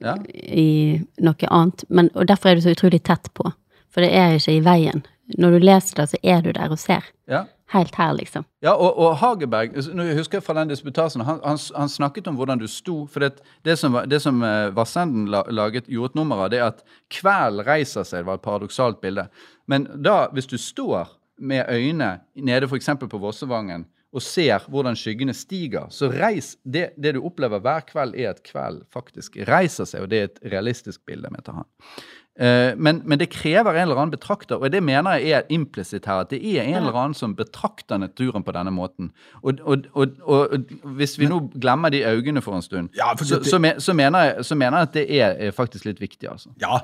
Ja? 0.01 0.15
i 0.35 1.01
noe 1.21 1.49
annet. 1.51 1.85
Men, 1.89 2.11
og 2.15 2.27
derfor 2.31 2.49
er 2.51 2.55
du 2.55 2.61
så 2.63 2.71
utrolig 2.77 3.03
tett 3.03 3.33
på. 3.35 3.51
For 3.91 4.01
det 4.07 4.13
er 4.15 4.37
ikke 4.39 4.55
i 4.55 4.61
veien. 4.65 5.03
Når 5.39 5.51
du 5.59 5.65
leser 5.67 5.97
det, 5.97 6.09
så 6.11 6.19
er 6.23 6.41
du 6.43 6.53
der 6.53 6.71
og 6.71 6.79
ser. 6.79 7.05
ja. 7.29 7.45
Helt 7.71 7.95
her, 7.95 8.13
liksom. 8.19 8.45
Ja, 8.65 8.73
og, 8.75 8.97
og 8.99 9.13
Hageberg 9.21 9.77
nå 9.95 10.09
husker 10.19 10.41
jeg 10.41 10.47
fra 10.47 10.57
den 10.59 10.73
disputasen, 10.73 11.23
han, 11.23 11.39
han, 11.45 11.61
han 11.77 11.93
snakket 11.93 12.27
om 12.27 12.39
hvordan 12.41 12.59
du 12.59 12.67
sto. 12.67 13.05
For 13.07 13.23
det, 13.23 13.45
det 13.67 13.77
som, 13.79 13.95
det 14.11 14.19
som 14.25 14.43
eh, 14.43 14.73
Vassenden 14.75 15.29
laget, 15.31 15.87
gjorde 15.87 16.11
et 16.11 16.19
nummer 16.19 16.43
av, 16.43 16.51
det 16.51 16.59
er 16.59 16.73
at 16.73 16.83
kveld 17.15 17.63
reiser 17.69 18.03
seg. 18.03 18.25
Det 18.25 18.31
var 18.33 18.41
et 18.41 18.47
paradoksalt 18.49 18.99
bilde. 19.05 19.29
Men 19.71 19.87
da, 20.03 20.25
hvis 20.35 20.51
du 20.51 20.59
står 20.59 21.15
med 21.41 21.71
øynene 21.71 22.17
nede 22.35 22.67
f.eks. 22.67 22.91
på 23.07 23.23
Vossevangen 23.23 23.87
og 24.11 24.23
ser 24.27 24.65
hvordan 24.67 24.97
skyggene 24.99 25.35
stiger, 25.37 25.87
så 25.95 26.09
reis 26.11 26.57
det, 26.67 26.89
det 26.99 27.15
du 27.15 27.21
opplever 27.23 27.63
hver 27.63 27.85
kveld, 27.87 28.17
er 28.19 28.33
at 28.33 28.43
kveld 28.43 28.83
faktisk 28.91 29.39
reiser 29.47 29.87
seg, 29.87 30.03
og 30.03 30.11
det 30.11 30.19
er 30.19 30.27
et 30.27 30.41
realistisk 30.51 31.05
bilde, 31.07 31.31
mener 31.31 31.61
han. 31.61 31.69
Eh, 32.41 32.73
Men, 32.77 33.03
men 33.05 33.19
det 33.21 33.29
krever 33.31 33.75
en 33.77 33.83
eller 33.83 33.99
annen 34.01 34.11
betrakter, 34.15 34.57
og 34.57 34.71
det 34.73 34.81
mener 34.83 35.19
jeg 35.21 35.31
er 35.37 35.43
implisitt 35.53 36.07
her. 36.09 36.23
At 36.25 36.31
det 36.33 36.39
er 36.41 36.63
en 36.63 36.77
eller 36.79 36.97
annen 36.97 37.15
som 37.15 37.35
betrakter 37.37 37.99
naturen 38.01 38.43
på 38.47 38.53
denne 38.57 38.73
måten. 38.73 39.11
Og, 39.43 39.59
og, 39.63 39.85
og, 39.93 40.15
og, 40.25 40.57
hvis 40.97 41.19
vi 41.21 41.29
nå 41.29 41.41
glemmer 41.61 41.93
de 41.93 42.01
øynene 42.09 42.41
for 42.43 42.57
en 42.57 42.63
stund, 42.65 42.89
Ja, 42.97 43.13
for 43.13 43.25
så, 43.29 43.39
det- 43.43 43.47
så, 43.53 43.61
så, 43.79 43.93
mener 43.93 44.25
jeg, 44.25 44.45
så 44.45 44.55
mener 44.57 44.79
jeg 44.79 44.89
at 44.89 44.95
det 44.95 45.05
er, 45.21 45.37
er 45.49 45.51
faktisk 45.53 45.85
litt 45.85 46.01
viktig, 46.01 46.31
altså. 46.33 46.49
Ja, 46.61 46.79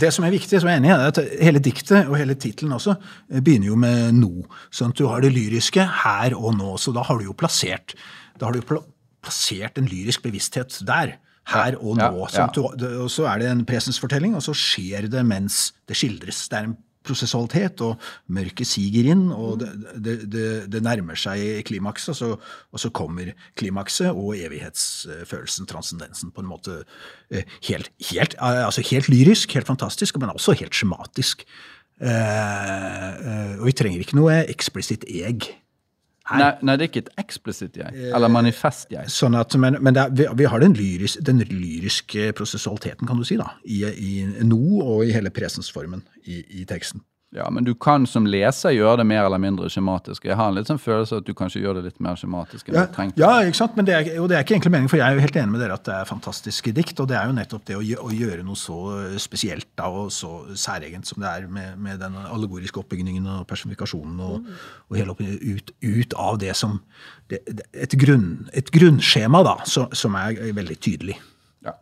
det 0.00 0.12
som 0.16 0.24
er 0.24 0.30
viktig, 0.32 0.60
som 0.60 0.68
jeg 0.72 0.78
er 0.78 0.80
enig 0.80 0.90
i, 0.90 0.96
er 0.96 1.12
at 1.12 1.20
hele 1.44 1.58
diktet 1.60 2.08
og 2.08 2.16
hele 2.16 2.34
tittelen 2.34 2.72
også 2.72 2.94
eh, 2.96 3.40
begynner 3.42 3.66
jo 3.74 3.76
med 3.76 4.14
no. 4.16 4.32
Sånn 4.72 4.94
at 4.96 4.98
du 4.98 5.06
har 5.12 5.20
det 5.20 5.34
lyriske 5.36 5.84
her 6.06 6.32
og 6.38 6.56
nå. 6.56 6.76
Så 6.80 6.92
da 6.96 7.04
har 7.04 7.18
du 7.20 7.28
jo 7.28 7.36
plassert, 7.36 7.92
da 8.40 8.48
har 8.48 8.56
du 8.56 8.62
plassert 9.22 9.78
en 9.78 9.86
lyrisk 9.90 10.22
bevissthet 10.24 10.80
der. 10.88 11.18
Her 11.46 11.76
og 11.78 11.94
nå. 11.98 12.26
ja. 12.32 12.46
ja. 12.46 12.46
du, 12.50 12.86
og 13.04 13.10
så 13.12 13.28
er 13.30 13.42
det 13.42 13.52
en 13.52 13.66
presensfortelling, 13.68 14.34
og 14.34 14.42
så 14.42 14.54
skjer 14.56 15.06
det 15.10 15.22
mens 15.26 15.70
det 15.86 15.98
skildres. 15.98 16.48
Det 16.50 16.58
er 16.58 16.68
en 16.70 16.76
prosessualitet, 17.06 17.80
og 17.86 18.00
mørket 18.34 18.68
siger 18.68 19.10
inn, 19.12 19.28
og 19.34 19.60
det, 19.62 19.70
det, 20.02 20.16
det, 20.32 20.46
det 20.72 20.82
nærmer 20.84 21.18
seg 21.18 21.62
klimakset, 21.68 22.10
og 22.14 22.18
så, 22.18 22.30
og 22.74 22.82
så 22.82 22.90
kommer 22.94 23.30
klimakset 23.58 24.10
og 24.10 24.34
evighetsfølelsen, 24.38 25.68
transcendensen, 25.70 26.32
på 26.34 26.42
en 26.42 26.50
måte 26.50 26.80
eh, 27.30 27.46
helt, 27.68 27.92
helt, 28.10 28.34
eh, 28.40 28.64
altså 28.64 28.84
helt 28.90 29.10
lyrisk, 29.12 29.54
helt 29.54 29.70
fantastisk, 29.70 30.18
men 30.18 30.34
også 30.34 30.56
helt 30.58 30.74
skjematisk. 30.74 31.46
Eh, 32.00 32.10
eh, 32.10 33.54
og 33.60 33.70
vi 33.70 33.76
trenger 33.76 34.02
ikke 34.02 34.18
noe 34.18 34.42
eksplisitt 34.50 35.06
eg. 35.08 35.48
Nei, 36.34 36.52
nei, 36.66 36.74
det 36.74 36.86
er 36.86 36.90
ikke 36.90 37.02
et 37.04 37.10
eksplisitt 37.22 37.76
jeg, 37.78 38.06
eller 38.10 38.30
manifest 38.32 38.90
jeg. 38.90 39.10
Sånn 39.12 39.36
at, 39.38 39.54
men 39.62 39.78
men 39.78 39.98
er, 40.00 40.10
vi, 40.10 40.26
vi 40.40 40.48
har 40.50 40.62
den, 40.62 40.74
lyris, 40.74 41.18
den 41.22 41.38
lyriske 41.46 42.32
prosessualiteten, 42.36 43.06
kan 43.06 43.20
du 43.20 43.26
si, 43.28 43.38
da, 43.38 43.52
i, 43.62 43.84
i 43.86 44.14
nå 44.42 44.62
og 44.82 45.04
i 45.06 45.14
hele 45.14 45.30
presensformen 45.30 46.02
i, 46.24 46.42
i 46.62 46.66
teksten. 46.66 47.04
Ja, 47.34 47.48
men 47.50 47.64
du 47.66 47.72
kan 47.74 48.06
som 48.06 48.24
leser 48.30 48.70
gjøre 48.70 49.00
det 49.00 49.04
mer 49.10 49.24
eller 49.26 49.40
mindre 49.42 49.66
skjematisk. 49.68 50.24
Jeg 50.28 50.38
har 50.38 50.46
en 50.48 50.54
litt 50.54 50.68
sånn 50.70 50.78
følelse 50.78 51.18
at 51.18 51.26
du 51.26 51.32
kanskje 51.36 51.58
gjør 51.64 51.80
det 51.80 51.88
litt 51.88 51.98
mer 52.00 52.14
skjematisk 52.16 52.68
enn 52.70 52.76
Ja, 52.78 52.84
du 52.86 52.94
trengte. 52.94 53.18
ja, 53.20 53.30
ikke 53.42 53.58
sant? 53.58 53.74
Men 53.76 53.88
det 53.88 53.96
er, 53.96 54.10
og 54.22 54.28
det 54.30 54.38
er 54.38 54.46
ikke 54.46 54.54
egentlig 54.54 54.72
meningen, 54.72 54.92
for 54.92 55.00
jeg 55.00 55.08
er 55.10 55.18
jo 55.18 55.24
helt 55.24 55.38
enig 55.42 55.52
med 55.56 55.60
dere 55.64 55.74
at 55.74 55.84
det 55.88 55.96
er 55.96 56.08
fantastiske 56.08 56.72
dikt. 56.76 57.02
Og 57.02 57.10
det 57.10 57.18
er 57.18 57.26
jo 57.26 57.34
nettopp 57.36 57.66
det 57.66 57.76
å, 57.76 57.82
å 58.06 58.12
gjøre 58.14 58.46
noe 58.46 58.60
så 58.60 58.78
spesielt 59.20 59.68
da, 59.74 59.90
og 59.90 60.14
så 60.14 60.32
særegent 60.54 61.10
som 61.10 61.26
det 61.26 61.32
er 61.32 61.50
med, 61.50 61.74
med 61.82 62.00
den 62.06 62.16
allegoriske 62.22 62.80
oppbygningen 62.84 63.26
og 63.34 63.44
personifikasjonen 63.50 64.22
og, 64.30 64.50
og 64.86 65.00
hele 65.02 65.12
opp, 65.16 65.20
ut, 65.26 65.74
ut 65.82 66.18
av 66.30 66.38
det 66.46 66.54
som 66.56 66.78
det, 67.28 67.42
et, 67.74 67.98
grunn, 67.98 68.46
et 68.54 68.70
grunnskjema 68.70 69.42
da, 69.44 69.58
så, 69.66 69.90
som 69.98 70.14
er 70.22 70.38
veldig 70.56 70.78
tydelig. 70.78 71.18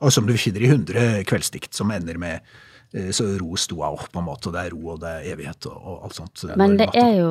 Og 0.00 0.08
som 0.08 0.24
du 0.24 0.32
finner 0.40 0.64
i 0.64 0.72
100 0.72 1.26
kveldsdikt 1.28 1.76
som 1.76 1.92
ender 1.92 2.16
med 2.16 2.40
eh, 2.40 2.62
så 2.94 3.26
ro 3.40 3.56
sto 3.58 3.80
jeg 3.80 3.98
opp, 3.98 4.08
på 4.12 4.22
en 4.22 4.26
måte, 4.28 4.48
og 4.48 4.56
det 4.56 4.64
er 4.64 4.74
ro, 4.74 4.82
og 4.94 5.02
det 5.02 5.10
er 5.10 5.28
evighet, 5.34 5.66
og, 5.70 5.76
og 5.76 6.08
alt 6.08 6.18
sånt. 6.18 6.44
Men 6.60 6.76
det 6.78 6.88
er 6.94 7.12
jo 7.18 7.30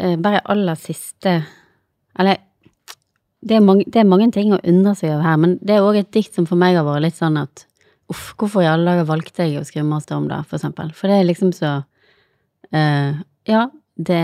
eh, 0.00 0.16
bare 0.20 0.42
aller 0.50 0.78
siste 0.80 1.36
Eller 2.18 2.40
det 3.40 3.56
er, 3.56 3.62
mange, 3.64 3.86
det 3.88 4.02
er 4.02 4.08
mange 4.08 4.26
ting 4.34 4.50
å 4.52 4.60
undre 4.68 4.92
seg 4.98 5.14
over 5.14 5.24
her, 5.24 5.36
men 5.40 5.54
det 5.64 5.76
er 5.76 5.86
òg 5.86 5.96
et 6.02 6.10
dikt 6.12 6.34
som 6.36 6.44
for 6.48 6.60
meg 6.60 6.74
har 6.76 6.84
vært 6.84 7.06
litt 7.06 7.16
sånn 7.16 7.38
at 7.40 7.62
uff, 8.10 8.34
hvorfor 8.36 8.64
i 8.64 8.68
alle 8.68 8.84
dager 8.90 9.06
valgte 9.08 9.46
jeg 9.46 9.62
å 9.62 9.64
skrive 9.64 9.86
master 9.88 10.18
om 10.18 10.26
det, 10.28 10.42
for 10.50 10.58
eksempel? 10.58 10.90
For 10.96 11.08
det 11.08 11.20
er 11.20 11.28
liksom 11.28 11.54
så 11.56 11.70
uh, 11.80 13.22
Ja, 13.48 13.62
det, 13.96 14.20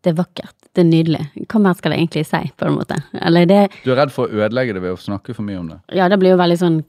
det 0.00 0.12
er 0.14 0.16
vakkert. 0.16 0.63
Det 0.74 0.82
er 0.82 0.88
nydelig. 0.88 1.20
Hva 1.46 1.60
mer 1.62 1.76
skal 1.78 1.92
det 1.94 2.00
egentlig 2.00 2.24
si, 2.26 2.40
på 2.58 2.66
en 2.66 2.74
måte? 2.74 2.96
Eller 3.22 3.46
det 3.46 3.60
Du 3.84 3.92
er 3.92 4.00
redd 4.00 4.12
for 4.14 4.26
å 4.26 4.40
ødelegge 4.42 4.74
det 4.74 4.82
ved 4.82 4.96
å 4.96 4.98
snakke 4.98 5.36
for 5.36 5.46
mye 5.46 5.60
om 5.60 5.68
det? 5.70 5.78
Ja, 5.94 6.08
det 6.10 6.18
blir 6.18 6.34
jo 6.34 6.40
veldig 6.40 6.56
sånn 6.58 6.80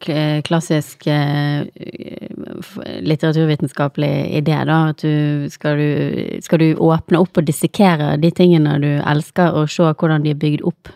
klassisk 0.47 1.05
eh, 1.11 1.67
litteraturvitenskapelig 3.05 4.11
idé, 4.41 4.57
da. 4.65 4.79
At 4.95 5.05
du 5.05 5.45
skal, 5.53 5.77
du 5.77 6.41
skal 6.45 6.63
du 6.63 6.67
åpne 6.81 7.21
opp 7.21 7.37
og 7.37 7.45
dissekere 7.45 8.15
de 8.21 8.33
tingene 8.33 8.79
du 8.81 8.89
elsker, 8.97 9.53
og 9.53 9.69
se 9.69 9.85
hvordan 9.85 10.25
de 10.25 10.33
er 10.33 10.41
bygd 10.41 10.65
opp. 10.65 10.89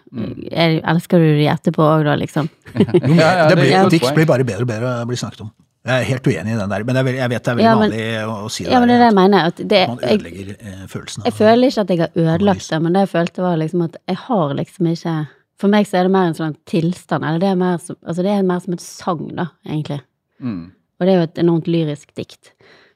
Er, 0.50 0.80
elsker 0.90 1.22
du 1.22 1.30
de 1.38 1.50
etterpå 1.52 1.86
òg, 1.86 2.08
da, 2.10 2.18
liksom? 2.20 2.50
Ja, 3.20 3.30
ja, 3.38 3.48
det 3.50 3.58
blir, 3.58 3.74
dikt 3.92 4.14
blir 4.16 4.28
bare 4.30 4.46
bedre 4.48 4.66
og 4.66 4.70
bedre 4.70 5.00
å 5.04 5.10
bli 5.10 5.18
snakket 5.20 5.46
om. 5.46 5.54
Jeg 5.88 5.96
er 6.04 6.08
helt 6.10 6.28
uenig 6.28 6.54
i 6.54 6.58
den 6.60 6.72
der, 6.74 6.84
men 6.84 6.98
jeg, 7.00 7.30
vet 7.32 7.44
det 7.46 7.52
er 7.52 7.56
veldig 7.56 7.64
Ja, 7.64 7.76
men- 7.80 7.92
vanlig 7.92 8.08
å, 8.28 8.34
å 8.46 8.50
si 8.52 8.66
det. 8.66 8.72
Ja, 8.74 8.80
men 8.80 8.90
det 8.92 8.96
er 8.96 9.00
det 9.00 9.10
jeg 9.10 9.18
mener. 9.20 9.46
At 9.48 9.62
det, 9.74 9.82
man 9.88 10.02
ødelegger 10.04 10.50
jeg, 10.50 10.88
følelsen 10.92 11.28
jeg 11.30 11.36
føler 11.38 11.72
ikke 11.72 11.82
at 11.86 11.94
jeg 11.94 12.00
har 12.04 12.12
ødelagt 12.24 12.70
det, 12.70 12.80
men 12.84 12.94
det 12.98 13.04
jeg 13.06 13.12
følte 13.14 13.46
var 13.46 13.62
liksom 13.62 13.86
at 13.86 13.96
jeg 14.12 14.20
har 14.26 14.54
liksom 14.60 14.92
ikke 14.92 15.16
For 15.60 15.68
meg 15.68 15.88
så 15.88 15.98
er 16.00 16.04
det 16.08 16.12
mer 16.16 16.28
en 16.30 16.36
sånn 16.38 16.54
tilstand, 16.72 17.24
eller 17.28 17.40
det 17.40 17.48
er 17.52 17.56
mer 17.60 17.80
som, 17.84 17.98
altså 18.08 18.24
det 18.24 18.32
er 18.32 18.44
mer 18.48 18.60
som 18.64 18.74
et 18.78 18.84
sang, 18.84 19.24
da, 19.36 19.50
egentlig. 19.68 19.98
Mm. 20.40 20.62
Og 20.72 21.04
det 21.04 21.12
er 21.12 21.18
jo 21.18 21.26
et 21.28 21.42
enormt 21.44 21.68
lyrisk 21.68 22.14
dikt. 22.16 22.54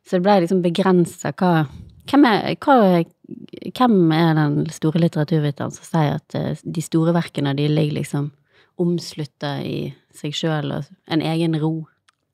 Så 0.08 0.16
det 0.16 0.24
ble 0.24 0.38
liksom 0.46 0.62
begrensa 0.64 1.34
hva 1.36 1.66
hvem 2.08 2.26
er, 2.28 2.56
hva, 2.64 3.04
hvem 3.76 3.98
er 4.16 4.34
den 4.40 4.56
store 4.76 5.00
litteraturviteren 5.04 5.72
som 5.76 5.88
sier 5.88 6.18
at 6.22 6.36
eh, 6.40 6.56
de 6.64 6.84
store 6.84 7.14
verkene 7.16 7.54
de 7.56 7.68
ligger 7.72 8.00
liksom 8.00 8.32
omslutta 8.80 9.58
i 9.64 9.94
seg 10.16 10.36
sjøl 10.36 10.72
og 10.80 10.90
en 11.12 11.24
egen 11.24 11.56
ro? 11.62 11.86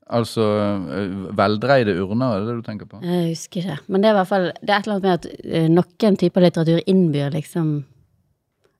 Altså 0.09 0.41
øh, 0.41 1.37
veldreide 1.37 1.93
urner, 2.01 2.33
er 2.33 2.39
det 2.41 2.47
det 2.49 2.55
du 2.57 2.65
tenker 2.65 2.87
på? 2.89 2.97
Jeg 3.05 3.27
husker 3.35 3.61
ikke. 3.61 3.77
Men 3.87 4.01
det 4.01 4.09
er 4.09 4.15
i 4.15 4.17
hvert 4.17 4.31
fall 4.31 4.47
Det 4.57 4.71
er 4.73 4.79
et 4.79 4.87
eller 4.89 4.95
annet 4.97 5.05
med 5.05 5.13
at 5.13 5.27
eh, 5.45 5.67
noen 5.69 6.17
typer 6.17 6.41
litteratur 6.47 6.79
innbyr 6.89 7.29
liksom 7.35 7.69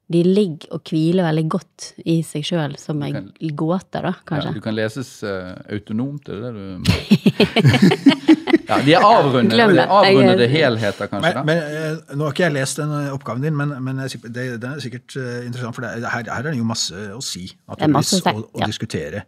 De 0.09 0.23
ligger 0.25 0.71
og 0.73 0.81
hviler 0.89 1.27
veldig 1.27 1.43
godt 1.53 1.91
i 2.09 2.15
seg 2.25 2.41
sjøl 2.49 2.73
som 2.81 3.03
ei 3.05 3.13
gåte, 3.53 3.99
da, 4.01 4.09
Ja, 4.09 4.23
kanskje. 4.25 4.55
du 4.55 4.63
kan 4.65 4.73
leses 4.73 5.11
uh, 5.21 5.51
autonomt, 5.69 6.25
er 6.33 6.39
det 6.41 6.49
det 6.49 6.55
du 6.57 7.69
Ja, 8.69 8.79
de 8.85 8.93
er 8.93 9.05
avrundede, 9.05 9.67
de 9.69 9.79
er 9.83 9.93
avrundede 9.93 10.47
helheter, 10.49 11.07
kanskje? 11.09 11.21
Men, 11.21 11.37
da? 11.37 11.43
men 11.45 11.57
eh, 11.57 12.17
Nå 12.17 12.25
har 12.25 12.33
ikke 12.35 12.43
jeg 12.47 12.55
lest 12.57 12.81
den 12.81 12.91
eh, 13.03 13.13
oppgaven 13.13 13.45
din, 13.45 13.55
men, 13.57 13.71
men 13.81 13.97
den 13.97 14.03
er 14.05 14.81
sikkert 14.81 15.15
eh, 15.17 15.45
interessant, 15.47 15.77
for 15.77 15.85
det, 15.85 15.93
er- 15.97 16.09
her, 16.13 16.25
her 16.29 16.41
er 16.43 16.51
det 16.51 16.57
jo 16.59 16.67
masse 16.69 17.05
å 17.15 17.21
si. 17.25 17.47
Det 17.49 17.87
er 17.87 17.93
masse 17.93 18.19
å 18.19 18.25
naturligvis, 18.25 18.51
og 18.53 18.61
ja. 18.61 18.69
diskutere 18.73 19.23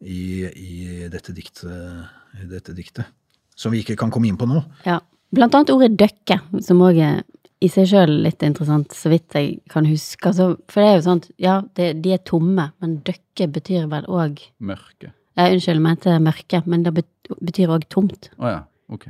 i, 0.00 0.46
i, 0.48 1.08
dette 1.12 1.32
diktet, 1.36 2.08
i 2.40 2.46
dette 2.50 2.74
diktet. 2.76 3.08
Som 3.56 3.74
vi 3.74 3.82
ikke 3.84 3.96
kan 4.00 4.10
komme 4.12 4.28
inn 4.30 4.38
på 4.40 4.46
nå. 4.48 4.62
Ja. 4.86 5.00
Blant 5.30 5.54
annet 5.54 5.70
ordet 5.70 5.92
døkke, 6.00 6.40
som 6.64 6.80
òg 6.82 6.96
er 7.04 7.20
i 7.60 7.68
seg 7.68 7.86
sjøl 7.90 8.14
litt 8.24 8.40
interessant, 8.42 8.94
så 8.96 9.10
vidt 9.12 9.34
jeg 9.36 9.58
kan 9.70 9.84
huske. 9.86 10.24
Altså, 10.30 10.54
for 10.72 10.80
det 10.80 10.88
er 10.88 10.96
jo 10.96 11.04
sånn, 11.04 11.20
ja, 11.38 11.58
det, 11.76 11.90
de 12.02 12.14
er 12.16 12.22
tomme, 12.26 12.70
men 12.80 12.96
døkke 13.06 13.46
betyr 13.52 13.84
vel 13.92 14.08
òg 14.08 14.40
Mørke. 14.64 15.12
ja, 15.36 15.44
Unnskyld, 15.52 15.76
jeg 15.76 15.84
mente 15.84 16.16
mørke, 16.24 16.62
men 16.66 16.86
det 16.86 16.94
betyr 16.96 17.74
òg 17.76 17.84
tomt. 17.92 18.30
Å 18.40 18.54
ja, 18.54 18.60
ok. 18.90 19.06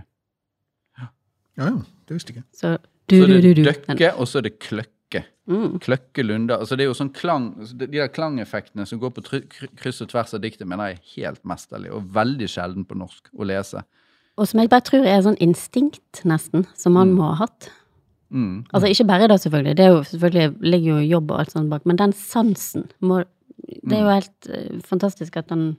Ja, 0.98 1.08
ja, 1.62 1.70
det 2.08 2.16
visste 2.18 2.34
jeg 2.34 2.40
ikke. 2.42 2.48
Så 2.58 2.74
du, 2.80 3.16
Så 3.16 3.22
er 3.22 3.30
du, 3.30 3.38
det 3.46 3.54
du. 3.56 3.62
døkke, 3.70 4.10
og 4.18 4.28
så 4.28 4.42
er 4.42 4.48
det 4.50 4.56
kløkke. 4.62 4.92
Mm. 5.50 5.80
Kløkke 5.82 6.22
Lunde. 6.22 6.54
Altså 6.54 6.76
det 6.78 6.84
er 6.84 6.90
jo 6.92 6.96
sånn 6.96 7.10
klang, 7.16 7.50
altså 7.58 7.74
de 7.80 7.88
de 7.90 7.98
der 7.98 8.12
klangeffektene 8.12 8.86
som 8.86 9.00
går 9.02 9.10
på 9.16 9.40
kryss 9.80 9.98
og 10.04 10.12
tvers 10.12 10.36
av 10.36 10.44
diktet, 10.44 10.68
mener 10.68 10.92
jeg 10.92 10.98
er 10.98 11.10
helt 11.16 11.42
mesterlig, 11.48 11.90
og 11.96 12.06
veldig 12.14 12.48
sjelden 12.50 12.86
på 12.86 12.98
norsk 13.00 13.32
å 13.34 13.48
lese. 13.50 13.82
Og 14.38 14.48
som 14.48 14.62
jeg 14.62 14.70
bare 14.72 14.86
tror 14.86 15.08
er 15.08 15.20
sånn 15.26 15.40
instinkt, 15.42 16.22
nesten, 16.28 16.64
som 16.78 16.94
man 16.96 17.12
må 17.16 17.32
ha 17.32 17.42
hatt. 17.42 17.70
Mm. 18.30 18.62
Altså 18.70 18.92
ikke 18.92 19.08
bare 19.10 19.26
da, 19.28 19.36
selvfølgelig, 19.42 19.76
det 19.76 19.84
er 19.84 19.94
jo 19.96 20.02
selvfølgelig 20.06 20.70
ligger 20.70 20.90
jo 20.92 21.08
jobb 21.16 21.32
og 21.34 21.42
alt 21.42 21.54
sånt 21.56 21.72
bak, 21.72 21.86
men 21.88 21.98
den 21.98 22.16
sansen 22.16 22.90
må 23.00 23.24
Det 23.60 23.92
er 23.92 24.00
jo 24.02 24.12
helt 24.12 24.46
eh, 24.48 24.78
fantastisk 24.88 25.36
at 25.36 25.50
den 25.50 25.76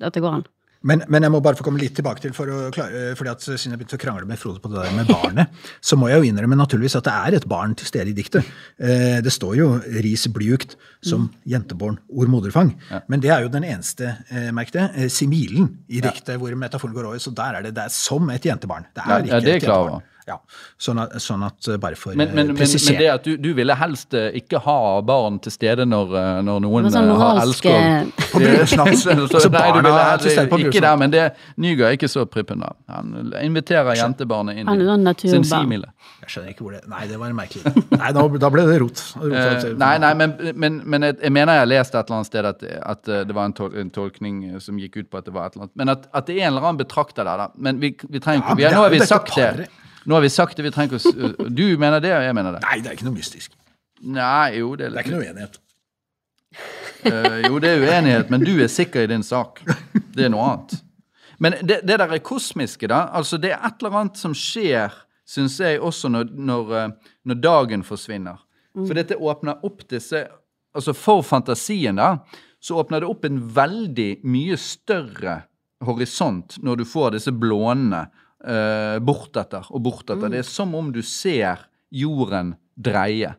at 0.00 0.14
det 0.14 0.22
går 0.22 0.36
an. 0.38 0.44
Men, 0.82 1.02
men 1.08 1.22
jeg 1.22 1.30
må 1.30 1.40
bare 1.44 1.58
få 1.58 1.64
komme 1.66 1.78
litt 1.82 1.94
tilbake 1.94 2.20
til, 2.24 2.32
for 2.34 2.50
å 2.50 2.70
klare, 2.74 3.12
fordi 3.18 3.30
at 3.30 3.44
siden 3.44 3.74
jeg 3.74 3.80
begynte 3.80 3.98
å 3.98 4.02
krangle 4.02 4.26
med 4.26 4.40
Frode 4.40 4.58
på 4.62 4.70
det 4.72 4.82
der 4.82 4.96
med 4.96 5.06
barnet, 5.10 5.48
så 5.80 5.98
må 5.98 6.08
jeg 6.10 6.18
jo 6.22 6.28
innrømme 6.32 6.58
naturligvis 6.58 6.96
at 6.98 7.06
det 7.06 7.14
er 7.14 7.36
et 7.38 7.46
barn 7.50 7.74
til 7.78 7.86
stede 7.86 8.10
i 8.10 8.16
diktet. 8.16 8.48
Eh, 8.82 9.20
Det 9.22 9.32
står 9.32 9.56
jo 9.60 9.68
'ris 9.78 10.26
blyugt' 10.34 10.76
som 11.02 11.30
jenteborn 11.46 11.98
ord 12.10 12.28
moderfang. 12.28 12.74
Men 13.08 13.20
det 13.20 13.30
er 13.30 13.42
jo 13.42 13.48
den 13.48 13.64
eneste, 13.64 14.16
eh, 14.30 14.50
merk 14.50 14.70
det, 14.72 14.90
eh, 14.94 15.08
similen 15.08 15.78
i 15.88 16.00
diktet 16.00 16.38
hvor 16.38 16.54
metaforen 16.54 16.94
går 16.94 17.06
over. 17.06 17.18
Så 17.18 17.34
der 17.34 17.58
er 17.58 17.62
det, 17.62 17.74
det 17.74 17.84
er 17.84 17.88
som 17.90 18.30
et 18.30 18.42
jentebarn. 18.42 18.86
Det 18.94 19.02
er 19.02 19.10
Ja, 19.10 19.18
ikke 19.18 19.28
ja, 19.28 19.40
det 19.40 19.48
er 19.52 19.56
et 19.56 19.62
jentebarn. 19.62 20.02
Ja, 20.28 20.36
sånn 20.78 21.00
at, 21.02 21.16
sånn 21.18 21.42
at 21.42 21.66
eh, 21.66 21.76
bare 21.82 21.96
for 21.98 22.14
Men, 22.14 22.28
men, 22.36 22.52
men, 22.54 22.56
men 22.62 22.98
det 23.00 23.08
at 23.10 23.24
du, 23.26 23.32
du 23.42 23.48
ville 23.58 23.74
helst 23.74 24.14
eh, 24.14 24.28
ikke 24.38 24.60
ha 24.62 25.00
barn 25.02 25.40
til 25.42 25.50
stede 25.50 25.82
når, 25.88 26.12
eh, 26.14 26.36
når 26.46 26.60
noen 26.62 26.86
sånn 26.94 27.08
eh, 27.10 27.18
har 27.18 27.40
elsket 27.42 27.72
elsker 27.72 27.74
eh, 27.74 28.28
På 28.32 28.38
bryllupsnatten. 28.44 28.96
Så- 29.02 29.16
så- 29.26 29.40
Altså, 29.42 29.50
barna 29.50 29.90
er 30.12 30.22
til 30.22 30.30
stede 30.36 30.46
på 30.52 30.60
ikke 30.62 30.80
der, 30.84 30.96
men 31.00 31.10
det 31.10 31.24
Nygaard 31.58 31.88
er 31.90 31.96
ikke 31.98 32.08
så 32.12 32.22
prippen 32.30 32.62
da. 32.62 32.70
Han 32.94 33.32
inviterer 33.42 33.98
jentebarnet 33.98 34.60
inn 34.62 34.70
Han 34.70 34.80
er 34.84 34.92
sånn 34.92 35.08
i 35.10 35.16
sin 35.32 35.42
naturbarn. 35.42 35.66
simile. 35.66 35.90
Jeg 36.22 36.30
skjønner 36.36 36.52
ikke 36.54 36.62
hvor 36.68 36.76
det 36.76 36.82
Nei, 36.92 37.02
det 37.10 37.18
var 37.18 37.34
merkelig. 37.34 37.74
Nei, 37.98 38.12
da, 38.14 38.24
da 38.46 38.50
ble 38.54 38.66
det 38.70 38.78
rot. 38.84 39.02
rot 39.18 39.34
Eh, 39.42 39.68
nei, 39.82 39.92
nei, 40.06 40.12
men, 40.22 40.36
men, 40.54 40.78
men 40.86 41.08
jeg, 41.08 41.18
jeg 41.26 41.32
mener 41.34 41.58
jeg 41.58 41.64
har 41.66 41.70
lest 41.72 41.94
et 41.98 42.04
eller 42.06 42.20
annet 42.20 42.30
sted 42.30 42.46
at, 42.52 42.62
at 42.94 43.08
eh, 43.10 43.24
det 43.26 43.34
var 43.34 43.50
en, 43.50 43.56
tol 43.58 43.74
en 43.82 43.90
tolkning 43.90 44.38
eh, 44.52 44.58
som 44.62 44.78
gikk 44.78 45.00
ut 45.02 45.10
på 45.10 45.18
at 45.18 45.26
det 45.26 45.34
var 45.34 45.50
et 45.50 45.56
eller 45.58 45.66
annet. 45.66 45.76
Men 45.82 45.94
at, 45.96 46.06
at 46.14 46.30
det 46.30 46.38
er 46.38 46.46
en 46.46 46.52
eller 46.54 46.68
annen 46.70 46.78
betrakter 46.84 47.26
der, 47.26 47.42
da. 47.42 47.48
Men 47.58 47.82
vi, 47.82 47.96
vi 48.06 48.22
trenger 48.22 48.46
ikke 48.54 48.62
ja, 48.68 48.70
Nå 48.76 48.86
har 48.86 48.94
vi 48.94 49.02
sagt 49.02 49.34
det. 49.34 49.66
Nå 50.04 50.16
har 50.16 50.24
vi 50.24 50.30
sagt 50.32 50.56
det, 50.58 50.64
vi 50.66 50.72
trenger 50.74 50.98
ikke 50.98 51.44
å 51.44 51.48
Du 51.48 51.66
mener 51.78 52.02
det, 52.02 52.14
og 52.16 52.24
jeg 52.26 52.36
mener 52.36 52.56
det. 52.56 52.62
Nei, 52.66 52.78
det 52.82 52.90
er 52.90 52.98
ikke 52.98 53.08
noe 53.08 53.18
mystisk. 53.18 53.54
Nei, 54.02 54.58
jo, 54.58 54.72
det 54.78 54.88
er 54.88 54.94
Det 54.94 55.02
er 55.02 55.06
ikke 55.06 55.16
noe 55.16 55.26
uenighet. 55.28 55.60
Uh, 57.02 57.38
jo, 57.48 57.58
det 57.62 57.70
er 57.70 57.84
uenighet, 57.86 58.30
men 58.30 58.44
du 58.44 58.52
er 58.62 58.70
sikker 58.70 59.06
i 59.06 59.10
din 59.10 59.24
sak. 59.26 59.62
Det 60.12 60.26
er 60.26 60.32
noe 60.34 60.48
annet. 60.50 60.76
Men 61.42 61.56
det, 61.62 61.80
det 61.88 61.98
der 61.98 62.12
er 62.14 62.22
kosmiske, 62.22 62.86
da. 62.90 63.06
Altså, 63.16 63.38
det 63.40 63.54
er 63.54 63.62
et 63.66 63.80
eller 63.82 63.98
annet 64.02 64.20
som 64.20 64.34
skjer, 64.36 64.94
syns 65.26 65.56
jeg, 65.62 65.80
også 65.82 66.10
når, 66.12 66.30
når, 66.50 66.74
eh, 66.78 67.14
når 67.26 67.40
dagen 67.42 67.82
forsvinner. 67.86 68.42
For 68.76 68.94
dette 68.96 69.18
åpner 69.20 69.64
opp 69.66 69.84
disse 69.90 70.26
Altså, 70.72 70.94
for 70.96 71.20
fantasien, 71.20 71.98
da, 72.00 72.22
så 72.56 72.78
åpner 72.80 73.02
det 73.02 73.08
opp 73.12 73.26
en 73.28 73.42
veldig 73.52 74.22
mye 74.24 74.56
større 74.56 75.42
horisont 75.84 76.56
når 76.64 76.80
du 76.80 76.84
får 76.88 77.10
disse 77.18 77.34
blånene 77.36 78.06
eh, 78.44 78.98
bortetter 79.04 79.70
og 79.70 79.84
bortetter. 79.84 80.32
Det 80.32 80.42
er 80.42 80.48
som 80.48 80.74
om 80.78 80.90
du 80.94 81.02
ser 81.06 81.66
jorden 81.92 82.56
dreie 82.76 83.34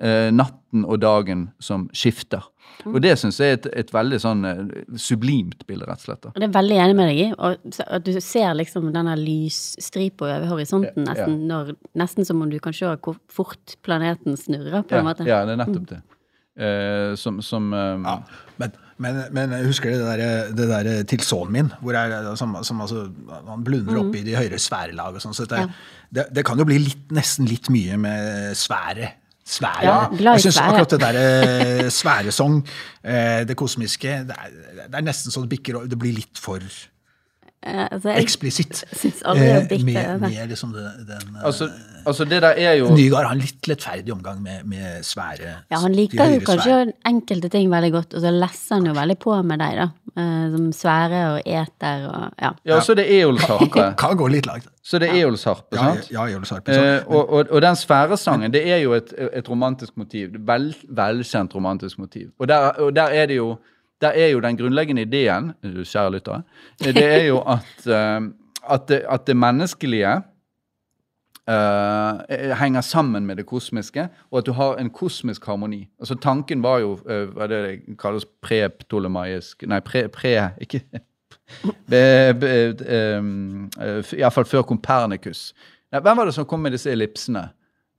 Uh, 0.00 0.32
natten 0.32 0.86
og 0.88 0.96
dagen 1.02 1.42
som 1.60 1.84
skifter. 1.94 2.40
Og 2.88 2.96
det 3.04 3.12
syns 3.20 3.36
jeg 3.38 3.52
er 3.52 3.58
et, 3.58 3.66
et 3.82 3.90
veldig 3.92 4.18
sånn 4.18 4.40
uh, 4.48 4.62
sublimt 4.98 5.66
bilde, 5.68 5.84
rett 5.86 6.00
og 6.00 6.06
slett. 6.08 6.24
Og 6.30 6.38
det 6.40 6.46
er 6.46 6.48
jeg 6.48 6.54
veldig 6.56 6.78
enig 6.80 6.96
med 6.96 7.10
deg 7.10 7.20
i. 7.20 7.26
Og 7.36 7.76
at 7.84 8.06
du 8.08 8.16
ser 8.24 8.56
liksom 8.56 8.88
denne 8.96 9.14
lysstripa 9.20 10.30
over 10.30 10.48
horisonten, 10.54 11.04
Ja, 11.04 11.12
ja. 11.12 11.28
nesten, 11.28 11.36
når, 11.50 11.74
nesten 12.02 12.26
som 12.26 12.40
om 12.42 12.50
du 12.50 12.56
kan 12.64 12.74
se 12.74 12.88
hvor 12.88 13.20
fort 13.30 13.76
planeten 13.84 14.40
snurrer, 14.40 14.80
på 14.80 14.96
en 14.96 15.06
måte. 15.10 15.28
Ja, 15.28 15.44
det 15.46 15.58
er 15.58 15.60
nettopp 15.60 15.86
det. 15.92 16.00
Uh, 16.56 17.12
som 17.20 17.38
som 17.44 17.70
Ja, 17.76 18.16
men, 18.58 18.74
men, 19.02 19.18
men 19.34 19.54
jeg 19.58 19.68
husker 19.68 19.92
det 19.92 20.02
der, 20.04 20.52
det 20.56 20.68
der 20.70 20.90
til 21.10 21.24
sønnen 21.26 21.56
min, 21.56 21.72
hvor 21.82 21.96
jeg, 21.98 22.36
som, 22.40 22.54
som 22.66 22.84
altså, 22.84 23.08
han 23.48 23.64
blunder 23.66 23.98
opp 24.04 24.14
i 24.18 24.22
de 24.26 24.36
høyere 24.38 24.60
sfærelag 24.62 25.18
og 25.18 25.24
sånn. 25.24 25.34
Så 25.36 25.48
det, 25.50 25.64
Ja. 25.64 25.66
det, 26.20 26.28
det 26.38 26.44
kan 26.48 26.60
jo 26.60 26.66
bli 26.68 26.78
litt, 26.82 27.10
nesten 27.14 27.50
litt 27.50 27.68
mye 27.74 27.98
med 28.00 28.54
sfære. 28.58 29.10
Sfære. 29.52 29.82
Ja, 29.82 29.96
jeg 30.36 30.44
syns 30.44 30.60
akkurat 30.62 30.92
det 30.94 31.00
der 31.02 31.16
sværesong, 31.18 31.90
sfæresong, 31.98 32.60
eh, 33.02 33.42
det 33.48 33.56
kosmiske, 33.58 34.12
det 34.28 34.36
er, 34.38 34.56
det 34.86 35.00
er 35.00 35.04
nesten 35.04 35.34
så 35.34 35.42
det 35.42 35.50
bikker 35.56 35.80
over. 35.80 35.90
Det 35.90 35.98
blir 35.98 36.14
litt 36.22 36.38
for 36.38 36.62
Eh, 36.62 36.91
altså, 37.62 38.08
jeg 38.10 38.22
eksplisitt. 38.22 38.84
det 39.02 39.12
Eh, 39.22 39.84
med, 39.84 40.20
med 40.20 40.48
liksom 40.48 40.72
den 40.74 40.82
eh, 41.06 41.44
altså, 41.44 41.68
altså, 42.06 42.24
det 42.24 42.42
der 42.42 42.58
er 42.58 42.72
jo 42.80 42.90
Nygaard 42.94 43.26
har 43.26 43.32
en 43.36 43.42
litt 43.42 43.68
lettferdig 43.68 44.12
omgang 44.12 44.42
med, 44.42 44.64
med 44.64 45.02
svære 45.06 45.52
Ja, 45.70 45.78
han 45.78 45.94
liker 45.94 46.24
jo 46.34 46.40
kanskje 46.46 46.62
svære. 46.70 46.92
enkelte 47.06 47.48
ting 47.48 47.70
veldig 47.70 47.92
godt, 47.92 48.14
og 48.14 48.20
så 48.20 48.30
lesser 48.34 48.74
han 48.74 48.86
jo 48.86 48.92
veldig 48.96 49.18
på 49.22 49.42
med 49.42 49.58
deg, 49.62 49.76
da. 49.78 49.88
Eh, 50.16 50.50
Som 50.56 50.72
svære 50.76 51.22
og 51.32 51.40
eter 51.46 52.06
og 52.10 52.42
ja. 52.42 52.50
Ja, 52.66 52.80
så 52.80 52.86
så 52.86 52.92
er 52.92 53.00
det 53.02 53.20
eolsharpe. 53.20 53.70
Kan, 53.72 53.94
kan 53.96 54.16
gå 54.16 54.26
litt 54.28 54.46
langt. 54.46 54.66
Så 54.82 54.98
det 54.98 55.08
er 55.08 55.20
eolsharpe, 55.22 55.76
Ja, 55.76 55.82
sant? 55.94 56.10
ja, 56.10 56.26
Jonas 56.26 56.50
Ja, 56.50 56.58
Eh, 56.82 57.02
og, 57.06 57.30
og, 57.32 57.46
og 57.50 57.62
den 57.62 57.76
sfæresangen, 57.76 58.52
det 58.52 58.66
er 58.68 58.76
jo 58.82 58.92
et, 58.92 59.14
et 59.32 59.48
romantisk 59.48 59.96
motiv. 59.96 60.34
Vel, 60.46 60.74
velkjent 60.88 61.54
romantisk 61.54 61.98
motiv. 61.98 62.28
Og 62.38 62.48
der, 62.48 62.68
og 62.82 62.96
der 62.96 63.02
er 63.14 63.26
det 63.26 63.36
jo 63.36 63.56
der 64.02 64.08
er 64.18 64.32
jo 64.32 64.40
den 64.42 64.58
grunnleggende 64.58 65.06
ideen, 65.06 65.52
kjære 65.62 66.12
lyttere, 66.12 66.42
det 66.82 67.04
er 67.04 67.24
jo 67.28 67.40
at, 67.56 67.86
eh, 67.86 68.20
at, 68.68 68.88
det, 68.88 69.02
at 69.08 69.26
det 69.26 69.36
menneskelige 69.36 70.20
Uh, 71.48 72.54
henger 72.58 72.80
sammen 72.80 73.26
med 73.26 73.36
det 73.36 73.46
kosmiske, 73.46 74.08
og 74.30 74.38
at 74.38 74.46
du 74.46 74.52
har 74.52 74.76
en 74.78 74.90
kosmisk 74.90 75.46
harmoni. 75.46 75.88
Altså 75.98 76.14
Tanken 76.14 76.62
var 76.62 76.78
jo 76.78 76.92
uh, 76.92 77.32
hva 77.34 77.42
er 77.42 77.50
det 77.50 77.62
det 77.64 77.96
kalles 77.98 78.22
pre-ptolemaisk 78.46 79.66
Nei, 79.66 79.80
pre, 79.80 80.04
pre 80.08 80.36
ikke 80.62 80.84
be, 81.90 82.04
be, 82.38 83.18
um, 83.18 83.66
Iallfall 84.14 84.46
før 84.46 84.62
Kompernikus. 84.62 85.50
Hvem 85.90 86.16
var 86.16 86.30
det 86.30 86.34
som 86.34 86.46
kom 86.46 86.62
med 86.62 86.78
disse 86.78 86.94
ellipsene? 86.94 87.48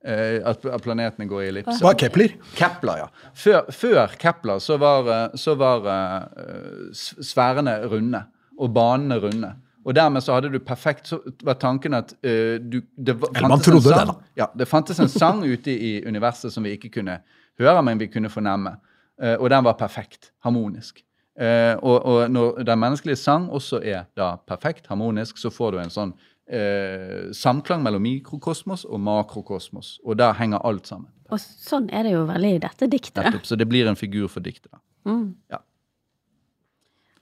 Eh, 0.03 0.41
at, 0.43 0.65
planetene 0.84 1.30
går 1.30 1.43
i 1.45 1.47
ellipse. 1.47 1.77
Hva 1.80 1.93
er 1.93 1.99
Kepler? 2.01 2.34
Kepler, 2.57 3.05
ja. 3.05 3.30
Før, 3.39 3.69
før 3.71 4.15
Kepler 4.19 4.59
så 4.59 4.75
var, 4.81 5.07
eh, 5.07 5.38
så 5.39 5.55
var 5.59 5.88
eh, 5.93 6.89
sfærene 6.93 7.77
runde, 7.88 8.25
og 8.59 8.73
banene 8.75 9.19
runde. 9.23 9.53
Og 9.84 9.95
dermed 9.95 10.23
så 10.23 10.35
hadde 10.38 10.51
du 10.53 10.59
perfekt 10.63 11.09
Så 11.09 11.17
var 11.43 11.57
tanken 11.59 11.95
at 11.97 12.13
uh, 12.23 12.55
du 12.55 12.77
det 12.95 13.17
var, 13.19 13.34
Eller 13.35 13.49
man 13.51 13.59
trodde 13.59 13.89
sang, 13.89 14.07
det, 14.07 14.13
da. 14.13 14.30
Ja, 14.39 14.45
det 14.59 14.67
fantes 14.69 14.99
en 15.03 15.09
sang 15.11 15.41
ute 15.53 15.73
i 15.73 15.97
universet 16.07 16.53
som 16.53 16.63
vi 16.63 16.71
ikke 16.77 16.91
kunne 17.01 17.17
høre, 17.59 17.81
men 17.84 17.99
vi 17.99 18.07
kunne 18.07 18.31
fornemme. 18.31 18.77
Uh, 19.19 19.35
og 19.39 19.49
den 19.51 19.65
var 19.65 19.75
perfekt. 19.80 20.31
Harmonisk. 20.45 21.03
Uh, 21.35 21.75
og, 21.81 22.05
og 22.05 22.31
når 22.31 22.63
den 22.63 22.80
menneskelige 22.80 23.19
sang 23.19 23.49
også 23.51 23.81
er 23.84 24.05
da 24.15 24.35
perfekt, 24.47 24.88
harmonisk, 24.88 25.38
så 25.41 25.51
får 25.51 25.75
du 25.75 25.81
en 25.84 25.93
sånn 25.93 26.15
eh, 26.48 27.32
samklang 27.32 27.84
mellom 27.84 28.02
mikrokosmos 28.03 28.86
og 28.86 28.99
makrokosmos. 28.99 29.99
Og 30.06 30.18
der 30.18 30.34
henger 30.34 30.64
alt 30.65 30.88
sammen. 30.88 31.10
Og 31.32 31.40
sånn 31.40 31.90
er 31.94 32.03
det 32.03 32.11
jo 32.14 32.26
veldig 32.30 32.56
i 32.56 32.60
dette 32.61 32.88
diktet. 32.91 33.24
Nettopp, 33.24 33.45
så 33.48 33.56
det 33.57 33.68
blir 33.68 33.88
en 33.90 33.95
figur 33.95 34.28
for 34.30 34.40
diktet. 34.45 34.72
Mm. 35.06 35.36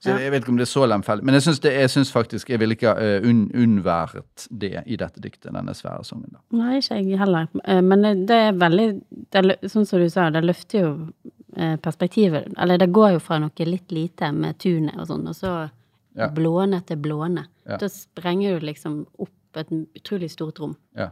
Så 0.02 0.10
Jeg 0.18 0.32
vet 0.34 0.42
ikke 0.42 0.50
om 0.50 0.56
det 0.58 0.64
er 0.66 0.70
så 0.72 0.82
lemfeldig, 0.90 1.22
men 1.28 1.36
jeg 1.36 1.44
syns, 1.44 1.60
det, 1.62 1.72
jeg 1.78 1.90
syns 1.92 2.08
faktisk 2.10 2.48
jeg 2.50 2.58
ville 2.58 2.74
ikke 2.74 2.90
ha 2.90 3.04
uh, 3.22 3.26
unn, 3.28 3.44
unnværet 3.54 4.48
det 4.50 4.72
i 4.90 4.96
dette 4.98 5.22
diktet, 5.22 5.52
denne 5.54 5.74
svære 5.78 6.02
sangen. 6.04 6.26
da. 6.34 6.40
Nei, 6.58 6.80
ikke 6.80 6.96
jeg 6.98 7.18
heller. 7.20 7.46
Eh, 7.62 7.80
Men 7.80 8.02
det- 8.02 8.26
det 8.26 8.38
er 8.48 8.52
veldig 8.52 8.88
det, 9.30 9.70
Sånn 9.70 9.86
som 9.86 10.00
du 10.00 10.08
sa, 10.10 10.28
det 10.30 10.42
løfter 10.42 10.80
jo 10.80 11.12
eh, 11.56 11.76
perspektivet. 11.76 12.52
Eller 12.58 12.78
det 12.78 12.90
går 12.92 13.12
jo 13.12 13.18
fra 13.20 13.38
noe 13.38 13.50
litt 13.64 13.92
lite 13.92 14.32
med 14.32 14.58
tunet 14.58 14.98
og 14.98 15.06
sånn, 15.06 15.28
og 15.28 15.34
så 15.36 15.70
Ja. 16.18 16.28
blåne 16.34 16.82
til 16.86 16.98
blåne. 17.00 17.46
Ja. 17.68 17.78
Da 17.80 17.88
sprenger 17.92 18.58
du 18.58 18.66
liksom 18.66 19.04
opp 19.18 19.60
et 19.60 19.70
utrolig 19.72 20.30
stort 20.32 20.60
rom. 20.60 20.76
Ja. 20.96 21.10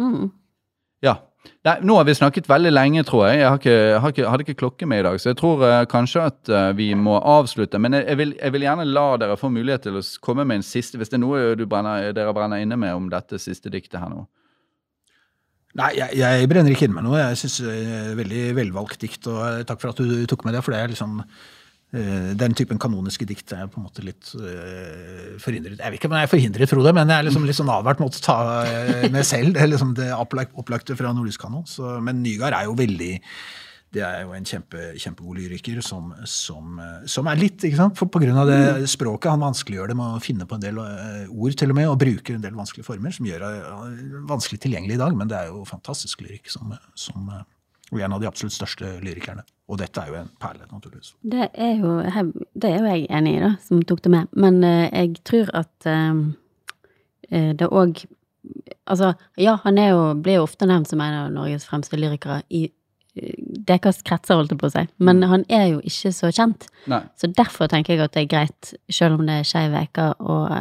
Mm. 0.00 0.30
ja. 1.04 1.18
Nei, 1.64 1.74
nå 1.84 1.94
har 1.96 2.04
vi 2.04 2.14
snakket 2.16 2.48
veldig 2.50 2.70
lenge, 2.72 3.02
tror 3.08 3.26
jeg. 3.28 3.38
Jeg 3.40 3.48
har 3.48 3.60
ikke, 3.60 3.72
jeg 3.72 4.00
har 4.00 4.12
ikke, 4.12 4.24
hadde 4.28 4.44
ikke 4.44 4.58
klokke 4.60 4.88
med 4.88 5.00
i 5.00 5.04
dag, 5.06 5.20
så 5.20 5.30
jeg 5.30 5.38
tror 5.40 5.62
uh, 5.64 5.84
kanskje 5.88 6.24
at 6.28 6.50
uh, 6.52 6.70
vi 6.76 6.90
må 6.94 7.14
avslutte. 7.16 7.80
Men 7.80 7.96
jeg, 7.96 8.04
jeg, 8.10 8.18
vil, 8.20 8.34
jeg 8.36 8.54
vil 8.56 8.66
gjerne 8.66 8.84
la 8.88 9.06
dere 9.20 9.38
få 9.40 9.48
mulighet 9.52 9.86
til 9.88 9.96
å 9.96 10.02
komme 10.24 10.44
med 10.48 10.60
en 10.60 10.66
siste, 10.66 11.00
hvis 11.00 11.12
det 11.12 11.16
er 11.16 11.24
noe 11.24 11.54
du 11.56 11.64
brenner, 11.68 12.10
dere 12.16 12.34
brenner 12.36 12.60
inne 12.60 12.76
med 12.80 12.92
om 12.96 13.08
dette 13.12 13.40
siste 13.40 13.72
diktet 13.72 14.00
her 14.02 14.12
nå. 14.12 14.26
Nei, 15.78 15.92
jeg, 15.94 16.18
jeg 16.18 16.48
brenner 16.50 16.74
ikke 16.74 16.88
inne 16.88 16.98
med 16.98 17.06
noe. 17.06 17.20
Jeg 17.20 17.38
syns 17.44 17.60
det 17.62 17.74
er 17.78 18.14
veldig 18.18 18.44
velvalgt 18.58 19.04
dikt, 19.04 19.28
og 19.30 19.40
eh, 19.46 19.60
takk 19.68 19.82
for 19.82 19.92
at 19.92 20.00
du 20.02 20.26
tok 20.30 20.42
med 20.46 20.56
det. 20.56 20.64
For 20.66 20.74
det 20.74 20.80
er 20.82 20.90
liksom 20.90 21.20
eh, 21.22 21.44
den 21.90 22.52
typen 22.54 22.78
kanoniske 22.78 23.26
dikt 23.26 23.50
er 23.56 23.64
på 23.66 23.80
en 23.80 23.86
måte 23.88 24.04
litt 24.06 24.28
uh, 24.38 25.32
forhindret 25.42 25.80
Jeg 25.80 25.90
vet 25.90 25.98
ikke 25.98 26.06
om 26.06 26.14
jeg 26.14 26.28
er 26.28 26.30
forhindret, 26.30 26.70
Frode, 26.70 26.92
men 26.94 27.10
jeg 27.10 27.18
er 27.18 27.26
liksom 27.26 27.48
litt 27.48 27.58
sånn 27.58 27.72
avvært 27.74 27.98
mot 27.98 28.14
å 28.14 28.22
ta 28.22 28.36
meg 28.46 29.08
med 29.16 29.26
selv. 29.26 29.56
Det 29.56 29.64
er 29.64 29.72
liksom 29.72 29.96
det 29.98 30.12
opplagte 30.14 30.94
fra 30.94 31.10
nordisk 31.16 31.42
kanon. 31.42 31.66
Så, 31.66 31.96
men 32.04 32.22
Nygaard 32.22 32.54
er 32.54 32.70
jo 32.70 32.78
veldig 32.78 33.10
det 33.90 34.02
er 34.06 34.22
jo 34.22 34.34
en 34.36 34.46
kjempe, 34.46 34.92
kjempegod 35.02 35.38
lyriker 35.40 35.80
som, 35.82 36.12
som, 36.28 36.76
eh, 36.78 37.06
som 37.10 37.26
er 37.26 37.40
litt 37.40 37.64
ikke 37.66 37.78
sant? 37.78 37.96
For 37.98 38.10
På 38.10 38.20
grunn 38.22 38.38
av 38.38 38.46
det 38.46 38.86
språket. 38.90 39.32
Han 39.32 39.42
vanskeliggjør 39.42 39.90
det 39.90 39.96
med 39.98 40.14
å 40.14 40.22
finne 40.22 40.46
på 40.46 40.56
en 40.56 40.62
del 40.62 40.78
eh, 40.84 41.24
ord 41.30 41.56
til 41.58 41.74
og 41.74 41.78
med, 41.78 41.88
og 41.90 41.98
bruker 41.98 42.36
en 42.36 42.44
del 42.44 42.54
vanskelige 42.58 42.86
former, 42.86 43.14
som 43.14 43.26
gjør 43.26 43.42
det 43.42 44.20
vanskelig 44.30 44.60
tilgjengelig 44.62 44.94
i 44.94 45.02
dag. 45.02 45.16
Men 45.18 45.32
det 45.32 45.40
er 45.40 45.50
jo 45.50 45.64
fantastisk 45.66 46.22
lyrikk 46.22 46.52
som, 46.52 46.76
som 46.94 47.32
eh, 47.34 47.42
og 47.90 48.00
en 48.00 48.14
av 48.14 48.22
de 48.22 48.28
absolutt 48.28 48.54
største 48.54 48.92
lyrikerne. 49.04 49.44
Og 49.70 49.78
dette 49.78 50.02
er 50.02 50.10
jo 50.10 50.18
en 50.20 50.30
perle, 50.42 50.66
naturligvis. 50.70 51.12
Det 51.22 51.50
er 51.54 51.76
jo, 51.78 51.98
det 52.54 52.70
er 52.70 52.78
jo 52.78 52.90
jeg 52.90 53.06
enig 53.10 53.36
i, 53.36 53.42
da, 53.42 53.52
som 53.66 53.82
tok 53.86 54.02
det 54.06 54.14
med. 54.14 54.32
Men 54.34 54.62
uh, 54.66 54.86
jeg 54.88 55.20
tror 55.26 55.52
at 55.62 55.90
uh, 55.90 56.24
det 57.30 57.68
òg 57.68 58.06
Altså, 58.90 59.12
ja, 59.38 59.52
han 59.62 59.76
er 59.78 59.90
jo, 59.92 59.98
blir 60.18 60.38
jo 60.38 60.46
ofte 60.46 60.66
nevnt 60.66 60.88
som 60.88 60.98
en 61.04 61.14
av 61.14 61.26
Norges 61.30 61.66
fremste 61.68 61.94
lyrikere 62.00 62.40
i 62.48 62.64
deres 63.68 64.00
kretser, 64.06 64.38
holdt 64.38 64.54
jeg 64.54 64.60
på 64.60 64.68
å 64.68 64.72
si. 64.72 64.84
Men 65.02 65.22
han 65.28 65.44
er 65.52 65.66
jo 65.72 65.80
ikke 65.86 66.12
så 66.14 66.30
kjent. 66.34 66.66
Nei. 66.90 67.02
Så 67.18 67.30
derfor 67.34 67.70
tenker 67.70 67.94
jeg 67.94 68.04
at 68.04 68.14
det 68.16 68.24
er 68.24 68.30
greit, 68.30 68.72
selv 68.92 69.18
om 69.18 69.26
det 69.28 69.40
er 69.40 69.48
skeiv 69.48 69.76
uke 69.76 70.06
og 70.22 70.52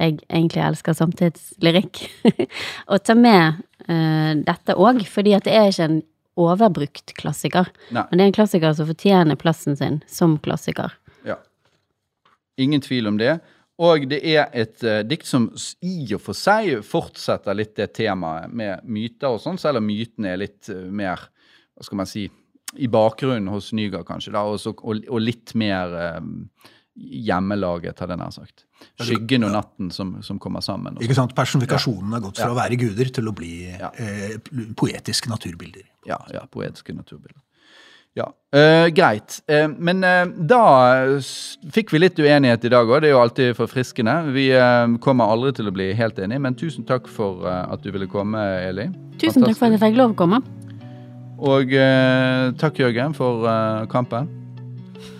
jeg 0.00 0.18
egentlig 0.28 0.64
elsker 0.66 0.96
samtidslyrikk, 0.98 2.02
å 2.92 2.98
ta 2.98 3.16
med 3.18 3.62
uh, 3.88 4.32
dette 4.42 4.76
òg, 4.76 5.04
fordi 5.10 5.36
at 5.38 5.46
det 5.46 5.54
er 5.58 5.70
ikke 5.70 5.88
en 5.90 6.02
overbrukt 6.40 7.14
klassiker. 7.18 7.70
Nei. 7.94 8.06
Men 8.10 8.18
det 8.18 8.24
er 8.24 8.30
en 8.32 8.38
klassiker 8.38 8.76
som 8.76 8.88
fortjener 8.90 9.38
plassen 9.40 9.76
sin 9.78 10.00
som 10.10 10.38
klassiker. 10.42 10.94
Ja. 11.26 11.38
Ingen 12.60 12.84
tvil 12.84 13.10
om 13.10 13.18
det. 13.20 13.38
Og 13.82 14.06
det 14.06 14.20
er 14.30 14.52
et 14.54 14.84
uh, 14.86 15.00
dikt 15.02 15.26
som 15.26 15.48
i 15.82 16.06
og 16.14 16.22
for 16.22 16.38
seg 16.38 16.84
fortsetter 16.86 17.56
litt 17.58 17.74
det 17.78 17.90
temaet 17.98 18.52
med 18.54 18.84
myter 18.86 19.34
og 19.34 19.42
sånn, 19.42 19.58
selv 19.58 19.80
om 19.80 19.88
mytene 19.88 20.30
er 20.30 20.42
litt 20.44 20.70
uh, 20.70 20.84
mer, 20.94 21.26
hva 21.74 21.86
skal 21.86 21.98
man 21.98 22.10
si, 22.10 22.28
i 22.78 22.88
bakgrunnen 22.90 23.50
hos 23.52 23.72
Nygaard 23.74 24.06
kanskje, 24.06 24.32
da, 24.34 24.44
og, 24.46 24.60
så, 24.62 24.74
og, 24.74 25.02
og 25.06 25.22
litt 25.22 25.52
mer 25.58 25.92
eh, 25.94 26.20
hjemmelaget, 26.94 27.98
hadde 27.98 28.14
jeg 28.14 28.22
nær 28.22 28.34
sagt. 28.34 28.66
Skyggen 29.00 29.46
og 29.48 29.54
natten 29.54 29.90
som, 29.94 30.16
som 30.22 30.38
kommer 30.42 30.62
sammen. 30.64 30.98
Ikke 31.02 31.16
sant? 31.16 31.34
Personifikasjonen 31.36 32.14
har 32.14 32.22
gått 32.22 32.42
fra 32.42 32.52
å 32.52 32.58
være 32.58 32.78
guder 32.78 33.10
til 33.14 33.30
å 33.30 33.34
bli 33.34 33.54
Ja. 33.72 33.90
eh, 33.98 34.36
poetiske 34.78 35.30
naturbilder. 35.32 35.88
Ja, 36.06 36.20
ja, 36.32 36.44
poetiske 36.50 36.94
naturbilder. 36.94 37.40
Ja, 38.14 38.28
uh, 38.54 38.86
Greit. 38.94 39.40
Uh, 39.50 39.66
men 39.74 40.04
uh, 40.06 40.28
da 40.46 40.60
fikk 41.74 41.90
vi 41.90 41.98
litt 42.04 42.20
uenighet 42.22 42.68
i 42.68 42.70
dag 42.70 42.86
òg. 42.86 43.00
Det 43.02 43.10
er 43.10 43.16
jo 43.16 43.22
alltid 43.24 43.56
forfriskende. 43.58 44.14
Vi 44.36 44.46
kommer 45.02 45.32
aldri 45.34 45.50
til 45.58 45.70
å 45.70 45.74
bli 45.74 45.90
helt 45.98 46.20
enige, 46.22 46.44
men 46.46 46.54
tusen 46.58 46.86
takk 46.86 47.10
for 47.10 47.42
at 47.48 47.82
du 47.82 47.90
ville 47.90 48.06
komme, 48.10 48.38
Eli. 48.68 48.86
Tusen 49.18 49.42
takk 49.42 49.58
for 49.58 49.66
at 49.66 49.74
jeg 49.74 49.82
fikk 49.88 49.98
lov 49.98 50.14
å 50.14 50.18
komme. 50.22 50.44
Og 51.44 51.74
takk, 52.62 52.78
Jørgen, 52.78 53.18
for 53.18 53.50
kampen. 53.90 54.30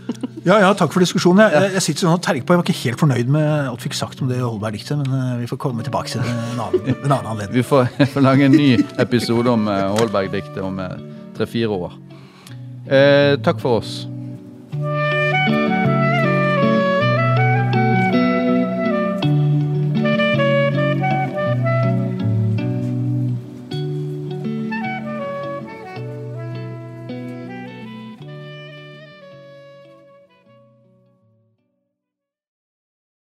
Ja, 0.45 0.59
ja, 0.61 0.75
takk 0.77 0.93
for 0.93 1.01
diskusjonen. 1.01 1.47
Jeg, 1.49 1.71
jeg, 1.73 1.83
sitter 1.87 2.05
sånn 2.05 2.19
og 2.19 2.25
terger 2.25 2.45
på. 2.45 2.53
Jeg 2.53 2.61
var 2.61 2.67
ikke 2.67 2.83
helt 2.83 3.01
fornøyd 3.01 3.31
med 3.33 3.47
alt 3.71 3.81
vi 3.81 3.89
fikk 3.89 3.97
sagt 3.97 4.21
om 4.21 4.29
det 4.29 4.43
Holberg-diktet, 4.43 5.01
men 5.01 5.15
eh, 5.17 5.39
vi 5.41 5.49
får 5.49 5.61
komme 5.63 5.87
tilbake 5.87 6.13
til 6.13 6.21
det 6.21 6.29
en 6.29 6.61
annen, 6.67 6.89
en 7.07 7.09
annen 7.09 7.31
anledning. 7.33 7.57
Vi 7.57 7.65
får, 7.65 7.89
får 8.13 8.27
lage 8.27 8.49
en 8.51 8.59
ny 8.59 8.71
episode 9.01 9.55
om 9.57 9.69
eh, 9.73 9.87
Holberg-diktet 9.97 10.61
om 10.65 10.83
eh, 10.85 10.99
tre-fire 11.39 11.79
år. 11.89 11.97
Eh, 12.85 13.39
takk 13.41 13.65
for 13.65 13.81
oss. 13.81 14.03